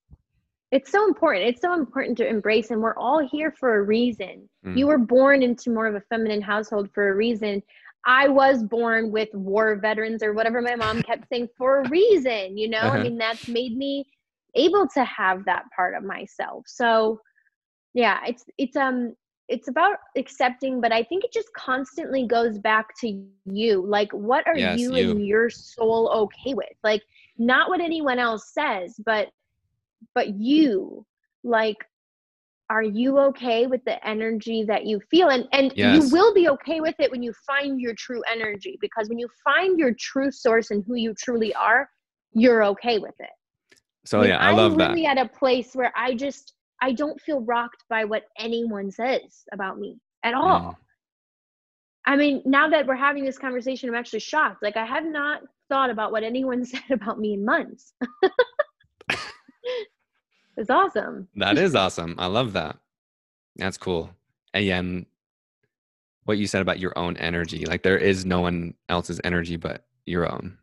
it's 0.70 0.90
so 0.90 1.06
important. 1.06 1.46
It's 1.46 1.62
so 1.62 1.72
important 1.72 2.18
to 2.18 2.28
embrace 2.28 2.70
and 2.70 2.80
we're 2.80 2.96
all 2.96 3.26
here 3.26 3.52
for 3.58 3.78
a 3.78 3.82
reason. 3.82 4.48
Mm. 4.66 4.76
you 4.76 4.86
were 4.86 4.98
born 4.98 5.42
into 5.42 5.70
more 5.70 5.86
of 5.86 5.94
a 5.94 6.02
feminine 6.10 6.42
household 6.42 6.90
for 6.92 7.10
a 7.10 7.14
reason. 7.14 7.62
I 8.04 8.28
was 8.28 8.62
born 8.62 9.10
with 9.10 9.28
war 9.32 9.76
veterans 9.76 10.22
or 10.22 10.32
whatever 10.32 10.60
my 10.60 10.74
mom 10.74 11.02
kept 11.02 11.28
saying 11.28 11.48
for 11.58 11.82
a 11.82 11.88
reason 11.88 12.56
you 12.58 12.68
know? 12.68 12.78
Uh-huh. 12.78 12.98
i 12.98 13.02
mean 13.02 13.18
that's 13.18 13.48
made 13.48 13.76
me 13.76 14.04
able 14.54 14.86
to 14.88 15.04
have 15.04 15.44
that 15.44 15.64
part 15.74 15.94
of 15.94 16.02
myself. 16.02 16.64
So 16.66 17.20
yeah 17.94 18.20
it's 18.26 18.44
it's 18.58 18.76
um 18.76 19.14
it's 19.48 19.68
about 19.68 19.96
accepting 20.14 20.78
but 20.78 20.92
i 20.92 21.02
think 21.02 21.24
it 21.24 21.32
just 21.32 21.50
constantly 21.54 22.26
goes 22.26 22.58
back 22.58 22.88
to 23.00 23.24
you. 23.46 23.86
Like 23.86 24.12
what 24.12 24.46
are 24.46 24.58
yes, 24.58 24.78
you, 24.78 24.94
you. 24.94 25.10
and 25.12 25.26
your 25.26 25.48
soul 25.48 26.10
okay 26.10 26.52
with? 26.52 26.76
Like 26.84 27.02
not 27.38 27.70
what 27.70 27.80
anyone 27.80 28.18
else 28.18 28.52
says 28.52 28.94
but 29.06 29.28
but 30.14 30.34
you 30.38 31.04
like 31.44 31.76
are 32.70 32.82
you 32.82 33.18
okay 33.18 33.66
with 33.66 33.82
the 33.86 34.06
energy 34.06 34.62
that 34.64 34.84
you 34.84 35.00
feel? 35.10 35.30
And 35.30 35.48
and 35.52 35.72
yes. 35.74 36.04
you 36.04 36.12
will 36.12 36.34
be 36.34 36.50
okay 36.50 36.80
with 36.80 36.94
it 36.98 37.10
when 37.10 37.22
you 37.22 37.32
find 37.46 37.80
your 37.80 37.94
true 37.94 38.22
energy 38.30 38.76
because 38.80 39.08
when 39.08 39.18
you 39.18 39.28
find 39.42 39.78
your 39.78 39.94
true 39.98 40.30
source 40.30 40.70
and 40.70 40.84
who 40.86 40.94
you 40.94 41.14
truly 41.14 41.54
are 41.54 41.88
you're 42.32 42.64
okay 42.64 42.98
with 42.98 43.14
it. 43.18 43.30
So 44.04 44.22
yeah 44.22 44.38
i 44.38 44.52
love 44.52 44.72
I'm 44.72 44.78
that. 44.78 44.90
really 44.90 45.06
at 45.06 45.18
a 45.18 45.28
place 45.28 45.74
where 45.74 45.92
i 45.96 46.14
just 46.14 46.54
i 46.80 46.92
don't 46.92 47.20
feel 47.20 47.40
rocked 47.42 47.84
by 47.90 48.04
what 48.04 48.24
anyone 48.38 48.90
says 48.90 49.44
about 49.52 49.78
me 49.78 49.98
at 50.22 50.34
all. 50.34 50.60
Mm. 50.60 50.76
i 52.06 52.16
mean 52.16 52.42
now 52.46 52.68
that 52.68 52.86
we're 52.86 52.96
having 52.96 53.24
this 53.24 53.38
conversation 53.38 53.88
i'm 53.88 53.94
actually 53.94 54.20
shocked. 54.20 54.62
Like 54.62 54.76
i 54.76 54.86
have 54.86 55.04
not 55.04 55.42
thought 55.68 55.90
about 55.90 56.12
what 56.12 56.22
anyone 56.22 56.64
said 56.72 56.90
about 56.90 57.18
me 57.18 57.34
in 57.34 57.44
months 57.44 57.92
it's 60.58 60.70
awesome. 60.70 61.28
That 61.36 61.56
is 61.56 61.74
awesome. 61.74 62.16
I 62.18 62.26
love 62.26 62.52
that. 62.52 62.76
That's 63.56 63.78
cool. 63.78 64.10
And 64.52 65.06
what 66.24 66.36
you 66.36 66.46
said 66.46 66.60
about 66.62 66.78
your 66.78 66.92
own 66.98 67.16
energy, 67.16 67.64
like 67.64 67.82
there 67.82 67.96
is 67.96 68.26
no 68.26 68.40
one 68.40 68.74
else's 68.88 69.20
energy 69.24 69.56
but 69.56 69.86
your 70.04 70.30
own. 70.30 70.58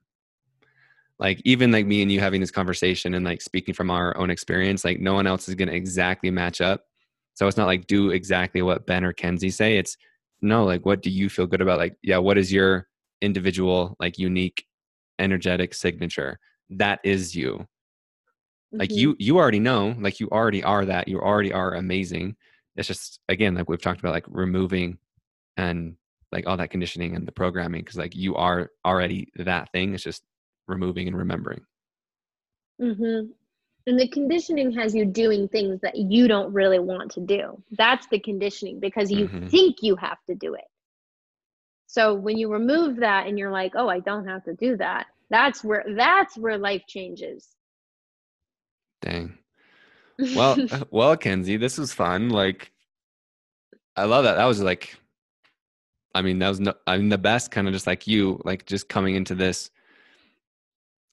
Like 1.18 1.41
even 1.46 1.72
like 1.72 1.86
me 1.86 2.02
and 2.02 2.12
you 2.12 2.20
having 2.20 2.41
this 2.41 2.52
conversation 2.52 3.14
and 3.14 3.26
like 3.26 3.41
speaking 3.41 3.74
from 3.74 3.89
our 3.89 4.16
own 4.18 4.30
experience, 4.30 4.84
like 4.84 5.00
no 5.00 5.14
one 5.14 5.26
else 5.28 5.48
is 5.48 5.56
going 5.56 5.70
to 5.70 5.76
exactly 5.76 6.30
match 6.30 6.62
up 6.62 6.86
So 7.36 7.48
it's 7.48 7.58
not 7.58 7.68
like 7.68 7.88
do 7.88 8.12
exactly 8.12 8.62
what 8.62 8.88
Ben 8.88 9.04
or 9.04 9.14
Kenzie 9.14 9.50
say. 9.52 9.78
It's 9.78 9.98
no, 10.41 10.66
like 10.66 10.86
what 10.86 11.02
do 11.02 11.10
you 11.10 11.30
feel 11.30 11.46
good 11.46 11.62
about? 11.62 11.80
Like, 11.80 11.98
yeah, 12.02 12.18
what 12.18 12.38
is 12.38 12.52
your 12.52 12.88
individual, 13.22 13.96
like 14.00 14.18
unique, 14.18 14.66
energetic 15.20 15.74
signature? 15.74 16.39
That 16.70 17.00
is 17.04 17.36
you. 17.36 17.68
Like 18.80 18.92
Mhm. 18.92 18.98
you 18.98 19.16
you 19.20 19.38
already 19.38 19.60
know, 19.60 19.96
like 20.00 20.20
you 20.20 20.30
already 20.30 20.64
are 20.64 20.86
that. 20.86 21.08
You 21.08 21.20
already 21.20 21.54
are 21.54 21.74
amazing. 21.76 22.36
It's 22.76 22.88
just 22.88 23.20
again, 23.30 23.56
like 23.56 23.70
we've 23.70 23.82
talked 23.82 24.00
about, 24.02 24.14
like 24.14 24.26
removing 24.28 24.98
and 25.58 25.96
like 26.32 26.48
all 26.48 26.58
that 26.58 26.72
conditioning 26.72 27.16
and 27.16 27.28
the 27.28 27.32
programming, 27.32 27.82
because 27.82 27.98
like 27.98 28.16
you 28.16 28.36
are 28.36 28.72
already 28.86 29.32
that 29.38 29.72
thing. 29.72 29.94
It's 29.94 30.04
just 30.04 30.24
removing 30.68 31.08
and 31.08 31.18
remembering. 31.18 31.62
Mm-hmm. 32.82 33.32
And 33.88 34.00
the 34.00 34.08
conditioning 34.10 34.72
has 34.74 34.96
you 34.96 35.06
doing 35.06 35.48
things 35.48 35.80
that 35.82 35.96
you 35.96 36.28
don't 36.28 36.54
really 36.54 36.80
want 36.80 37.12
to 37.12 37.20
do. 37.22 37.62
That's 37.72 38.08
the 38.08 38.20
conditioning 38.20 38.80
because 38.80 39.12
you 39.12 39.28
Mhm. 39.28 39.50
think 39.50 39.78
you 39.82 39.96
have 39.96 40.18
to 40.28 40.36
do 40.36 40.56
it. 40.56 40.66
So 41.88 42.14
when 42.14 42.38
you 42.38 42.52
remove 42.52 42.98
that 42.98 43.28
and 43.28 43.38
you're 43.40 43.52
like, 43.52 43.74
"Oh, 43.76 43.88
I 43.88 44.00
don't 44.00 44.28
have 44.28 44.44
to 44.46 44.54
do 44.56 44.76
that." 44.78 45.08
That's 45.30 45.64
where 45.64 45.86
that's 45.96 46.38
where 46.38 46.58
life 46.58 46.84
changes. 46.88 47.55
Dang. 49.02 49.38
Well, 50.36 50.58
well, 50.91 51.16
Kenzie, 51.18 51.58
this 51.58 51.78
was 51.78 51.93
fun. 51.93 52.30
Like, 52.30 52.72
I 53.96 54.04
love 54.06 54.24
that. 54.26 54.36
That 54.36 54.46
was 54.46 54.62
like, 54.62 54.96
I 56.14 56.22
mean, 56.22 56.39
that 56.39 56.50
was 56.50 56.60
no, 56.60 56.74
I 56.88 56.98
mean, 56.98 57.10
the 57.10 57.18
best 57.18 57.52
kind 57.52 57.68
of 57.68 57.74
just 57.74 57.88
like 57.88 58.08
you, 58.08 58.41
like 58.46 58.66
just 58.66 58.89
coming 58.89 59.16
into 59.16 59.36
this 59.36 59.70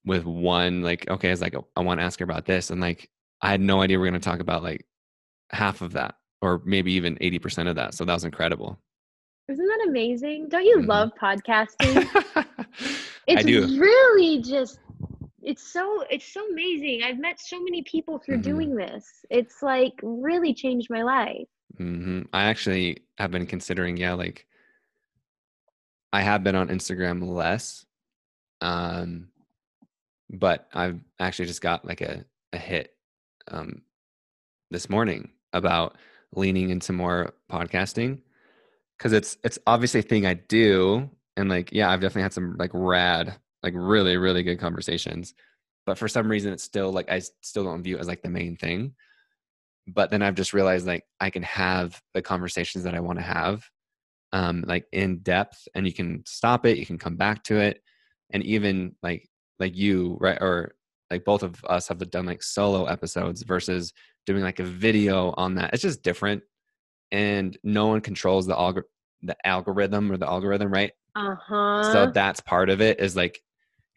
with 0.05 0.25
one, 0.25 0.83
like, 0.83 1.09
okay, 1.09 1.31
it's 1.31 1.41
like, 1.41 1.55
I 1.77 1.81
want 1.81 2.01
to 2.01 2.05
ask 2.05 2.19
her 2.21 2.25
about 2.25 2.45
this. 2.47 2.71
And 2.71 2.81
like, 2.81 3.09
I 3.41 3.51
had 3.51 3.61
no 3.61 3.83
idea 3.83 3.99
we 3.99 4.07
are 4.07 4.11
going 4.11 4.21
to 4.21 4.25
talk 4.29 4.41
about 4.41 4.63
like 4.63 4.85
half 5.51 5.83
of 5.83 5.93
that 5.93 6.17
or 6.41 6.61
maybe 6.65 6.93
even 6.93 7.17
80% 7.17 7.69
of 7.69 7.77
that. 7.77 7.95
So 7.95 8.05
that 8.05 8.15
was 8.15 8.25
incredible. 8.25 8.79
Isn't 9.49 9.67
that 9.67 9.87
amazing? 9.89 10.49
Don't 10.49 10.65
you 10.65 10.79
Mhm. 10.79 10.89
love 10.89 11.11
podcasting? 11.21 12.09
It's 13.29 13.39
I 13.39 13.43
do. 13.45 13.79
really 13.79 14.43
just 14.43 14.81
it's 15.43 15.73
so 15.73 16.05
it's 16.11 16.33
so 16.33 16.47
amazing. 16.51 17.03
I've 17.05 17.19
met 17.19 17.41
so 17.41 17.63
many 17.63 17.83
people 17.83 18.19
through 18.19 18.39
Mhm. 18.39 18.43
doing 18.43 18.75
this. 18.77 19.25
It's 19.31 19.63
like 19.63 19.95
really 20.03 20.55
changed 20.55 20.89
my 20.91 21.03
life. 21.03 21.47
hmm 21.77 22.23
I 22.33 22.45
actually 22.45 23.05
have 23.19 23.31
been 23.31 23.47
considering, 23.47 23.97
yeah, 23.97 24.13
like 24.15 24.47
I 26.13 26.23
have 26.23 26.45
been 26.45 26.55
on 26.55 26.69
Instagram 26.69 27.27
less, 27.27 27.87
um, 28.61 29.29
but 30.31 30.69
I've 30.73 31.01
actually 31.19 31.47
just 31.47 31.63
got 31.63 31.85
like 31.85 32.01
a, 32.01 32.25
a 32.53 32.59
hit 32.59 32.95
um, 33.49 33.83
this 34.71 34.91
morning 34.91 35.31
about 35.53 35.97
leaning 36.35 36.71
into 36.71 36.93
more 36.93 37.35
podcasting 37.51 38.19
because 38.99 39.13
it's 39.13 39.37
it's 39.45 39.59
obviously 39.67 40.01
a 40.01 40.05
thing 40.05 40.27
I 40.27 40.35
do, 40.35 41.11
and 41.37 41.49
like 41.49 41.73
yeah, 41.73 41.91
I've 41.91 42.01
definitely 42.01 42.23
had 42.23 42.33
some 42.35 42.57
like 42.59 42.71
rad, 42.75 43.37
like 43.63 43.75
really 43.77 44.17
really 44.17 44.43
good 44.43 44.59
conversations, 44.59 45.35
but 45.87 45.99
for 45.99 46.09
some 46.09 46.31
reason 46.31 46.53
it's 46.53 46.65
still 46.65 46.93
like 46.93 47.11
i 47.11 47.21
still 47.41 47.65
don't 47.65 47.83
view 47.83 47.97
it 47.97 48.01
as 48.01 48.09
like 48.09 48.23
the 48.23 48.29
main 48.31 48.57
thing. 48.57 48.95
But 49.87 50.11
then 50.11 50.23
I've 50.23 50.37
just 50.37 50.53
realized 50.53 50.87
like 50.87 51.05
I 51.21 51.31
can 51.31 51.43
have 51.43 52.01
the 52.15 52.23
conversations 52.23 52.85
that 52.85 52.95
I 52.95 53.01
want 53.01 53.19
to 53.19 53.25
have, 53.25 53.65
um, 54.33 54.65
like 54.67 54.87
in 54.93 55.19
depth, 55.19 55.67
and 55.75 55.87
you 55.87 55.93
can 55.93 56.23
stop 56.27 56.67
it, 56.67 56.79
you 56.79 56.87
can 56.87 56.99
come 56.99 57.17
back 57.17 57.43
to 57.45 57.57
it, 57.57 57.83
and 58.31 58.43
even 58.45 58.95
like 59.03 59.29
like 59.59 59.77
you 59.77 60.17
right 60.21 60.39
or 60.41 60.75
like 61.11 61.25
both 61.25 61.43
of 61.43 61.63
us 61.65 61.89
have 61.89 61.99
done 62.11 62.27
like 62.27 62.43
solo 62.43 62.87
episodes 62.87 63.43
versus 63.43 63.93
doing 64.25 64.43
like 64.43 64.61
a 64.61 64.65
video 64.65 65.35
on 65.37 65.57
that. 65.57 65.75
It's 65.75 65.83
just 65.83 66.03
different, 66.03 66.43
and 67.11 67.57
no 67.63 67.89
one 67.89 68.01
controls 68.01 68.47
the 68.47 68.55
algor- 68.55 68.85
the 69.23 69.37
algorithm 69.47 70.11
or 70.11 70.17
the 70.17 70.29
algorithm, 70.29 70.73
right? 70.73 70.93
Uh-huh. 71.15 71.83
So 71.93 72.11
that's 72.11 72.41
part 72.41 72.71
of 72.71 72.81
it. 72.81 73.01
Is 73.01 73.17
like, 73.17 73.43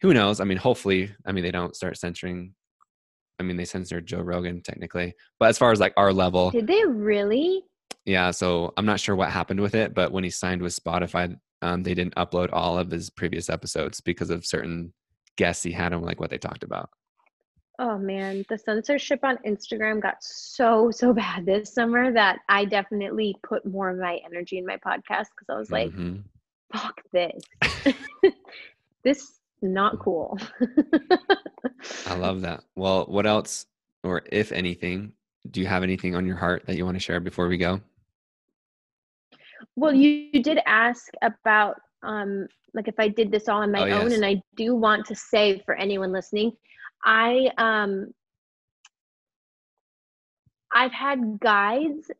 who 0.02 0.12
knows? 0.14 0.40
I 0.40 0.44
mean, 0.44 0.58
hopefully, 0.58 1.10
I 1.26 1.32
mean 1.32 1.44
they 1.44 1.50
don't 1.50 1.74
start 1.76 1.96
censoring. 1.98 2.54
I 3.38 3.42
mean, 3.42 3.56
they 3.56 3.64
censored 3.66 4.06
Joe 4.06 4.20
Rogan 4.20 4.62
technically, 4.62 5.14
but 5.38 5.48
as 5.50 5.58
far 5.58 5.70
as 5.72 5.80
like 5.80 5.92
our 5.96 6.12
level, 6.12 6.50
Did 6.50 6.66
they 6.66 6.84
really? 6.86 7.62
yeah. 8.04 8.30
So 8.30 8.72
I'm 8.76 8.86
not 8.86 9.00
sure 9.00 9.14
what 9.16 9.30
happened 9.30 9.60
with 9.60 9.74
it, 9.74 9.94
but 9.94 10.12
when 10.12 10.24
he 10.24 10.30
signed 10.30 10.62
with 10.62 10.74
Spotify, 10.78 11.36
um, 11.62 11.82
they 11.82 11.94
didn't 11.94 12.14
upload 12.16 12.50
all 12.52 12.78
of 12.78 12.90
his 12.90 13.10
previous 13.10 13.48
episodes 13.50 14.00
because 14.00 14.30
of 14.30 14.46
certain 14.46 14.92
guests 15.36 15.62
he 15.62 15.72
had 15.72 15.92
on 15.92 16.02
like 16.02 16.18
what 16.20 16.30
they 16.30 16.38
talked 16.38 16.62
about. 16.62 16.88
Oh 17.78 17.98
man, 17.98 18.42
the 18.48 18.56
censorship 18.56 19.20
on 19.22 19.36
Instagram 19.46 20.00
got 20.00 20.16
so 20.22 20.90
so 20.90 21.12
bad 21.12 21.44
this 21.44 21.74
summer 21.74 22.10
that 22.12 22.38
I 22.48 22.64
definitely 22.64 23.36
put 23.42 23.66
more 23.66 23.90
of 23.90 23.98
my 23.98 24.18
energy 24.24 24.56
in 24.56 24.64
my 24.64 24.76
podcast 24.78 25.26
because 25.34 25.50
I 25.50 25.58
was 25.58 25.70
like, 25.70 25.90
Mhm. 25.92 26.22
fuck 26.74 27.02
this. 27.12 27.42
this 29.04 29.18
is 29.22 29.40
not 29.66 29.98
cool. 29.98 30.38
I 32.06 32.14
love 32.16 32.42
that. 32.42 32.64
Well, 32.74 33.06
what 33.06 33.26
else, 33.26 33.66
or 34.02 34.22
if 34.32 34.52
anything, 34.52 35.12
do 35.50 35.60
you 35.60 35.66
have 35.66 35.82
anything 35.82 36.14
on 36.14 36.26
your 36.26 36.36
heart 36.36 36.64
that 36.66 36.76
you 36.76 36.84
want 36.84 36.96
to 36.96 37.00
share 37.00 37.20
before 37.20 37.48
we 37.48 37.58
go? 37.58 37.80
Well, 39.76 39.94
you, 39.94 40.28
you 40.32 40.42
did 40.42 40.60
ask 40.66 41.12
about 41.22 41.76
um 42.02 42.46
like 42.74 42.88
if 42.88 42.98
I 42.98 43.08
did 43.08 43.30
this 43.32 43.48
all 43.48 43.62
on 43.62 43.72
my 43.72 43.90
Oh, 43.90 43.98
own 43.98 44.04
yes. 44.06 44.14
and 44.14 44.24
I 44.24 44.42
do 44.54 44.74
want 44.74 45.06
to 45.06 45.14
say 45.14 45.62
for 45.64 45.74
anyone 45.74 46.12
listening, 46.12 46.52
I 47.04 47.50
um 47.58 48.12
I've 50.74 50.92
had 50.92 51.40
guides, 51.40 52.10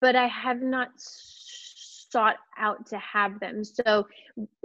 but 0.00 0.14
I 0.16 0.26
have 0.26 0.60
not 0.60 0.88
s- 0.94 1.43
sought 2.14 2.38
out 2.66 2.86
to 2.92 2.98
have 3.14 3.40
them. 3.44 3.64
So 3.64 4.06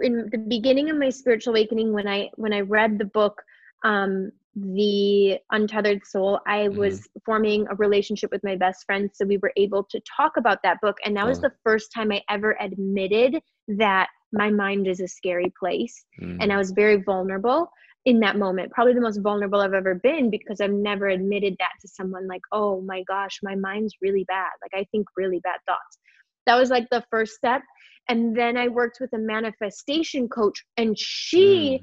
in 0.00 0.28
the 0.32 0.38
beginning 0.38 0.90
of 0.90 0.96
my 0.98 1.10
spiritual 1.10 1.52
awakening 1.54 1.92
when 1.92 2.08
I 2.08 2.30
when 2.36 2.52
I 2.52 2.60
read 2.60 2.98
the 2.98 3.04
book 3.20 3.42
um 3.84 4.30
the 4.56 5.38
untethered 5.52 6.04
soul 6.04 6.40
i 6.46 6.68
Mhm. 6.70 6.78
was 6.80 7.08
forming 7.24 7.66
a 7.70 7.74
relationship 7.76 8.30
with 8.32 8.42
my 8.44 8.56
best 8.56 8.84
friend 8.86 9.08
so 9.14 9.24
we 9.24 9.38
were 9.38 9.52
able 9.56 9.84
to 9.90 10.00
talk 10.16 10.32
about 10.36 10.58
that 10.64 10.78
book 10.82 10.96
and 11.04 11.16
that 11.16 11.26
was 11.26 11.40
Cool. 11.40 11.46
the 11.46 11.52
first 11.64 11.92
time 11.94 12.10
i 12.12 12.20
ever 12.28 12.56
admitted 12.60 13.40
that 13.68 14.08
my 14.32 14.50
mind 14.50 14.86
is 14.88 15.00
a 15.00 15.06
scary 15.08 15.52
place 15.58 16.04
and 16.40 16.52
Mm, 16.52 16.52
i 16.52 16.58
was 16.58 16.72
very 16.72 16.96
vulnerable 17.02 17.70
in 18.06 18.20
that 18.20 18.36
moment 18.36 18.70
probably 18.72 18.94
the 18.94 19.00
most 19.00 19.20
vulnerable 19.22 19.60
i've 19.60 19.72
ever 19.74 19.94
been 19.94 20.30
because 20.30 20.60
i've 20.60 20.72
never 20.90 21.08
admitted 21.08 21.54
that 21.58 21.72
to 21.80 21.88
someone 21.88 22.26
like 22.26 22.42
oh 22.52 22.80
my 22.82 23.02
gosh 23.08 23.38
my 23.42 23.54
mind's 23.54 23.94
really 24.02 24.24
bad 24.24 24.50
like 24.62 24.74
i 24.80 24.84
think 24.90 25.06
really 25.16 25.40
bad 25.40 25.60
thoughts 25.66 25.98
that 26.46 26.56
was 26.56 26.70
like 26.70 26.88
the 26.90 27.04
first 27.10 27.34
step. 27.34 27.62
And 28.08 28.36
then 28.36 28.56
i 28.56 28.66
worked 28.66 28.98
with 29.00 29.12
a 29.12 29.18
manifestation 29.18 30.28
coach 30.28 30.64
and 30.76 30.98
she 30.98 31.80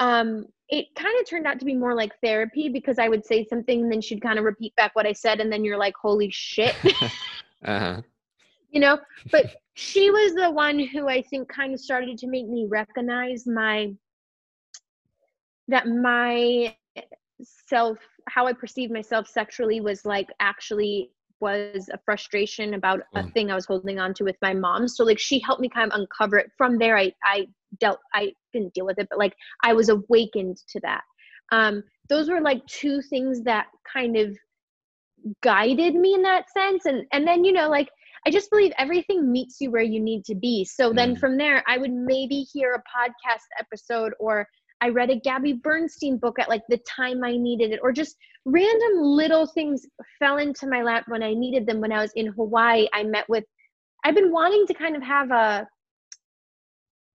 mm, 0.00 0.04
um 0.04 0.44
it 0.68 0.86
kind 0.94 1.18
of 1.18 1.26
turned 1.26 1.46
out 1.46 1.58
to 1.58 1.64
be 1.64 1.74
more 1.74 1.94
like 1.94 2.12
therapy 2.22 2.68
because 2.68 2.98
i 2.98 3.08
would 3.08 3.24
say 3.24 3.46
something 3.46 3.82
and 3.82 3.92
then 3.92 4.00
she'd 4.00 4.20
kind 4.20 4.38
of 4.38 4.44
repeat 4.44 4.74
back 4.76 4.94
what 4.94 5.06
i 5.06 5.12
said 5.12 5.40
and 5.40 5.50
then 5.50 5.64
you're 5.64 5.78
like 5.78 5.94
holy 6.00 6.30
shit. 6.30 6.74
Uh-huh. 7.62 8.00
you 8.70 8.80
know? 8.80 8.98
But 9.30 9.56
she 9.74 10.10
was 10.10 10.34
the 10.34 10.50
one 10.50 10.78
who 10.78 11.08
i 11.08 11.22
think 11.22 11.48
kind 11.48 11.72
of 11.72 11.80
started 11.80 12.18
to 12.18 12.26
make 12.26 12.48
me 12.48 12.66
recognize 12.68 13.46
my 13.46 13.92
that 15.68 15.86
my 15.86 16.74
self 17.42 17.98
how 18.28 18.46
i 18.46 18.52
perceived 18.52 18.92
myself 18.92 19.26
sexually 19.26 19.80
was 19.80 20.04
like 20.04 20.28
actually 20.40 21.10
was 21.40 21.88
a 21.92 21.98
frustration 22.04 22.74
about 22.74 23.00
a 23.16 23.22
Cool. 23.22 23.30
thing 23.32 23.50
i 23.50 23.54
was 23.54 23.66
holding 23.66 23.98
on 23.98 24.14
to 24.14 24.24
with 24.24 24.36
my 24.42 24.54
mom. 24.54 24.88
So 24.88 25.04
like 25.04 25.18
she 25.18 25.40
helped 25.40 25.60
me 25.60 25.68
kind 25.68 25.90
of 25.92 25.98
uncover 25.98 26.38
it. 26.38 26.50
From 26.56 26.78
there 26.78 26.96
i 26.96 27.12
i 27.24 27.46
dealt 27.80 27.98
i 28.14 28.32
didn't 28.52 28.74
deal 28.74 28.86
with 28.86 28.98
it 28.98 29.06
but 29.10 29.18
like 29.18 29.34
i 29.64 29.72
was 29.72 29.88
awakened 29.88 30.56
to 30.68 30.80
that. 30.80 31.02
Um 31.52 31.82
those 32.08 32.28
were 32.28 32.40
like 32.40 32.64
two 32.66 33.00
things 33.02 33.42
that 33.44 33.66
kind 33.92 34.16
of 34.16 34.36
guided 35.42 35.94
me 35.94 36.14
in 36.14 36.22
that 36.22 36.50
sense. 36.50 36.86
And 36.86 37.04
and 37.12 37.26
then 37.26 37.44
you 37.44 37.52
know 37.52 37.68
like 37.68 37.88
i 38.26 38.30
just 38.30 38.50
believe 38.50 38.72
everything 38.78 39.30
meets 39.30 39.56
you 39.60 39.70
where 39.70 39.82
you 39.82 40.00
need 40.00 40.24
to 40.26 40.34
be. 40.34 40.64
So 40.64 40.92
then 40.92 41.14
Mm. 41.14 41.18
from 41.18 41.36
there 41.36 41.62
i 41.66 41.78
would 41.78 41.92
maybe 41.92 42.40
hear 42.52 42.72
a 42.74 42.82
podcast 42.96 43.46
episode 43.58 44.12
or 44.18 44.46
i 44.80 44.88
read 44.88 45.10
a 45.10 45.16
gabby 45.20 45.52
bernstein 45.52 46.16
book 46.18 46.38
at 46.38 46.48
like 46.48 46.62
the 46.68 46.78
time 46.78 47.22
i 47.24 47.36
needed 47.36 47.72
it 47.72 47.80
or 47.82 47.92
just 47.92 48.16
random 48.46 48.92
little 49.02 49.46
things 49.46 49.86
fell 50.18 50.38
into 50.38 50.66
my 50.66 50.82
lap 50.82 51.04
when 51.08 51.22
i 51.22 51.34
needed 51.34 51.66
them. 51.66 51.80
When 51.80 51.92
i 51.92 52.00
was 52.00 52.12
in 52.14 52.26
hawaii 52.28 52.86
i 52.92 53.02
met 53.02 53.28
with 53.28 53.44
i've 54.04 54.14
been 54.14 54.32
wanting 54.32 54.66
to 54.66 54.74
kind 54.74 54.96
of 54.96 55.02
have 55.02 55.30
a 55.30 55.66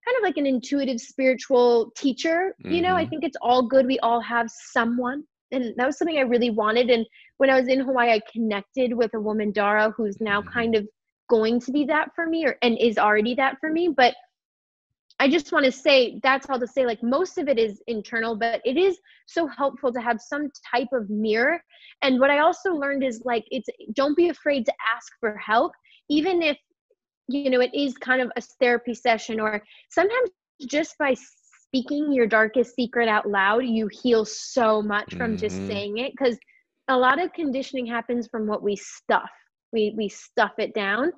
kind 0.06 0.18
of 0.18 0.24
like 0.24 0.38
an 0.38 0.46
intuitive 0.46 1.00
spiritual 1.02 1.92
teacher 1.98 2.56
you 2.60 2.82
know? 2.82 2.96
I 2.96 3.06
Mhm. 3.06 3.10
think 3.10 3.24
it's 3.24 3.38
all 3.42 3.64
good. 3.68 3.88
We 3.88 3.98
all 4.00 4.22
have 4.22 4.48
someone. 4.50 5.24
And 5.52 5.74
that 5.78 5.86
was 5.88 5.98
something 5.98 6.18
i 6.18 6.22
really 6.22 6.50
wanted. 6.52 6.90
And 6.90 7.06
when 7.38 7.50
i 7.50 7.60
was 7.60 7.68
in 7.68 7.80
hawaii 7.80 8.12
i 8.12 8.22
connected 8.32 8.94
with 8.94 9.12
a 9.16 9.20
woman 9.20 9.52
dara 9.52 9.92
who's 9.92 10.20
now 10.22 10.42
Mhm. 10.42 10.52
kind 10.54 10.76
of 10.76 10.88
going 11.28 11.60
to 11.62 11.72
be 11.72 11.86
that 11.86 12.10
for 12.16 12.28
me 12.28 12.46
or 12.46 12.56
and 12.62 12.78
is 12.80 12.98
already 13.00 13.34
that 13.36 13.58
for 13.60 13.72
me. 13.72 13.88
But 13.90 14.16
I 15.20 15.30
just 15.30 15.52
want 15.52 15.66
to 15.66 15.72
say 15.72 16.20
that's 16.24 16.50
all 16.50 16.60
to 16.60 16.68
say 16.68 16.86
like 16.86 17.02
most 17.02 17.38
of 17.38 17.48
it 17.48 17.58
is 17.58 17.82
internal, 17.88 18.36
but 18.36 18.62
it 18.66 18.78
is 18.78 19.00
so 19.28 19.48
helpful 19.48 19.94
to 19.94 20.02
have 20.02 20.20
some 20.20 20.50
type 20.74 20.90
of 20.92 21.10
mirror. 21.10 21.62
And 22.02 22.20
what 22.20 22.30
I 22.30 22.40
also 22.40 22.74
learned 22.74 23.04
is 23.04 23.22
like 23.24 23.46
it's 23.50 23.70
don't 23.94 24.18
be 24.18 24.30
afraid 24.30 24.66
to 24.66 24.74
ask 24.96 25.14
for 25.20 25.38
help, 25.38 25.72
even 26.10 26.42
if 26.42 26.58
you 27.28 27.50
know 27.50 27.62
it 27.62 27.74
is 27.74 27.98
kind 27.98 28.22
of 28.22 28.32
a 28.36 28.42
therapy 28.60 28.94
session 28.94 29.40
or 29.40 29.64
sometimes 29.90 30.30
just 30.68 30.98
by 30.98 31.16
speaking 31.68 32.12
your 32.12 32.28
darkest 32.28 32.76
secret 32.76 33.08
out 33.08 33.28
loud, 33.28 33.60
you 33.66 33.90
heal 34.04 34.26
so 34.26 34.82
much 34.82 35.14
from 35.16 35.32
mm-hmm. 35.32 35.38
just 35.38 35.56
saying 35.68 35.98
it 35.98 36.12
because 36.12 36.38
a 36.90 36.98
lot 36.98 37.22
of 37.22 37.32
conditioning 37.34 37.86
happens 37.86 38.28
from 38.28 38.48
what 38.48 38.62
we 38.62 38.76
stuff. 38.76 39.30
We 39.72 39.94
we 39.96 40.10
stuff 40.10 40.52
it 40.58 40.74
down. 40.74 41.12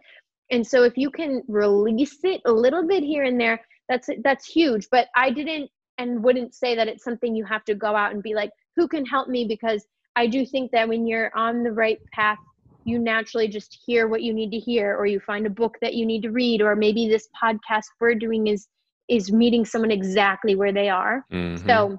And 0.52 0.66
so 0.66 0.84
if 0.84 0.98
you 0.98 1.10
can 1.10 1.42
release 1.48 2.20
it 2.24 2.42
a 2.46 2.52
little 2.52 2.88
bit 2.88 3.04
here 3.04 3.24
and 3.24 3.40
there, 3.40 3.60
that's 3.90 4.10
that's 4.24 4.46
huge 4.46 4.88
but 4.92 5.08
i 5.16 5.30
didn't 5.30 5.70
and 5.98 6.24
wouldn't 6.24 6.54
say 6.54 6.76
that 6.76 6.88
it's 6.88 7.04
something 7.04 7.36
you 7.36 7.46
have 7.46 7.64
to 7.66 7.74
go 7.74 7.96
out 7.96 8.14
and 8.14 8.22
be 8.22 8.34
like 8.34 8.52
who 8.76 8.88
can 8.88 9.06
help 9.06 9.28
me 9.28 9.46
because 9.46 9.86
i 10.16 10.28
do 10.28 10.46
think 10.46 10.72
that 10.72 10.88
when 10.88 11.08
you're 11.08 11.32
on 11.36 11.64
the 11.64 11.72
right 11.72 12.00
path 12.14 12.38
you 12.84 12.98
naturally 12.98 13.50
just 13.50 13.78
hear 13.86 14.08
what 14.08 14.22
you 14.22 14.34
need 14.34 14.50
to 14.50 14.58
hear 14.58 14.96
or 14.96 15.06
you 15.06 15.20
find 15.20 15.46
a 15.46 15.50
book 15.50 15.76
that 15.82 15.94
you 15.94 16.06
need 16.06 16.22
to 16.22 16.32
read 16.32 16.62
or 16.62 16.76
maybe 16.76 17.08
this 17.08 17.28
podcast 17.42 17.84
we're 18.00 18.16
doing 18.16 18.48
is 18.48 18.68
is 19.10 19.32
meeting 19.32 19.66
someone 19.66 19.92
exactly 19.92 20.56
where 20.56 20.74
they 20.74 20.90
are 20.90 21.26
mm-hmm. 21.32 21.66
so 21.68 21.98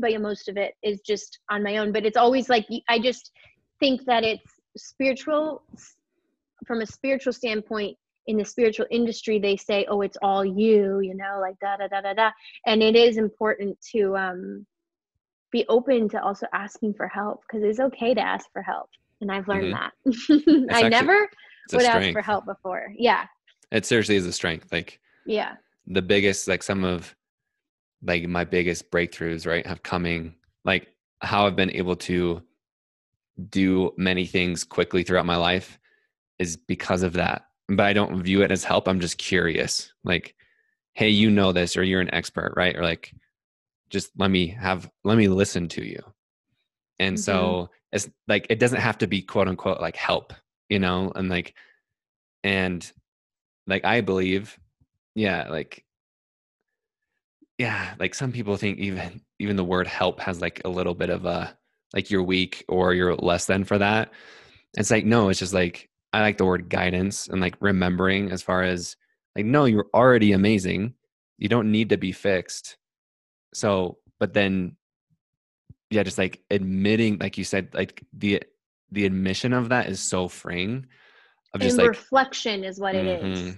but 0.00 0.12
yeah, 0.12 0.18
most 0.18 0.48
of 0.48 0.56
it 0.56 0.74
is 0.82 1.00
just 1.00 1.38
on 1.50 1.62
my 1.62 1.78
own 1.78 1.92
but 1.92 2.04
it's 2.04 2.16
always 2.16 2.48
like 2.48 2.66
i 2.88 2.98
just 2.98 3.30
think 3.80 4.04
that 4.06 4.24
it's 4.24 4.52
spiritual 4.76 5.62
from 6.66 6.80
a 6.80 6.86
spiritual 6.86 7.32
standpoint 7.32 7.96
in 8.28 8.36
the 8.36 8.44
spiritual 8.44 8.86
industry 8.90 9.38
they 9.38 9.56
say 9.56 9.84
oh 9.88 10.02
it's 10.02 10.18
all 10.22 10.44
you 10.44 11.00
you 11.00 11.14
know 11.14 11.38
like 11.40 11.58
da 11.60 11.76
da 11.76 11.88
da 11.88 12.00
da 12.00 12.12
da. 12.12 12.30
And 12.66 12.82
it 12.82 12.94
is 12.94 13.16
important 13.16 13.76
to 13.92 14.16
um 14.16 14.66
be 15.50 15.64
open 15.68 16.08
to 16.10 16.22
also 16.22 16.46
asking 16.52 16.94
for 16.94 17.08
help 17.08 17.40
because 17.42 17.64
it's 17.64 17.80
okay 17.80 18.14
to 18.14 18.20
ask 18.20 18.46
for 18.52 18.62
help 18.62 18.90
and 19.20 19.32
i've 19.32 19.48
learned 19.48 19.74
mm-hmm. 19.74 20.64
that. 20.66 20.70
I 20.74 20.76
actually, 20.76 20.90
never 20.90 21.28
would 21.72 21.82
ask 21.82 22.12
for 22.12 22.22
help 22.22 22.46
before 22.46 22.92
yeah. 22.96 23.26
It 23.70 23.84
seriously 23.84 24.16
is 24.16 24.26
a 24.26 24.32
strength 24.32 24.72
like 24.72 25.00
yeah. 25.26 25.54
the 25.86 26.02
biggest 26.02 26.48
like 26.48 26.62
some 26.62 26.84
of 26.84 27.14
like 28.02 28.26
my 28.28 28.44
biggest 28.44 28.90
breakthroughs 28.90 29.46
right 29.46 29.66
have 29.66 29.82
coming 29.82 30.34
like 30.64 30.88
how 31.20 31.46
i've 31.46 31.56
been 31.56 31.72
able 31.72 31.96
to 31.96 32.42
do 33.50 33.92
many 33.96 34.24
things 34.24 34.64
quickly 34.64 35.02
throughout 35.02 35.26
my 35.26 35.36
life 35.36 35.78
is 36.38 36.56
because 36.56 37.02
of 37.02 37.12
that 37.14 37.47
but 37.68 37.86
I 37.86 37.92
don't 37.92 38.22
view 38.22 38.42
it 38.42 38.50
as 38.50 38.64
help. 38.64 38.88
I'm 38.88 39.00
just 39.00 39.18
curious. 39.18 39.92
Like, 40.04 40.34
hey, 40.94 41.10
you 41.10 41.30
know 41.30 41.52
this, 41.52 41.76
or 41.76 41.82
you're 41.82 42.00
an 42.00 42.12
expert, 42.14 42.54
right? 42.56 42.76
Or 42.76 42.82
like, 42.82 43.14
just 43.90 44.10
let 44.16 44.30
me 44.30 44.48
have, 44.48 44.90
let 45.04 45.16
me 45.16 45.28
listen 45.28 45.68
to 45.68 45.84
you. 45.84 46.02
And 46.98 47.16
mm-hmm. 47.16 47.22
so 47.22 47.70
it's 47.92 48.08
like, 48.26 48.46
it 48.50 48.58
doesn't 48.58 48.80
have 48.80 48.98
to 48.98 49.06
be 49.06 49.22
quote 49.22 49.48
unquote 49.48 49.80
like 49.80 49.96
help, 49.96 50.32
you 50.68 50.78
know? 50.78 51.12
And 51.14 51.28
like, 51.28 51.54
and 52.42 52.90
like, 53.66 53.84
I 53.84 54.00
believe, 54.00 54.58
yeah, 55.14 55.48
like, 55.48 55.84
yeah, 57.58 57.94
like 57.98 58.14
some 58.14 58.32
people 58.32 58.56
think 58.56 58.78
even, 58.78 59.20
even 59.38 59.56
the 59.56 59.64
word 59.64 59.86
help 59.86 60.20
has 60.20 60.40
like 60.40 60.62
a 60.64 60.68
little 60.68 60.94
bit 60.94 61.10
of 61.10 61.24
a, 61.24 61.56
like 61.94 62.10
you're 62.10 62.22
weak 62.22 62.64
or 62.68 62.94
you're 62.94 63.14
less 63.14 63.46
than 63.46 63.64
for 63.64 63.78
that. 63.78 64.12
It's 64.76 64.90
like, 64.90 65.04
no, 65.04 65.28
it's 65.28 65.38
just 65.38 65.54
like, 65.54 65.88
I 66.12 66.20
like 66.20 66.38
the 66.38 66.44
word 66.44 66.68
guidance 66.68 67.28
and 67.28 67.40
like 67.40 67.56
remembering 67.60 68.30
as 68.30 68.42
far 68.42 68.62
as 68.62 68.96
like, 69.36 69.44
no, 69.44 69.66
you're 69.66 69.88
already 69.94 70.32
amazing. 70.32 70.94
You 71.36 71.48
don't 71.48 71.70
need 71.70 71.90
to 71.90 71.96
be 71.96 72.12
fixed. 72.12 72.76
So, 73.54 73.98
but 74.18 74.34
then, 74.34 74.76
yeah, 75.90 76.02
just 76.02 76.18
like 76.18 76.40
admitting, 76.50 77.18
like 77.18 77.38
you 77.38 77.44
said, 77.44 77.68
like 77.72 78.04
the 78.12 78.42
the 78.90 79.04
admission 79.04 79.52
of 79.52 79.68
that 79.68 79.88
is 79.88 80.00
so 80.00 80.28
freeing. 80.28 80.86
Of 81.54 81.60
just 81.60 81.78
and 81.78 81.86
like 81.86 81.88
reflection 81.88 82.64
is 82.64 82.80
what 82.80 82.94
it 82.94 83.22
mm-hmm. 83.22 83.32
is. 83.32 83.56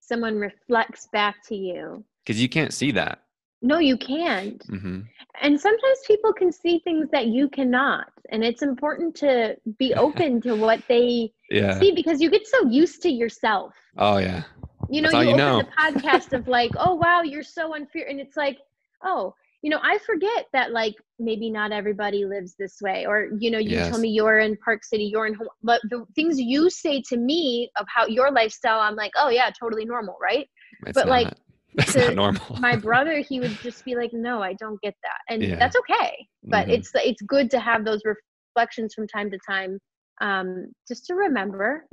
Someone 0.00 0.36
reflects 0.36 1.08
back 1.12 1.36
to 1.48 1.56
you 1.56 2.04
because 2.24 2.40
you 2.40 2.48
can't 2.48 2.72
see 2.72 2.92
that. 2.92 3.22
No, 3.66 3.78
you 3.78 3.96
can't. 3.96 4.64
Mm-hmm. 4.68 5.00
And 5.42 5.60
sometimes 5.60 5.98
people 6.06 6.32
can 6.32 6.52
see 6.52 6.78
things 6.78 7.08
that 7.10 7.26
you 7.26 7.48
cannot. 7.48 8.06
And 8.30 8.44
it's 8.44 8.62
important 8.62 9.16
to 9.16 9.56
be 9.78 9.92
open 10.06 10.40
to 10.42 10.54
what 10.54 10.80
they 10.88 11.32
yeah. 11.50 11.78
see 11.78 11.92
because 11.92 12.20
you 12.20 12.30
get 12.30 12.46
so 12.46 12.68
used 12.68 13.02
to 13.02 13.10
yourself. 13.10 13.74
Oh, 13.98 14.18
yeah. 14.18 14.44
You 14.88 15.02
know, 15.02 15.10
you, 15.10 15.18
you 15.18 15.24
open 15.34 15.36
know. 15.36 15.62
the 15.62 15.68
podcast 15.76 16.32
of 16.32 16.46
like, 16.46 16.70
oh, 16.78 16.94
wow, 16.94 17.22
you're 17.22 17.42
so 17.42 17.74
unfair. 17.74 18.06
And 18.08 18.20
it's 18.20 18.36
like, 18.36 18.58
oh, 19.02 19.34
you 19.62 19.70
know, 19.70 19.80
I 19.82 19.98
forget 19.98 20.46
that 20.52 20.70
like 20.70 20.94
maybe 21.18 21.50
not 21.50 21.72
everybody 21.72 22.24
lives 22.24 22.54
this 22.56 22.80
way. 22.80 23.04
Or, 23.04 23.30
you 23.40 23.50
know, 23.50 23.58
you 23.58 23.70
yes. 23.70 23.88
tell 23.88 23.98
me 23.98 24.10
you're 24.10 24.38
in 24.38 24.56
Park 24.58 24.84
City, 24.84 25.04
you're 25.04 25.26
in, 25.26 25.36
but 25.64 25.80
the 25.90 26.06
things 26.14 26.38
you 26.38 26.70
say 26.70 27.02
to 27.08 27.16
me 27.16 27.68
of 27.76 27.86
how 27.92 28.06
your 28.06 28.30
lifestyle, 28.30 28.78
I'm 28.78 28.94
like, 28.94 29.12
oh, 29.16 29.28
yeah, 29.28 29.50
totally 29.50 29.84
normal, 29.84 30.16
right? 30.22 30.48
It's 30.86 30.92
but 30.92 31.06
not. 31.06 31.08
like, 31.08 31.28
that's 31.76 31.94
not 31.96 32.14
normal. 32.14 32.56
my 32.58 32.76
brother, 32.76 33.18
he 33.20 33.40
would 33.40 33.56
just 33.60 33.84
be 33.84 33.94
like, 33.94 34.12
"No, 34.12 34.42
I 34.42 34.54
don't 34.54 34.80
get 34.80 34.94
that," 35.02 35.18
and 35.32 35.42
yeah. 35.42 35.56
that's 35.56 35.76
okay. 35.76 36.26
But 36.44 36.66
mm-hmm. 36.66 36.74
it's 36.74 36.90
it's 36.94 37.22
good 37.22 37.50
to 37.50 37.60
have 37.60 37.84
those 37.84 38.02
reflections 38.04 38.94
from 38.94 39.06
time 39.06 39.30
to 39.30 39.38
time, 39.48 39.78
um, 40.20 40.68
just 40.88 41.06
to 41.06 41.14
remember. 41.14 41.86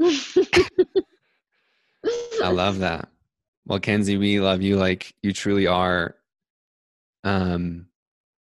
I 2.41 2.49
love 2.49 2.79
that. 2.79 3.09
Well, 3.65 3.79
Kenzie, 3.79 4.17
we 4.17 4.39
love 4.39 4.61
you 4.61 4.77
like 4.77 5.13
you 5.21 5.31
truly 5.31 5.67
are. 5.67 6.15
Um, 7.23 7.87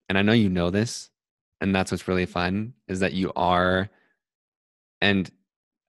and 0.08 0.18
I 0.18 0.22
know 0.22 0.32
you 0.32 0.48
know 0.48 0.70
this, 0.70 1.10
and 1.60 1.74
that's 1.74 1.92
what's 1.92 2.08
really 2.08 2.26
fun 2.26 2.74
is 2.88 3.00
that 3.00 3.12
you 3.12 3.32
are, 3.36 3.88
and 5.00 5.30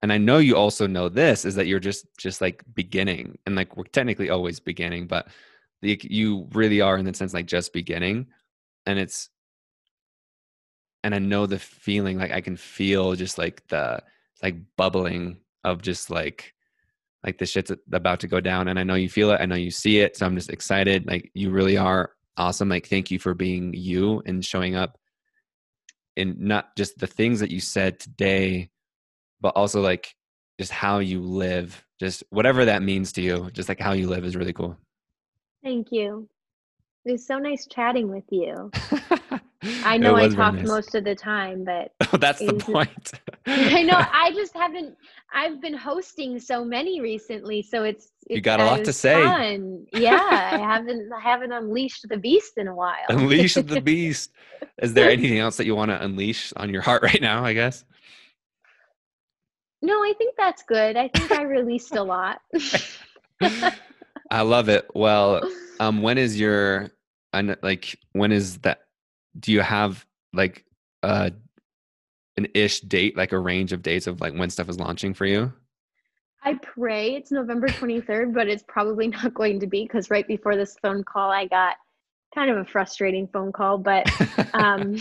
and 0.06 0.14
i 0.14 0.20
know 0.20 0.38
you 0.38 0.56
also 0.56 0.86
know 0.86 1.10
this 1.10 1.46
is 1.46 1.56
that 1.56 1.66
you're 1.66 1.80
just 1.80 2.06
just 2.16 2.40
like 2.40 2.64
beginning 2.76 3.36
and 3.48 3.56
like 3.56 3.76
we're 3.76 3.84
technically 3.86 4.30
always 4.30 4.60
beginning 4.60 5.08
but 5.08 5.28
the, 5.82 6.00
you 6.04 6.48
really 6.54 6.80
are 6.80 6.96
in 6.96 7.06
the 7.06 7.14
sense 7.16 7.34
like 7.34 7.48
just 7.48 7.74
beginning 7.74 8.28
and 8.86 9.00
it's 9.00 9.30
and 11.04 11.16
i 11.16 11.18
know 11.18 11.48
the 11.48 11.58
feeling 11.58 12.20
like 12.20 12.30
i 12.30 12.40
can 12.40 12.56
feel 12.56 13.16
just 13.16 13.40
like 13.40 13.68
the 13.70 14.00
like 14.44 14.56
bubbling 14.78 15.38
of 15.64 15.82
just 15.82 16.12
like 16.12 16.54
like 17.24 17.40
the 17.40 17.46
shit's 17.48 17.72
about 17.92 18.20
to 18.20 18.28
go 18.28 18.40
down 18.40 18.68
and 18.68 18.78
i 18.78 18.84
know 18.84 18.94
you 18.94 19.10
feel 19.10 19.32
it 19.32 19.42
i 19.42 19.46
know 19.48 19.56
you 19.56 19.72
see 19.72 20.02
it 20.02 20.16
so 20.16 20.24
i'm 20.24 20.36
just 20.36 20.52
excited 20.52 21.08
like 21.08 21.32
you 21.34 21.50
really 21.50 21.78
are 21.78 22.12
awesome 22.38 22.70
like 22.70 22.86
thank 22.86 23.10
you 23.10 23.18
for 23.18 23.34
being 23.34 23.74
you 23.74 24.22
and 24.28 24.46
showing 24.46 24.76
up 24.76 25.00
and 26.16 26.40
not 26.40 26.76
just 26.76 26.96
the 27.00 27.08
things 27.08 27.40
that 27.40 27.50
you 27.50 27.60
said 27.60 28.00
today 28.00 28.70
but 29.42 29.50
also 29.56 29.82
like 29.82 30.14
just 30.60 30.72
how 30.72 31.00
you 31.00 31.22
live, 31.22 31.86
just 32.00 32.24
whatever 32.30 32.66
that 32.66 32.82
means 32.82 33.12
to 33.14 33.22
you, 33.22 33.50
just 33.54 33.70
like 33.70 33.80
how 33.80 33.94
you 33.94 34.08
live 34.08 34.24
is 34.26 34.36
really 34.36 34.54
cool. 34.54 34.78
Thank 35.64 35.92
you. 35.92 36.30
It 37.06 37.12
was 37.12 37.26
so 37.28 37.38
nice 37.38 37.68
chatting 37.68 38.10
with 38.10 38.24
you. 38.32 38.72
I 39.84 39.98
know 39.98 40.16
I 40.16 40.28
talk 40.28 40.56
nice. 40.56 40.68
most 40.68 40.96
of 40.96 41.04
the 41.04 41.14
time, 41.14 41.64
but 41.64 41.92
oh, 42.14 42.18
that's 42.18 42.40
the 42.40 42.54
point. 42.54 43.12
I 43.46 43.84
know. 43.84 43.94
I 43.96 44.32
just 44.34 44.56
haven't. 44.56 44.96
I've 45.32 45.62
been 45.62 45.76
hosting 45.76 46.40
so 46.40 46.66
many 46.66 47.02
recently, 47.02 47.62
so 47.62 47.84
it's, 47.84 48.12
it's 48.26 48.38
you 48.38 48.42
got 48.42 48.60
a 48.60 48.64
uh, 48.64 48.66
lot 48.68 48.86
to 48.86 48.94
say. 48.94 49.22
Fun. 49.22 49.86
Yeah, 49.94 50.18
I 50.20 50.58
haven't. 50.58 51.12
I 51.14 51.22
haven't 51.22 51.52
unleashed 51.52 52.08
the 52.10 52.18
beast 52.18 52.58
in 52.58 52.68
a 52.68 52.76
while. 52.76 52.96
Unleash 53.10 53.54
the 53.54 53.82
beast. 53.82 54.32
Is 54.82 54.94
there 54.94 55.10
anything 55.10 55.38
else 55.38 55.58
that 55.58 55.66
you 55.66 55.76
want 55.76 55.92
to 55.92 56.04
unleash 56.04 56.54
on 56.58 56.72
your 56.72 56.82
heart 56.82 57.04
right 57.04 57.22
now? 57.22 57.46
I 57.46 57.54
guess. 57.54 57.86
No, 59.86 60.04
I 60.04 60.14
think 60.18 60.36
that's 60.36 60.64
good. 60.64 60.98
I 60.98 61.10
think 61.10 61.32
I 61.32 61.44
released 61.44 61.96
a 61.96 62.02
lot. 62.02 62.42
I 64.32 64.42
love 64.42 64.68
it. 64.68 64.88
Well, 64.96 65.48
um, 65.80 66.02
when 66.02 66.18
is 66.18 66.40
your, 66.40 66.90
like, 67.34 68.00
when 68.14 68.32
is 68.32 68.58
that? 68.60 68.82
Do 69.40 69.52
you 69.52 69.62
have 69.62 70.04
like 70.34 70.66
uh, 71.04 71.30
an 72.38 72.48
ish 72.56 72.80
date, 72.82 73.16
like 73.16 73.32
a 73.32 73.38
range 73.38 73.74
of 73.74 73.84
dates 73.84 74.08
of 74.08 74.22
like 74.22 74.34
when 74.34 74.50
stuff 74.50 74.70
is 74.70 74.80
launching 74.80 75.14
for 75.14 75.28
you? 75.28 75.54
I 76.42 76.56
pray 76.56 77.16
it's 77.16 77.32
November 77.32 77.68
23rd, 77.68 78.34
but 78.34 78.48
it's 78.48 78.64
probably 78.68 79.08
not 79.10 79.36
going 79.36 79.60
to 79.60 79.68
be 79.68 79.84
because 79.84 80.10
right 80.10 80.28
before 80.28 80.56
this 80.56 80.78
phone 80.82 81.04
call, 81.04 81.30
I 81.30 81.46
got 81.46 81.76
kind 82.34 82.50
of 82.50 82.58
a 82.58 82.66
frustrating 82.66 83.28
phone 83.28 83.52
call, 83.52 83.78
but 83.78 84.10
um, 84.56 84.98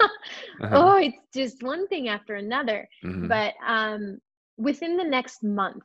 uh-huh. 0.00 0.68
oh, 0.72 0.96
it's 0.96 1.18
just 1.34 1.62
one 1.62 1.86
thing 1.88 2.08
after 2.08 2.34
another. 2.34 2.88
Mm-hmm. 3.04 3.28
But 3.28 3.54
um, 3.66 4.18
within 4.56 4.96
the 4.96 5.04
next 5.04 5.42
month, 5.42 5.82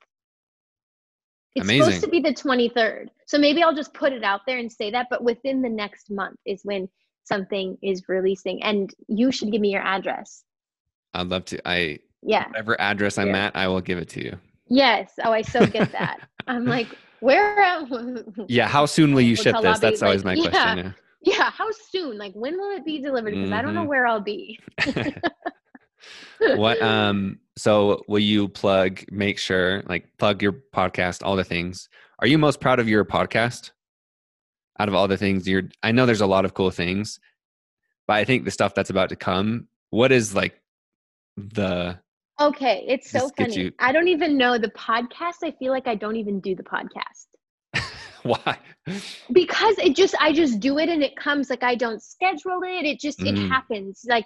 it's 1.55 1.63
Amazing. 1.63 1.83
supposed 1.85 2.03
to 2.03 2.09
be 2.09 2.19
the 2.19 2.33
23rd. 2.33 3.07
So 3.27 3.37
maybe 3.37 3.63
I'll 3.63 3.75
just 3.75 3.93
put 3.93 4.11
it 4.11 4.23
out 4.23 4.41
there 4.45 4.57
and 4.57 4.71
say 4.71 4.91
that. 4.91 5.07
But 5.09 5.23
within 5.23 5.61
the 5.61 5.69
next 5.69 6.11
month 6.11 6.37
is 6.45 6.61
when 6.63 6.89
something 7.23 7.77
is 7.81 8.03
releasing. 8.07 8.61
And 8.63 8.93
you 9.07 9.31
should 9.31 9.51
give 9.51 9.61
me 9.61 9.71
your 9.71 9.81
address. 9.81 10.43
I'd 11.13 11.27
love 11.27 11.45
to. 11.45 11.67
I 11.67 11.99
yeah. 12.21 12.47
Whatever 12.47 12.79
address 12.81 13.17
I'm 13.17 13.29
yeah. 13.29 13.45
at, 13.45 13.55
I 13.55 13.67
will 13.67 13.81
give 13.81 13.97
it 13.97 14.09
to 14.09 14.23
you. 14.23 14.37
Yes. 14.67 15.13
Oh, 15.23 15.31
I 15.31 15.43
so 15.43 15.65
get 15.65 15.91
that. 15.91 16.17
I'm 16.47 16.65
like, 16.65 16.87
where 17.19 17.59
am 17.59 18.35
yeah, 18.47 18.67
how 18.67 18.85
soon 18.85 19.13
will 19.13 19.21
you 19.21 19.35
ship 19.35 19.55
this? 19.61 19.79
That's 19.79 20.01
always 20.01 20.25
like, 20.25 20.37
my 20.37 20.43
yeah. 20.43 20.49
question. 20.49 20.77
Yeah, 20.85 20.91
how 21.33 21.67
soon? 21.91 22.17
Like 22.17 22.33
when 22.33 22.57
will 22.57 22.75
it 22.75 22.85
be 22.85 22.99
delivered? 23.01 23.33
Because 23.33 23.51
I 23.51 23.61
don't 23.61 23.73
know 23.75 23.83
Mhm. 23.83 23.87
where 23.87 24.05
I'll 24.07 24.19
be. 24.21 24.59
What 26.39 26.81
um 26.81 27.39
so 27.57 28.03
will 28.07 28.19
you 28.19 28.47
plug 28.47 29.03
make 29.11 29.39
sure 29.39 29.81
like 29.87 30.05
plug 30.19 30.41
your 30.43 30.53
podcast 30.75 31.21
all 31.23 31.35
the 31.35 31.43
things 31.43 31.89
are 32.19 32.27
you 32.27 32.37
most 32.37 32.59
proud 32.59 32.79
of 32.79 32.87
your 32.89 33.03
podcast 33.05 33.71
out 34.77 34.87
of 34.89 34.93
all 34.93 35.07
the 35.07 35.17
things 35.17 35.47
you're 35.47 35.63
i 35.81 35.91
know 35.91 36.05
there's 36.05 36.21
a 36.21 36.27
lot 36.27 36.43
of 36.45 36.53
cool 36.53 36.69
things 36.69 37.19
but 38.07 38.15
i 38.17 38.25
think 38.25 38.43
the 38.45 38.51
stuff 38.51 38.75
that's 38.75 38.89
about 38.89 39.09
to 39.09 39.15
come 39.15 39.67
what 39.89 40.11
is 40.11 40.35
like 40.35 40.61
the 41.37 41.97
Okay, 42.39 42.83
it's 42.89 43.09
so 43.09 43.29
funny. 43.37 43.55
you- 43.57 43.71
I 43.79 43.93
don't 43.93 44.09
even 44.09 44.37
know 44.37 44.57
the 44.57 44.67
podcast. 44.71 45.35
I 45.41 45.51
feel 45.57 45.71
like 45.71 45.87
I 45.87 45.95
don't 45.95 46.17
even 46.17 46.41
do 46.41 46.53
the 46.53 46.63
podcast. 46.63 47.27
Why? 48.25 48.57
Because 49.31 49.77
it 49.77 49.95
just 49.95 50.15
i 50.19 50.31
just 50.33 50.59
do 50.59 50.77
it 50.79 50.89
and 50.89 51.01
it 51.03 51.15
comes 51.15 51.49
like 51.49 51.63
i 51.63 51.75
don't 51.75 52.01
schedule 52.01 52.59
it. 52.63 52.85
It 52.85 52.99
just 52.99 53.21
it 53.21 53.35
Mm. 53.35 53.49
happens. 53.49 54.01
Like 54.07 54.25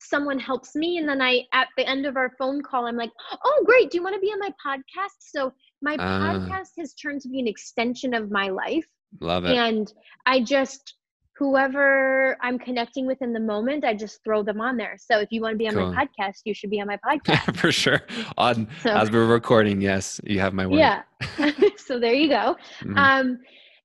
someone 0.00 0.38
helps 0.38 0.74
me 0.74 0.98
and 0.98 1.08
then 1.08 1.22
i 1.22 1.42
at 1.52 1.68
the 1.76 1.88
end 1.88 2.06
of 2.06 2.16
our 2.16 2.30
phone 2.38 2.60
call 2.60 2.86
i'm 2.86 2.96
like 2.96 3.12
oh 3.44 3.62
great. 3.64 3.90
Do 3.90 3.96
you 3.98 4.02
want 4.02 4.14
to 4.16 4.20
be 4.20 4.28
on 4.28 4.38
my 4.40 4.52
podcast? 4.66 5.16
So 5.20 5.52
my 5.80 5.96
Ah. 5.98 6.20
podcast 6.34 6.70
has 6.78 6.94
turned 6.94 7.20
to 7.22 7.28
be 7.28 7.40
an 7.40 7.48
extension 7.48 8.12
of 8.14 8.30
my 8.30 8.48
life. 8.48 8.86
Love 9.20 9.44
it. 9.44 9.56
And 9.56 9.92
i 10.26 10.40
just 10.40 10.94
whoever 11.38 12.36
i'm 12.42 12.58
connecting 12.58 13.06
with 13.06 13.20
in 13.22 13.32
the 13.32 13.40
moment 13.40 13.84
i 13.84 13.94
just 13.94 14.22
throw 14.24 14.42
them 14.42 14.60
on 14.60 14.76
there 14.76 14.96
so 14.98 15.18
if 15.18 15.28
you 15.30 15.40
want 15.40 15.52
to 15.54 15.58
be 15.58 15.66
on 15.68 15.74
Cool. 15.74 15.92
my 15.92 16.06
podcast 16.06 16.40
you 16.44 16.54
should 16.54 16.70
be 16.70 16.80
on 16.80 16.86
my 16.86 16.98
podcast 17.08 17.56
for 17.56 17.72
sure 17.72 18.02
on 18.36 18.68
So- 18.82 18.90
as 18.90 19.10
we're 19.10 19.26
recording 19.26 19.80
yes 19.80 20.20
you 20.24 20.40
have 20.40 20.52
my 20.52 20.66
word 20.66 20.78
yeah 20.78 21.02
so 21.76 21.98
there 21.98 22.14
you 22.14 22.28
go 22.28 22.56
Mhm. 22.82 22.96
um 22.96 23.38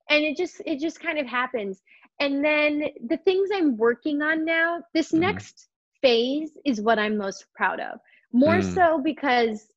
and 0.09 0.23
it 0.23 0.37
just 0.37 0.61
it 0.65 0.79
just 0.79 0.99
kind 0.99 1.19
of 1.19 1.25
happens 1.27 1.81
and 2.19 2.43
then 2.43 2.83
the 3.07 3.17
things 3.17 3.49
i'm 3.53 3.77
working 3.77 4.21
on 4.21 4.43
now 4.45 4.81
this 4.93 5.11
Mhm. 5.11 5.19
next 5.19 5.67
phase 6.01 6.51
is 6.65 6.81
what 6.81 6.99
i'm 6.99 7.17
most 7.17 7.45
proud 7.55 7.79
of 7.79 7.99
more 8.33 8.55
Mm. 8.57 8.73
so 8.75 9.01
because 9.01 9.67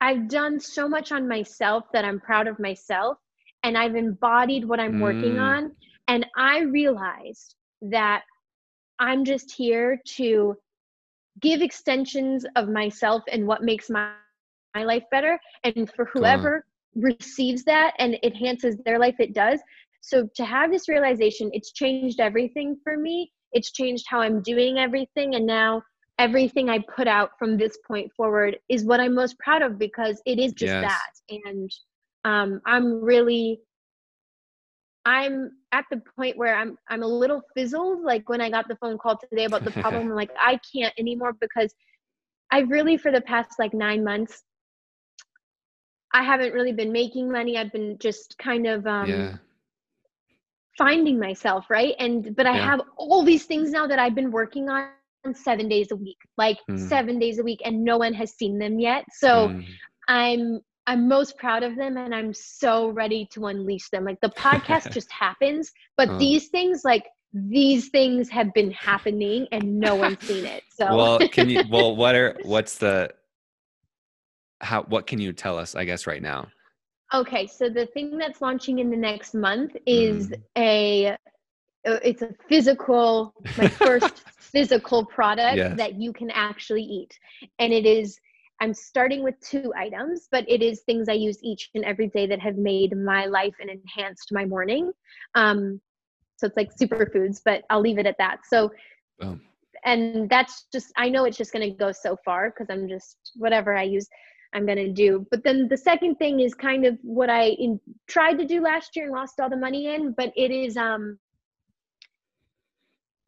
i've 0.00 0.28
done 0.28 0.58
so 0.58 0.88
much 0.88 1.12
on 1.12 1.28
myself 1.28 1.84
that 1.92 2.04
i'm 2.04 2.18
proud 2.20 2.46
of 2.48 2.58
myself 2.58 3.18
and 3.62 3.76
i've 3.76 3.94
embodied 3.96 4.64
what 4.64 4.80
i'm 4.80 4.98
working 4.98 5.34
Mm. 5.34 5.40
on 5.42 5.72
and 6.08 6.26
i 6.36 6.60
realized 6.60 7.54
that 7.82 8.22
i'm 8.98 9.24
just 9.24 9.52
here 9.54 10.00
to 10.06 10.54
give 11.40 11.62
extensions 11.62 12.44
of 12.56 12.68
myself 12.68 13.22
and 13.30 13.46
what 13.46 13.62
makes 13.62 13.90
my 13.90 14.12
my 14.74 14.84
life 14.84 15.04
better. 15.10 15.38
And 15.64 15.90
for 15.94 16.06
whoever 16.06 16.64
receives 16.94 17.64
that 17.64 17.92
and 17.98 18.16
enhances 18.22 18.76
their 18.84 18.98
life 18.98 19.16
it 19.18 19.34
does. 19.34 19.60
So 20.00 20.28
to 20.36 20.44
have 20.44 20.70
this 20.70 20.88
realization 20.88 21.50
it's 21.52 21.72
changed 21.72 22.20
everything 22.20 22.76
for 22.82 22.96
me. 22.96 23.32
It's 23.52 23.72
changed 23.72 24.04
how 24.08 24.20
i'm 24.20 24.42
doing 24.42 24.78
everything. 24.78 25.34
And 25.34 25.46
now 25.46 25.82
everything 26.18 26.68
i 26.70 26.78
put 26.94 27.06
out 27.08 27.30
from 27.38 27.56
this 27.56 27.78
point 27.86 28.10
forward 28.16 28.56
is 28.68 28.84
what 28.84 29.00
i'm 29.00 29.14
most 29.14 29.38
proud 29.38 29.62
of 29.62 29.78
because 29.78 30.20
it 30.26 30.38
is 30.38 30.52
just 30.52 30.78
Yes. 30.80 30.80
that. 30.80 31.10
And 31.46 31.70
um, 32.24 32.60
i'm 32.66 33.02
really 33.02 33.60
i'm 35.06 35.50
at 35.72 35.84
the 35.90 36.00
point 36.16 36.36
where 36.36 36.54
i'm 36.56 36.76
i'm 36.90 37.02
a 37.02 37.06
little 37.06 37.42
fizzled 37.56 38.02
like 38.02 38.28
when 38.28 38.40
i 38.40 38.50
got 38.50 38.68
the 38.68 38.76
phone 38.76 38.98
call 38.98 39.16
today 39.16 39.44
about 39.44 39.64
the 39.64 39.72
problem 39.80 40.06
i'm 40.08 40.14
like 40.14 40.30
i 40.38 40.50
can't 40.74 40.94
anymore 40.98 41.32
because 41.40 41.74
i've 42.52 42.68
really 42.70 42.96
for 42.96 43.10
the 43.10 43.20
past 43.22 43.50
like 43.58 43.72
nine 43.74 44.04
months 44.04 44.42
I 46.14 46.22
haven't 46.22 46.52
really 46.52 46.72
been 46.72 46.92
making 46.92 47.30
money. 47.30 47.56
I've 47.56 47.72
been 47.72 47.98
just 47.98 48.36
kind 48.38 48.66
of 48.66 48.86
um, 48.86 49.28
yeah 49.28 49.38
finding 50.76 51.18
myself, 51.18 51.70
right? 51.70 51.94
And 51.98 52.34
but 52.36 52.46
I 52.46 52.52
Yeah. 52.52 52.70
have 52.70 52.80
all 52.96 53.24
these 53.24 53.44
things 53.46 53.70
now 53.70 53.86
that 53.86 53.98
I've 53.98 54.14
been 54.14 54.30
working 54.30 54.68
on 54.68 54.88
seven 54.88 55.24
days 55.24 55.46
a 55.46 55.52
week, 55.52 55.74
like 55.92 56.58
Mm. 56.68 56.68
seven 56.74 56.84
days 56.84 57.04
a 57.04 57.08
week, 57.08 57.22
and 57.28 57.48
no 57.48 57.66
one 57.66 57.86
has 57.88 58.08
seen 58.16 58.30
them 58.38 58.58
yet. 58.58 58.86
So 59.00 59.32
Mm. 59.32 59.78
I'm 60.08 60.60
I'm 60.86 61.08
most 61.08 61.36
proud 61.38 61.62
of 61.62 61.76
them, 61.76 61.96
and 61.96 62.14
I'm 62.14 62.32
so 62.34 62.88
ready 62.88 63.26
to 63.32 63.46
unleash 63.46 63.88
them. 63.90 64.04
Like 64.04 64.20
the 64.20 64.30
podcast 64.30 64.90
just 64.92 65.10
happens, 65.12 65.72
but 65.96 66.08
Oh. 66.10 66.18
these 66.18 66.48
things, 66.48 66.84
like 66.84 67.04
these 67.32 67.88
things, 67.88 68.28
have 68.30 68.52
been 68.52 68.70
happening, 68.72 69.46
and 69.52 69.78
no 69.80 69.94
one's 69.96 70.18
seen 70.26 70.44
it. 70.46 70.64
So 70.68 70.86
well 70.94 71.24
can 71.24 71.48
you 71.48 71.64
well 71.68 71.94
what 71.96 72.14
are 72.14 72.36
what's 72.42 72.78
the 72.78 73.10
how 74.60 74.82
what 74.84 75.06
can 75.06 75.20
you 75.20 75.32
tell 75.32 75.58
us 75.58 75.74
i 75.74 75.84
guess 75.84 76.06
right 76.06 76.22
now 76.22 76.48
Okay, 77.14 77.46
so 77.46 77.68
the 77.68 77.84
thing 77.86 78.16
that's 78.16 78.40
launching 78.40 78.78
in 78.78 78.90
the 78.90 78.96
next 78.96 79.34
month 79.34 79.76
is 79.86 80.30
Mhm. 80.30 80.42
a 80.56 81.06
uh, 81.86 81.98
it's 82.02 82.22
a 82.22 82.34
physical 82.48 83.34
my 83.56 83.68
first 83.68 84.22
physical 84.52 85.04
product 85.04 85.56
Yes. 85.58 85.76
that 85.76 85.94
you 86.00 86.12
can 86.12 86.30
actually 86.30 86.82
eat. 86.82 87.18
And 87.58 87.72
it 87.72 87.84
is 87.84 88.18
I'm 88.62 88.72
starting 88.72 89.24
with 89.24 89.34
two 89.40 89.72
items, 89.76 90.28
but 90.30 90.44
it 90.48 90.62
is 90.62 90.82
things 90.82 91.08
I 91.08 91.14
use 91.14 91.38
each 91.42 91.68
and 91.74 91.84
every 91.84 92.06
day 92.06 92.28
that 92.28 92.38
have 92.38 92.56
made 92.56 92.96
my 92.96 93.26
life 93.26 93.56
and 93.60 93.68
enhanced 93.68 94.28
my 94.30 94.44
morning. 94.44 94.92
Um 95.34 95.80
so 96.36 96.46
it's 96.46 96.56
like 96.56 96.70
superfoods, 96.76 97.40
but 97.44 97.64
I'll 97.70 97.80
leave 97.80 97.98
it 97.98 98.06
at 98.06 98.18
that. 98.18 98.38
So 98.48 98.70
Boom. 99.18 99.40
and 99.84 100.30
that's 100.30 100.66
just 100.72 100.92
i 100.96 101.08
know 101.08 101.24
it's 101.24 101.36
just 101.36 101.52
going 101.52 101.68
to 101.68 101.76
go 101.76 101.90
so 101.92 102.16
far 102.24 102.50
because 102.50 102.68
i'm 102.70 102.88
just 102.88 103.16
whatever 103.34 103.76
i 103.76 103.82
use 103.82 104.08
i'm 104.54 104.64
going 104.64 104.78
to 104.78 104.92
do 104.92 105.26
but 105.30 105.42
then 105.42 105.66
the 105.68 105.76
second 105.76 106.14
thing 106.16 106.40
is 106.40 106.54
kind 106.54 106.84
of 106.84 106.96
what 107.02 107.30
i 107.30 107.48
in, 107.64 107.80
tried 108.08 108.34
to 108.34 108.44
do 108.44 108.60
last 108.60 108.94
year 108.94 109.06
and 109.06 109.14
lost 109.14 109.40
all 109.40 109.50
the 109.50 109.56
money 109.56 109.94
in 109.94 110.12
but 110.12 110.32
it 110.36 110.50
is 110.50 110.76
um 110.76 111.18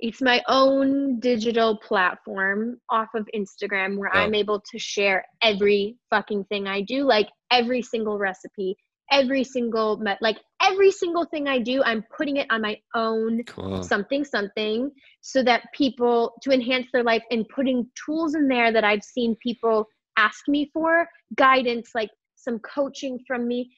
it's 0.01 0.21
my 0.21 0.43
own 0.49 1.21
digital 1.21 1.79
platform 1.79 2.77
off 2.91 3.09
of 3.15 3.29
instagram 3.35 3.97
where 3.99 4.11
Oh. 4.15 4.19
i'm 4.19 4.35
able 4.35 4.61
to 4.73 4.79
share 4.79 5.25
every 5.43 5.97
fucking 6.11 6.45
thing 6.45 6.67
i 6.67 6.81
do 6.83 7.05
like 7.05 7.29
every 7.51 7.83
single 7.83 8.19
recipe 8.19 8.77
every 9.13 9.45
single 9.45 9.99
me- 9.99 10.17
like 10.21 10.39
every 10.63 10.91
single 10.91 11.27
thing 11.27 11.47
i 11.47 11.59
do 11.59 11.83
i'm 11.85 12.03
putting 12.17 12.39
it 12.39 12.47
on 12.51 12.63
my 12.63 12.77
own 12.95 13.43
cool 13.45 13.83
something 13.83 14.25
something 14.25 14.91
so 15.21 15.43
that 15.43 15.63
people 15.75 16.33
to 16.43 16.51
enhance 16.51 16.87
their 16.93 17.03
life 17.05 17.23
and 17.31 17.47
putting 17.49 17.87
tools 18.05 18.35
in 18.35 18.49
there 18.49 18.73
that 18.73 18.83
I've 18.85 19.03
seen 19.03 19.37
people 19.43 19.87
ask 20.17 20.49
me 20.49 20.71
for 20.73 21.07
guidance 21.37 21.91
like 21.95 22.11
some 22.37 22.59
coaching 22.61 23.19
from 23.27 23.47
me 23.47 23.71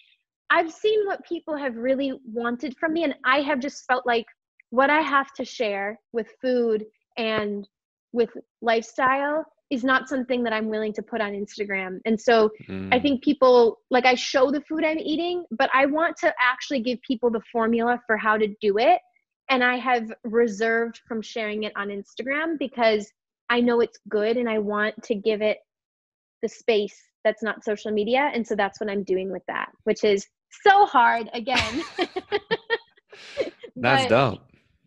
I've 0.50 0.70
seen 0.72 1.04
what 1.06 1.24
people 1.24 1.56
have 1.56 1.74
really 1.74 2.12
wanted 2.24 2.76
from 2.78 2.92
me 2.92 3.02
and 3.02 3.14
I 3.24 3.40
have 3.40 3.58
just 3.58 3.84
felt 3.86 4.06
like 4.06 4.26
what 4.76 4.90
I 4.90 5.00
have 5.00 5.30
to 5.38 5.44
share 5.44 5.88
with 6.12 6.28
food 6.42 6.84
and 7.16 7.68
with 8.12 8.30
lifestyle 8.62 9.44
is 9.70 9.82
not 9.84 10.08
something 10.08 10.42
that 10.44 10.52
I'm 10.52 10.68
willing 10.74 10.92
to 10.94 11.02
put 11.02 11.20
on 11.20 11.32
Instagram 11.32 11.92
and 12.04 12.20
so 12.28 12.50
I 12.92 12.98
Mm. 12.98 13.02
think 13.02 13.24
people 13.24 13.80
like 13.90 14.06
I 14.06 14.14
show 14.14 14.50
the 14.50 14.60
food 14.68 14.84
I'm 14.84 14.98
eating, 14.98 15.44
but 15.50 15.70
I 15.74 15.86
want 15.86 16.16
to 16.18 16.32
actually 16.40 16.80
give 16.88 16.98
people 17.10 17.30
the 17.30 17.40
formula 17.52 18.00
for 18.06 18.16
how 18.16 18.36
to 18.36 18.48
do 18.60 18.78
it. 18.78 19.00
And 19.50 19.62
I 19.64 19.76
have 19.76 20.06
reserved 20.24 21.00
from 21.08 21.20
sharing 21.22 21.64
it 21.64 21.72
on 21.76 21.88
Instagram 21.88 22.58
because 22.58 23.10
I 23.48 23.60
know 23.60 23.80
it's 23.80 23.98
good 24.08 24.36
and 24.36 24.48
I 24.48 24.58
want 24.58 24.94
to 25.04 25.14
give 25.14 25.42
it 25.42 25.58
the 26.42 26.48
space 26.48 26.96
that's 27.24 27.42
not 27.42 27.64
social 27.64 27.90
media. 27.92 28.30
And 28.34 28.46
so 28.46 28.54
that's 28.54 28.80
what 28.80 28.90
I'm 28.90 29.04
doing 29.04 29.30
with 29.32 29.42
that, 29.48 29.68
which 29.84 30.04
is 30.04 30.26
so 30.64 30.86
hard 30.86 31.28
again. 31.34 31.82
that's 33.82 34.06
But, 34.06 34.08
dope 34.08 34.45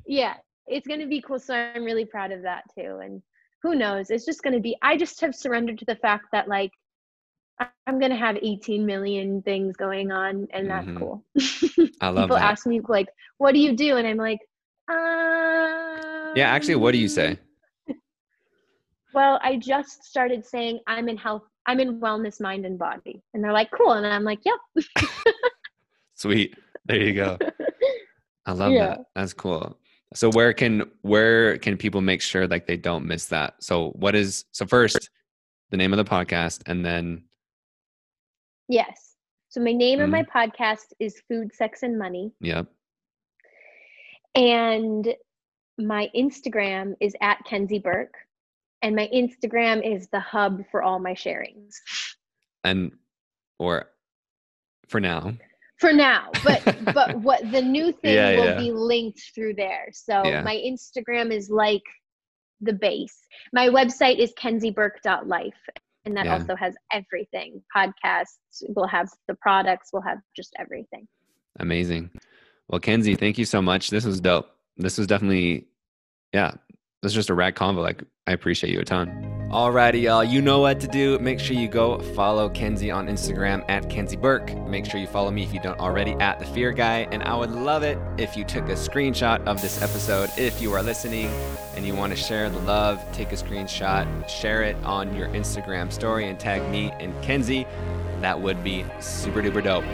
Yeah, 0.09 0.33
it's 0.65 0.87
going 0.87 0.99
to 1.01 1.05
be 1.05 1.21
cool. 1.21 1.39
So 1.39 1.53
I'm 1.53 1.83
really 1.83 2.05
proud 2.05 2.31
of 2.31 2.41
that 2.41 2.63
too. 2.75 2.99
And 3.03 3.21
who 3.61 3.75
knows? 3.75 4.09
It's 4.09 4.25
just 4.25 4.41
going 4.41 4.55
to 4.55 4.59
be, 4.59 4.75
I 4.81 4.97
just 4.97 5.21
have 5.21 5.35
surrendered 5.35 5.77
to 5.79 5.85
the 5.85 5.95
fact 5.95 6.25
that 6.31 6.47
like, 6.47 6.71
I'm 7.85 7.99
going 7.99 8.11
to 8.11 8.17
have 8.17 8.37
18 8.41 8.85
million 8.85 9.41
things 9.43 9.75
going 9.77 10.11
on 10.11 10.47
and 10.51 10.69
that's 10.69 10.87
Mhm. 10.87 10.97
cool. 10.97 11.23
i 12.01 12.09
love 12.09 12.29
People 12.29 12.37
that 12.37 12.43
ask 12.43 12.65
me 12.65 12.81
like, 12.87 13.09
what 13.37 13.53
do 13.53 13.59
you 13.59 13.75
do? 13.75 13.97
And 13.97 14.07
I'm 14.07 14.17
like, 14.17 14.39
um, 14.89 16.33
yeah 16.35 16.49
actually 16.49 16.75
what 16.75 16.91
do 16.91 16.97
you 16.97 17.07
say 17.07 17.37
Well, 19.13 19.39
I 19.43 19.57
just 19.57 20.03
started 20.05 20.45
saying 20.45 20.79
I'm 20.87 21.09
in 21.09 21.17
health, 21.17 21.43
I'm 21.67 21.79
in 21.79 21.99
wellness, 21.99 22.39
mind 22.41 22.65
and 22.65 22.79
body. 22.79 23.21
And 23.33 23.43
they're 23.43 23.53
like, 23.53 23.71
cool. 23.71 23.91
And 23.93 24.05
I'm 24.07 24.23
like, 24.23 24.39
yep. 24.45 24.59
sweet 26.15 26.55
there 26.85 26.97
you 26.97 27.13
go 27.13 27.39
i 28.45 28.51
love 28.51 28.73
Yeah. 28.73 28.79
that 28.79 29.01
that's 29.15 29.33
cool 29.33 29.77
so 30.13 30.29
where 30.31 30.53
can 30.53 30.89
where 31.01 31.57
can 31.59 31.77
people 31.77 32.01
make 32.01 32.21
sure 32.21 32.47
like 32.47 32.65
they 32.67 32.77
don't 32.77 33.05
miss 33.05 33.25
that 33.27 33.53
so 33.63 33.89
what 33.91 34.15
is 34.15 34.45
so 34.51 34.65
first 34.65 35.09
the 35.71 35.77
name 35.77 35.93
of 35.93 35.97
the 35.97 36.03
podcast 36.05 36.61
and 36.65 36.85
then 36.85 37.23
Yes. 38.71 39.15
So 39.49 39.59
my 39.61 39.71
name 39.73 39.99
of 39.99 40.09
my 40.09 40.21
Mm-hmm. 40.23 40.37
podcast 40.37 40.93
is 40.99 41.19
Food, 41.27 41.53
Sex 41.55 41.81
and 41.81 41.97
Money. 41.97 42.31
yep 42.39 42.67
And 44.35 45.07
my 45.77 46.09
Instagram 46.15 46.95
is 46.99 47.15
at 47.21 47.39
Kenzie 47.45 47.79
Burke. 47.79 48.13
And 48.81 48.95
my 48.95 49.09
Instagram 49.13 49.83
is 49.83 50.07
the 50.09 50.19
hub 50.19 50.63
for 50.71 50.83
all 50.83 50.99
my 50.99 51.13
sharings. 51.13 51.75
and 52.63 52.91
or 53.57 53.89
For 54.87 54.99
now. 54.99 55.33
For 55.79 55.93
now, 55.93 56.29
but 56.43 56.61
but 56.93 57.19
what 57.19 57.49
the 57.51 57.61
new 57.61 57.91
thing 57.91 58.15
Yeah, 58.15 58.35
will 58.37 58.45
yeah. 58.45 58.57
be 58.57 58.71
linked 58.71 59.21
through 59.33 59.55
there. 59.55 59.87
So 59.93 60.23
Yeah. 60.25 60.41
my 60.41 60.55
Instagram 60.55 61.31
is 61.31 61.49
like 61.49 61.81
the 62.61 62.73
base. 62.73 63.17
My 63.53 63.69
website 63.69 64.17
is 64.17 64.33
kenzieburke.life. 64.39 65.53
And 66.05 66.15
that 66.17 66.27
also 66.27 66.55
has 66.55 66.73
everything. 66.91 67.61
Podcasts, 67.75 68.63
we'll 68.69 68.87
have 68.87 69.09
the 69.27 69.35
products, 69.35 69.89
we'll 69.93 70.01
have 70.01 70.17
just 70.35 70.53
everything. 70.57 71.07
Amazing. 71.59 72.09
Well, 72.67 72.79
Kenzie, 72.79 73.15
thank 73.15 73.37
you 73.37 73.45
so 73.45 73.61
much. 73.61 73.89
This 73.89 74.05
was 74.05 74.19
dope. 74.21 74.49
This 74.77 74.97
was 74.97 75.07
definitely, 75.07 75.67
yeah, 76.33 76.53
this 77.01 77.11
is 77.11 77.15
just 77.15 77.29
a 77.29 77.33
rad 77.33 77.55
convo. 77.55 77.81
Like, 77.81 78.03
I 78.27 78.33
appreciate 78.33 78.73
you 78.73 78.79
a 78.79 78.85
ton. 78.85 79.39
Alrighty, 79.49 80.03
y'all. 80.03 80.23
You 80.23 80.43
know 80.43 80.59
what 80.59 80.79
to 80.81 80.87
do. 80.87 81.17
Make 81.17 81.39
sure 81.39 81.55
you 81.55 81.67
go 81.67 81.97
follow 82.13 82.49
Kenzie 82.49 82.91
on 82.91 83.07
Instagram 83.07 83.65
at 83.67 83.89
Kenzie 83.89 84.15
Burke. 84.15 84.55
Make 84.67 84.85
sure 84.85 84.99
you 84.99 85.07
follow 85.07 85.31
me 85.31 85.41
if 85.41 85.51
you 85.51 85.59
don't 85.59 85.79
already 85.79 86.11
at 86.19 86.37
The 86.37 86.45
Fear 86.45 86.71
Guy. 86.73 87.07
And 87.11 87.23
I 87.23 87.35
would 87.35 87.49
love 87.49 87.81
it 87.81 87.97
if 88.19 88.37
you 88.37 88.43
took 88.43 88.65
a 88.69 88.73
screenshot 88.73 89.43
of 89.47 89.59
this 89.59 89.81
episode. 89.81 90.29
If 90.37 90.61
you 90.61 90.71
are 90.73 90.83
listening 90.83 91.31
and 91.75 91.83
you 91.83 91.95
want 91.95 92.13
to 92.13 92.15
share 92.15 92.47
the 92.51 92.59
love, 92.59 93.03
take 93.11 93.31
a 93.31 93.35
screenshot, 93.35 94.29
share 94.29 94.61
it 94.61 94.75
on 94.83 95.15
your 95.15 95.29
Instagram 95.29 95.91
story, 95.91 96.29
and 96.29 96.39
tag 96.39 96.69
me 96.69 96.91
and 96.99 97.19
Kenzie. 97.23 97.65
That 98.21 98.39
would 98.39 98.63
be 98.63 98.85
super 98.99 99.41
duper 99.41 99.63
dope. 99.63 99.85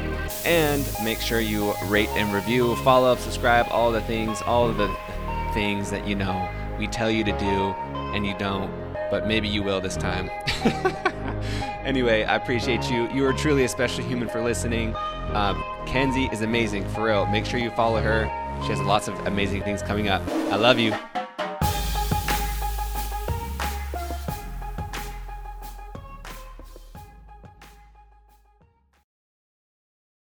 And 0.45 0.85
make 1.01 1.21
sure 1.21 1.39
you 1.39 1.73
rate 1.85 2.09
and 2.09 2.33
review, 2.33 2.75
follow 2.77 3.09
up, 3.09 3.19
subscribe, 3.19 3.67
all 3.69 3.93
the 3.93 4.01
things, 4.01 4.41
all 4.41 4.67
the 4.73 4.93
things 5.53 5.91
that 5.91 6.05
you 6.05 6.15
know 6.15 6.49
we 6.77 6.87
tell 6.87 7.09
you 7.09 7.23
to 7.23 7.37
do 7.37 7.73
and 8.13 8.25
you 8.25 8.35
don't, 8.37 8.71
but 9.09 9.27
maybe 9.27 9.47
you 9.47 9.63
will 9.63 9.81
this 9.81 9.97
time. 9.97 10.29
anyway, 11.85 12.23
I 12.23 12.35
appreciate 12.35 12.89
you. 12.89 13.09
You 13.11 13.25
are 13.25 13.33
truly 13.33 13.63
a 13.63 13.69
special 13.69 14.03
human 14.03 14.27
for 14.27 14.41
listening. 14.41 14.95
Um, 15.33 15.63
Kenzie 15.85 16.29
is 16.31 16.41
amazing, 16.41 16.87
for 16.89 17.05
real. 17.05 17.25
Make 17.25 17.45
sure 17.45 17.59
you 17.59 17.71
follow 17.71 18.01
her. 18.01 18.25
She 18.63 18.69
has 18.69 18.79
lots 18.81 19.07
of 19.07 19.15
amazing 19.27 19.63
things 19.63 19.81
coming 19.81 20.07
up. 20.07 20.21
I 20.27 20.55
love 20.55 20.79
you. 20.79 20.93